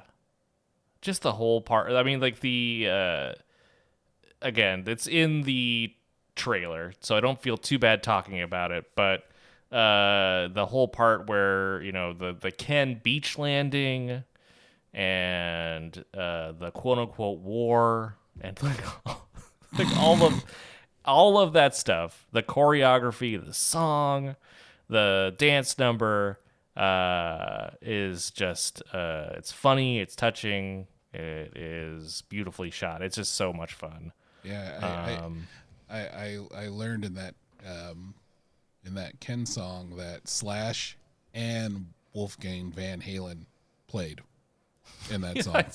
just 1.02 1.22
the 1.22 1.34
whole 1.34 1.62
part 1.62 1.92
I 1.92 2.04
mean 2.04 2.20
like 2.20 2.42
the 2.42 2.88
uh 2.90 3.34
again, 4.42 4.84
it's 4.88 5.08
in 5.08 5.42
the 5.42 5.94
trailer, 6.36 6.94
so 7.02 7.18
I 7.18 7.20
don't 7.20 7.42
feel 7.42 7.58
too 7.58 7.80
bad 7.80 8.04
talking 8.04 8.42
about 8.42 8.72
it. 8.72 8.92
But 8.96 9.24
uh, 9.72 10.48
the 10.50 10.68
whole 10.70 10.88
part 10.88 11.28
where 11.28 11.82
you 11.82 11.92
know 11.92 12.14
the 12.14 12.34
the 12.34 12.52
Ken 12.52 13.02
beach 13.04 13.38
landing 13.38 14.24
and 14.94 16.06
uh, 16.14 16.54
the 16.54 16.72
quote 16.72 17.00
unquote 17.00 17.40
war 17.40 18.16
and 18.40 18.62
like 18.62 18.80
like 19.78 19.98
all 19.98 20.24
of 20.24 20.44
all 21.04 21.38
of 21.38 21.54
that 21.54 21.76
stuff, 21.76 22.26
the 22.32 22.42
choreography, 22.44 23.44
the 23.44 23.54
song, 23.54 24.36
the 24.90 25.36
dance 25.38 25.78
number 25.78 26.40
uh, 26.76 27.70
is 27.82 28.32
just 28.32 28.82
uh, 28.94 29.30
it's 29.34 29.52
funny, 29.52 30.00
it's 30.00 30.16
touching, 30.16 30.88
it 31.14 31.56
is 31.56 32.24
beautifully 32.30 32.70
shot. 32.72 33.02
It's 33.02 33.16
just 33.16 33.36
so 33.36 33.54
much 33.54 33.74
fun. 33.74 34.12
yeah, 34.44 34.80
I, 34.82 35.12
I, 35.12 35.16
Um, 35.18 35.48
I, 35.90 36.00
I 36.00 36.40
I 36.56 36.68
learned 36.70 37.06
in 37.06 37.14
that 37.16 37.36
um, 37.66 38.16
in 38.86 38.96
that 38.96 39.20
Ken 39.20 39.46
song 39.46 39.96
that 39.98 40.28
Slash 40.28 40.98
and 41.34 41.88
Wolfgang 42.14 42.72
Van 42.72 43.02
Halen 43.02 43.46
played 43.88 44.22
in 45.12 45.22
that 45.22 45.44
song. 45.44 45.56
I 45.56 45.66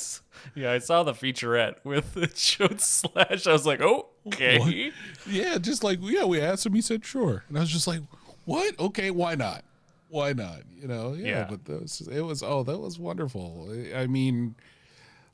yeah, 0.55 0.73
I 0.73 0.79
saw 0.79 1.03
the 1.03 1.13
featurette 1.13 1.77
with 1.85 2.17
it 2.17 2.37
showed 2.37 2.81
Slash. 2.81 3.47
I 3.47 3.53
was 3.53 3.67
like, 3.67 3.81
oh, 3.81 4.09
okay. 4.29 4.93
Yeah, 5.29 5.59
just 5.59 5.85
like 5.85 5.99
yeah, 6.03 6.25
we 6.25 6.41
asked 6.41 6.67
him, 6.67 6.75
he 6.75 6.81
said 6.81 7.05
sure, 7.05 7.45
and 7.49 7.57
I 7.57 7.61
was 7.61 7.71
just 7.71 7.87
like, 7.87 8.01
what? 8.45 8.79
Okay, 8.79 9.11
why 9.11 9.35
not? 9.35 9.65
Why 10.09 10.33
not? 10.33 10.63
You 10.75 10.89
know, 10.89 11.15
yeah. 11.15 11.27
Yeah. 11.27 11.47
But 11.49 11.65
those, 11.65 12.09
it 12.11 12.21
was 12.23 12.43
oh, 12.43 12.63
that 12.65 12.79
was 12.79 12.99
wonderful. 12.99 13.69
I 13.95 14.07
mean, 14.07 14.57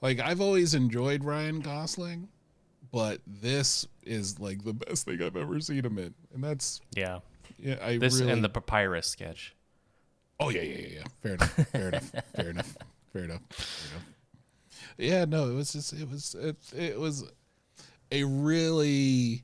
like 0.03 0.21
I've 0.21 0.41
always 0.41 0.75
enjoyed 0.75 1.25
Ryan 1.25 1.61
Gosling, 1.61 2.29
but 2.93 3.21
this 3.27 3.87
is 4.03 4.39
like 4.39 4.65
the 4.65 4.75
best 4.75 5.07
thing 5.07 5.23
I've 5.23 5.37
ever 5.37 5.61
seen 5.61 5.85
him 5.85 5.99
in, 5.99 6.15
and 6.35 6.45
that's 6.45 6.81
Yeah. 6.95 7.21
yeah, 7.59 7.77
I 7.83 7.99
This 7.99 8.21
really 8.21 8.33
and 8.33 8.45
the 8.45 8.49
papyrus 8.49 9.07
sketch. 9.07 9.55
Oh 10.39 10.51
yeah, 10.51 10.63
yeah, 10.63 10.79
yeah, 10.79 10.89
yeah. 10.89 11.05
Fair 11.23 11.35
enough. 11.35 11.53
Fair 11.71 11.89
enough. 11.89 12.13
Fair 12.35 12.51
enough. 12.51 12.77
Fair 13.17 13.25
enough. 13.25 13.41
Fair 13.51 13.91
enough. 13.93 14.09
Yeah, 14.99 15.25
no, 15.25 15.51
it 15.51 15.55
was 15.55 15.73
just 15.73 15.93
it 15.93 16.09
was 16.09 16.35
it, 16.35 16.57
it 16.75 16.99
was 16.99 17.25
a 18.13 18.25
really 18.25 19.43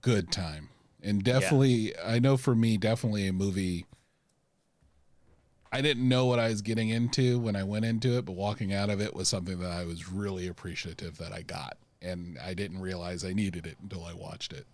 good 0.00 0.30
time. 0.32 0.68
And 1.02 1.22
definitely 1.22 1.94
I 2.04 2.18
know 2.18 2.36
for 2.36 2.54
me 2.54 2.76
definitely 2.76 3.26
a 3.26 3.32
movie 3.32 3.86
I 5.72 5.80
didn't 5.80 6.08
know 6.08 6.26
what 6.26 6.40
I 6.40 6.48
was 6.48 6.62
getting 6.62 6.88
into 6.88 7.38
when 7.38 7.54
I 7.54 7.62
went 7.62 7.84
into 7.84 8.18
it, 8.18 8.24
but 8.24 8.32
walking 8.32 8.74
out 8.74 8.90
of 8.90 9.00
it 9.00 9.14
was 9.14 9.28
something 9.28 9.60
that 9.60 9.70
I 9.70 9.84
was 9.84 10.10
really 10.10 10.48
appreciative 10.48 11.16
that 11.18 11.32
I 11.32 11.42
got. 11.42 11.76
And 12.02 12.38
I 12.44 12.54
didn't 12.54 12.80
realize 12.80 13.24
I 13.24 13.32
needed 13.32 13.66
it 13.66 13.76
until 13.80 14.04
I 14.04 14.12
watched 14.12 14.52
it. 14.52 14.66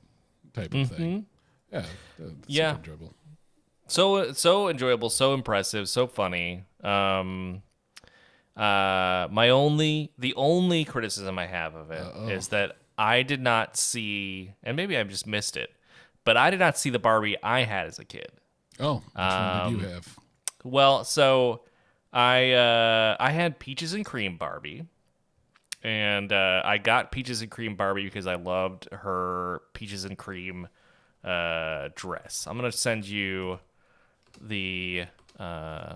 Type 0.55 0.73
of 0.73 0.89
thing. 0.89 1.27
Mm-hmm. 1.71 1.77
Yeah. 1.77 1.85
Yeah. 2.47 2.77
enjoyable. 2.77 3.13
So 3.89 4.33
so 4.33 4.69
enjoyable, 4.69 5.11
so 5.11 5.35
impressive, 5.35 5.89
so 5.89 6.07
funny. 6.07 6.65
Um 6.83 7.63
uh 8.57 9.29
my 9.31 9.51
only 9.51 10.13
the 10.19 10.35
only 10.35 10.85
criticism 10.85 11.39
I 11.39 11.47
have 11.47 11.75
of 11.75 11.91
it 11.91 12.15
is 12.25 12.49
that 12.49 12.77
I 12.99 13.23
did 13.23 13.41
not 13.41 13.77
see 13.77 14.55
and 14.63 14.77
maybe 14.77 14.97
I 14.97 15.03
just 15.05 15.27
missed 15.27 15.57
it, 15.57 15.71
but 16.25 16.37
I 16.37 16.51
did 16.51 16.61
not 16.61 16.79
see 16.79 16.91
the 16.91 16.99
Barbie 16.99 17.37
I 17.43 17.63
had 17.65 17.87
as 17.87 17.99
a 17.99 18.05
kid. 18.05 18.29
Oh, 18.81 19.03
which 19.15 19.39
one 19.39 19.51
did 19.51 19.67
you 19.67 19.79
Um, 19.79 19.81
have? 19.81 20.19
Well, 20.65 21.05
so 21.05 21.63
I 22.13 22.53
uh, 22.53 23.17
I 23.21 23.31
had 23.31 23.59
peaches 23.59 23.95
and 23.95 24.05
cream 24.05 24.37
Barbie, 24.39 24.87
and 25.83 26.33
uh, 26.33 26.63
I 26.65 26.79
got 26.79 27.13
peaches 27.13 27.43
and 27.43 27.51
cream 27.51 27.77
Barbie 27.77 28.05
because 28.05 28.27
I 28.27 28.35
loved 28.35 28.89
her 28.93 29.63
peaches 29.75 30.05
and 30.05 30.17
cream 30.19 30.69
uh, 31.25 31.89
dress. 31.95 32.47
I'm 32.49 32.57
gonna 32.57 32.73
send 32.73 33.07
you 33.07 33.59
the. 34.41 35.05
Uh, 35.39 35.95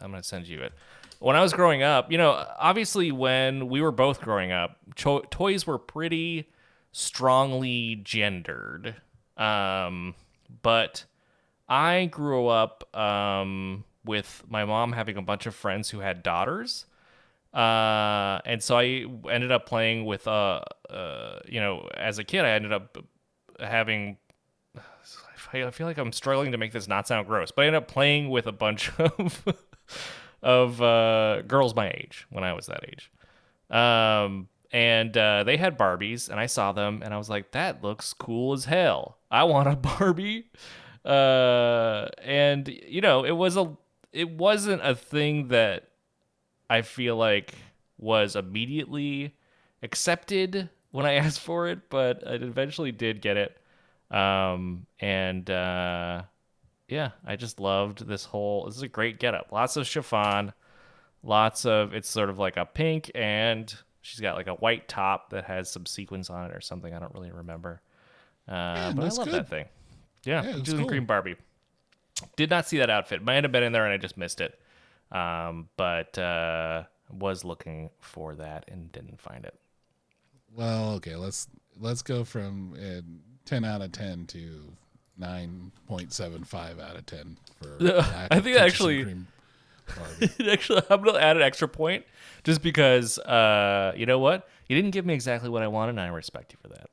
I'm 0.00 0.10
gonna 0.10 0.22
send 0.22 0.48
you 0.48 0.62
it. 0.62 0.72
When 1.18 1.36
I 1.36 1.42
was 1.42 1.52
growing 1.52 1.82
up, 1.82 2.10
you 2.10 2.16
know, 2.16 2.46
obviously 2.58 3.12
when 3.12 3.68
we 3.68 3.82
were 3.82 3.92
both 3.92 4.20
growing 4.22 4.52
up, 4.52 4.78
cho- 4.94 5.20
toys 5.30 5.66
were 5.66 5.78
pretty 5.78 6.48
strongly 6.92 8.00
gendered. 8.02 8.94
Um, 9.36 10.14
but 10.62 11.04
I 11.68 12.06
grew 12.06 12.48
up 12.48 12.96
um, 12.96 13.84
with 14.04 14.42
my 14.48 14.64
mom 14.64 14.92
having 14.92 15.16
a 15.16 15.22
bunch 15.22 15.46
of 15.46 15.54
friends 15.54 15.90
who 15.90 16.00
had 16.00 16.22
daughters. 16.22 16.86
Uh, 17.52 18.40
and 18.44 18.62
so 18.62 18.78
I 18.78 19.04
ended 19.30 19.52
up 19.52 19.66
playing 19.66 20.04
with, 20.06 20.26
uh, 20.26 20.62
uh, 20.88 21.40
you 21.46 21.60
know, 21.60 21.88
as 21.96 22.18
a 22.18 22.24
kid, 22.24 22.44
I 22.44 22.50
ended 22.50 22.72
up 22.72 22.96
having. 23.58 24.16
I 25.52 25.70
feel 25.70 25.86
like 25.86 25.98
I'm 25.98 26.12
struggling 26.12 26.52
to 26.52 26.58
make 26.58 26.72
this 26.72 26.88
not 26.88 27.08
sound 27.08 27.26
gross, 27.26 27.50
but 27.50 27.62
I 27.62 27.66
ended 27.66 27.82
up 27.82 27.88
playing 27.88 28.30
with 28.30 28.46
a 28.46 28.52
bunch 28.52 28.90
of 28.98 29.44
of 30.42 30.80
uh, 30.80 31.42
girls 31.42 31.74
my 31.74 31.90
age 31.90 32.26
when 32.30 32.44
I 32.44 32.52
was 32.52 32.66
that 32.66 32.84
age. 32.88 33.10
Um, 33.70 34.48
and 34.72 35.16
uh, 35.16 35.44
they 35.44 35.56
had 35.56 35.78
Barbies, 35.78 36.28
and 36.28 36.38
I 36.38 36.46
saw 36.46 36.72
them, 36.72 37.02
and 37.04 37.12
I 37.12 37.18
was 37.18 37.28
like, 37.28 37.50
"That 37.52 37.82
looks 37.82 38.12
cool 38.12 38.52
as 38.52 38.66
hell. 38.66 39.18
I 39.30 39.44
want 39.44 39.68
a 39.68 39.76
Barbie." 39.98 40.50
Uh, 41.04 42.08
and 42.22 42.68
you 42.68 43.00
know, 43.00 43.24
it 43.24 43.32
was 43.32 43.56
a, 43.56 43.76
it 44.12 44.30
wasn't 44.30 44.82
a 44.84 44.94
thing 44.94 45.48
that 45.48 45.88
I 46.68 46.82
feel 46.82 47.16
like 47.16 47.54
was 47.98 48.36
immediately 48.36 49.34
accepted 49.82 50.70
when 50.90 51.06
I 51.06 51.14
asked 51.24 51.40
for 51.40 51.68
it, 51.68 51.90
but 51.90 52.26
I 52.26 52.34
eventually 52.34 52.92
did 52.92 53.20
get 53.20 53.36
it. 53.36 53.56
Um, 54.10 54.86
and 54.98 55.48
uh, 55.48 56.22
yeah, 56.88 57.10
I 57.24 57.36
just 57.36 57.60
loved 57.60 58.06
this 58.06 58.24
whole. 58.24 58.66
This 58.66 58.76
is 58.76 58.82
a 58.82 58.88
great 58.88 59.18
getup. 59.18 59.52
Lots 59.52 59.76
of 59.76 59.86
chiffon, 59.86 60.52
lots 61.22 61.64
of 61.64 61.94
it's 61.94 62.08
sort 62.08 62.30
of 62.30 62.38
like 62.38 62.56
a 62.56 62.66
pink, 62.66 63.10
and 63.14 63.72
she's 64.02 64.20
got 64.20 64.36
like 64.36 64.48
a 64.48 64.54
white 64.54 64.88
top 64.88 65.30
that 65.30 65.44
has 65.44 65.70
some 65.70 65.86
sequins 65.86 66.30
on 66.30 66.50
it 66.50 66.56
or 66.56 66.60
something. 66.60 66.92
I 66.92 66.98
don't 66.98 67.14
really 67.14 67.30
remember. 67.30 67.80
Uh, 68.48 68.52
yeah, 68.52 68.92
but 68.94 69.04
I 69.04 69.08
love 69.08 69.24
good. 69.24 69.34
that 69.34 69.48
thing. 69.48 69.66
Yeah, 70.24 70.42
yeah 70.44 70.76
cool. 70.76 71.00
Barbie. 71.02 71.36
Did 72.36 72.50
not 72.50 72.68
see 72.68 72.78
that 72.78 72.90
outfit. 72.90 73.22
Might 73.22 73.44
have 73.44 73.52
been 73.52 73.62
in 73.62 73.72
there 73.72 73.84
and 73.84 73.94
I 73.94 73.96
just 73.96 74.16
missed 74.16 74.40
it. 74.40 74.58
Um, 75.10 75.68
but 75.76 76.18
uh, 76.18 76.84
was 77.10 77.44
looking 77.44 77.90
for 77.98 78.34
that 78.34 78.64
and 78.68 78.92
didn't 78.92 79.20
find 79.20 79.44
it. 79.44 79.54
Well, 80.54 80.92
okay, 80.94 81.16
let's 81.16 81.48
let's 81.78 82.02
go 82.02 82.24
from 82.24 82.74
and 82.74 83.20
10 83.50 83.64
out 83.64 83.82
of 83.82 83.90
10 83.90 84.26
to 84.26 84.62
9.75 85.20 86.80
out 86.80 86.94
of 86.94 87.04
10 87.04 87.36
for 87.60 87.76
I 88.30 88.38
think 88.38 88.56
actually 88.56 89.00
actually 90.48 90.82
I'm 90.88 91.02
going 91.02 91.16
to 91.16 91.20
add 91.20 91.34
an 91.34 91.42
extra 91.42 91.66
point 91.66 92.04
just 92.44 92.62
because 92.62 93.18
uh, 93.18 93.92
you 93.96 94.06
know 94.06 94.20
what? 94.20 94.48
You 94.68 94.76
didn't 94.76 94.92
give 94.92 95.04
me 95.04 95.14
exactly 95.14 95.50
what 95.50 95.64
I 95.64 95.66
wanted 95.66 95.90
and 95.90 96.00
I 96.00 96.06
respect 96.10 96.52
you 96.52 96.58
for 96.62 96.68
that. 96.68 96.90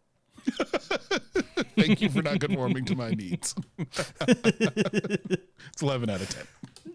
Thank 1.76 2.02
you 2.02 2.10
for 2.10 2.24
not 2.24 2.40
conforming 2.40 2.86
to 2.86 2.96
my 2.96 3.12
needs. 3.12 3.54
it's 3.78 5.84
11 5.84 6.10
out 6.10 6.22
of 6.22 6.30
10. 6.30 6.44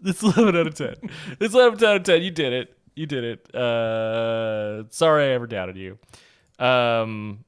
It's 0.05 0.25
11 0.25 0.57
out 0.57 0.67
of 0.67 0.75
10. 0.75 0.97
It's 1.39 1.55
11 1.55 1.85
out 1.85 1.97
of 1.99 2.03
10. 2.03 2.21
You 2.21 2.33
did 2.33 2.53
it. 2.53 2.77
You 2.97 3.07
did 3.07 3.23
it. 3.23 3.55
Uh, 3.55 4.91
sorry 4.91 5.27
I 5.27 5.29
ever 5.29 5.47
doubted 5.47 5.77
you. 5.77 6.01
Um, 6.59 7.45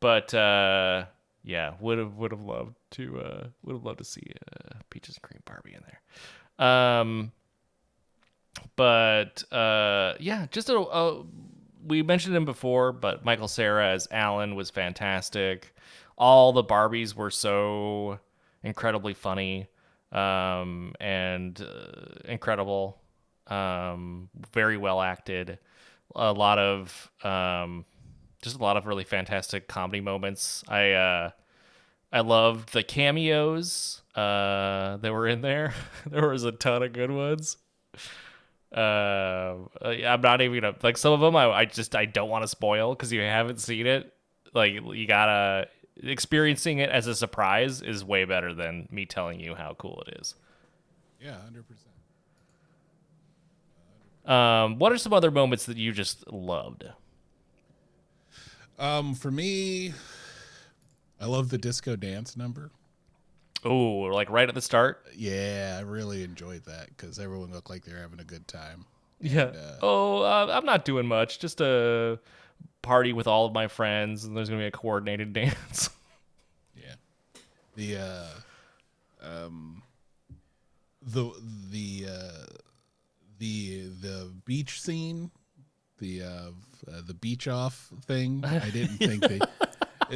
but 0.00 0.32
uh, 0.34 1.06
yeah, 1.44 1.74
would 1.80 1.98
have 1.98 2.14
would 2.14 2.32
have 2.32 2.42
loved 2.42 2.76
to 2.92 3.20
uh, 3.20 3.46
would 3.62 3.74
have 3.74 3.84
loved 3.84 3.98
to 3.98 4.04
see 4.04 4.32
uh, 4.52 4.78
Peaches 4.90 5.16
and 5.16 5.22
Cream 5.22 5.40
Barbie 5.44 5.74
in 5.74 5.82
there. 5.86 6.66
Um, 6.66 7.32
but 8.74 9.44
uh, 9.52 10.14
yeah, 10.18 10.46
just 10.50 10.68
a, 10.68 10.76
a 10.76 11.24
we 11.86 12.02
mentioned 12.02 12.34
him 12.34 12.44
before, 12.44 12.92
but 12.92 13.24
Michael 13.24 13.48
Cera 13.48 13.92
as 13.92 14.08
Allan 14.10 14.54
was 14.56 14.70
fantastic. 14.70 15.74
All 16.18 16.52
the 16.52 16.64
Barbies 16.64 17.14
were 17.14 17.30
so 17.30 18.18
incredibly 18.62 19.14
funny 19.14 19.68
um, 20.12 20.94
and 21.00 21.60
uh, 21.60 22.20
incredible. 22.24 22.98
Um, 23.46 24.28
very 24.52 24.76
well 24.76 25.00
acted. 25.00 25.58
A 26.16 26.32
lot 26.32 26.58
of 26.58 27.10
um, 27.22 27.84
just 28.46 28.58
a 28.58 28.62
lot 28.62 28.76
of 28.76 28.86
really 28.86 29.04
fantastic 29.04 29.66
comedy 29.66 30.00
moments. 30.00 30.62
I 30.68 30.92
uh, 30.92 31.30
I 32.12 32.20
loved 32.20 32.72
the 32.72 32.84
cameos 32.84 34.02
uh, 34.14 34.96
that 34.98 35.12
were 35.12 35.26
in 35.26 35.40
there. 35.40 35.74
there 36.06 36.28
was 36.28 36.44
a 36.44 36.52
ton 36.52 36.82
of 36.82 36.92
good 36.92 37.10
ones. 37.10 37.56
Uh, 38.74 39.56
I'm 39.82 40.20
not 40.20 40.40
even 40.40 40.60
gonna 40.60 40.76
like 40.82 40.96
some 40.96 41.12
of 41.12 41.20
them. 41.20 41.34
I, 41.34 41.50
I 41.50 41.64
just 41.64 41.96
I 41.96 42.04
don't 42.04 42.28
want 42.28 42.44
to 42.44 42.48
spoil 42.48 42.94
because 42.94 43.12
you 43.12 43.20
haven't 43.20 43.60
seen 43.60 43.86
it. 43.86 44.12
Like 44.54 44.72
you 44.72 45.06
gotta 45.06 45.68
experiencing 46.02 46.78
it 46.78 46.90
as 46.90 47.06
a 47.06 47.14
surprise 47.14 47.82
is 47.82 48.04
way 48.04 48.24
better 48.24 48.54
than 48.54 48.86
me 48.90 49.06
telling 49.06 49.40
you 49.40 49.54
how 49.54 49.74
cool 49.74 50.04
it 50.06 50.18
is. 50.20 50.34
Yeah, 51.20 51.40
hundred 51.42 51.64
percent. 51.66 51.90
Um, 54.24 54.78
what 54.78 54.92
are 54.92 54.98
some 54.98 55.12
other 55.12 55.30
moments 55.30 55.66
that 55.66 55.76
you 55.76 55.92
just 55.92 56.30
loved? 56.32 56.84
Um, 58.78 59.14
for 59.14 59.30
me, 59.30 59.92
I 61.20 61.26
love 61.26 61.48
the 61.48 61.58
disco 61.58 61.96
dance 61.96 62.36
number. 62.36 62.70
Oh, 63.64 64.00
like 64.12 64.30
right 64.30 64.48
at 64.48 64.54
the 64.54 64.60
start. 64.60 65.04
Yeah, 65.16 65.76
I 65.78 65.82
really 65.82 66.22
enjoyed 66.22 66.64
that 66.66 66.88
because 66.88 67.18
everyone 67.18 67.52
looked 67.52 67.70
like 67.70 67.84
they're 67.84 67.98
having 67.98 68.20
a 68.20 68.24
good 68.24 68.46
time. 68.46 68.84
Yeah. 69.20 69.52
oh, 69.82 70.22
uh, 70.22 70.52
I'm 70.52 70.66
not 70.66 70.84
doing 70.84 71.06
much. 71.06 71.38
Just 71.38 71.60
a 71.60 72.18
party 72.82 73.12
with 73.12 73.26
all 73.26 73.46
of 73.46 73.52
my 73.52 73.66
friends, 73.66 74.24
and 74.24 74.36
there's 74.36 74.48
gonna 74.48 74.60
be 74.60 74.66
a 74.66 74.70
coordinated 74.70 75.32
dance. 75.32 75.90
Yeah. 76.76 76.94
The 77.76 77.96
uh 77.96 78.28
um 79.22 79.82
the 81.02 81.30
the 81.70 82.06
uh 82.08 82.46
the 83.38 83.88
the 84.00 84.32
beach 84.44 84.80
scene, 84.80 85.30
the 85.98 86.22
uh, 86.22 86.26
uh 86.92 87.00
the 87.06 87.14
beach 87.14 87.48
off 87.48 87.90
thing, 88.04 88.44
I 88.46 88.70
didn't 88.70 88.98
think 88.98 89.22
they 89.28 89.40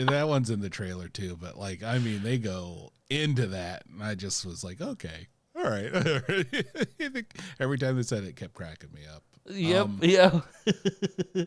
that 0.04 0.28
one's 0.28 0.50
in 0.50 0.60
the 0.60 0.70
trailer 0.70 1.08
too, 1.08 1.36
but 1.40 1.56
like 1.58 1.82
I 1.82 1.98
mean 1.98 2.22
they 2.22 2.38
go 2.38 2.92
into 3.08 3.46
that 3.48 3.84
and 3.86 4.02
I 4.02 4.14
just 4.14 4.44
was 4.46 4.62
like, 4.62 4.80
okay. 4.80 5.28
All 5.56 5.64
right. 5.68 5.92
Every 7.60 7.76
time 7.76 7.96
they 7.96 8.02
said 8.02 8.22
it, 8.24 8.28
it 8.28 8.36
kept 8.36 8.54
cracking 8.54 8.92
me 8.94 9.02
up. 9.12 9.24
yep. 9.50 9.84
Um, 9.84 9.98
yeah. 10.02 10.40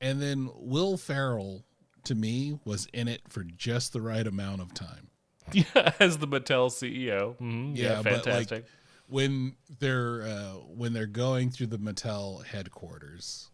And 0.00 0.20
then 0.20 0.50
Will 0.56 0.96
Ferrell 0.96 1.62
to 2.04 2.14
me 2.16 2.58
was 2.64 2.88
in 2.92 3.06
it 3.06 3.22
for 3.28 3.44
just 3.44 3.92
the 3.92 4.00
right 4.00 4.26
amount 4.26 4.60
of 4.60 4.74
time. 4.74 5.10
yeah. 5.52 5.92
As 6.00 6.18
the 6.18 6.26
Mattel 6.26 6.70
CEO. 6.70 7.36
Mhm, 7.38 7.76
Yeah. 7.76 7.84
Yeah, 7.84 8.02
but, 8.02 8.12
like, 8.12 8.24
fantastic. 8.24 8.64
When 9.12 9.54
they're 9.78 10.22
uh, 10.22 10.52
when 10.74 10.92
they're 10.92 11.06
going 11.06 11.50
through 11.50 11.68
the 11.68 11.78
Mattel 11.78 12.44
headquarters, 12.44 13.50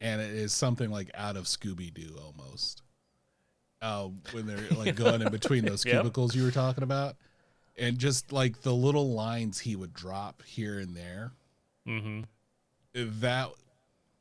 and 0.00 0.20
it 0.20 0.30
is 0.32 0.52
something 0.52 0.90
like 0.90 1.10
out 1.14 1.36
of 1.36 1.44
Scooby 1.44 1.92
Doo 1.94 2.16
almost. 2.22 2.82
Uh, 3.80 4.08
when 4.32 4.46
they're 4.46 4.76
like 4.76 4.94
going 4.96 5.22
in 5.22 5.30
between 5.30 5.64
those 5.64 5.84
Yep. 5.84 6.02
cubicles 6.02 6.34
you 6.34 6.42
were 6.42 6.50
talking 6.50 6.82
about, 6.84 7.16
and 7.78 7.98
just 7.98 8.32
like 8.32 8.60
the 8.62 8.74
little 8.74 9.12
lines 9.12 9.60
he 9.60 9.76
would 9.76 9.94
drop 9.94 10.42
here 10.44 10.78
and 10.78 10.94
there, 10.96 11.32
hmm 11.86 12.20
that 12.94 13.48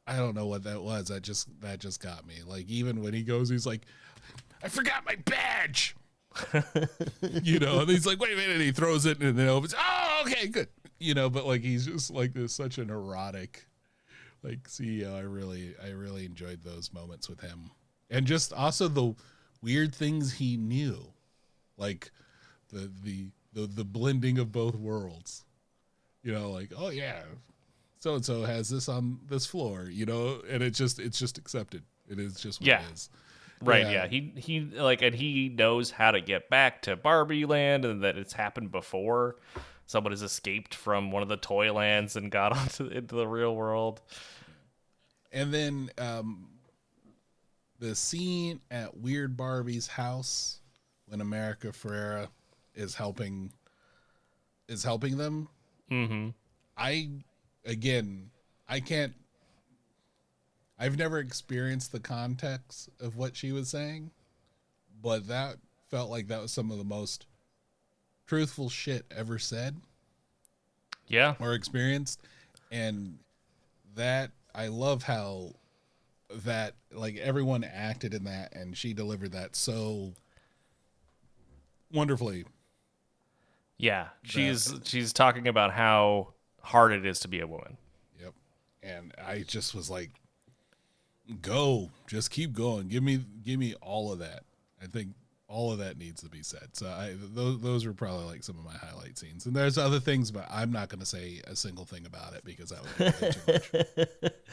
I 0.07 0.17
don't 0.17 0.35
know 0.35 0.45
what 0.45 0.63
that 0.63 0.81
was. 0.81 1.07
That 1.09 1.23
just 1.23 1.47
that 1.61 1.79
just 1.79 2.01
got 2.01 2.25
me. 2.25 2.35
Like 2.45 2.69
even 2.69 3.01
when 3.01 3.13
he 3.13 3.23
goes, 3.23 3.49
he's 3.49 3.65
like, 3.65 3.81
"I 4.63 4.69
forgot 4.69 5.05
my 5.05 5.15
badge." 5.15 5.95
you 7.43 7.59
know, 7.59 7.79
and 7.81 7.89
he's 7.89 8.05
like, 8.05 8.19
"Wait 8.19 8.33
a 8.33 8.35
minute!" 8.35 8.61
He 8.61 8.71
throws 8.71 9.05
it 9.05 9.19
and 9.21 9.37
then 9.37 9.47
opens. 9.47 9.73
Oh, 9.77 10.23
okay, 10.25 10.47
good. 10.47 10.67
You 10.99 11.13
know, 11.13 11.29
but 11.29 11.45
like 11.45 11.61
he's 11.61 11.85
just 11.85 12.11
like 12.11 12.33
this, 12.33 12.53
such 12.53 12.77
an 12.77 12.89
erotic, 12.89 13.65
like 14.43 14.63
CEO. 14.63 15.15
I 15.15 15.21
really, 15.21 15.75
I 15.83 15.89
really 15.89 16.25
enjoyed 16.25 16.61
those 16.63 16.93
moments 16.93 17.29
with 17.29 17.41
him, 17.41 17.71
and 18.09 18.25
just 18.25 18.53
also 18.53 18.87
the 18.87 19.15
weird 19.61 19.93
things 19.95 20.33
he 20.33 20.55
knew, 20.57 21.13
like 21.77 22.11
the 22.69 22.91
the 23.03 23.27
the 23.53 23.67
the 23.67 23.85
blending 23.85 24.37
of 24.37 24.51
both 24.51 24.75
worlds. 24.75 25.45
You 26.23 26.33
know, 26.33 26.51
like 26.51 26.71
oh 26.77 26.89
yeah, 26.89 27.21
so 27.99 28.15
and 28.15 28.25
so 28.25 28.43
has 28.43 28.69
this 28.69 28.87
on 28.89 29.19
this 29.27 29.45
floor. 29.45 29.87
You 29.89 30.05
know, 30.05 30.41
and 30.49 30.61
it's 30.61 30.77
just 30.77 30.99
it's 30.99 31.17
just 31.17 31.37
accepted. 31.37 31.83
It 32.09 32.19
is 32.19 32.35
just 32.39 32.59
what 32.59 32.67
Yeah. 32.67 32.81
it 32.81 32.93
is. 32.93 33.09
Right. 33.61 33.81
Yeah. 33.81 33.91
Yeah. 33.91 34.07
He 34.07 34.33
he 34.37 34.59
like 34.61 35.01
and 35.01 35.15
he 35.15 35.49
knows 35.49 35.91
how 35.91 36.11
to 36.11 36.21
get 36.21 36.49
back 36.49 36.83
to 36.83 36.95
Barbie 36.95 37.45
Land 37.45 37.85
and 37.85 38.03
that 38.03 38.17
it's 38.17 38.33
happened 38.33 38.71
before. 38.71 39.35
Someone 39.85 40.11
has 40.11 40.21
escaped 40.21 40.75
from 40.75 41.11
one 41.11 41.23
of 41.23 41.29
the 41.29 41.37
toy 41.37 41.73
lands 41.73 42.15
and 42.15 42.31
got 42.31 42.51
onto 42.57 42.87
into 42.87 43.15
the 43.15 43.27
real 43.27 43.55
world. 43.55 44.01
And 45.31 45.53
then 45.53 45.89
um, 45.97 46.49
the 47.79 47.95
scene 47.95 48.61
at 48.71 48.97
Weird 48.97 49.35
Barbie's 49.37 49.87
house 49.87 50.59
when 51.07 51.21
America 51.21 51.67
Ferrera 51.67 52.27
is 52.75 52.95
helping 52.95 53.51
is 54.67 54.83
helping 54.83 55.17
them. 55.17 55.49
Mm-hmm. 55.91 56.29
I 56.77 57.09
again, 57.65 58.29
I 58.67 58.79
can't. 58.79 59.13
I've 60.79 60.97
never 60.97 61.19
experienced 61.19 61.91
the 61.91 61.99
context 61.99 62.89
of 63.01 63.17
what 63.17 63.35
she 63.35 63.51
was 63.51 63.67
saying, 63.69 64.11
but 65.01 65.27
that 65.27 65.57
felt 65.89 66.09
like 66.09 66.27
that 66.29 66.41
was 66.41 66.51
some 66.51 66.71
of 66.71 66.77
the 66.77 66.83
most 66.83 67.25
truthful 68.27 68.69
shit 68.69 69.05
ever 69.15 69.39
said 69.39 69.75
Yeah. 71.07 71.33
or 71.39 71.53
experienced 71.55 72.21
and 72.71 73.17
that 73.95 74.29
i 74.53 74.67
love 74.67 75.01
how 75.01 75.51
that 76.29 76.75
like 76.91 77.17
everyone 77.17 77.63
acted 77.63 78.13
in 78.13 78.25
that 78.25 78.53
and 78.55 78.77
she 78.77 78.93
delivered 78.93 79.31
that 79.31 79.55
so 79.55 80.13
wonderfully 81.91 82.45
Yeah. 83.77 84.09
She's 84.23 84.71
she's 84.83 85.11
talking 85.11 85.47
about 85.47 85.71
how 85.71 86.33
hard 86.61 86.91
it 86.91 87.05
is 87.07 87.19
to 87.21 87.27
be 87.27 87.39
a 87.39 87.47
woman. 87.47 87.77
yep 88.21 88.33
and 88.83 89.11
i 89.25 89.39
just 89.39 89.73
was 89.73 89.89
like 89.89 90.11
Go, 91.41 91.89
just 92.07 92.31
keep 92.31 92.53
going. 92.53 92.87
Give 92.87 93.03
me, 93.03 93.19
give 93.43 93.59
me 93.59 93.75
all 93.81 94.11
of 94.11 94.19
that. 94.19 94.43
I 94.81 94.87
think 94.87 95.09
all 95.49 95.71
of 95.71 95.79
that 95.79 95.97
needs 95.97 96.21
to 96.21 96.29
be 96.29 96.43
said. 96.43 96.69
So 96.73 96.87
I, 96.87 97.15
those, 97.17 97.59
those 97.59 97.85
are 97.85 97.93
probably 97.93 98.25
like 98.25 98.43
some 98.43 98.57
of 98.57 98.63
my 98.63 98.73
highlight 98.73 99.17
scenes. 99.17 99.47
And 99.47 99.55
there's 99.55 99.77
other 99.79 99.99
things, 99.99 100.29
but 100.29 100.47
I'm 100.49 100.71
not 100.71 100.89
going 100.89 100.99
to 100.99 101.05
say 101.05 101.41
a 101.47 101.55
single 101.55 101.85
thing 101.85 102.05
about 102.05 102.35
it 102.35 102.45
because 102.45 102.69
that 102.69 102.81
would 102.83 102.97
be 102.97 103.29
too 103.29 103.87
much. 104.21 104.31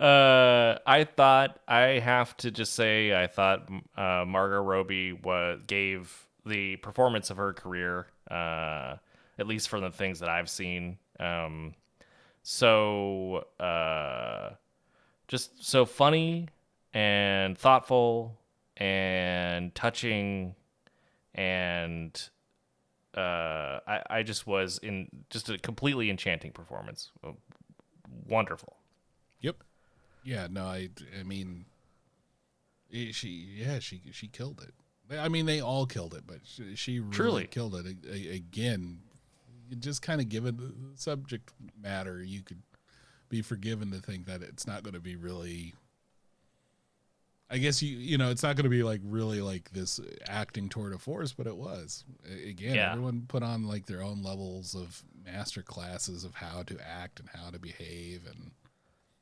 Uh, 0.00 0.78
I 0.84 1.04
thought 1.04 1.60
I 1.68 2.00
have 2.00 2.36
to 2.38 2.50
just 2.50 2.74
say 2.74 3.14
I 3.14 3.28
thought 3.28 3.70
uh, 3.96 4.24
Margot 4.26 4.60
Robbie 4.60 5.12
was 5.12 5.60
gave 5.68 6.26
the 6.44 6.76
performance 6.76 7.30
of 7.30 7.36
her 7.36 7.52
career, 7.52 8.08
uh, 8.28 8.96
at 9.38 9.46
least 9.46 9.68
from 9.68 9.82
the 9.82 9.92
things 9.92 10.18
that 10.20 10.28
I've 10.28 10.50
seen. 10.50 10.98
Um, 11.20 11.74
so 12.42 13.46
uh, 13.60 14.50
just 15.28 15.64
so 15.64 15.84
funny 15.84 16.48
and 16.94 17.56
thoughtful 17.58 18.38
and 18.76 19.74
touching 19.74 20.54
and 21.34 22.28
uh, 23.16 23.80
I, 23.86 24.02
I 24.10 24.22
just 24.22 24.46
was 24.46 24.78
in 24.78 25.08
just 25.30 25.48
a 25.48 25.58
completely 25.58 26.10
enchanting 26.10 26.52
performance. 26.52 27.10
Wonderful. 28.28 28.76
Yep. 29.40 29.56
Yeah. 30.24 30.48
No, 30.50 30.64
I. 30.66 30.90
I 31.18 31.22
mean, 31.22 31.66
she. 33.12 33.28
Yeah, 33.56 33.78
she. 33.78 34.02
She 34.12 34.28
killed 34.28 34.60
it. 34.66 34.74
I 35.18 35.28
mean, 35.28 35.46
they 35.46 35.60
all 35.60 35.86
killed 35.86 36.14
it, 36.14 36.24
but 36.26 36.38
she, 36.44 36.74
she 36.74 36.98
really 37.00 37.12
Truly. 37.12 37.46
killed 37.46 37.76
it 37.76 37.86
A- 37.86 38.10
a- 38.12 38.34
again. 38.36 39.00
Just 39.78 40.02
kind 40.02 40.20
of 40.20 40.28
given 40.28 40.56
the 40.56 40.72
subject 41.00 41.52
matter, 41.80 42.22
you 42.22 42.42
could 42.42 42.62
be 43.28 43.42
forgiven 43.42 43.90
to 43.92 43.98
think 43.98 44.26
that 44.26 44.42
it's 44.42 44.66
not 44.66 44.82
going 44.82 44.94
to 44.94 45.00
be 45.00 45.16
really. 45.16 45.74
I 47.48 47.58
guess 47.58 47.80
you 47.80 47.96
you 47.96 48.18
know 48.18 48.30
it's 48.30 48.42
not 48.42 48.56
going 48.56 48.64
to 48.64 48.70
be 48.70 48.82
like 48.82 49.00
really 49.04 49.40
like 49.40 49.70
this 49.70 50.00
acting 50.26 50.68
tour 50.68 50.90
de 50.90 50.98
force, 50.98 51.32
but 51.32 51.46
it 51.46 51.56
was 51.56 52.04
again. 52.44 52.74
Yeah. 52.74 52.90
Everyone 52.92 53.24
put 53.28 53.42
on 53.44 53.64
like 53.64 53.86
their 53.86 54.02
own 54.02 54.22
levels 54.22 54.74
of 54.74 55.04
master 55.24 55.62
classes 55.62 56.24
of 56.24 56.34
how 56.34 56.62
to 56.64 56.76
act 56.84 57.20
and 57.20 57.28
how 57.28 57.50
to 57.50 57.58
behave 57.58 58.26
and 58.26 58.50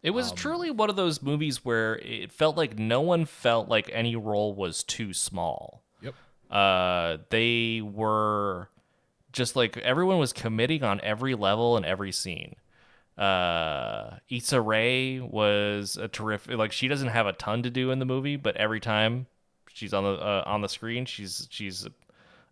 It 0.02 0.10
was 0.10 0.32
truly 0.32 0.70
one 0.70 0.90
of 0.90 0.96
those 0.96 1.22
movies 1.22 1.64
where 1.64 1.96
it 1.96 2.30
felt 2.32 2.56
like 2.56 2.78
no 2.78 3.00
one 3.02 3.24
felt 3.24 3.68
like 3.68 3.90
any 3.92 4.16
role 4.16 4.54
was 4.54 4.82
too 4.84 5.12
small. 5.12 5.82
yep 6.02 6.14
Uh, 6.50 7.18
they 7.30 7.80
were 7.82 8.68
just 9.32 9.54
like 9.56 9.76
everyone 9.78 10.18
was 10.18 10.32
committing 10.32 10.82
on 10.82 10.98
every 11.02 11.34
level 11.34 11.76
and 11.76 11.84
every 11.84 12.12
scene. 12.12 12.54
Uh, 13.16 14.16
Issa 14.28 14.60
Rae 14.60 15.20
was 15.20 15.96
a 15.96 16.08
terrific. 16.08 16.56
Like 16.56 16.72
she 16.72 16.88
doesn't 16.88 17.08
have 17.08 17.26
a 17.26 17.32
ton 17.32 17.62
to 17.62 17.70
do 17.70 17.90
in 17.90 17.98
the 17.98 18.04
movie, 18.04 18.36
but 18.36 18.56
every 18.56 18.80
time 18.80 19.26
she's 19.72 19.94
on 19.94 20.04
the 20.04 20.10
uh, 20.10 20.42
on 20.46 20.62
the 20.62 20.68
screen, 20.68 21.04
she's 21.06 21.46
she's 21.50 21.86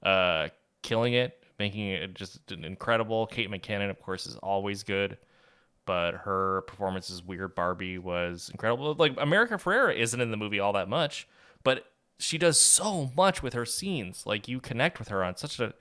uh, 0.05 0.49
killing 0.83 1.15
it, 1.15 1.43
making 1.59 1.89
it 1.89 2.15
just 2.15 2.53
an 2.53 2.65
incredible. 2.65 3.27
Kate 3.27 3.51
McKinnon, 3.51 3.91
of 3.91 4.01
course, 4.01 4.27
is 4.27 4.37
always 4.37 4.85
good, 4.85 5.19
but 5.85 6.13
her 6.13 6.63
performance 6.63 7.11
as 7.11 7.25
Weird 7.25 7.55
Barbie 7.57 7.99
was 7.99 8.49
incredible. 8.53 8.95
Like 8.95 9.15
America 9.19 9.55
Ferrera 9.55 9.97
isn't 9.97 10.21
in 10.21 10.31
the 10.31 10.37
movie 10.37 10.61
all 10.61 10.75
that 10.75 10.89
much, 10.89 11.27
but 11.65 11.87
she 12.19 12.39
does 12.39 12.57
so 12.57 13.11
much 13.17 13.43
with 13.43 13.55
her 13.55 13.67
scenes. 13.67 14.27
Like 14.27 14.47
you 14.47 14.61
connect 14.61 15.01
with 15.01 15.09
her 15.09 15.25
on 15.25 15.37
such 15.37 15.59
a 15.59 15.75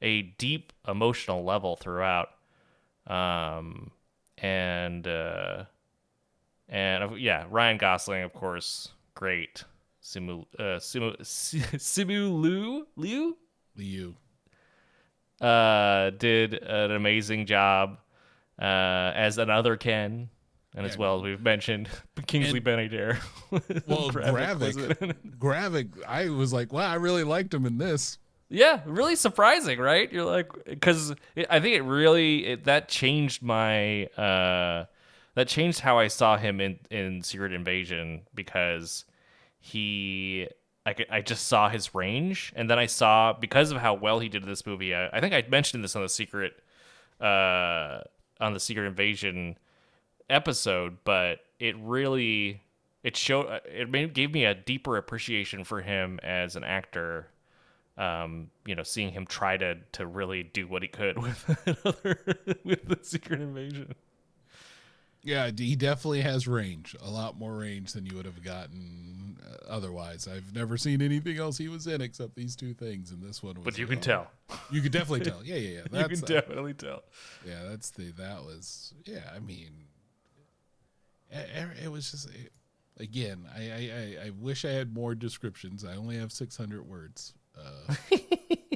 a 0.00 0.22
deep 0.22 0.72
emotional 0.86 1.44
level 1.44 1.74
throughout. 1.74 2.28
Um, 3.08 3.90
and 4.42 5.06
uh, 5.06 5.64
and 6.68 7.04
uh, 7.04 7.14
yeah, 7.14 7.46
Ryan 7.50 7.78
Gosling, 7.78 8.22
of 8.22 8.32
course, 8.32 8.88
great. 9.14 9.64
Simu, 10.02 10.44
uh, 10.58 10.62
Simu, 10.78 11.16
Simu 11.20 12.40
Liu, 12.40 12.86
Liu, 12.96 13.36
Liu. 13.76 14.14
uh, 15.40 16.10
did 16.10 16.54
an 16.54 16.90
amazing 16.92 17.46
job 17.46 17.98
uh, 18.60 18.64
as 19.14 19.38
another 19.38 19.76
Ken, 19.76 20.28
and 20.74 20.86
as 20.86 20.96
well 20.96 21.16
as 21.16 21.22
we've 21.22 21.42
mentioned, 21.42 21.88
Kingsley 22.26 22.58
And- 22.58 22.64
Well, 23.86 24.10
Gravik 24.10 24.58
was 24.60 24.76
in 24.76 24.82
Gravik. 25.38 25.38
Gravik, 25.38 25.88
I 26.06 26.28
was 26.30 26.52
like, 26.52 26.72
wow, 26.72 26.90
I 26.90 26.94
really 26.94 27.24
liked 27.24 27.52
him 27.52 27.66
in 27.66 27.78
this. 27.78 28.18
Yeah, 28.50 28.80
really 28.86 29.16
surprising, 29.16 29.78
right? 29.78 30.10
You're 30.10 30.24
like, 30.24 30.50
because 30.64 31.14
I 31.50 31.60
think 31.60 31.76
it 31.76 31.82
really 31.82 32.46
it, 32.46 32.64
that 32.64 32.88
changed 32.88 33.42
my 33.42 34.06
uh, 34.06 34.86
that 35.34 35.48
changed 35.48 35.80
how 35.80 35.98
I 35.98 36.08
saw 36.08 36.36
him 36.38 36.60
in 36.60 36.78
in 36.90 37.22
Secret 37.22 37.52
Invasion 37.52 38.22
because 38.34 39.04
he 39.60 40.48
I, 40.86 40.94
I 41.10 41.20
just 41.20 41.46
saw 41.46 41.68
his 41.68 41.94
range, 41.94 42.52
and 42.56 42.70
then 42.70 42.78
I 42.78 42.86
saw 42.86 43.34
because 43.34 43.70
of 43.70 43.78
how 43.78 43.92
well 43.94 44.18
he 44.18 44.30
did 44.30 44.44
this 44.44 44.64
movie. 44.64 44.94
I, 44.94 45.08
I 45.08 45.20
think 45.20 45.34
I 45.34 45.44
mentioned 45.48 45.84
this 45.84 45.94
on 45.94 46.02
the 46.02 46.08
Secret 46.08 46.54
uh, 47.20 48.00
on 48.40 48.54
the 48.54 48.60
Secret 48.60 48.86
Invasion 48.86 49.58
episode, 50.30 50.98
but 51.04 51.40
it 51.60 51.76
really 51.78 52.62
it 53.02 53.14
showed 53.14 53.60
it 53.66 53.90
made, 53.90 54.14
gave 54.14 54.32
me 54.32 54.46
a 54.46 54.54
deeper 54.54 54.96
appreciation 54.96 55.64
for 55.64 55.82
him 55.82 56.18
as 56.22 56.56
an 56.56 56.64
actor 56.64 57.26
um, 57.98 58.48
you 58.64 58.74
know, 58.74 58.84
seeing 58.84 59.12
him 59.12 59.26
try 59.26 59.56
to 59.56 59.76
to 59.92 60.06
really 60.06 60.44
do 60.44 60.66
what 60.66 60.82
he 60.82 60.88
could 60.88 61.18
with 61.22 61.66
another 61.66 62.20
with 62.64 62.88
the 62.88 62.98
Secret 63.02 63.40
Invasion. 63.40 63.94
Yeah, 65.22 65.50
he 65.54 65.74
definitely 65.74 66.20
has 66.20 66.46
range, 66.46 66.94
a 67.02 67.10
lot 67.10 67.36
more 67.36 67.52
range 67.56 67.92
than 67.92 68.06
you 68.06 68.16
would 68.16 68.24
have 68.24 68.42
gotten 68.42 69.36
uh, 69.44 69.56
otherwise. 69.68 70.28
I've 70.28 70.54
never 70.54 70.76
seen 70.76 71.02
anything 71.02 71.38
else 71.38 71.58
he 71.58 71.68
was 71.68 71.88
in 71.88 72.00
except 72.00 72.36
these 72.36 72.54
two 72.54 72.72
things, 72.72 73.10
and 73.10 73.20
this 73.20 73.42
one 73.42 73.56
was. 73.56 73.64
But 73.64 73.78
you 73.78 73.86
uh, 73.86 73.88
can 73.88 74.00
tell. 74.00 74.30
You 74.70 74.80
could 74.80 74.92
definitely 74.92 75.28
tell. 75.28 75.44
Yeah, 75.44 75.56
yeah, 75.56 75.68
yeah. 75.70 75.80
You 75.92 75.98
That's, 75.98 76.20
can 76.20 76.36
uh, 76.36 76.40
definitely 76.40 76.74
tell. 76.74 77.02
yeah, 77.44 77.62
that's 77.68 77.90
the 77.90 78.12
that 78.12 78.44
was. 78.44 78.94
Yeah, 79.04 79.28
I 79.34 79.40
mean, 79.40 79.70
e- 81.32 81.82
it 81.84 81.90
was 81.90 82.12
just 82.12 82.30
it, 82.30 82.52
again. 82.98 83.44
I, 83.54 83.60
I 83.60 83.90
I 84.22 84.26
I 84.26 84.30
wish 84.30 84.64
I 84.64 84.70
had 84.70 84.94
more 84.94 85.16
descriptions. 85.16 85.84
I 85.84 85.96
only 85.96 86.16
have 86.16 86.30
six 86.30 86.56
hundred 86.56 86.88
words, 86.88 87.34
uh, 87.58 88.16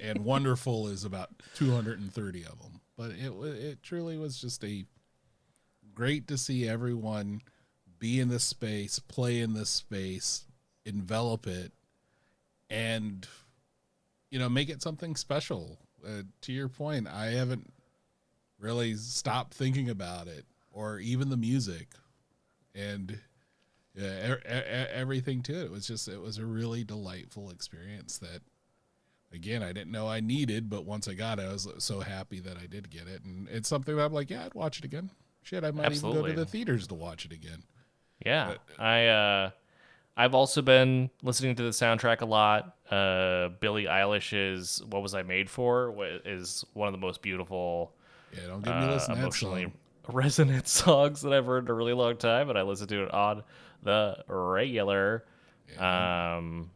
and 0.03 0.25
wonderful 0.25 0.89
is 0.89 1.05
about 1.05 1.31
two 1.55 1.73
hundred 1.73 2.01
and 2.01 2.13
thirty 2.13 2.45
of 2.45 2.61
them. 2.61 2.81
But 2.97 3.13
it 3.13 3.33
it 3.33 3.83
truly 3.83 4.19
was 4.19 4.41
just 4.41 4.65
a 4.65 4.85
great 5.95 6.27
to 6.29 6.39
see 6.39 6.69
everyone 6.69 7.43
be 7.99 8.19
in 8.21 8.29
this 8.29 8.45
space, 8.45 8.99
play 8.99 9.39
in 9.41 9.55
this 9.55 9.71
space, 9.71 10.45
envelop 10.85 11.47
it, 11.47 11.73
and 12.69 13.27
you 14.31 14.39
know 14.39 14.49
make 14.49 14.69
it 14.69 14.83
something 14.83 15.17
special. 15.17 15.79
Uh, 16.05 16.23
to 16.41 16.53
your 16.53 16.69
point, 16.69 17.07
I 17.07 17.27
haven't 17.27 17.73
really 18.59 18.95
stopped 18.97 19.55
thinking 19.55 19.89
about 19.89 20.27
it, 20.27 20.45
or 20.73 20.99
even 20.99 21.31
the 21.31 21.37
music, 21.37 21.89
and 22.75 23.19
yeah, 23.95 24.35
e- 24.35 24.93
everything 24.93 25.43
to 25.43 25.53
it. 25.61 25.65
It 25.67 25.71
was 25.71 25.87
just 25.87 26.09
it 26.09 26.21
was 26.21 26.39
a 26.39 26.47
really 26.47 26.85
delightful 26.85 27.51
experience 27.51 28.19
that. 28.19 28.43
Again, 29.33 29.63
I 29.63 29.73
didn't 29.73 29.91
know 29.91 30.09
I 30.09 30.21
needed, 30.21 30.69
but 30.69 30.85
once 30.85 31.09
I 31.09 31.15
got 31.15 31.39
it, 31.39 31.43
I 31.43 31.53
was 31.53 31.67
so 31.79 32.01
happy 32.01 32.41
that 32.41 32.57
I 32.59 32.67
did 32.67 32.91
get 32.91 33.09
it, 33.09 33.25
and 33.25 33.49
it's 33.49 33.69
something 33.69 33.97
that 33.97 34.05
I'm 34.05 34.13
like, 34.13 34.31
yeah, 34.31 34.45
I'd 34.45 34.55
watch 34.55 34.79
it 34.79 34.85
again. 34.85 35.11
Shit, 35.43 35.65
I 35.65 35.71
might 35.71 35.93
even 35.93 36.13
go 36.13 36.27
to 36.27 36.33
the 36.33 36.47
theaters 36.47 36.87
to 36.89 36.95
watch 36.95 37.25
it 37.25 37.33
again. 37.33 37.63
Yeah, 38.25 38.55
I 38.79 39.07
uh, 39.07 39.51
I've 40.17 40.35
also 40.35 40.63
been 40.63 41.11
listening 41.23 41.57
to 41.57 41.63
the 41.63 41.71
soundtrack 41.71 42.21
a 42.21 42.27
lot. 42.27 42.77
Uh, 42.91 43.49
Billie 43.61 43.85
Eilish's 43.85 44.83
"What 44.85 45.03
Was 45.03 45.15
I 45.15 45.23
Made 45.23 45.49
For" 45.49 45.95
is 46.25 46.65
one 46.75 46.87
of 46.89 46.93
the 46.93 46.99
most 46.99 47.23
beautiful 47.23 47.95
Yeah, 48.37 48.49
don't 48.49 48.63
give 48.63 48.75
me 48.77 48.83
uh, 48.83 48.93
listen 48.93 49.15
to 49.15 49.15
that 49.17 49.23
emotionally 49.23 49.73
resonant 50.09 50.69
songs 50.69 51.23
that 51.23 51.33
I've 51.33 51.47
heard 51.47 51.65
in 51.65 51.71
a 51.71 51.75
really 51.75 51.95
long 51.95 52.17
time, 52.19 52.51
and 52.51 52.59
I 52.59 52.63
listen 52.63 52.87
to 52.89 53.05
it 53.05 53.15
on 53.15 53.43
the 53.83 54.23
regular. 54.29 55.25
Um, 55.79 56.71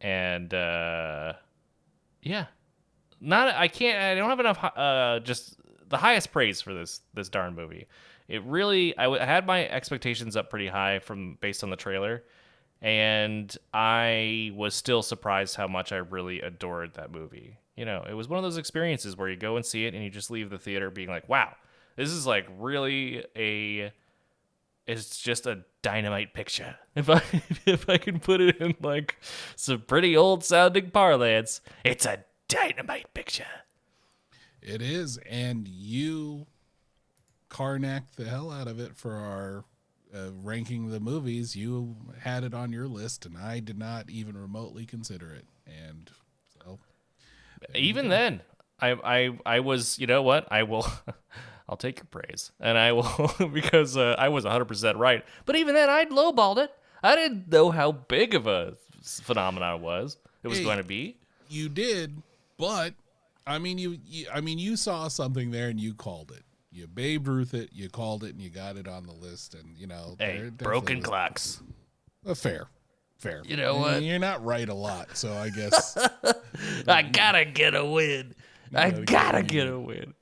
and 0.00 0.52
uh, 0.54 1.34
yeah, 2.22 2.46
not 3.20 3.54
I 3.54 3.68
can't 3.68 3.98
I 3.98 4.14
don't 4.14 4.28
have 4.30 4.40
enough 4.40 4.62
uh 4.62 5.20
just 5.20 5.56
the 5.88 5.96
highest 5.96 6.32
praise 6.32 6.60
for 6.60 6.74
this 6.74 7.00
this 7.14 7.28
darn 7.28 7.54
movie. 7.54 7.86
It 8.28 8.42
really 8.44 8.96
I, 8.98 9.04
w- 9.04 9.20
I 9.20 9.24
had 9.24 9.46
my 9.46 9.66
expectations 9.68 10.36
up 10.36 10.50
pretty 10.50 10.68
high 10.68 10.98
from 10.98 11.38
based 11.40 11.64
on 11.64 11.70
the 11.70 11.76
trailer, 11.76 12.24
and 12.82 13.56
I 13.72 14.52
was 14.54 14.74
still 14.74 15.02
surprised 15.02 15.56
how 15.56 15.66
much 15.66 15.92
I 15.92 15.96
really 15.96 16.40
adored 16.40 16.94
that 16.94 17.10
movie. 17.10 17.58
You 17.76 17.84
know, 17.84 18.04
it 18.08 18.14
was 18.14 18.28
one 18.28 18.38
of 18.38 18.42
those 18.42 18.56
experiences 18.58 19.16
where 19.16 19.28
you 19.28 19.36
go 19.36 19.56
and 19.56 19.64
see 19.64 19.86
it 19.86 19.94
and 19.94 20.02
you 20.04 20.10
just 20.10 20.30
leave 20.30 20.50
the 20.50 20.58
theater 20.58 20.90
being 20.90 21.08
like, 21.08 21.28
"Wow, 21.28 21.54
this 21.96 22.10
is 22.10 22.26
like 22.26 22.46
really 22.58 23.24
a 23.36 23.92
it's 24.88 25.20
just 25.20 25.46
a 25.46 25.64
dynamite 25.82 26.34
picture. 26.34 26.76
If 26.96 27.08
I 27.08 27.22
if 27.64 27.88
I 27.88 27.98
can 27.98 28.18
put 28.18 28.40
it 28.40 28.56
in 28.56 28.74
like 28.82 29.20
some 29.54 29.82
pretty 29.82 30.16
old 30.16 30.44
sounding 30.44 30.90
parlance, 30.90 31.60
it's 31.84 32.04
a 32.06 32.24
dynamite 32.48 33.14
picture. 33.14 33.46
It 34.60 34.82
is, 34.82 35.18
and 35.18 35.68
you 35.68 36.46
Carnac 37.48 38.16
the 38.16 38.24
hell 38.24 38.50
out 38.50 38.66
of 38.66 38.80
it 38.80 38.96
for 38.96 39.14
our 39.14 39.64
uh, 40.12 40.30
ranking 40.42 40.88
the 40.88 40.98
movies, 41.00 41.54
you 41.54 41.94
had 42.20 42.42
it 42.42 42.54
on 42.54 42.72
your 42.72 42.88
list, 42.88 43.24
and 43.26 43.36
I 43.36 43.60
did 43.60 43.78
not 43.78 44.10
even 44.10 44.36
remotely 44.36 44.86
consider 44.86 45.32
it. 45.32 45.44
And 45.66 46.10
so, 46.58 46.78
Even 47.74 48.08
then, 48.08 48.40
I 48.80 48.90
I 48.92 49.38
I 49.46 49.60
was 49.60 49.98
you 49.98 50.06
know 50.06 50.22
what 50.22 50.48
I 50.50 50.64
will. 50.64 50.86
I'll 51.68 51.76
take 51.76 51.98
your 51.98 52.06
praise, 52.06 52.50
and 52.60 52.78
I 52.78 52.92
will 52.92 53.30
because 53.52 53.96
uh, 53.96 54.14
I 54.18 54.28
was 54.30 54.44
100% 54.44 54.96
right. 54.96 55.24
But 55.44 55.56
even 55.56 55.74
then, 55.74 55.88
I'd 55.90 56.10
lowballed 56.10 56.58
it. 56.58 56.70
I 57.02 57.14
didn't 57.14 57.50
know 57.50 57.70
how 57.70 57.92
big 57.92 58.34
of 58.34 58.46
a 58.46 58.74
phenomenon 59.02 59.76
it 59.76 59.82
was. 59.82 60.16
It 60.42 60.48
was 60.48 60.58
Hey. 60.58 60.64
going 60.64 60.78
to 60.78 60.84
be. 60.84 61.16
you 61.48 61.68
did, 61.68 62.22
but 62.58 62.94
I 63.46 63.58
mean, 63.58 63.78
you, 63.78 63.98
you, 64.06 64.26
I 64.32 64.40
mean, 64.40 64.58
you 64.58 64.76
saw 64.76 65.08
something 65.08 65.50
there 65.50 65.68
and 65.68 65.78
you 65.80 65.94
called 65.94 66.30
it. 66.32 66.42
You 66.70 66.86
Babe 66.86 67.26
Ruth 67.28 67.54
it, 67.54 67.70
you 67.72 67.88
called 67.88 68.24
it, 68.24 68.30
and 68.34 68.40
you 68.42 68.50
got 68.50 68.76
it 68.76 68.86
on 68.86 69.04
the 69.06 69.12
list. 69.12 69.54
And 69.54 69.76
you 69.76 69.86
know, 69.86 70.16
Hey, 70.18 70.38
there 70.38 70.50
broken 70.50 70.96
definitely 71.00 71.02
clocks. 71.02 71.62
uh, 72.26 72.34
fair, 72.34 72.66
fair. 73.18 73.42
You 73.46 73.56
know 73.56 73.76
what? 73.78 74.02
You're 74.02 74.18
not 74.18 74.44
right 74.44 74.68
a 74.68 74.74
lot, 74.74 75.16
so 75.16 75.32
I 75.32 75.48
guess 75.50 75.96
I 76.86 77.02
gotta 77.02 77.44
get 77.46 77.74
a 77.74 77.84
win. 77.84 78.34
I 78.74 78.90
gotta 78.90 79.04
gotta 79.04 79.38
a 79.38 79.42
get 79.42 79.66
a 79.68 79.78
win. 79.80 80.14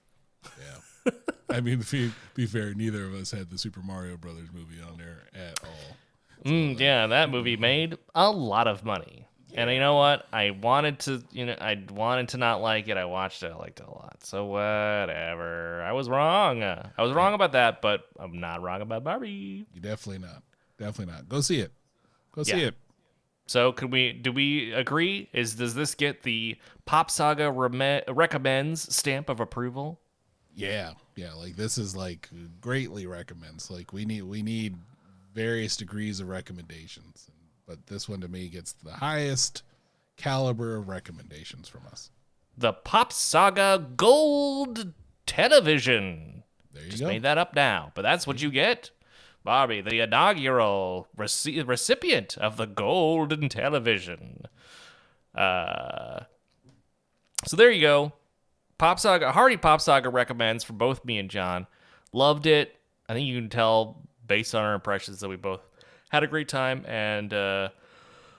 Yeah. 1.50 1.56
I 1.56 1.60
mean, 1.60 1.80
to 1.80 1.90
be, 1.90 2.12
be 2.34 2.46
fair, 2.46 2.74
neither 2.74 3.04
of 3.04 3.14
us 3.14 3.30
had 3.30 3.50
the 3.50 3.58
Super 3.58 3.80
Mario 3.80 4.16
Brothers 4.16 4.48
movie 4.52 4.80
on 4.80 4.98
there 4.98 5.24
at 5.34 5.60
all. 5.64 5.96
Mm, 6.44 6.78
yeah, 6.78 7.06
that 7.06 7.30
movie 7.30 7.56
made 7.56 7.96
a 8.14 8.30
lot 8.30 8.68
of 8.68 8.84
money. 8.84 9.26
And 9.54 9.70
you 9.70 9.80
know 9.80 9.96
what? 9.96 10.26
I 10.32 10.50
wanted 10.50 10.98
to, 11.00 11.22
you 11.32 11.46
know, 11.46 11.56
I 11.58 11.82
wanted 11.90 12.28
to 12.30 12.36
not 12.36 12.60
like 12.60 12.88
it. 12.88 12.98
I 12.98 13.06
watched 13.06 13.42
it. 13.42 13.52
I 13.52 13.56
liked 13.56 13.80
it 13.80 13.86
a 13.86 13.90
lot. 13.90 14.18
So 14.22 14.44
whatever. 14.44 15.82
I 15.82 15.92
was 15.92 16.10
wrong. 16.10 16.62
I 16.62 16.90
was 16.98 17.12
wrong 17.12 17.32
about 17.32 17.52
that, 17.52 17.80
but 17.80 18.02
I'm 18.18 18.38
not 18.38 18.60
wrong 18.60 18.82
about 18.82 19.02
Barbie. 19.02 19.66
You 19.72 19.80
definitely 19.80 20.18
not, 20.18 20.42
definitely 20.78 21.14
not. 21.14 21.28
Go 21.28 21.40
see 21.40 21.60
it. 21.60 21.72
Go 22.32 22.42
see 22.42 22.62
it. 22.62 22.74
So 23.46 23.72
can 23.72 23.90
we? 23.90 24.12
Do 24.12 24.30
we 24.30 24.72
agree? 24.72 25.30
Is 25.32 25.54
does 25.54 25.74
this 25.74 25.94
get 25.94 26.22
the 26.22 26.56
Pop 26.84 27.10
Saga 27.10 27.50
recommends 27.50 28.94
stamp 28.94 29.30
of 29.30 29.40
approval? 29.40 30.00
Yeah, 30.56 30.92
yeah. 31.16 31.34
Like 31.34 31.54
this 31.54 31.76
is 31.78 31.94
like 31.94 32.28
greatly 32.60 33.06
recommends. 33.06 33.70
Like 33.70 33.92
we 33.92 34.04
need 34.04 34.22
we 34.22 34.42
need 34.42 34.74
various 35.34 35.76
degrees 35.76 36.18
of 36.18 36.28
recommendations, 36.28 37.30
but 37.68 37.86
this 37.86 38.08
one 38.08 38.22
to 38.22 38.28
me 38.28 38.48
gets 38.48 38.72
the 38.72 38.92
highest 38.92 39.62
caliber 40.16 40.76
of 40.76 40.88
recommendations 40.88 41.68
from 41.68 41.82
us. 41.92 42.10
The 42.56 42.72
Pop 42.72 43.12
Saga 43.12 43.86
Gold 43.96 44.94
Television. 45.26 46.42
There 46.72 46.84
you 46.84 46.90
Just 46.90 47.02
go. 47.02 47.08
made 47.08 47.22
that 47.22 47.36
up 47.36 47.54
now, 47.54 47.92
but 47.94 48.00
that's 48.02 48.26
what 48.26 48.40
you 48.40 48.50
get. 48.50 48.90
Barbie, 49.44 49.82
the 49.82 50.00
inaugural 50.00 51.06
reci- 51.16 51.66
recipient 51.68 52.36
of 52.38 52.56
the 52.56 52.66
Golden 52.66 53.48
Television. 53.50 54.46
Uh, 55.34 56.20
so 57.46 57.56
there 57.56 57.70
you 57.70 57.82
go. 57.82 58.12
Pop 58.78 59.00
Saga, 59.00 59.32
Hardy 59.32 59.56
Pop 59.56 59.80
Saga 59.80 60.08
recommends 60.08 60.62
for 60.62 60.74
both 60.74 61.04
me 61.04 61.18
and 61.18 61.30
John. 61.30 61.66
Loved 62.12 62.46
it. 62.46 62.76
I 63.08 63.14
think 63.14 63.26
you 63.26 63.36
can 63.40 63.48
tell 63.48 64.02
based 64.26 64.54
on 64.54 64.62
our 64.62 64.74
impressions 64.74 65.20
that 65.20 65.28
we 65.28 65.36
both 65.36 65.60
had 66.10 66.22
a 66.22 66.26
great 66.26 66.48
time 66.48 66.84
and 66.86 67.32
uh, 67.32 67.68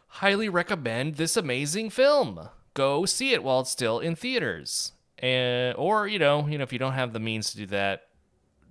highly 0.08 0.50
recommend 0.50 1.16
this 1.16 1.38
amazing 1.38 1.90
film. 1.90 2.50
Go 2.74 3.06
see 3.06 3.34
it 3.34 3.44
while 3.44 3.62
it's 3.62 3.72
still 3.72 4.00
in 4.00 4.16
theaters. 4.16 4.94
And 5.20 5.76
or 5.78 6.08
you 6.08 6.20
know, 6.20 6.48
you 6.48 6.58
know 6.58 6.64
if 6.64 6.72
you 6.72 6.80
don't 6.80 6.94
have 6.94 7.14
the 7.14 7.20
means 7.20 7.52
to 7.52 7.58
do 7.58 7.66
that, 7.68 8.08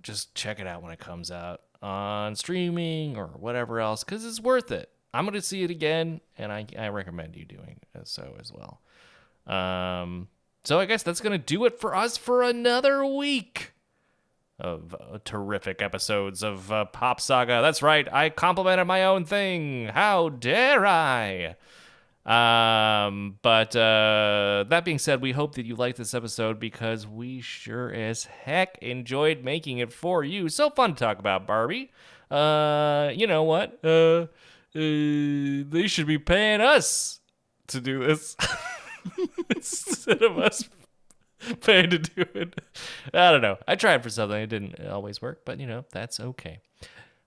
just 0.01 0.33
check 0.33 0.59
it 0.59 0.67
out 0.67 0.81
when 0.81 0.93
it 0.93 0.99
comes 0.99 1.31
out 1.31 1.61
on 1.81 2.35
streaming 2.35 3.17
or 3.17 3.27
whatever 3.27 3.79
else 3.79 4.03
cuz 4.03 4.23
it's 4.23 4.39
worth 4.39 4.71
it. 4.71 4.89
I'm 5.13 5.29
to 5.29 5.41
see 5.41 5.63
it 5.63 5.71
again 5.71 6.21
and 6.37 6.51
I 6.51 6.65
I 6.77 6.87
recommend 6.87 7.35
you 7.35 7.43
doing 7.43 7.81
so 8.03 8.35
as 8.39 8.51
well. 8.53 8.81
Um 9.45 10.29
so 10.67 10.81
I 10.81 10.85
guess 10.85 11.01
that's 11.01 11.21
going 11.21 11.31
to 11.31 11.37
do 11.37 11.63
it 11.63 11.79
for 11.79 11.95
us 11.95 12.17
for 12.17 12.43
another 12.43 13.05
week 13.05 13.71
of 14.59 14.93
uh, 14.99 15.19
terrific 15.23 15.81
episodes 15.81 16.43
of 16.43 16.69
uh, 16.69 16.83
Pop 16.83 17.21
Saga. 17.21 17.61
That's 17.61 17.81
right, 17.81 18.05
I 18.11 18.29
complimented 18.29 18.85
my 18.85 19.05
own 19.05 19.23
thing. 19.23 19.85
How 19.85 20.27
dare 20.27 20.85
I? 20.85 21.55
Um, 22.25 23.37
but 23.41 23.77
uh, 23.77 24.65
that 24.67 24.83
being 24.83 24.99
said, 24.99 25.21
we 25.21 25.31
hope 25.31 25.55
that 25.55 25.65
you 25.65 25.77
liked 25.77 25.97
this 25.97 26.13
episode 26.13 26.59
because 26.59 27.07
we 27.07 27.39
sure 27.39 27.89
as 27.93 28.25
heck 28.25 28.77
enjoyed 28.79 29.45
making 29.45 29.77
it 29.77 29.93
for 29.93 30.21
you. 30.21 30.49
So 30.49 30.69
fun 30.69 30.95
to 30.95 30.99
talk 30.99 31.17
about 31.17 31.47
Barbie. 31.47 31.93
Uh, 32.29 33.13
you 33.15 33.25
know 33.25 33.43
what? 33.43 33.79
Uh, 33.85 33.87
uh 33.87 34.27
they 34.75 35.85
should 35.87 36.07
be 36.07 36.17
paying 36.17 36.59
us 36.59 37.21
to 37.67 37.79
do 37.79 38.05
this 38.05 38.35
instead 39.55 40.21
of 40.21 40.37
us 40.37 40.69
paying 41.61 41.89
to 41.89 41.99
do 41.99 42.25
it. 42.33 42.59
I 43.13 43.31
don't 43.31 43.41
know. 43.41 43.57
I 43.67 43.75
tried 43.75 44.03
for 44.03 44.09
something. 44.09 44.39
It 44.39 44.47
didn't 44.47 44.87
always 44.87 45.21
work, 45.21 45.41
but 45.45 45.59
you 45.59 45.67
know, 45.67 45.85
that's 45.91 46.19
okay. 46.19 46.59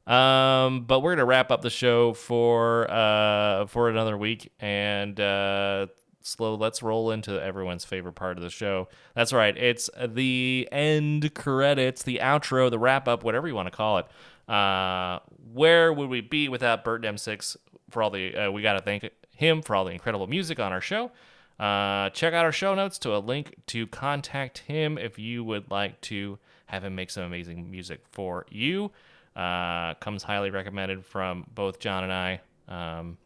Um, 0.06 0.84
but 0.86 1.00
we're 1.00 1.12
gonna 1.14 1.26
wrap 1.26 1.50
up 1.50 1.62
the 1.62 1.70
show 1.70 2.14
for 2.14 2.90
uh 2.90 3.66
for 3.66 3.88
another 3.88 4.16
week 4.16 4.50
and 4.58 5.18
uh 5.20 5.86
slow 6.22 6.54
let's 6.54 6.82
roll 6.82 7.12
into 7.12 7.40
everyone's 7.40 7.84
favorite 7.84 8.14
part 8.14 8.36
of 8.36 8.42
the 8.42 8.50
show. 8.50 8.88
That's 9.14 9.32
right, 9.32 9.56
it's 9.56 9.88
the 10.04 10.68
end 10.72 11.32
credits, 11.34 12.02
the 12.02 12.18
outro, 12.22 12.70
the 12.70 12.78
wrap 12.78 13.06
up, 13.08 13.22
whatever 13.22 13.46
you 13.46 13.54
want 13.54 13.66
to 13.66 13.76
call 13.76 13.98
it. 13.98 14.06
Uh 14.52 15.20
where 15.52 15.92
would 15.92 16.08
we 16.08 16.20
be 16.22 16.48
without 16.48 16.82
Bert 16.82 17.02
M6 17.02 17.56
for 17.90 18.02
all 18.02 18.10
the 18.10 18.34
uh, 18.34 18.50
we 18.50 18.62
gotta 18.62 18.80
thank 18.80 19.08
him 19.36 19.62
for 19.62 19.76
all 19.76 19.84
the 19.84 19.92
incredible 19.92 20.26
music 20.26 20.58
on 20.58 20.72
our 20.72 20.80
show. 20.80 21.12
Uh, 21.60 22.08
check 22.10 22.32
out 22.32 22.46
our 22.46 22.52
show 22.52 22.74
notes 22.74 22.98
to 22.98 23.14
a 23.14 23.18
link 23.18 23.54
to 23.66 23.86
contact 23.88 24.58
him 24.58 24.96
if 24.96 25.18
you 25.18 25.44
would 25.44 25.70
like 25.70 26.00
to 26.00 26.38
have 26.64 26.82
him 26.82 26.94
make 26.94 27.10
some 27.10 27.24
amazing 27.24 27.70
music 27.70 28.00
for 28.10 28.46
you. 28.48 28.90
Uh, 29.36 29.92
comes 29.94 30.22
highly 30.22 30.48
recommended 30.48 31.04
from 31.04 31.44
both 31.54 31.78
John 31.78 32.02
and 32.04 32.12
I. 32.12 32.40
Um, 32.66 33.18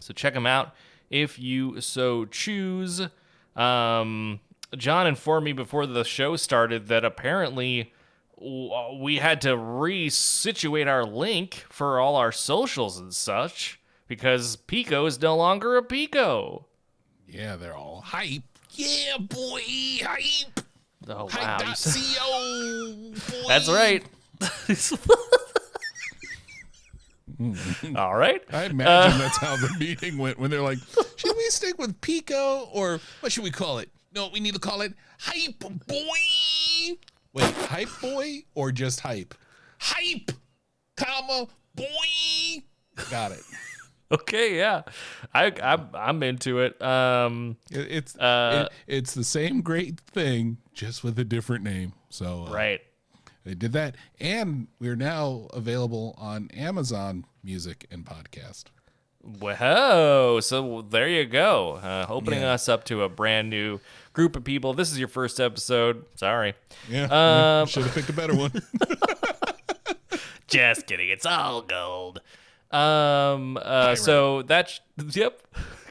so 0.00 0.12
check 0.12 0.34
him 0.34 0.44
out 0.44 0.74
if 1.08 1.38
you 1.38 1.80
so 1.80 2.24
choose. 2.24 3.00
Um, 3.54 4.40
John 4.76 5.06
informed 5.06 5.44
me 5.44 5.52
before 5.52 5.86
the 5.86 6.02
show 6.02 6.34
started 6.34 6.88
that 6.88 7.04
apparently 7.04 7.92
we 8.40 9.18
had 9.18 9.40
to 9.42 9.50
resituate 9.50 10.88
our 10.88 11.04
link 11.04 11.64
for 11.68 12.00
all 12.00 12.16
our 12.16 12.32
socials 12.32 12.98
and 12.98 13.14
such 13.14 13.78
because 14.08 14.56
Pico 14.56 15.06
is 15.06 15.22
no 15.22 15.36
longer 15.36 15.76
a 15.76 15.82
Pico. 15.82 16.66
Yeah, 17.26 17.56
they're 17.56 17.76
all 17.76 18.00
hype. 18.00 18.42
Yeah, 18.70 19.18
boy, 19.18 19.62
hype. 20.02 20.60
Oh 21.08 21.24
wow! 21.24 21.28
Hype. 21.30 21.76
you 21.96 23.14
Co. 23.14 23.42
boy. 23.42 23.48
That's 23.48 23.68
right. 23.68 24.04
All 27.96 28.16
right. 28.16 28.42
I 28.52 28.64
imagine 28.66 29.14
uh, 29.14 29.18
that's 29.18 29.36
how 29.38 29.56
the 29.56 29.74
meeting 29.78 30.18
went 30.18 30.38
when 30.38 30.50
they're 30.50 30.62
like, 30.62 30.78
should 31.16 31.36
we 31.36 31.44
stick 31.50 31.78
with 31.78 32.00
Pico 32.00 32.68
or 32.72 33.00
what 33.20 33.32
should 33.32 33.44
we 33.44 33.50
call 33.50 33.78
it? 33.78 33.90
No, 34.14 34.28
we 34.32 34.40
need 34.40 34.54
to 34.54 34.60
call 34.60 34.80
it 34.82 34.92
Hype 35.18 35.58
Boy. 35.58 36.96
Wait, 37.32 37.54
Hype 37.54 37.88
Boy 38.00 38.44
or 38.54 38.70
just 38.70 39.00
Hype? 39.00 39.34
Hype, 39.78 40.30
comma, 40.96 41.48
boy. 41.74 42.62
Got 43.10 43.32
it. 43.32 43.42
Okay. 44.12 44.56
Yeah. 44.58 44.82
I 45.34 45.52
I'm, 45.62 45.88
I'm 45.94 46.22
into 46.22 46.60
it. 46.60 46.80
Um. 46.82 47.56
It- 47.70 47.90
it's 47.90 48.16
Uh, 48.16 48.68
it- 48.86 48.96
it's 48.98 49.14
the 49.14 49.24
same 49.24 49.62
great 49.62 49.98
thing, 50.00 50.58
just 50.74 51.02
with 51.02 51.18
a 51.18 51.24
different 51.24 51.64
name. 51.64 51.94
So 52.10 52.46
uh, 52.48 52.52
Right. 52.52 52.80
they 53.44 53.54
did 53.54 53.72
that, 53.72 53.96
and 54.20 54.68
we're 54.78 54.96
now 54.96 55.48
available 55.54 56.14
on 56.18 56.50
Amazon 56.54 57.24
Music 57.42 57.86
and 57.90 58.04
Podcast. 58.04 58.64
Whoa. 59.22 60.40
So 60.42 60.82
there 60.82 61.08
you 61.08 61.24
go. 61.26 61.76
Uh, 61.76 62.06
opening 62.08 62.40
Yeah. 62.40 62.52
us 62.54 62.68
up 62.68 62.84
to 62.86 63.02
a 63.04 63.08
brand 63.08 63.50
new 63.50 63.78
group 64.12 64.34
of 64.36 64.42
people. 64.44 64.74
This 64.74 64.90
is 64.90 64.98
your 64.98 65.06
first 65.08 65.38
episode. 65.40 66.04
Sorry. 66.16 66.54
Yeah, 66.88 67.60
Um, 67.60 67.68
should 67.68 67.84
have 67.84 67.94
picked 67.94 68.08
a 68.10 68.12
better 68.12 68.34
one. 68.34 68.50
Just 70.48 70.86
kidding. 70.86 71.08
It's 71.08 71.24
all 71.24 71.62
gold. 71.62 72.20
Um. 72.72 73.58
Uh. 73.60 73.94
So 73.94 74.42
that's 74.42 74.80
yep. 75.10 75.42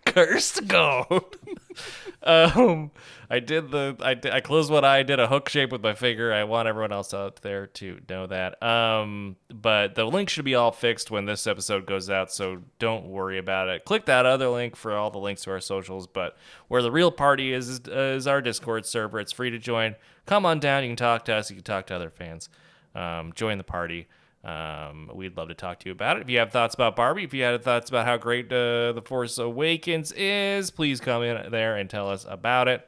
Cursed 0.06 0.68
gold. 0.68 1.38
um. 2.24 2.92
I 3.30 3.40
did 3.40 3.72
the. 3.72 3.96
I 4.02 4.14
did, 4.16 4.34
I 4.34 4.42
closed 4.42 4.70
one 4.70 4.84
eye. 4.84 4.98
I 4.98 5.04
did 5.04 5.20
a 5.20 5.28
hook 5.28 5.48
shape 5.48 5.72
with 5.72 5.82
my 5.82 5.94
finger. 5.94 6.34
I 6.34 6.44
want 6.44 6.68
everyone 6.68 6.92
else 6.92 7.14
out 7.14 7.42
there 7.44 7.68
to 7.68 8.00
know 8.10 8.28
that. 8.28 8.62
Um. 8.62 9.38
But 9.50 9.96
the 9.96 10.06
link 10.06 10.30
should 10.30 10.44
be 10.44 10.56
all 10.56 10.72
fixed 10.72 11.12
when 11.12 11.26
this 11.26 11.48
episode 11.48 11.86
goes 11.86 12.10
out. 12.10 12.32
So 12.32 12.58
don't 12.80 13.06
worry 13.06 13.38
about 13.38 13.70
it. 13.70 13.86
Click 13.86 14.06
that 14.08 14.26
other 14.26 14.50
link 14.50 14.76
for 14.76 14.94
all 14.94 15.12
the 15.12 15.20
links 15.20 15.44
to 15.44 15.52
our 15.52 15.62
socials. 15.62 16.08
But 16.08 16.36
where 16.68 16.82
the 16.82 16.92
real 16.92 17.12
party 17.12 17.54
is 17.54 17.70
is, 17.70 17.82
uh, 17.88 18.16
is 18.18 18.28
our 18.28 18.42
Discord 18.42 18.86
server. 18.86 19.20
It's 19.20 19.32
free 19.32 19.52
to 19.52 19.60
join. 19.60 19.96
Come 20.26 20.46
on 20.46 20.60
down. 20.60 20.84
You 20.84 20.90
can 20.90 20.98
talk 20.98 21.26
to 21.26 21.36
us. 21.36 21.50
You 21.50 21.56
can 21.56 21.64
talk 21.64 21.88
to 21.88 21.96
other 21.96 22.10
fans. 22.10 22.50
Um, 22.96 23.32
join 23.34 23.58
the 23.58 23.64
party. 23.64 24.08
Um, 24.44 25.10
we'd 25.14 25.38
love 25.38 25.50
to 25.50 25.54
talk 25.54 25.80
to 25.82 25.86
you 25.88 25.92
about 25.92 26.18
it. 26.18 26.22
If 26.24 26.30
you 26.30 26.40
have 26.40 26.52
thoughts 26.52 26.74
about 26.74 26.96
Barbie, 26.96 27.24
if 27.24 27.34
you 27.34 27.44
have 27.44 27.64
thoughts 27.64 27.90
about 27.90 28.06
how 28.06 28.18
great 28.18 28.46
uh, 28.52 28.92
The 28.94 29.02
Force 29.06 29.38
Awakens 29.38 30.12
is, 30.14 30.72
please 30.72 31.00
come 31.00 31.22
in 31.24 31.52
there 31.52 31.78
and 31.78 31.90
tell 31.90 32.10
us 32.10 32.26
about 32.28 32.68
it. 32.68 32.88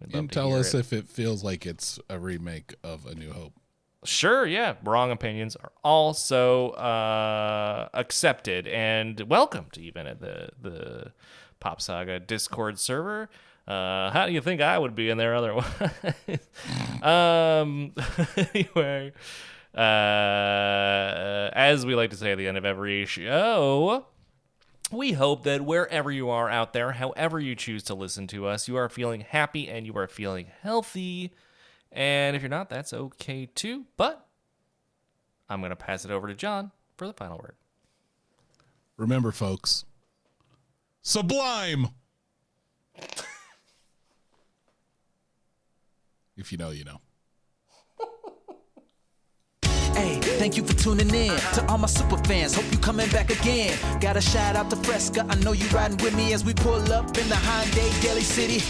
We'd 0.00 0.12
love 0.14 0.20
And 0.20 0.32
tell 0.32 0.54
us 0.54 0.72
it. 0.74 0.78
if 0.80 0.92
it 0.92 1.08
feels 1.08 1.44
like 1.44 1.66
it's 1.66 1.98
a 2.08 2.18
remake 2.18 2.74
of 2.82 3.04
A 3.06 3.14
New 3.14 3.32
Hope. 3.32 3.52
Sure, 4.04 4.46
yeah. 4.46 4.74
Wrong 4.82 5.10
opinions 5.10 5.56
are 5.56 5.72
also 5.82 6.70
uh, 6.70 7.88
accepted 7.94 8.66
and 8.66 9.18
welcomed, 9.30 9.78
even 9.78 10.06
at 10.06 10.20
the 10.20 10.50
the 10.60 11.12
Pop 11.60 11.80
Saga 11.80 12.20
Discord 12.20 12.78
server. 12.78 13.30
Uh, 13.66 14.10
how 14.10 14.26
do 14.26 14.32
you 14.32 14.42
think 14.42 14.60
I 14.60 14.78
would 14.78 14.94
be 14.94 15.08
in 15.08 15.16
there 15.16 15.34
otherwise? 15.34 15.64
um, 17.02 17.92
anyway, 18.54 19.12
uh, 19.74 21.50
as 21.52 21.84
we 21.84 21.94
like 21.94 22.10
to 22.10 22.16
say 22.16 22.32
at 22.32 22.38
the 22.38 22.46
end 22.46 22.56
of 22.56 22.64
every 22.64 23.06
show, 23.06 24.06
we 24.90 25.12
hope 25.12 25.44
that 25.44 25.62
wherever 25.62 26.10
you 26.12 26.30
are 26.30 26.48
out 26.48 26.72
there, 26.72 26.92
however 26.92 27.40
you 27.40 27.54
choose 27.56 27.82
to 27.84 27.94
listen 27.94 28.26
to 28.28 28.46
us, 28.46 28.68
you 28.68 28.76
are 28.76 28.88
feeling 28.88 29.22
happy 29.22 29.68
and 29.68 29.86
you 29.86 29.96
are 29.96 30.06
feeling 30.06 30.46
healthy. 30.62 31.32
And 31.90 32.36
if 32.36 32.42
you're 32.42 32.48
not, 32.48 32.68
that's 32.68 32.92
okay 32.92 33.46
too. 33.46 33.86
But 33.96 34.26
I'm 35.48 35.60
going 35.60 35.70
to 35.70 35.76
pass 35.76 36.04
it 36.04 36.10
over 36.10 36.28
to 36.28 36.34
John 36.34 36.70
for 36.96 37.06
the 37.06 37.12
final 37.12 37.38
word. 37.38 37.56
Remember, 38.96 39.32
folks, 39.32 39.84
sublime. 41.02 41.88
if 46.36 46.52
you 46.52 46.58
know, 46.58 46.70
you 46.70 46.84
know. 46.84 47.00
Hey, 49.94 50.18
thank 50.20 50.56
you 50.56 50.64
for 50.64 50.72
tuning 50.74 51.14
in 51.14 51.36
to 51.54 51.64
all 51.68 51.78
my 51.78 51.86
super 51.86 52.16
fans. 52.24 52.54
Hope 52.54 52.70
you 52.72 52.78
coming 52.78 53.08
back 53.10 53.30
again. 53.30 53.78
Got 54.00 54.16
a 54.16 54.20
shout 54.20 54.56
out 54.56 54.68
to 54.70 54.76
Fresca. 54.76 55.24
I 55.28 55.36
know 55.36 55.52
you 55.52 55.66
riding 55.68 55.98
with 55.98 56.16
me 56.16 56.32
as 56.32 56.44
we 56.44 56.52
pull 56.52 56.92
up 56.92 57.16
in 57.16 57.28
the 57.28 57.36
Hyundai 57.36 58.02
Daily 58.02 58.22
City. 58.22 58.60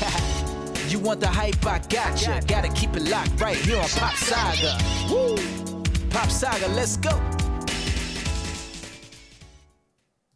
you 0.88 0.98
want 0.98 1.20
the 1.20 1.26
hype? 1.28 1.64
I 1.66 1.78
got 1.88 2.20
ya. 2.26 2.40
Gotta 2.46 2.68
keep 2.68 2.94
it 2.94 3.08
locked 3.08 3.40
right 3.40 3.56
here 3.56 3.78
on 3.78 3.88
Pop 3.88 4.14
Saga. 4.14 4.76
Woo! 5.10 5.36
Pop 6.10 6.30
Saga, 6.30 6.68
let's 6.68 6.98
go. 6.98 7.43